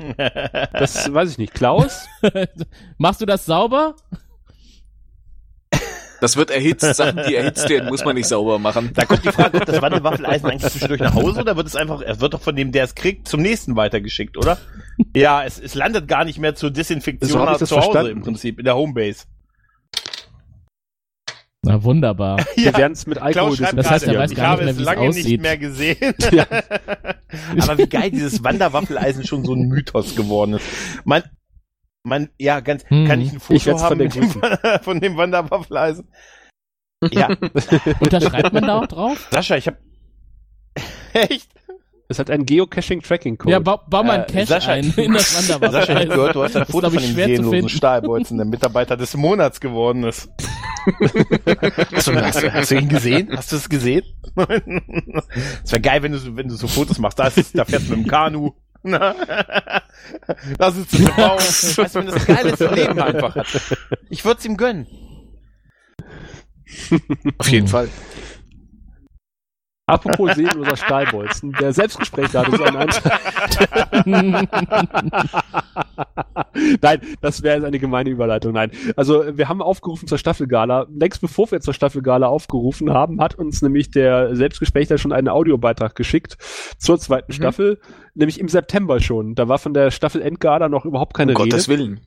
[0.73, 1.53] Das weiß ich nicht.
[1.53, 2.05] Klaus?
[2.97, 3.95] Machst du das sauber?
[6.21, 8.91] Das wird erhitzt, Sachen, die erhitzt werden, muss man nicht sauber machen.
[8.93, 12.01] Da kommt die Frage, kommt das Wandelwaffeleisen eigentlich zwischendurch nach Hause oder wird es einfach,
[12.01, 14.57] er wird doch von dem, der es kriegt, zum nächsten weitergeschickt, oder?
[15.15, 18.11] Ja, es, es landet gar nicht mehr zur Desinfektion So das zu Hause verstanden.
[18.11, 19.23] im Prinzip, in der Homebase.
[21.65, 22.37] Na wunderbar.
[22.55, 24.77] Wir werden es mit Alkohol Klaus Das heißt, er weiß ich gar habe nicht es
[24.77, 25.25] mehr, wie es lange aussieht.
[25.25, 26.15] nicht mehr gesehen.
[26.31, 26.45] Ja.
[27.61, 30.65] Aber wie geil dieses Wanderwaffeleisen schon so ein Mythos geworden ist.
[31.05, 31.23] Man,
[32.03, 33.07] man, ja, ganz, Hm.
[33.07, 36.07] kann ich ein Ich Foto werd's haben von von dem Wanderwaffeleisen?
[37.11, 37.29] Ja.
[37.99, 39.27] Unterschreibt man da auch drauf?
[39.31, 39.77] Sascha, ich hab,
[41.13, 41.49] echt?
[42.11, 43.51] Es hat einen Geocaching-Tracking-Code.
[43.51, 45.71] Ja, bau, bau mal einen Äh, Cache Sascha, ein in das Wanderwasser.
[45.85, 47.69] Sascha, ich hab gehört, du hast ein Das ist, Foto von dem seelenlosen.
[47.69, 50.27] Stahlbolzen, der Mitarbeiter des Monats geworden ist.
[51.93, 53.29] hast, du, hast, du, hast du ihn gesehen?
[53.37, 54.01] Hast du es gesehen?
[55.63, 57.19] Es wäre geil, wenn du, so- wenn du so Fotos machst.
[57.19, 58.53] Da, ist, da fährst du mit dem Kanu.
[58.81, 59.13] Na?
[60.57, 61.37] Da sitzt du im Baum.
[61.37, 63.45] Weißt du, wenn das ein geiles Leben einfach hat.
[64.09, 64.87] Ich würde es ihm gönnen.
[67.37, 67.87] Auf jeden Fall.
[69.89, 73.19] Apropos seelenloser Stahlbolzen, der Selbstgespräch hatte so einen Anteil.
[76.81, 78.53] Nein, das wäre jetzt eine gemeine Überleitung.
[78.53, 78.71] Nein.
[78.95, 80.87] Also wir haben aufgerufen zur Staffelgala.
[80.89, 85.95] Längst bevor wir zur Staffelgala aufgerufen haben, hat uns nämlich der Selbstgesprächter schon einen Audiobeitrag
[85.95, 86.37] geschickt
[86.77, 87.79] zur zweiten Staffel,
[88.13, 89.35] nämlich im September schon.
[89.35, 91.49] Da war von der Staffel Endgala noch überhaupt keine um Rede.
[91.49, 92.01] Gottes Willen.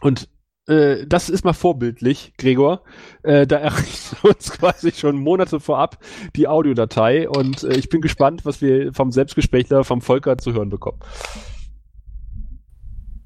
[0.00, 0.28] Und
[0.70, 2.82] äh, das ist mal vorbildlich, Gregor.
[3.22, 5.98] Äh, da erreicht uns quasi schon Monate vorab
[6.36, 10.70] die Audiodatei und äh, ich bin gespannt, was wir vom Selbstgesprächler, vom Volker zu hören
[10.70, 11.00] bekommen.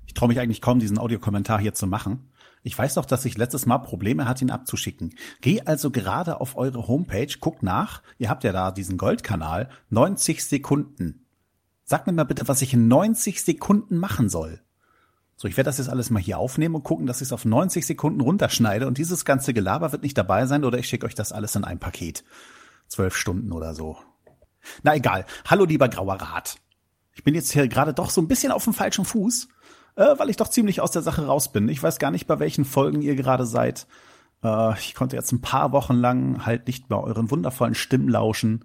[0.06, 2.30] Ich traue mich eigentlich kaum, diesen Audiokommentar hier zu machen.
[2.62, 5.14] Ich weiß doch, dass ich letztes Mal Probleme hatte, ihn abzuschicken.
[5.42, 8.00] Geh also gerade auf eure Homepage, guck nach.
[8.16, 9.68] Ihr habt ja da diesen Goldkanal.
[9.90, 11.26] 90 Sekunden.
[11.84, 14.62] Sag mir mal bitte, was ich in 90 Sekunden machen soll.
[15.36, 17.44] So, ich werde das jetzt alles mal hier aufnehmen und gucken, dass ich es auf
[17.44, 21.14] 90 Sekunden runterschneide und dieses ganze Gelaber wird nicht dabei sein oder ich schicke euch
[21.14, 22.24] das alles in ein Paket.
[22.88, 23.98] Zwölf Stunden oder so.
[24.82, 25.26] Na egal.
[25.46, 26.56] Hallo lieber grauer Rat.
[27.14, 29.48] Ich bin jetzt hier gerade doch so ein bisschen auf dem falschen Fuß,
[29.96, 31.68] äh, weil ich doch ziemlich aus der Sache raus bin.
[31.68, 33.86] Ich weiß gar nicht, bei welchen Folgen ihr gerade seid.
[34.42, 38.64] Äh, ich konnte jetzt ein paar Wochen lang halt nicht bei euren wundervollen Stimmen lauschen.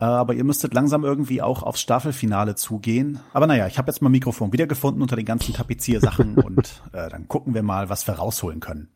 [0.00, 3.20] Äh, aber ihr müsstet langsam irgendwie auch aufs Staffelfinale zugehen.
[3.32, 7.28] Aber naja, ich habe jetzt mein Mikrofon wiedergefunden unter den ganzen Tapeziersachen und äh, dann
[7.28, 8.88] gucken wir mal, was wir rausholen können.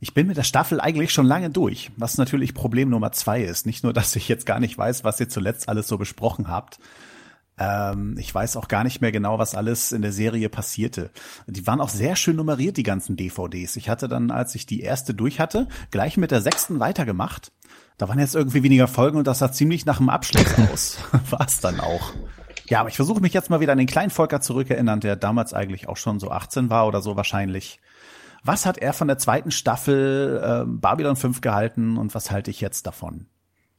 [0.00, 3.66] Ich bin mit der Staffel eigentlich schon lange durch, was natürlich Problem Nummer zwei ist.
[3.66, 6.78] Nicht nur, dass ich jetzt gar nicht weiß, was ihr zuletzt alles so besprochen habt.
[7.58, 11.10] Ähm, ich weiß auch gar nicht mehr genau, was alles in der Serie passierte.
[11.46, 13.76] Die waren auch sehr schön nummeriert, die ganzen DVDs.
[13.76, 17.52] Ich hatte dann, als ich die erste durch hatte, gleich mit der sechsten weitergemacht.
[17.98, 20.98] Da waren jetzt irgendwie weniger Folgen und das sah ziemlich nach einem Abschluss aus.
[21.30, 22.12] War es dann auch.
[22.68, 25.52] Ja, aber ich versuche mich jetzt mal wieder an den kleinen Volker zurückerinnern, der damals
[25.52, 27.80] eigentlich auch schon so 18 war oder so wahrscheinlich.
[28.44, 32.60] Was hat er von der zweiten Staffel äh, Babylon 5 gehalten und was halte ich
[32.60, 33.26] jetzt davon?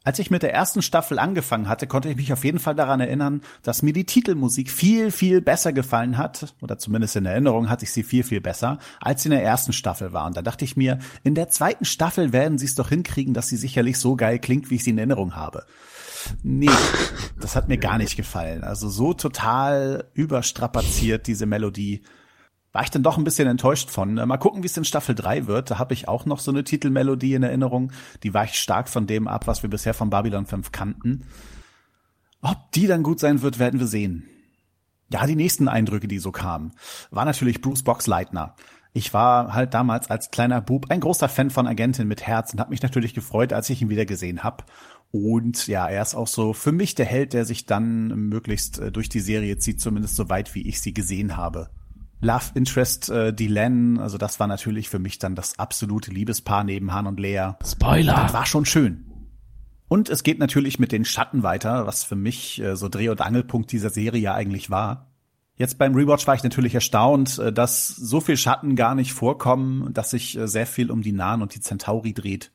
[0.05, 2.99] Als ich mit der ersten Staffel angefangen hatte, konnte ich mich auf jeden Fall daran
[2.99, 7.85] erinnern, dass mir die Titelmusik viel, viel besser gefallen hat, oder zumindest in Erinnerung hatte
[7.85, 10.25] ich sie viel, viel besser, als sie in der ersten Staffel war.
[10.25, 13.47] Und da dachte ich mir, in der zweiten Staffel werden sie es doch hinkriegen, dass
[13.47, 15.65] sie sicherlich so geil klingt, wie ich sie in Erinnerung habe.
[16.43, 16.69] Nee,
[17.39, 18.65] das hat mir gar nicht gefallen.
[18.65, 22.01] Also so total überstrapaziert, diese Melodie
[22.73, 24.17] war ich dann doch ein bisschen enttäuscht von.
[24.17, 25.71] Äh, Mal gucken, wie es in Staffel 3 wird.
[25.71, 27.93] Da habe ich auch noch so eine Titelmelodie in Erinnerung.
[28.23, 31.25] Die weicht stark von dem ab, was wir bisher von Babylon 5 kannten.
[32.41, 34.27] Ob die dann gut sein wird, werden wir sehen.
[35.09, 36.73] Ja, die nächsten Eindrücke, die so kamen,
[37.11, 38.55] war natürlich Bruce Boxleitner.
[38.93, 42.59] Ich war halt damals als kleiner Bub ein großer Fan von Agentin mit Herz und
[42.59, 44.63] habe mich natürlich gefreut, als ich ihn wieder gesehen habe.
[45.11, 48.91] Und ja, er ist auch so für mich der Held, der sich dann möglichst äh,
[48.91, 51.69] durch die Serie zieht, zumindest so weit, wie ich sie gesehen habe.
[52.23, 56.63] Love Interest, äh, die Len, also das war natürlich für mich dann das absolute Liebespaar
[56.63, 57.51] neben Han und Lea.
[57.65, 58.13] Spoiler.
[58.13, 59.05] Das war schon schön.
[59.89, 63.19] Und es geht natürlich mit den Schatten weiter, was für mich äh, so Dreh- und
[63.19, 65.11] Angelpunkt dieser Serie ja eigentlich war.
[65.55, 69.93] Jetzt beim Rewatch war ich natürlich erstaunt, äh, dass so viel Schatten gar nicht vorkommen,
[69.93, 72.53] dass sich äh, sehr viel um die Nahen und die Centauri dreht.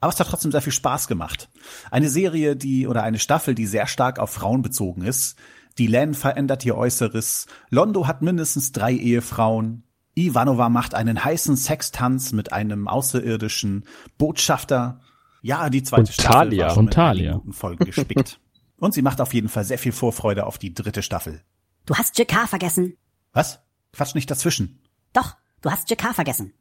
[0.00, 1.48] Aber es hat trotzdem sehr viel Spaß gemacht.
[1.90, 5.38] Eine Serie, die oder eine Staffel, die sehr stark auf Frauen bezogen ist.
[5.78, 7.46] Die Len verändert ihr Äußeres.
[7.70, 9.84] Londo hat mindestens drei Ehefrauen.
[10.14, 13.84] Ivanova macht einen heißen Sextanz mit einem außerirdischen
[14.16, 15.00] Botschafter.
[15.42, 16.64] Ja, die zweite Und Staffel Thalia.
[16.66, 17.22] war schon Und mit Thalia.
[17.30, 18.40] einigen guten Folgen gespickt.
[18.78, 21.42] Und sie macht auf jeden Fall sehr viel Vorfreude auf die dritte Staffel.
[21.86, 22.96] Du hast Jakar vergessen.
[23.32, 23.60] Was?
[23.92, 24.80] Quatsch nicht dazwischen.
[25.12, 26.52] Doch, du hast Jakar vergessen.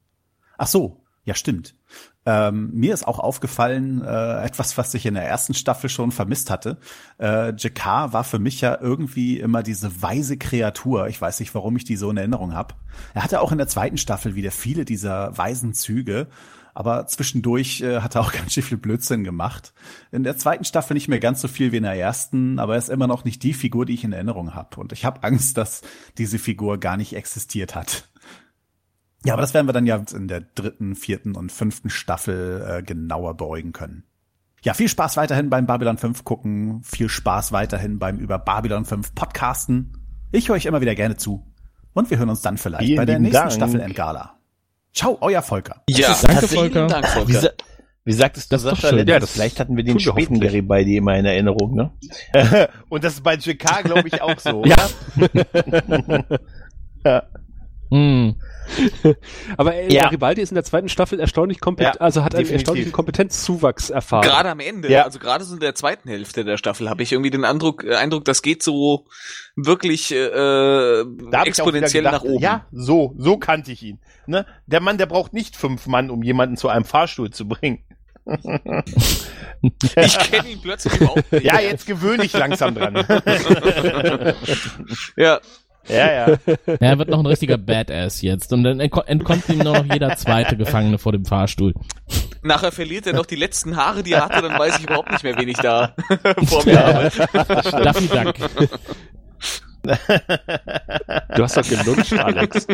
[0.58, 1.76] Ach so, ja stimmt.
[2.28, 6.50] Ähm, mir ist auch aufgefallen, äh, etwas, was ich in der ersten Staffel schon vermisst
[6.50, 6.78] hatte.
[7.20, 11.08] Äh, Jakar war für mich ja irgendwie immer diese weise Kreatur.
[11.08, 12.76] Ich weiß nicht, warum ich die so in Erinnerung habe.
[13.14, 16.28] Er hatte auch in der zweiten Staffel wieder viele dieser weisen Züge.
[16.78, 19.74] aber zwischendurch äh, hat er auch ganz schön viel Blödsinn gemacht.
[20.12, 22.80] In der zweiten Staffel nicht mehr ganz so viel wie in der ersten, aber er
[22.80, 24.80] ist immer noch nicht die Figur, die ich in Erinnerung habe.
[24.80, 25.82] Und ich habe Angst, dass
[26.18, 28.10] diese Figur gar nicht existiert hat.
[29.26, 32.84] Ja, aber das werden wir dann ja in der dritten, vierten und fünften Staffel äh,
[32.84, 34.04] genauer beugen können.
[34.62, 39.14] Ja, viel Spaß weiterhin beim Babylon 5 gucken, viel Spaß weiterhin beim über Babylon 5
[39.14, 39.94] podcasten.
[40.32, 41.46] Ich höre euch immer wieder gerne zu.
[41.94, 43.54] Und wir hören uns dann vielleicht Vielen bei der nächsten Dank.
[43.54, 44.38] Staffel Endgala.
[44.94, 45.84] Ciao, euer Volker.
[45.90, 46.88] Ja, Danke, Volker.
[46.88, 47.28] Dank, Volker.
[47.30, 47.50] Wie, sa
[48.06, 49.08] wie sagtest du, Das Sascha, schön.
[49.08, 50.52] Ja, das vielleicht hatten wir den späten hoffentlich.
[50.52, 51.92] Gary bei dir immer in Erinnerung, ne?
[52.90, 54.64] Und das ist bei JK, glaube ich, auch so.
[54.66, 54.76] Ja.
[55.16, 56.26] oder?
[57.06, 57.24] ja.
[57.92, 58.36] Hm.
[59.58, 60.04] Aber äh, Ja.
[60.04, 62.62] Garibaldi ist in der zweiten Staffel erstaunlich kompetent, Ja, also hat einen definitiv.
[62.62, 64.24] erstaunlichen Kompetenzzuwachs erfahren.
[64.24, 65.04] Gerade am Ende, Ja.
[65.04, 67.96] also gerade so in der zweiten Hälfte der Staffel habe ich irgendwie den Eindruck, äh,
[67.96, 69.06] Eindruck, das geht so
[69.56, 72.44] wirklich äh, wieder exponentiell gedacht, nach oben.
[72.44, 74.00] Ja, so, so kannte ich ihn.
[74.28, 74.46] Ne?
[74.66, 77.84] Der Mann, der braucht nicht fünf Mann, um jemanden zu einem Fahrstuhl zu bringen.
[79.96, 81.44] Ich kenne ihn plötzlich überhaupt nicht.
[81.46, 83.04] Ja, jetzt gewöhne ich langsam dran.
[85.16, 85.40] ja.
[85.88, 86.38] Ja, ja.
[86.80, 88.52] Er wird noch ein richtiger Badass jetzt.
[88.54, 91.74] Und dann entko- entkommt ihm nur noch jeder zweite Gefangene vor dem Fahrstuhl.
[92.42, 95.24] Nachher verliert er noch die letzten Haare, die er hatte, dann weiß ich überhaupt nicht
[95.24, 95.96] mehr, wen ich da
[96.46, 97.12] vor mir habe.
[97.84, 98.36] Daffy Duck.
[101.36, 102.66] Du hast doch gelutscht, Alex.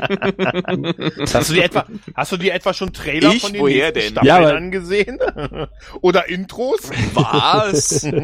[1.33, 1.85] Hast du dir etwa,
[2.15, 3.41] hast du dir etwa schon Trailer Ich?
[3.41, 4.23] von den Woher nächsten denn?
[4.25, 5.19] Staffeln Ja, angesehen?
[6.01, 6.89] Oder Intros?
[7.13, 8.07] Was?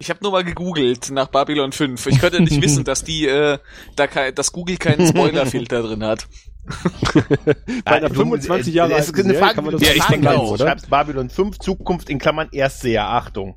[0.00, 2.06] Ich habe nur mal gegoogelt nach Babylon 5.
[2.06, 3.58] Ich könnte nicht wissen, dass die, äh,
[3.96, 6.28] da kein, dass Google keinen Spoilerfilter drin hat.
[7.84, 10.30] Bei einer 25 Jahre alten eine Serie Frage, kann man das du Ja, ich denke
[10.30, 13.08] auch, Du schreibst Babylon 5 Zukunft in Klammern Erstseher.
[13.08, 13.56] Achtung.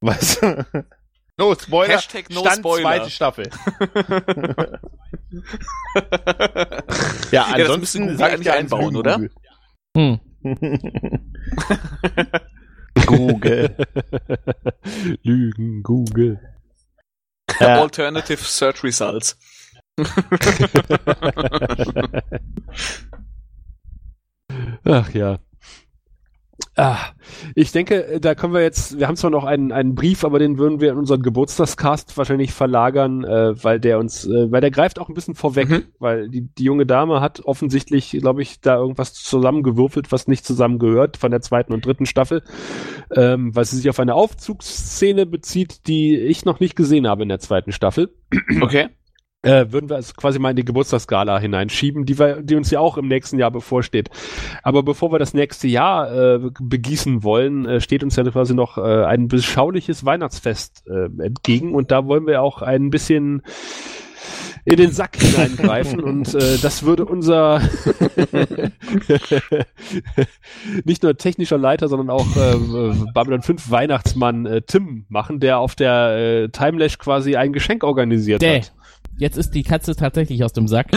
[0.00, 0.40] Was?
[1.38, 1.94] No Spoiler.
[1.94, 2.82] Hashtag no Stand Spoiler.
[2.82, 3.48] zweite Staffel.
[7.32, 9.18] ja, Ja, das ansonsten sag ich eigentlich einbauen, oder?
[9.96, 10.20] Hm.
[13.06, 13.74] Google.
[15.22, 16.40] Lügen, Google.
[17.60, 17.80] Ja.
[17.80, 19.38] Alternative Search Results.
[24.84, 25.38] Ach ja.
[26.74, 26.96] Ah,
[27.54, 30.56] ich denke, da können wir jetzt, wir haben zwar noch einen, einen Brief, aber den
[30.56, 34.98] würden wir in unseren Geburtstagscast wahrscheinlich verlagern, äh, weil der uns, äh, weil der greift
[34.98, 35.84] auch ein bisschen vorweg, Mhm.
[35.98, 41.18] weil die, die junge Dame hat offensichtlich, glaube ich, da irgendwas zusammengewürfelt, was nicht zusammengehört
[41.18, 42.42] von der zweiten und dritten Staffel,
[43.14, 47.28] ähm, weil sie sich auf eine Aufzugsszene bezieht, die ich noch nicht gesehen habe in
[47.28, 48.14] der zweiten Staffel
[48.62, 48.88] Okay.
[49.42, 52.80] Äh, würden wir es quasi mal in die Geburtstagsgala hineinschieben, die, wir, die uns ja
[52.80, 54.08] auch im nächsten Jahr bevorsteht.
[54.62, 58.78] Aber bevor wir das nächste Jahr äh, begießen wollen, äh, steht uns ja quasi noch
[58.78, 63.42] äh, ein beschauliches Weihnachtsfest äh, entgegen und da wollen wir auch ein bisschen
[64.64, 67.60] in den Sack hineingreifen und äh, das würde unser
[70.84, 72.54] nicht nur technischer Leiter, sondern auch äh,
[73.12, 78.42] Babylon 5 Weihnachtsmann äh, Tim machen, der auf der äh, Timelash quasi ein Geschenk organisiert
[78.42, 78.60] Däh.
[78.60, 78.72] hat.
[79.18, 80.88] Jetzt ist die Katze tatsächlich aus dem Sack.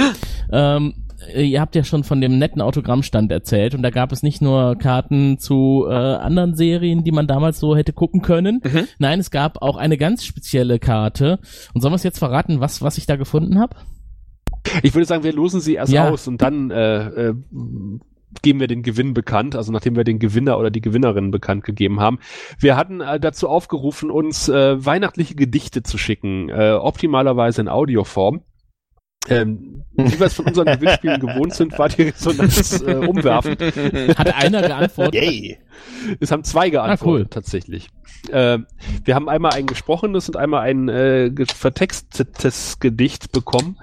[0.51, 0.93] ähm,
[1.33, 4.41] äh, ihr habt ja schon von dem netten Autogrammstand erzählt und da gab es nicht
[4.41, 8.61] nur Karten zu äh, anderen Serien, die man damals so hätte gucken können.
[8.99, 11.39] Nein, es gab auch eine ganz spezielle Karte.
[11.73, 13.75] Und sollen wir es jetzt verraten, was, was ich da gefunden habe?
[14.83, 16.09] Ich würde sagen, wir losen sie erst Ja.
[16.09, 17.33] aus und dann äh, äh,
[18.41, 21.99] geben wir den Gewinn bekannt, also nachdem wir den Gewinner oder die Gewinnerin bekannt gegeben
[21.99, 22.19] haben.
[22.59, 28.41] Wir hatten äh, dazu aufgerufen, uns äh, weihnachtliche Gedichte zu schicken, äh, optimalerweise in Audioform.
[29.27, 33.59] Ähm, wie wir es von unseren Gewinnspielen gewohnt sind, war die Resonanz äh, umwerfend.
[34.17, 35.15] Hat einer geantwortet?
[35.15, 35.57] Yay.
[36.19, 37.27] Es haben zwei geantwortet, Ah, cool.
[37.29, 37.87] tatsächlich.
[38.31, 38.59] Äh,
[39.03, 43.77] wir haben einmal ein gesprochenes und einmal ein äh, vertextetes Gedicht bekommen.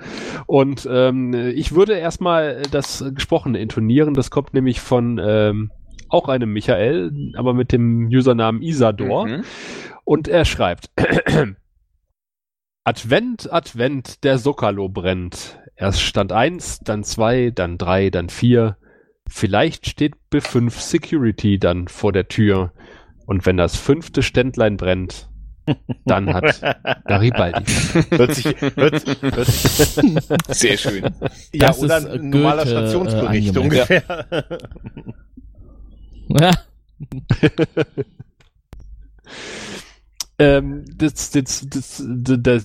[0.47, 4.15] Und ähm, ich würde erstmal das Gesprochene intonieren.
[4.15, 5.71] Das kommt nämlich von ähm,
[6.09, 9.27] auch einem Michael, aber mit dem Usernamen Isador.
[9.29, 9.45] Mhm.
[10.05, 10.91] Und er schreibt,
[12.85, 15.59] Advent, Advent, der Sokalo brennt.
[15.77, 18.77] Erst stand eins, dann zwei, dann drei, dann vier.
[19.29, 22.73] Vielleicht steht B5 Security dann vor der Tür.
[23.27, 25.29] Und wenn das fünfte Ständlein brennt,
[26.05, 26.61] dann hat
[27.07, 27.65] Garibaldi.
[28.11, 31.05] Hört sich, hört, hört sich, Sehr schön.
[31.53, 33.63] ja, Das oder ist, äh, ein normaler Goethe, äh, Stationsbericht angemessen.
[33.63, 34.03] ungefähr.
[36.29, 36.51] Ja.
[40.39, 42.65] Ähm, das, das, das, das,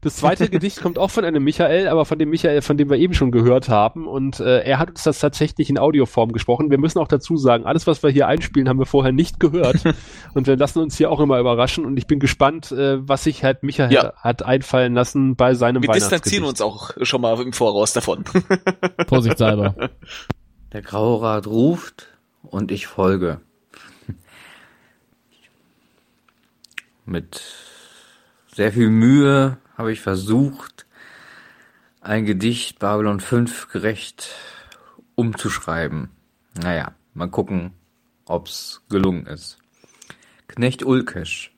[0.00, 2.96] das zweite Gedicht kommt auch von einem Michael, aber von dem Michael, von dem wir
[2.96, 4.06] eben schon gehört haben.
[4.06, 6.70] Und äh, er hat uns das tatsächlich in Audioform gesprochen.
[6.70, 9.82] Wir müssen auch dazu sagen, alles, was wir hier einspielen, haben wir vorher nicht gehört.
[10.34, 11.84] und wir lassen uns hier auch immer überraschen.
[11.84, 14.12] Und ich bin gespannt, äh, was sich halt Michael Ja.
[14.16, 16.24] hat einfallen lassen bei seinem Wir Weihnachtsgedicht.
[16.24, 18.24] distanzieren uns auch schon mal im Voraus davon.
[19.08, 19.74] Vorsichtshalber.
[20.72, 22.08] Der Graurat ruft
[22.42, 23.40] und ich folge.
[27.08, 27.40] Mit
[28.52, 30.86] sehr viel Mühe habe ich versucht,
[32.00, 34.34] ein Gedicht Babylon 5 gerecht
[35.14, 36.10] umzuschreiben.
[36.60, 37.70] Naja, mal gucken,
[38.26, 39.58] ob's gelungen ist.
[40.48, 41.54] Knecht Ulkesch.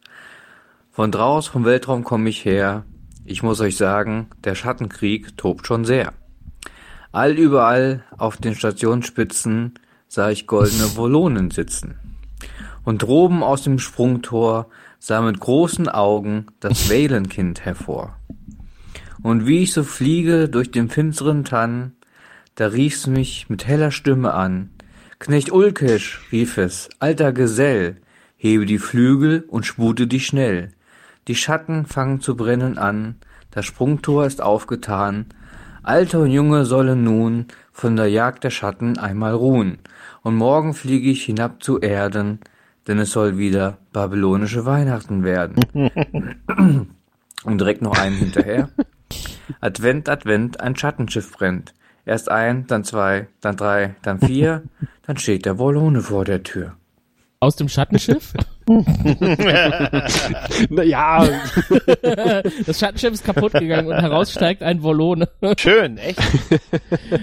[0.91, 2.85] Von draus vom Weltraum komme ich her.
[3.25, 6.13] Ich muss euch sagen, der Schattenkrieg tobt schon sehr.
[7.11, 11.99] All überall auf den Stationsspitzen sah ich goldene Volonen sitzen.
[12.85, 14.69] Und droben aus dem Sprungtor
[14.99, 18.17] sah mit großen Augen das Wählenkind hervor.
[19.23, 21.93] Und wie ich so fliege durch den finsteren Tann,
[22.55, 24.71] da rief's mich mit heller Stimme an.
[25.19, 27.97] Knecht Ulkesch, rief es, alter Gesell,
[28.37, 30.73] hebe die Flügel und spute dich schnell.
[31.27, 33.17] Die Schatten fangen zu brennen an,
[33.51, 35.27] das Sprungtor ist aufgetan,
[35.83, 39.79] Alte und Junge sollen nun von der Jagd der Schatten einmal ruhen,
[40.23, 42.41] und morgen fliege ich hinab zu Erden,
[42.89, 45.61] denn es soll wieder babylonische Weihnachten werden.
[47.45, 48.71] und direkt noch einen hinterher.
[49.61, 51.75] Advent, Advent, ein Schattenschiff brennt.
[52.07, 54.63] Erst ein, dann zwei, dann drei, dann vier,
[55.07, 56.75] dann steht der Wollone vor der Tür.
[57.41, 58.33] Aus dem Schattenschiff?
[60.71, 61.29] naja.
[62.67, 65.29] Das Schattenschiff ist kaputt gegangen und heraus steigt ein Wollone.
[65.57, 66.21] Schön, echt?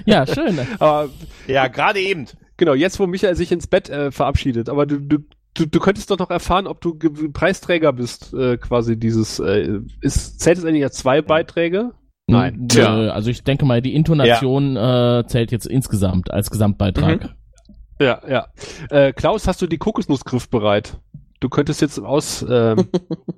[0.05, 0.57] Ja, schön.
[0.79, 1.09] Aber,
[1.47, 2.27] ja, gerade eben.
[2.55, 4.69] Genau, jetzt wo Michael sich ins Bett äh, verabschiedet.
[4.69, 5.17] Aber du, du,
[5.55, 9.39] du, du könntest doch noch erfahren, ob du Ge- Preisträger bist, äh, quasi dieses.
[9.39, 11.93] Äh, ist, zählt es eigentlich als zwei Beiträge?
[12.27, 12.67] Nein.
[12.67, 13.09] Tja.
[13.11, 17.35] Also ich denke mal, die Intonation äh, zählt jetzt insgesamt als Gesamtbeitrag.
[17.99, 18.47] Ja, ja.
[18.89, 20.97] Äh, Klaus, hast du die Kokosnussgriff bereit?
[21.39, 22.87] Du könntest jetzt aus ähm,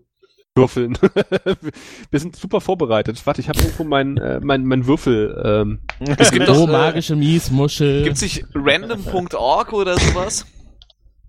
[0.56, 0.98] würfeln.
[2.12, 3.22] Wir sind super vorbereitet.
[3.26, 5.42] Warte, ich habe irgendwo mein, äh, mein, mein Würfel.
[5.44, 5.80] Ähm,
[6.18, 8.04] Es gibt oh, doch, äh, magische Miesmuschel.
[8.04, 10.46] Gibt's nicht random.org oder sowas?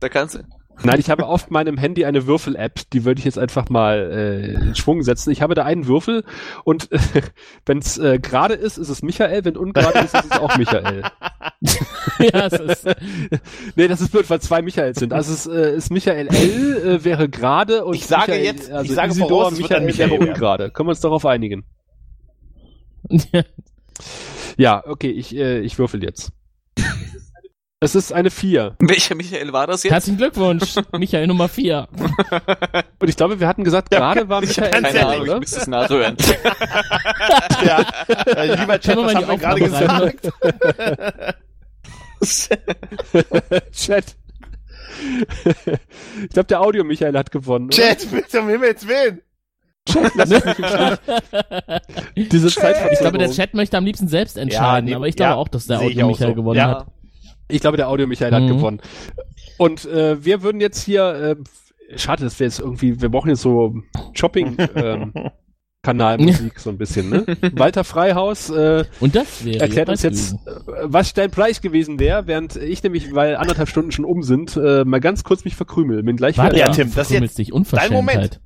[0.01, 0.39] Da kannst du.
[0.85, 4.69] Nein, ich habe auf meinem Handy eine Würfel-App, die würde ich jetzt einfach mal äh,
[4.69, 5.31] in Schwung setzen.
[5.31, 6.25] Ich habe da einen Würfel
[6.65, 6.99] und äh,
[7.67, 11.03] wenn es äh, gerade ist, ist es Michael, wenn ungerade ist, ist es auch Michael.
[12.21, 12.53] ja, es
[12.85, 12.87] ist.
[13.77, 15.13] nee, das ist blöd, weil zwei Michaels sind.
[15.13, 18.85] Also es äh, ist Michael L, äh, wäre gerade und Ich sage Michael, jetzt- also
[18.91, 20.71] ich sage Isidor, voraus, Michael, Michael wäre ungerade.
[20.71, 21.65] Können wir uns darauf einigen?
[24.57, 26.33] ja, okay, ich, äh, ich würfel jetzt.
[27.81, 28.75] Es ist eine 4.
[28.81, 29.93] Welcher Michael war das jetzt?
[29.93, 31.87] Herzlichen Glückwunsch, Michael Nummer 4.
[32.99, 35.39] Und ich glaube, wir hatten gesagt, gerade war ich Michael keine Ahnung, ich oder?
[35.39, 36.17] müsste es nachhören.
[37.65, 37.87] ja,
[38.35, 40.29] äh, lieber Chat, was mal die haben wir gerade gesagt?
[43.73, 44.17] Chat.
[46.25, 47.67] ich glaube, der Audio Michael hat gewonnen.
[47.67, 47.77] Oder?
[47.77, 49.23] Chat, bitte um Himmels Willen.
[49.89, 50.43] Chat, lass mich.
[52.29, 52.93] Diese Zeitverzögerung.
[52.93, 55.47] Ich glaube, der Chat möchte am liebsten selbst entscheiden, nee, aber ich glaube ja, auch,
[55.47, 56.35] dass der ich Audio Michael so.
[56.35, 56.69] gewonnen Ja.
[56.81, 56.87] hat.
[57.49, 58.49] Ich glaube, der Audio Michael hat Mhm.
[58.49, 58.81] gewonnen.
[59.57, 61.37] Und äh, wir würden jetzt hier,
[61.91, 63.75] äh, schade, dass wir jetzt irgendwie, wir brauchen jetzt so
[64.13, 65.13] Shopping ähm,
[65.83, 67.25] Kanalmusik so ein bisschen, ne?
[67.55, 70.37] Walter Freihaus äh, Und das wäre erklärt uns jetzt äh,
[70.83, 74.85] was dein Preis gewesen wäre, während ich nämlich, weil anderthalb Stunden schon um sind, äh,
[74.85, 76.03] mal ganz kurz mich verkrümel.
[76.03, 76.73] Bin gleich Warte, wieder Ja.
[76.73, 78.41] Tim, das ist jetzt dich, Unverschämtheit.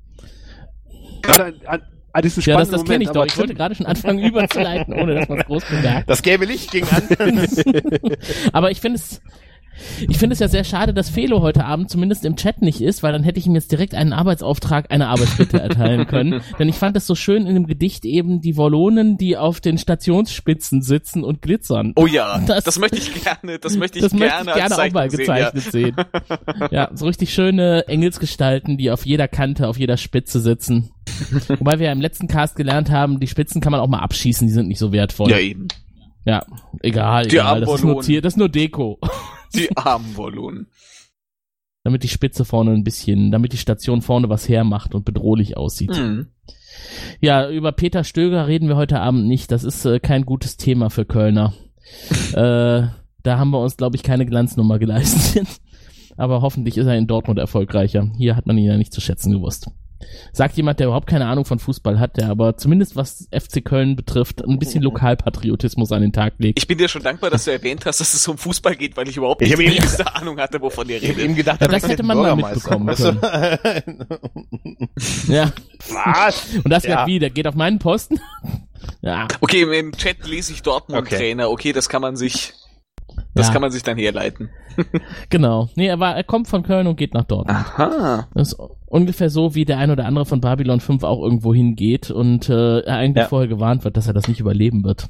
[1.21, 1.81] Gerade an, an,
[2.13, 3.25] an diesem Ja, das, das kenne ich doch.
[3.25, 6.09] Ich wollte gerade schon anfangen überzuleiten, ohne dass man es groß bemerkt.
[6.09, 7.03] Das gelbe Licht ging an.
[8.53, 9.19] Aber ich finde es,
[10.07, 13.03] ich finde es ja sehr schade, dass Felo heute Abend zumindest im Chat nicht ist,
[13.03, 16.41] weil dann hätte ich ihm jetzt direkt einen Arbeitsauftrag, eine Arbeitsbitte erteilen können.
[16.59, 19.77] Denn ich fand es so schön in dem Gedicht eben die Wollonen, die auf den
[19.77, 21.93] Stationsspitzen sitzen und glitzern.
[21.95, 24.75] Oh ja, das, Das- möchte ich gerne, das möchte ich das möchte gerne, ich gerne
[24.75, 25.95] auch mal Zeichnung sehen, gezeichnet sehen.
[26.71, 30.91] Ja, so richtig schöne Engelsgestalten, die auf jeder Kante, auf jeder Spitze sitzen.
[31.59, 34.47] Wobei wir ja im letzten Cast gelernt haben, die Spitzen kann man auch mal abschießen,
[34.47, 35.29] die sind nicht so wertvoll.
[35.29, 35.67] Ja, ja eben.
[36.25, 36.45] Ja,
[36.81, 37.61] egal, egal.
[37.61, 38.99] Das ist, nur das ist nur Deko.
[39.55, 40.67] Die armen Wollonen.
[41.83, 45.91] Damit die Spitze vorne ein bisschen, damit die Station vorne was hermacht und bedrohlich aussieht.
[45.91, 46.27] Mhm.
[47.19, 49.51] Ja, über Peter Stöger reden wir heute Abend nicht.
[49.51, 51.53] Das ist äh, kein gutes Thema für Kölner.
[52.33, 52.87] äh,
[53.23, 55.47] da haben wir uns, glaube ich, keine Glanznummer geleistet.
[56.15, 58.09] Aber hoffentlich ist er in Dortmund erfolgreicher.
[58.17, 59.69] Hier hat man ihn ja nicht zu schätzen gewusst.
[60.31, 63.95] Sagt jemand, der überhaupt keine Ahnung von Fußball hat, der aber zumindest was FC Köln
[63.95, 66.57] betrifft, ein bisschen Lokalpatriotismus an den Tag legt.
[66.59, 69.07] Ich bin dir schon dankbar, dass du erwähnt hast, dass es um Fußball geht, weil
[69.09, 71.19] ich überhaupt Ich nicht die geringste Ahnung hatte, wovon ihr Ich redet.
[71.19, 72.99] eben gedacht, Ja, da das ist hätte man mal mitbekommen Das-
[75.27, 75.51] Ja.
[75.89, 76.45] Was?
[76.63, 76.97] Und das Ja.
[76.99, 78.19] wird wie, der geht auf meinen Posten.
[79.01, 79.27] ja.
[79.41, 81.49] Okay, im- im Chat lese ich Dortmund-Trainer.
[81.49, 82.53] Okay, das kann man sich,
[83.35, 83.53] das Ja.
[83.53, 84.49] kann man sich dann herleiten.
[85.29, 85.69] Genau.
[85.75, 87.57] Nee, er, war, er kommt von Köln und geht nach Dortmund.
[87.77, 88.27] Aha.
[88.33, 88.57] Das ist
[88.87, 92.79] ungefähr so, wie der ein oder andere von Babylon 5 auch irgendwo hingeht und äh,
[92.79, 93.27] er eigentlich Ja.
[93.29, 95.09] vorher gewarnt wird, dass er das nicht überleben wird.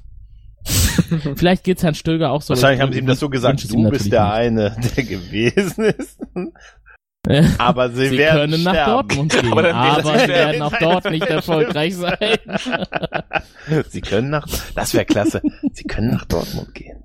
[1.35, 2.53] Vielleicht geht's Herrn Stöger auch so.
[2.53, 4.33] Wahrscheinlich Ich haben sie ihm das so gesagt, es du bist der nicht.
[4.33, 6.19] eine, der gewesen ist.
[7.57, 8.85] Aber sie, Sie werden können nach.
[8.85, 12.17] Dortmund gehen, Aber aber, sie werden auch dort nicht erfolgreich sein.
[13.89, 15.41] Sie können nach, das wäre klasse.
[15.71, 17.02] Sie können nach Dortmund gehen.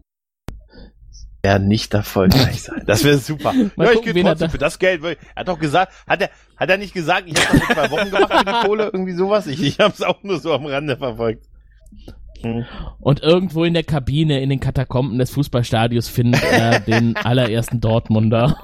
[1.45, 2.83] Ja, nicht erfolgreich sein.
[2.87, 3.55] Das wäre super.
[3.77, 5.03] Ja, ich gehe er trotzdem für das Geld.
[5.05, 7.91] Er hat doch gesagt, hat er, hat er nicht gesagt, ich habe das vor zwei
[7.91, 9.47] Wochen gemacht für die Kohle, irgendwie sowas?
[9.47, 11.47] Ich, ich habe es auch nur so am Rande verfolgt.
[12.43, 12.65] Hm.
[13.01, 18.61] Und irgendwo in der Kabine, in den Katakomben des Fußballstadions findet er den allerersten Dortmunder.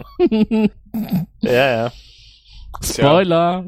[1.41, 1.93] Ja, ja.
[2.83, 3.67] Spoiler.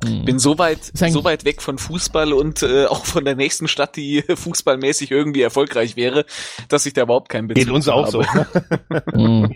[0.00, 3.96] Bin so weit, so weit weg von Fußball und äh, auch von der nächsten Stadt,
[3.96, 6.24] die fußballmäßig irgendwie erfolgreich wäre,
[6.68, 8.10] dass ich da überhaupt keinen Bezug Geht uns auch habe.
[8.10, 8.22] so.
[9.18, 9.54] Mhm.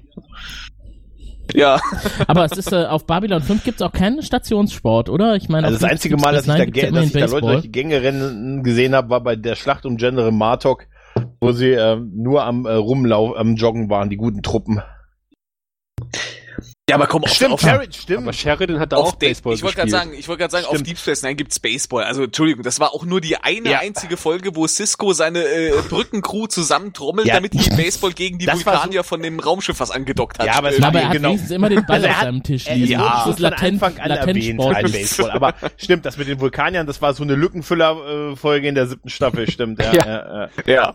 [1.55, 1.81] Ja.
[2.27, 5.35] Aber es ist äh, auf Babylon 5 gibt's auch keinen Stationssport, oder?
[5.37, 7.63] Ich meine, Also das 5 einzige Mal, dass ich, da, dass ich da Leute durch
[7.63, 10.87] die Gänge rennen gesehen habe, war bei der Schlacht um Gender im Martok,
[11.41, 14.81] wo sie ähm, nur am äh, Rumlauf, am Joggen waren, die guten Truppen.
[16.91, 18.23] Ja, aber komm, auf, Stimmt, auf, Sheridan, stimmt.
[18.25, 20.05] Aber Sheridan hat da auf auch Baseball ich wollte gerade gespielt.
[20.11, 20.89] sagen, ich wollte gerade sagen, auf Stimmt.
[20.89, 22.05] Deep Space Nine gibt's Baseball.
[22.05, 23.79] Also Entschuldigung, das war auch nur die eine Ja.
[23.81, 27.35] einzige Folge, wo Cisco seine äh, Brückencrew zusammentrommelt, Ja.
[27.35, 30.47] damit die Baseball gegen die Das war so- Vulkanier von dem Raumschiff was angedockt hat.
[30.47, 31.29] Ja, aber es Äh, war aber er hat genau.
[31.29, 32.93] wenigstens immer den Ball Also auf hat- seinem Tisch Er liegen.
[32.93, 34.75] ja, das ist ist von Latent, Anfang an erwähnt, Latentsport.
[34.75, 35.31] kein Baseball.
[35.31, 39.49] Aber stimmt, das mit den Vulkaniern, das war so eine Lückenfüller-Folge in der siebten Staffel,
[39.51, 39.81] stimmt.
[39.81, 40.07] Ja, Ja.
[40.07, 40.49] ja.
[40.67, 40.73] ja.
[40.75, 40.95] ja.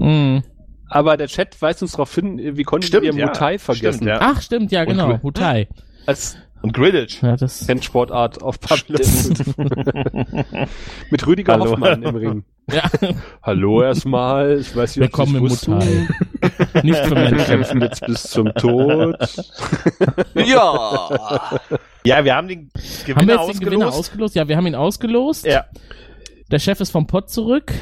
[0.00, 0.42] Mhm.
[0.88, 3.26] Aber der Chat weist uns darauf hin, wie konnten Stimmt, wir ja.
[3.26, 3.96] Mutai vergessen?
[4.04, 4.18] Stimmt, ja.
[4.20, 5.08] Ach, stimmt, ja, Und genau.
[5.10, 5.68] Gri- Hutai.
[6.06, 7.22] Als Und Gridditch.
[7.22, 9.00] Ja, das, Rennsportart auf Babylon.
[11.10, 11.70] Mit Rüdiger Hallo.
[11.72, 12.44] Hoffmann im Ring.
[12.70, 12.82] ja.
[13.42, 14.58] Hallo erstmal.
[14.60, 15.42] Ich weiß nicht, ob Willkommen im.
[15.48, 16.08] Mutai.
[16.82, 17.46] Nicht für Wir Menschen.
[17.46, 19.16] kämpfen jetzt bis zum Tod.
[20.34, 21.58] ja.
[22.04, 22.70] Ja, wir haben den
[23.06, 23.60] Gewinner Haben wir jetzt den ausgelost.
[23.60, 24.34] Gewinner ausgelost?
[24.34, 25.46] Ja, wir haben ihn ausgelost.
[25.46, 25.64] Ja.
[26.50, 27.72] Der Chef ist vom Pott zurück.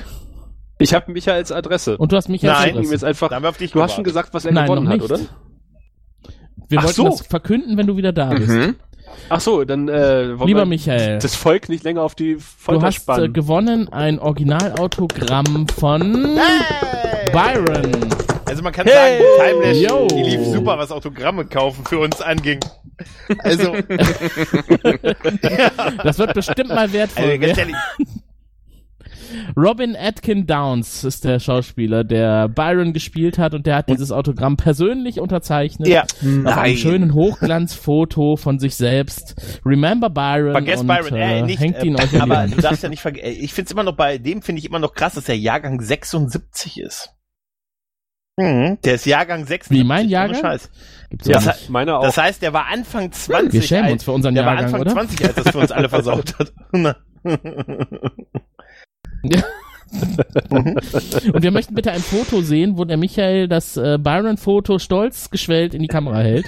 [0.82, 1.96] Ich habe Michaels Adresse.
[1.96, 2.92] Und du hast mich als Nein, Adresse.
[2.92, 4.30] jetzt einfach, Da haben wir auf dich du hast schon gewartet.
[4.32, 5.10] gesagt, was er Nein, gewonnen noch hat, nicht.
[5.10, 5.20] oder?
[6.68, 7.08] Wir Ach wollten so.
[7.08, 8.48] das verkünden, wenn du wieder da bist.
[8.48, 8.76] Mhm.
[9.28, 12.86] Ach so, dann äh, wollen Lieber Michael, das Volk nicht länger auf die Folter du
[12.86, 13.32] hast äh, spannen.
[13.32, 16.38] gewonnen ein Originalautogramm von
[17.32, 17.92] Byron.
[18.46, 19.20] Also man kann Hey!
[19.38, 20.08] sagen, Timelash, Yo!
[20.08, 22.60] die lief super, was Autogramme kaufen für uns anging.
[23.42, 23.74] Also,
[26.04, 27.24] Das wird bestimmt mal wertvoll.
[27.24, 27.74] also ganz ehrlich,
[29.56, 34.56] Robin Atkin Downs ist der Schauspieler, der Byron gespielt hat und der hat dieses Autogramm
[34.56, 35.88] persönlich unterzeichnet.
[35.88, 36.76] ja, Auf einem nein.
[36.76, 39.34] schönen Hochglanzfoto von sich selbst.
[39.64, 40.52] Remember Byron.
[40.52, 43.02] Vergesst und, Byron, äh, äh, nicht, hängt ihn äh, euch aber du darfst ja nicht
[43.02, 45.38] vergessen, ich finde es immer noch bei dem finde ich immer noch krass, dass der
[45.38, 47.10] Jahrgang 76 ist.
[48.38, 49.70] Mhm, der ist Jahrgang 76.
[49.78, 50.40] Wie, mein Jahrgang?
[50.40, 50.70] Scheiß.
[51.10, 52.02] Gibt's Ja, ja das, Meiner auch.
[52.04, 53.52] das heißt, der war Anfang 20.
[53.52, 54.92] Wir schämen als- uns für unseren der war Jahrgang, Anfang oder?
[54.92, 56.52] 20, als das für uns alle versaut hat.
[60.48, 65.74] Und wir möchten bitte ein Foto sehen, wo der Michael das äh, Byron-Foto stolz geschwellt
[65.74, 66.46] in die Kamera hält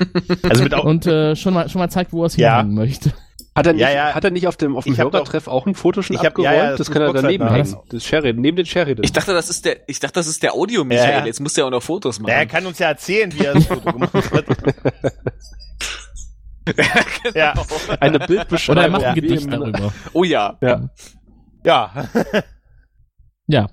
[0.49, 2.57] Also mit Au- und äh, schon mal schon mal zeigt, wo er es Ja.
[2.59, 3.13] hinhängen möchte.
[3.55, 4.15] Hat er nicht, Ja, ja.
[4.15, 6.55] Hat er nicht auf dem, auf dem Hörertreff auch ein Foto schon Ich hab- abgeräumt?
[6.57, 7.71] ja, ja, das das kann er daneben hängen.
[7.71, 7.83] machen.
[7.91, 9.05] Das Sheridan, neben den Sheridan.
[9.05, 11.11] Ich dachte, das ist der, ich dachte, das ist der Audio Michael.
[11.13, 11.27] Ja, ja.
[11.27, 12.31] Jetzt muss der auch noch Fotos machen.
[12.33, 14.45] Ja, er kann uns ja erzählen, wie er das Foto gemacht hat.
[17.35, 17.53] ja.
[18.01, 18.93] Eine Oder er Bildbeschreibung.
[18.93, 19.93] macht ein Gedicht darüber.
[20.15, 20.57] Oh ja.
[20.63, 20.89] Ja.
[21.65, 21.93] Ja.
[23.47, 23.67] Ja,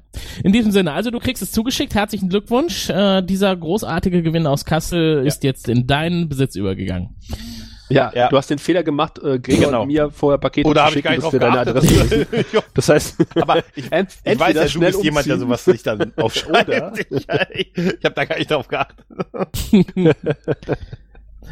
[0.43, 1.95] in diesem Sinne, also du kriegst es zugeschickt.
[1.95, 2.89] Herzlichen Glückwunsch.
[2.89, 7.15] Äh, dieser großartige Gewinn aus Kassel ist jetzt in deinen Besitz übergegangen.
[7.89, 8.27] Ja, Ja.
[8.29, 9.81] du hast den Fehler gemacht, äh, Gregor Genau.
[9.83, 11.59] und mir vorher Pakete Oder zu habe ich gar schicken, nicht dass wir deine?
[11.59, 12.09] Adresse
[12.43, 12.63] wissen.
[12.73, 15.39] Das heißt, Aber ich, ent- ich weiß entweder ja, du bist jemand, der umziehen.
[15.39, 17.05] sowas nicht dann aufschreibt.
[17.09, 17.27] Ich
[17.77, 19.05] ich habe da gar nicht drauf geachtet.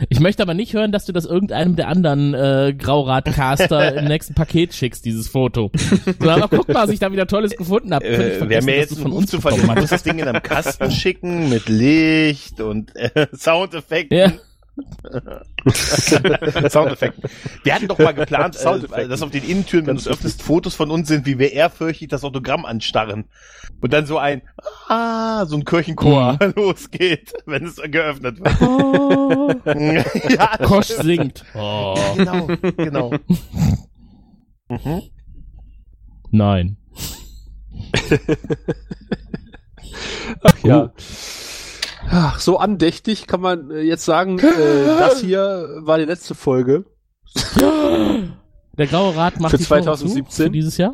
[0.08, 4.34] Ich möchte aber nicht hören, dass du das irgendeinem der anderen äh, Grauradcaster im nächsten
[4.34, 5.72] Paket schickst, dieses Foto.
[6.20, 8.06] Sondern guck mal, was ich da wieder Tolles gefunden habe.
[8.06, 9.68] Äh, wir haben ja jetzt einen Ruf zu verlieren.
[9.68, 14.18] Man muss das Ding in einem Kasten schicken mit Licht und äh, Soundeffekten.
[14.18, 14.32] Ja.
[16.70, 17.30] Soundeffekten.
[17.64, 20.76] Wir hatten doch mal geplant, äh, dass auf den Innentüren, wenn du es öffnest, Fotos
[20.76, 23.26] von uns sind, wie wir ehrfürchtig das Autogramm anstarren.
[23.82, 24.42] Und dann so ein,
[24.88, 30.30] ah, so ein Kirchenchor losgeht, wenn es geöffnet wird.
[30.32, 31.46] ja, das Kosch singt.
[31.54, 31.96] Oh.
[32.16, 32.48] Genau,
[32.78, 33.14] genau.
[34.70, 35.02] Mhm.
[36.32, 36.78] Nein.
[40.44, 40.92] Ach ja.
[42.12, 46.86] Ach, so andächtig kann man äh, jetzt sagen, äh, das hier war die letzte Folge.
[48.80, 50.26] Der graue Rat macht Für die Tore 2017?
[50.30, 50.94] Zu für dieses Jahr.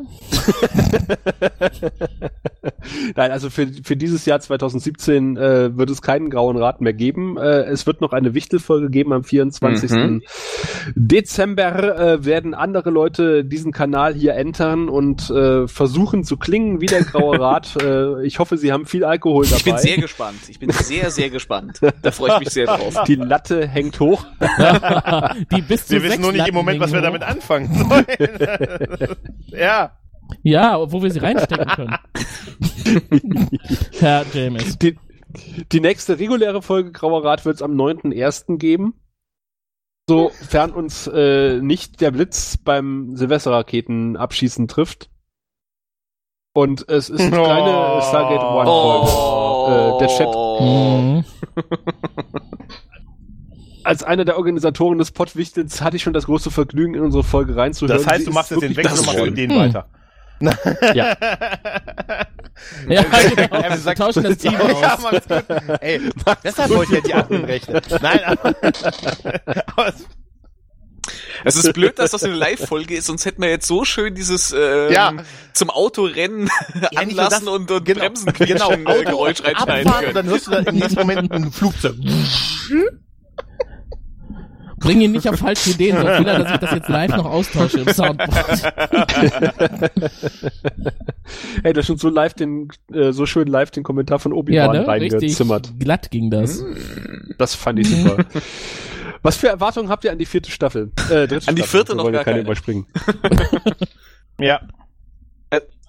[3.14, 7.36] Nein, also für, für dieses Jahr 2017 äh, wird es keinen grauen Rat mehr geben.
[7.36, 9.90] Äh, es wird noch eine Wichtelfolge geben am 24.
[9.92, 10.22] Mhm.
[10.96, 12.16] Dezember.
[12.16, 17.04] Äh, werden andere Leute diesen Kanal hier entern und äh, versuchen zu klingen wie der
[17.04, 17.76] graue Rat.
[17.80, 19.58] äh, ich hoffe, sie haben viel Alkohol dabei.
[19.58, 20.38] Ich bin sehr gespannt.
[20.48, 21.78] Ich bin sehr, sehr gespannt.
[22.02, 23.04] Da freue ich mich sehr drauf.
[23.06, 24.26] Die Latte hängt hoch.
[25.54, 29.16] Die bis zu Wir wissen nur nicht im Moment, was wir damit anfangen sollen.
[29.48, 29.96] ja.
[30.42, 31.96] Ja, wo wir sie reinstecken können.
[34.00, 34.78] Herr James.
[34.78, 34.98] Die,
[35.72, 38.58] die nächste reguläre Folge Grauer Rat wird es am 9.1.
[38.58, 38.94] geben.
[40.08, 45.10] Sofern uns äh, nicht der Blitz beim Silvesterraketen abschießen trifft.
[46.54, 48.00] Und es ist keine Oh.
[48.00, 49.96] Stargate One Folge.
[49.96, 50.34] Äh, der Chat.
[50.60, 51.24] Mhm.
[53.86, 57.54] Als einer der Organisatoren des Pottwichtels hatte ich schon das große Vergnügen, in unsere Folge
[57.56, 57.96] reinzuhören.
[57.98, 59.86] Das heißt, Sie du machst jetzt den Wechsel und machst mit denen weiter.
[60.94, 61.16] Ja.
[62.88, 63.62] Ja, genau.
[63.68, 65.02] Wir sagt- tauschen das Team Ja, aus.
[65.02, 65.80] mach's gut.
[65.80, 66.00] Ey,
[66.42, 67.82] deshalb wollte ich ja die Aktenrechte.
[68.02, 68.54] Nein, aber,
[69.76, 69.92] aber
[71.44, 74.52] es- ist blöd, dass das eine Live-Folge ist, sonst hätten wir jetzt so schön dieses
[74.52, 75.12] ähm, Ja.
[75.52, 76.48] zum Autorennen
[76.80, 80.28] Ja, anlassen das- und, und genau, Bremsen genau, äh, Geräusch reinschneiden und dann können.
[80.30, 81.94] hörst du dann im nächsten Moment ein Flugzeug.
[84.78, 87.24] Bring ihn nicht auf falsche Ideen, sonst will er, dass ich das jetzt live noch
[87.24, 88.72] austausche im Soundboard.
[91.62, 94.70] Hey, da schon so live den, äh, so schön live den Kommentar von Ja, Obi-Wan
[94.72, 94.86] ne?
[94.88, 95.72] Richtig reingezimmert.
[95.78, 96.64] glatt ging das.
[97.38, 98.24] Das fand ich super.
[99.22, 100.92] Was für Erwartungen habt ihr an die vierte Staffel?
[101.10, 102.46] Äh, dritte An die vierte Wir noch wollen ja gar keine keine.
[102.46, 102.86] überspringen.
[104.38, 104.60] Ja.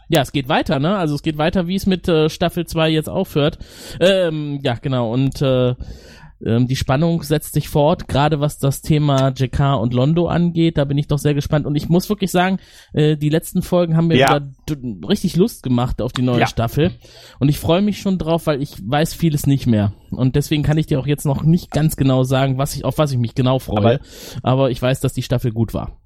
[0.10, 0.96] Ja, es geht weiter, ne?
[0.96, 3.58] Also es geht weiter, wie es mit äh, Staffel 2 jetzt aufhört.
[4.00, 5.12] Ähm, ja, genau.
[5.14, 5.76] Und äh, ähm,
[6.40, 10.78] die Spannung setzt sich fort, gerade was das Thema JK und Londo angeht.
[10.78, 11.66] Da bin ich doch sehr gespannt.
[11.66, 12.60] Und ich muss wirklich sagen,
[12.94, 14.40] äh, die letzten Folgen haben mir Ja.
[15.08, 16.48] richtig Lust gemacht auf die neue Ja.
[16.48, 16.92] Staffel.
[17.40, 19.94] Und ich freue mich schon drauf, weil ich weiß vieles nicht mehr.
[20.12, 22.98] Und deswegen kann ich dir auch jetzt noch nicht ganz genau sagen, was ich, auf
[23.00, 24.00] was ich mich genau freue.
[24.44, 26.00] Aber, ich weiß, dass die Staffel gut war.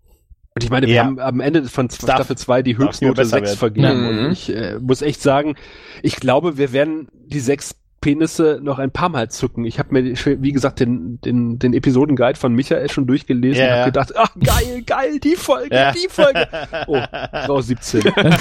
[0.53, 1.05] Und ich meine, wir Ja.
[1.05, 3.57] haben am Ende von Darf- Staffel 2 die Höchstnote besser 6 werden.
[3.57, 4.01] vergeben.
[4.19, 4.25] Mhm.
[4.25, 5.55] Und ich äh, muss echt sagen,
[6.03, 9.63] ich glaube, wir werden die sechs Penisse noch ein paar Mal zücken.
[9.63, 13.69] Ich habe mir, wie gesagt, den, den, den Episodenguide von Michael schon durchgelesen Ja, und
[13.71, 13.79] ja.
[13.81, 15.91] habe gedacht, ach geil, geil, die Folge, Ja.
[15.91, 16.47] die Folge.
[16.87, 16.99] Oh,
[17.45, 18.01] Frau 17.
[18.03, 18.31] Man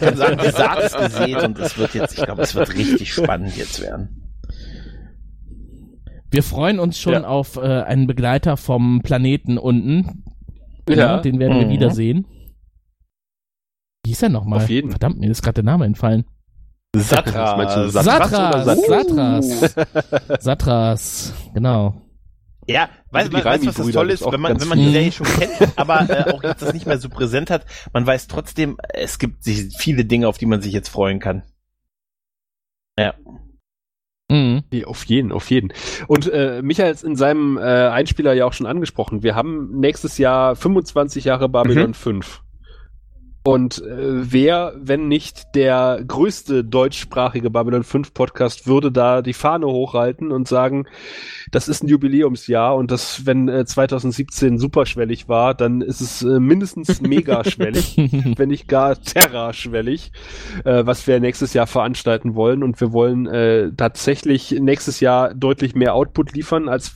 [0.00, 3.12] kann sagen, die Saat ist gesät und es wird jetzt, ich glaube, es wird richtig
[3.12, 4.18] spannend jetzt werden.
[6.30, 7.24] Wir freuen uns schon Ja.
[7.24, 10.24] auf äh, einen Begleiter vom Planeten unten.
[10.88, 10.96] Ja.
[10.96, 11.70] Ja, den werden wir Mhm.
[11.70, 12.26] wiedersehen.
[14.04, 14.60] Wie hieß er nochmal?
[14.62, 14.90] Auf jeden.
[14.90, 16.24] Verdammt, mir ist gerade der Name entfallen.
[16.94, 17.10] Was
[17.56, 18.30] meinst du, Satras.
[18.30, 19.60] Satras oder Satras, Satras?
[19.60, 20.40] Satras.
[20.44, 22.02] Satras, genau.
[22.66, 24.78] Ja, weißt die du, weißt, was das Raimi-Brüder toll gibt's ist, wenn man, wenn man
[24.78, 24.92] die.
[24.92, 28.28] Serie schon kennt, aber äh, auch jetzt das nicht mehr so präsent hat, man weiß
[28.28, 31.42] trotzdem, es gibt sich viele Dinge, auf die man sich jetzt freuen kann.
[32.98, 33.14] Ja.
[34.30, 34.62] Mhm.
[34.86, 35.72] Auf jeden, auf jeden.
[36.08, 39.22] Und äh, Michael hat es in seinem äh, Einspieler ja auch schon angesprochen.
[39.22, 41.94] Wir haben nächstes Jahr 25 Jahre Babylon Mhm.
[41.94, 42.42] 5.
[43.44, 49.66] Und äh, wer, wenn nicht der größte deutschsprachige Babylon 5 Podcast, würde da die Fahne
[49.66, 50.86] hochhalten und sagen,
[51.50, 56.38] das ist ein Jubiläumsjahr und das, wenn äh, 2017 superschwellig war, dann ist es äh,
[56.38, 57.96] mindestens megaschwellig,
[58.36, 60.12] wenn nicht gar terraschwellig,
[60.64, 62.62] äh, was wir nächstes Jahr veranstalten wollen.
[62.62, 66.94] Und wir wollen äh, tatsächlich nächstes Jahr deutlich mehr Output liefern, als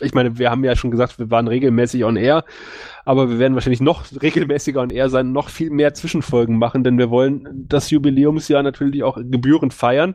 [0.00, 2.44] ich meine, wir haben ja schon gesagt, wir waren regelmäßig on air,
[3.04, 6.98] aber wir werden wahrscheinlich noch regelmäßiger on air sein, noch viel mehr Zwischenfolgen machen, denn
[6.98, 10.14] wir wollen das Jubiläumsjahr natürlich auch gebührend feiern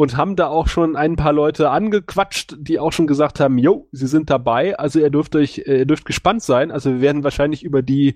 [0.00, 3.86] und haben da auch schon ein paar Leute angequatscht, die auch schon gesagt haben, jo,
[3.92, 7.22] sie sind dabei, also ihr dürft euch, äh, ihr dürft gespannt sein, also wir werden
[7.22, 8.14] wahrscheinlich über die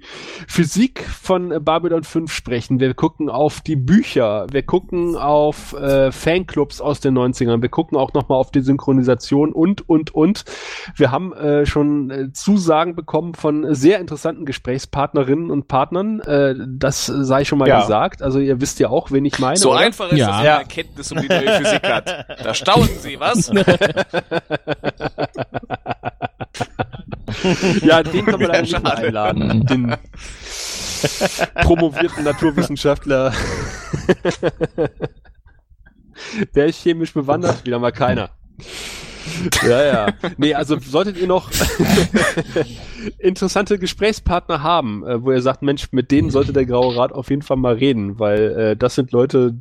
[0.48, 6.80] Physik von Babylon 5 sprechen, wir gucken auf die Bücher, wir gucken auf äh, Fanclubs
[6.80, 10.44] aus den 90ern, wir gucken auch nochmal auf die Synchronisation und, und, und.
[10.96, 17.04] Wir haben äh, schon äh, Zusagen bekommen von sehr interessanten Gesprächspartnerinnen und Partnern, äh, das
[17.04, 17.82] sei schon mal Ja.
[17.82, 19.58] gesagt, also ihr wisst ja auch, wen ich meine.
[19.58, 19.80] So oder?
[19.80, 20.28] einfach ist Ja.
[20.28, 22.26] das, man Erkenntnis um die neue Physik hat.
[22.42, 23.50] Da staunen Sie, was?
[27.82, 29.66] Ja, den können wir leider nicht einladen.
[29.66, 29.96] Den
[31.62, 33.32] promovierten Naturwissenschaftler.
[36.54, 38.30] Der ist chemisch bewandert, wieder mal keiner.
[39.66, 40.12] Ja, ja.
[40.36, 41.50] Nee, also solltet ihr noch
[43.18, 47.30] interessante Gesprächspartner haben, äh, wo ihr sagt, Mensch, mit denen sollte der Graue Rat auf
[47.30, 49.54] jeden Fall mal reden, weil äh, das sind Leute,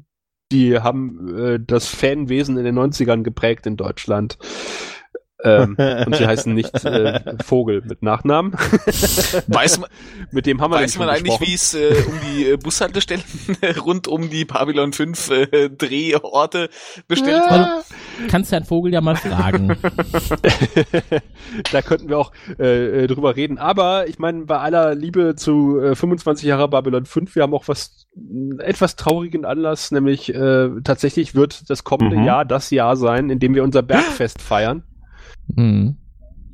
[0.54, 4.38] die haben äh, das Fanwesen in den 90ern geprägt in Deutschland.
[5.44, 5.76] Ähm,
[6.06, 8.54] und sie heißen nicht äh, Vogel mit Nachnamen.
[9.48, 9.90] Weiß man,
[10.32, 13.24] mit dem haben wir weiß man eigentlich, wie es äh, um die äh, Bushaltestellen
[13.84, 16.70] rund um die Babylon 5 äh, Drehorte
[17.10, 17.52] bestellt Ja.
[17.52, 17.84] war?
[18.30, 19.76] Kannst Herrn Vogel ja mal fragen.
[21.74, 23.58] da könnten wir auch äh, äh, drüber reden.
[23.58, 27.68] Aber ich meine, bei aller Liebe zu äh, 25 Jahre Babylon 5, wir haben auch
[27.68, 28.03] was
[28.60, 32.26] etwas traurigen Anlass, nämlich äh, tatsächlich wird das kommende Mhm.
[32.26, 34.84] Jahr das Jahr sein, in dem wir unser Bergfest feiern.
[35.48, 35.98] Mhm.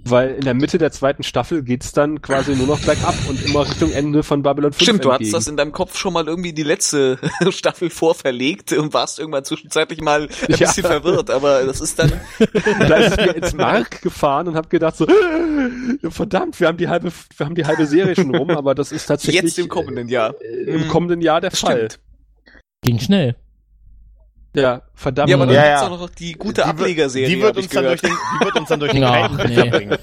[0.10, 3.68] Weil in der Mitte der zweiten Staffel geht's dann quasi nur noch bergab und immer
[3.70, 5.14] Richtung Ende von Babylon 5 Stimmt, du entgegen.
[5.30, 7.20] hattest das in deinem Kopf schon mal irgendwie die letzte
[7.52, 10.58] Staffel vorverlegt und warst irgendwann zwischenzeitlich mal ein Ja.
[10.58, 12.12] bisschen verwirrt, aber das ist dann
[12.80, 15.06] da ist es mir ins Mark gefahren und habe gedacht so,
[16.10, 19.06] verdammt, wir haben die halbe, wir haben die halbe Serie schon rum, aber das ist
[19.06, 20.34] tatsächlich jetzt im kommenden Jahr.
[20.42, 21.90] äh, im kommenden Jahr der Fall.
[22.84, 23.36] Ging schnell.
[24.56, 25.30] Ja, verdammt.
[25.30, 25.88] Ja, aber dann Ja, gibt's ja.
[25.88, 27.28] auch noch die gute Ablegerserie.
[27.30, 28.02] die wird uns dann gehört.
[28.04, 29.70] durch den- die wird uns dann durch den Ja, Kalten nee.
[29.70, 29.98] bringen.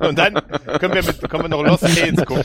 [0.00, 0.34] Und dann
[0.78, 2.44] können wir, mit, können wir noch Lost Tales gucken.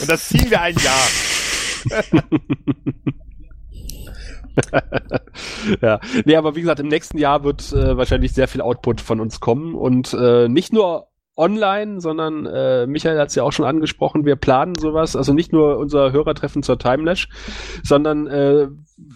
[0.00, 1.80] Und das ziehen wir ein Jahr.
[5.80, 9.20] ja, nee, aber wie gesagt, im nächsten Jahr wird äh, wahrscheinlich sehr viel Output von
[9.20, 13.64] uns kommen und äh, nicht nur online, sondern äh, Michael hat es ja auch schon
[13.64, 17.28] angesprochen, wir planen sowas, also nicht nur unser Hörertreffen zur Timelash,
[17.82, 18.68] sondern äh,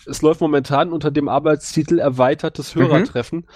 [0.07, 3.47] es läuft momentan unter dem Arbeitstitel erweitertes Hörertreffen.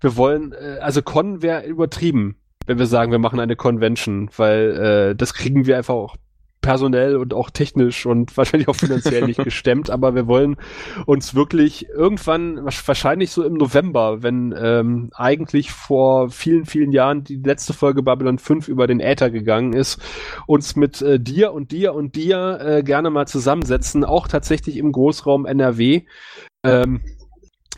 [0.00, 5.10] Wir wollen, äh, also Con wäre übertrieben, wenn wir sagen, wir machen eine Convention, weil
[5.10, 6.16] äh, das kriegen wir einfach auch
[6.60, 10.56] personell und auch technisch und wahrscheinlich auch finanziell nicht gestemmt, aber wir wollen
[11.06, 17.36] uns wirklich irgendwann, wahrscheinlich so im November, wenn ähm, eigentlich vor vielen, vielen Jahren die
[17.36, 20.00] letzte Folge Babylon 5 über den Äther gegangen ist,
[20.46, 24.92] uns mit äh, dir und dir und dir äh, gerne mal zusammensetzen, auch tatsächlich im
[24.92, 26.02] Großraum NRW.
[26.64, 27.00] Ähm,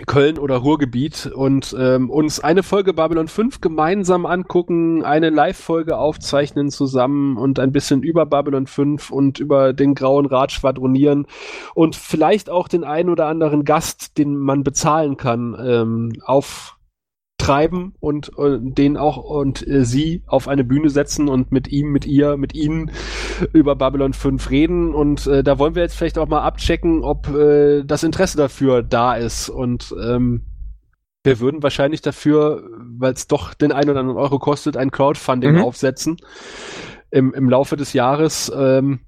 [0.07, 6.71] Köln oder Ruhrgebiet und ähm, uns eine Folge Babylon 5 gemeinsam angucken, eine Live-Folge aufzeichnen
[6.71, 11.27] zusammen und ein bisschen über Babylon 5 und über den Grauen Rat schwadronieren
[11.75, 16.13] und vielleicht auch den einen oder anderen Gast, den man bezahlen kann, ähm,
[17.41, 21.91] auftreiben und, äh, den auch und äh, sie auf eine Bühne setzen und mit ihm,
[21.91, 22.91] mit ihr, mit ihnen
[23.53, 27.29] über Babylon 5 reden und äh, da wollen wir jetzt vielleicht auch mal abchecken, ob
[27.29, 30.43] äh, das Interesse dafür da ist und ähm,
[31.23, 32.63] wir würden wahrscheinlich dafür,
[32.99, 35.63] weil es doch den einen oder anderen Euro kostet, ein Crowdfunding Mhm.
[35.63, 36.17] aufsetzen
[37.11, 38.51] im, im Laufe des Jahres.
[38.55, 39.01] Ähm,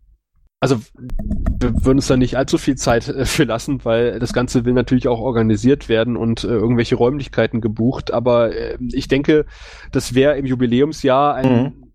[0.62, 4.65] also wir würden uns da nicht allzu viel Zeit äh, für lassen, weil das Ganze
[4.65, 8.12] will natürlich auch organisiert werden und äh, irgendwelche Räumlichkeiten gebucht.
[8.12, 9.44] Aber äh, ich denke,
[9.91, 11.92] das wäre im Jubiläumsjahr ein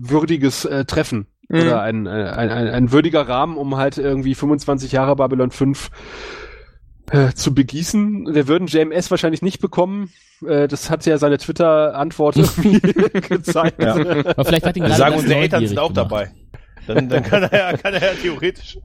[0.00, 1.60] würdiges äh, Treffen Mhm.
[1.62, 5.90] oder ein, äh, ein, ein, ein würdiger Rahmen, um halt irgendwie 25 Jahre Babylon 5
[7.10, 8.32] äh, zu begießen.
[8.32, 10.10] Wir würden JMS wahrscheinlich nicht bekommen.
[10.46, 12.78] Äh, das hat ja seine Twitter-Antwort irgendwie
[13.28, 13.82] gezeigt.
[13.82, 13.94] Ja.
[13.96, 16.10] Aber vielleicht hat ihn Wir gerade sagen, unsere Eltern sind auch gemacht.
[16.12, 16.30] dabei.
[16.86, 18.78] Dann, dann kann er ja, kann er ja theoretisch.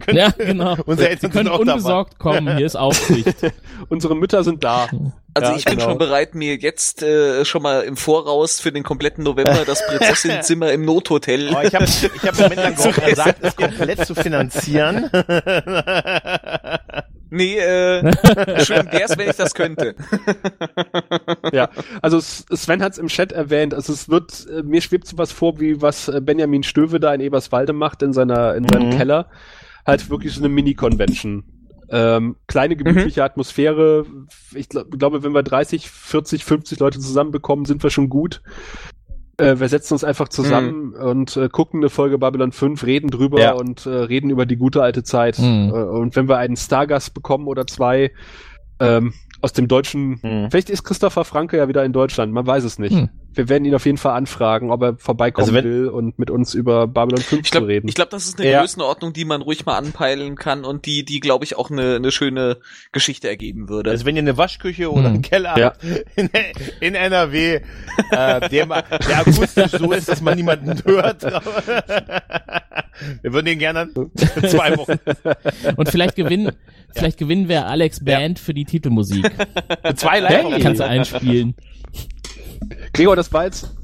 [0.00, 0.76] Können, Ja, genau.
[0.86, 2.36] Unsere Eltern Sie können sind auch unbesorgt dabei.
[2.36, 3.34] kommen, hier ist Aufsicht.
[3.88, 4.88] Unsere Mütter sind da.
[5.34, 5.90] Also Ja, ich bin genau.
[5.90, 10.72] schon bereit, mir jetzt äh, schon mal im Voraus für den kompletten November das Prinzessin-Zimmer
[10.72, 11.54] im Nothotel.
[11.54, 14.14] Oh, ich habe ich hab im Moment lang zu gehofft, er sagt, es komplett zu
[14.14, 15.10] finanzieren.
[17.30, 18.00] Nee, äh,
[18.64, 19.94] schön wär's, wenn ich das könnte.
[21.52, 21.68] ja,
[22.02, 23.74] also Sven hat es im Chat erwähnt.
[23.74, 27.20] Also es wird, äh, mir schwebt sowas vor, wie was äh, Benjamin Stöve da in
[27.20, 28.96] Eberswalde macht in seiner, in seinem Mhm.
[28.96, 29.26] Keller.
[29.86, 31.44] Halt wirklich so eine Mini-Convention.
[31.90, 34.04] Ähm, kleine gemütliche Atmosphäre.
[34.54, 38.42] Ich glaub, glaube, wenn wir 30, 40, 50 Leute zusammenbekommen, sind wir schon gut.
[39.38, 43.40] Äh, wir setzen uns einfach zusammen und äh, gucken eine Folge Babylon 5, reden drüber
[43.40, 43.52] Ja.
[43.52, 45.38] und äh, reden über die gute alte Zeit.
[45.38, 45.70] Mhm.
[45.74, 48.10] Äh, und wenn wir einen Stargast bekommen oder zwei,
[48.80, 50.48] ähm, aus dem deutschen, Mhm.
[50.50, 52.96] vielleicht ist Christopher Franke ja wieder in Deutschland, man weiß es nicht.
[53.38, 53.44] Hm.
[53.44, 56.30] Wir werden ihn auf jeden Fall anfragen, ob er vorbeikommen Also wenn- will und mit
[56.30, 57.88] uns über Babylon 5 Ich glaube, zu reden.
[57.88, 58.60] ich glaub, das ist eine Ja.
[58.60, 62.10] Größenordnung, die man ruhig mal anpeilen kann und die, die glaube ich auch eine, eine
[62.10, 62.58] schöne
[62.92, 63.90] Geschichte ergeben würde.
[63.90, 65.14] Also wenn ihr eine Waschküche oder Hm.
[65.14, 65.66] einen Keller Ja.
[65.66, 65.84] habt
[66.16, 66.30] in,
[66.80, 67.60] in NRW, äh,
[68.10, 71.22] der, der akustisch so ist, dass man niemanden hört.
[73.22, 74.98] Wir würden den gerne für zwei Wochen.
[75.76, 76.52] Und vielleicht gewinnen,
[76.92, 79.30] vielleicht gewinnen wir Alex Band für die Titelmusik.
[79.96, 80.42] Zwei Hey.
[80.50, 81.54] live Kannst du einspielen.
[82.92, 83.74] Gregor, das war jetzt,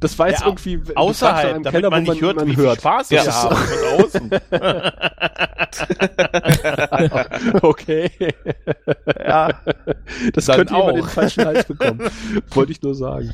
[0.00, 2.54] das war jetzt Ja, irgendwie Außerhalb, einem damit Keller, man wo nicht hört, man wie
[2.54, 2.78] viel hört.
[2.80, 3.24] Spaß Ja.
[3.26, 4.30] haben von außen.
[7.62, 8.10] okay.
[9.26, 9.60] Ja.
[10.34, 10.94] Das Dann könnte jemand auch.
[10.94, 12.00] den falschen Hals bekommen.
[12.50, 13.32] Wollte ich nur sagen.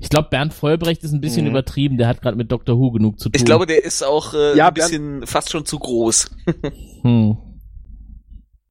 [0.00, 1.50] Ich glaube, Bernd Vollbrecht ist ein bisschen Mhm.
[1.50, 1.98] übertrieben.
[1.98, 2.78] Der hat gerade mit Dr.
[2.78, 3.32] Who genug zu tun.
[3.38, 6.30] Ich glaube, der ist auch äh, Ja, ein bisschen fast schon zu groß.
[7.02, 7.36] Hm.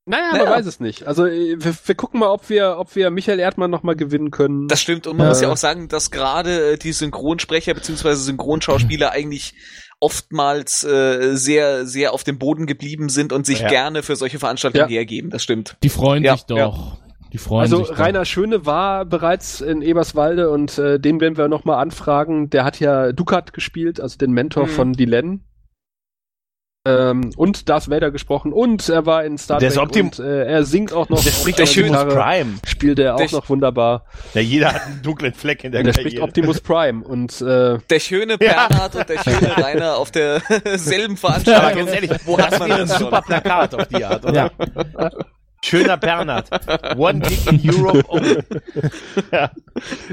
[0.05, 0.43] Naja, Naja.
[0.45, 1.07] man weiß es nicht.
[1.07, 4.31] Also äh, wir, wir gucken mal, ob wir, ob wir Michael Erdmann noch mal gewinnen
[4.31, 4.67] können.
[4.67, 8.21] Das stimmt und man Äh, muss ja auch sagen, dass gerade äh, die Synchronsprecher beziehungsweise
[8.21, 9.53] Synchronschauspieler eigentlich
[10.01, 13.69] oftmals äh, sehr, sehr auf dem Boden geblieben sind und sich Ja.
[13.69, 14.97] gerne für solche Veranstaltungen Ja.
[14.97, 15.29] hergeben.
[15.29, 15.77] Das stimmt.
[15.83, 16.57] Die freuen Ja, sich doch.
[16.57, 16.73] ja.
[17.31, 17.99] Die freuen also sich doch.
[17.99, 22.49] Rainer Schöne war bereits in Eberswalde und äh, den werden wir noch mal anfragen.
[22.49, 24.69] Der hat ja Dukat gespielt, also den Mentor Mhm.
[24.69, 25.41] von Dylan.
[26.85, 30.19] Ähm, und Darth Vader gesprochen und er war in Star Der Trek ist Optim- und
[30.19, 31.23] äh, er singt auch noch.
[31.23, 32.53] Der spricht der Optimus Gitarre, Prime.
[32.67, 34.05] Spielt er auch Der- noch wunderbar.
[34.33, 36.09] Ja, jeder hat einen dunklen Fleck in der Und er Karriere.
[36.09, 38.67] spricht Optimus Prime und äh, Der schöne Ja.
[38.67, 41.85] Bernhard und der schöne Rainer auf derselben Aber Veranstaltung.
[41.85, 42.99] ganz ehrlich, Wo man wäre ein das schon?
[43.05, 44.51] super Plakat auf die Art, oder?
[45.63, 46.49] Schöner Bernhard.
[46.97, 48.03] One Gig in Europe.
[48.09, 48.19] Oh.
[49.31, 49.49] ja.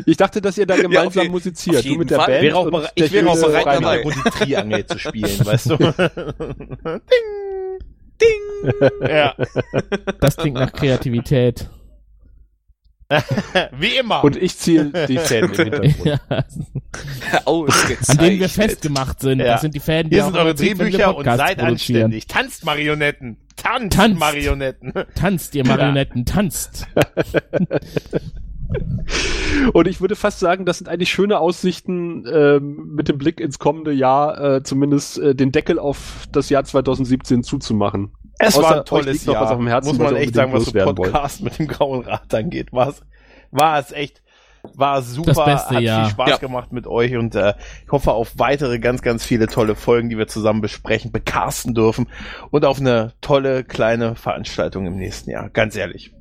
[0.06, 1.84] ich dachte, dass ihr da gemeinsam je- musiziert.
[1.84, 2.28] Du mit der Fall.
[2.28, 5.38] Band Wäre auch und bere- der ich wäre auch bereit, dabei die Triangel zu spielen,
[5.46, 5.76] weißt du?
[8.20, 8.72] Ding!
[9.08, 9.34] ja.
[10.20, 11.68] Das klingt nach Kreativität.
[13.78, 14.22] Wie immer.
[14.22, 16.04] Und ich ziehe die Fäden im Hintergrund.
[16.04, 16.18] ja.
[17.44, 19.40] An denen wir festgemacht sind.
[19.40, 19.46] Ja.
[19.52, 21.68] Das sind die Fäden, die Hier sind eure Drehbücher und seid produzieren.
[21.68, 22.26] anständig.
[22.26, 23.36] Tanzt Marionetten.
[23.56, 24.18] Tanzt, Tanzt.
[24.18, 24.92] Marionetten.
[25.14, 26.86] Tanzt, ihr Marionetten, tanzt.
[29.72, 33.58] Und ich würde fast sagen, das sind eigentlich schöne Aussichten ähm, mit dem Blick ins
[33.58, 38.12] kommende Jahr, äh, zumindest äh, den Deckel auf das Jahr 2017 zuzumachen.
[38.42, 39.42] Es Außer war ein euch tolles Jahr.
[39.42, 40.72] was auf dem Herzen, Muss man echt sagen, was so.
[40.72, 42.72] Podcast mit dem grauen Rad angeht.
[42.72, 43.02] War es,
[43.50, 44.22] war es echt,
[44.74, 46.04] war super, Das beste hat Jahr.
[46.04, 46.36] viel Spaß Ja.
[46.38, 47.54] gemacht mit euch und äh,
[47.84, 52.08] ich hoffe auf weitere ganz, ganz viele tolle Folgen, die wir zusammen besprechen, bekasten dürfen
[52.50, 55.50] und auf eine tolle kleine Veranstaltung im nächsten Jahr.
[55.50, 56.12] Ganz ehrlich.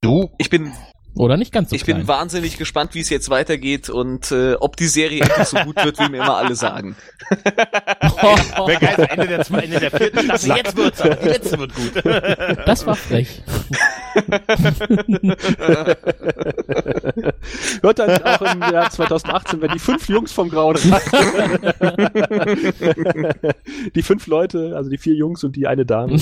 [0.00, 0.30] Du?
[0.38, 0.72] Ich bin
[1.18, 1.98] Oder nicht ganz so ich klein.
[1.98, 5.84] bin wahnsinnig gespannt, wie es jetzt weitergeht und äh, ob die Serie endlich so gut
[5.84, 6.94] wird, wie mir immer alle sagen.
[7.30, 10.56] Wäre geil, Ende der, zwei- Ende der vierten Staffel.
[10.56, 12.04] Jetzt wird's aber, die letzte wird gut.
[12.66, 13.42] Das war frech.
[17.82, 20.76] Hört dann auch im Jahr 2018, wenn die fünf Jungs vom Grauen
[23.94, 26.16] die fünf Leute, also die vier Jungs und die eine Dame,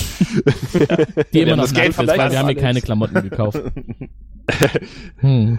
[1.33, 3.23] Die immer haben noch das Geld nackt ist, weil verpasst, wir haben hier keine Klamotten
[3.23, 3.61] gekauft.
[5.19, 5.59] Hm.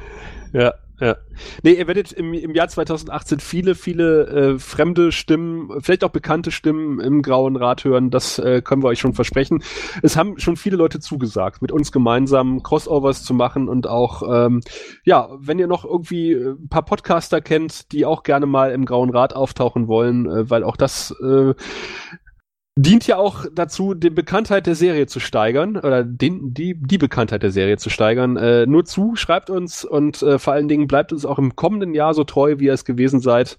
[0.53, 1.15] Ja, ja.
[1.61, 6.49] Nee, ihr werdet im, im Jahr 2018 viele, viele äh, fremde Stimmen, vielleicht auch bekannte
[6.49, 8.09] Stimmen im Grauen Rat hören.
[8.09, 9.61] Das äh, können wir euch schon versprechen.
[10.01, 14.61] Es haben schon viele Leute zugesagt, mit uns gemeinsam Crossovers zu machen und auch, ähm,
[15.03, 18.85] ja, wenn ihr noch irgendwie äh, ein paar Podcaster kennt, die auch gerne mal im
[18.85, 21.53] Grauen Rat auftauchen wollen, äh, weil auch das äh,
[22.77, 27.43] dient ja auch dazu, die Bekanntheit der Serie zu steigern oder den, die, die Bekanntheit
[27.43, 28.37] der Serie zu steigern.
[28.37, 31.93] Äh, nur zu, schreibt uns und äh, vor allen Dingen bleibt uns auch im kommenden
[31.93, 33.57] Jahr so treu, wie ihr es gewesen seid.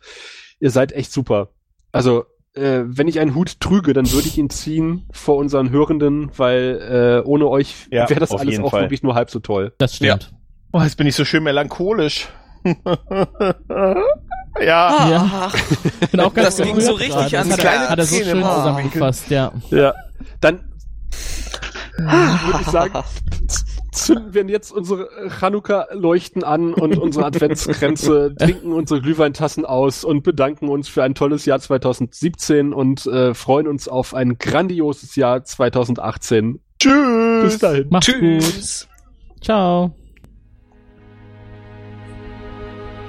[0.61, 1.51] Ihr seid echt super.
[1.93, 2.25] Also,
[2.55, 7.23] äh, wenn ich einen Hut trüge, dann würde ich ihn ziehen vor unseren Hörenden, weil
[7.25, 8.83] äh, ohne euch Ja, wäre das auf alles jeden auch Fall.
[8.83, 9.73] wirklich nur halb so toll.
[9.79, 10.33] Das stimmt.
[10.73, 12.29] Oh, jetzt bin ich so schön melancholisch.
[14.61, 15.09] ja.
[15.09, 15.53] Ja.
[16.01, 17.39] Ich bin auch ganz Das ging so richtig gerade.
[17.39, 17.91] ans Das hat, Herz.
[17.91, 19.53] hat er so Tränen schön zusammengefasst, ja.
[19.71, 19.95] Ja,
[20.41, 20.61] dann
[21.99, 22.93] würde ich sagen,
[23.93, 25.09] zünden wir jetzt unsere
[25.41, 31.45] Chanukka-Leuchten an und unsere Adventskränze, trinken unsere Glühweintassen aus und bedanken uns für ein tolles
[31.45, 36.61] Jahr 2017 und äh, freuen uns auf ein grandioses Jahr 2018.
[36.79, 37.43] Tschüss.
[37.43, 37.87] Bis dahin.
[37.91, 38.21] Macht's gut.
[38.21, 38.89] Tschüss.
[39.43, 39.93] Ciao.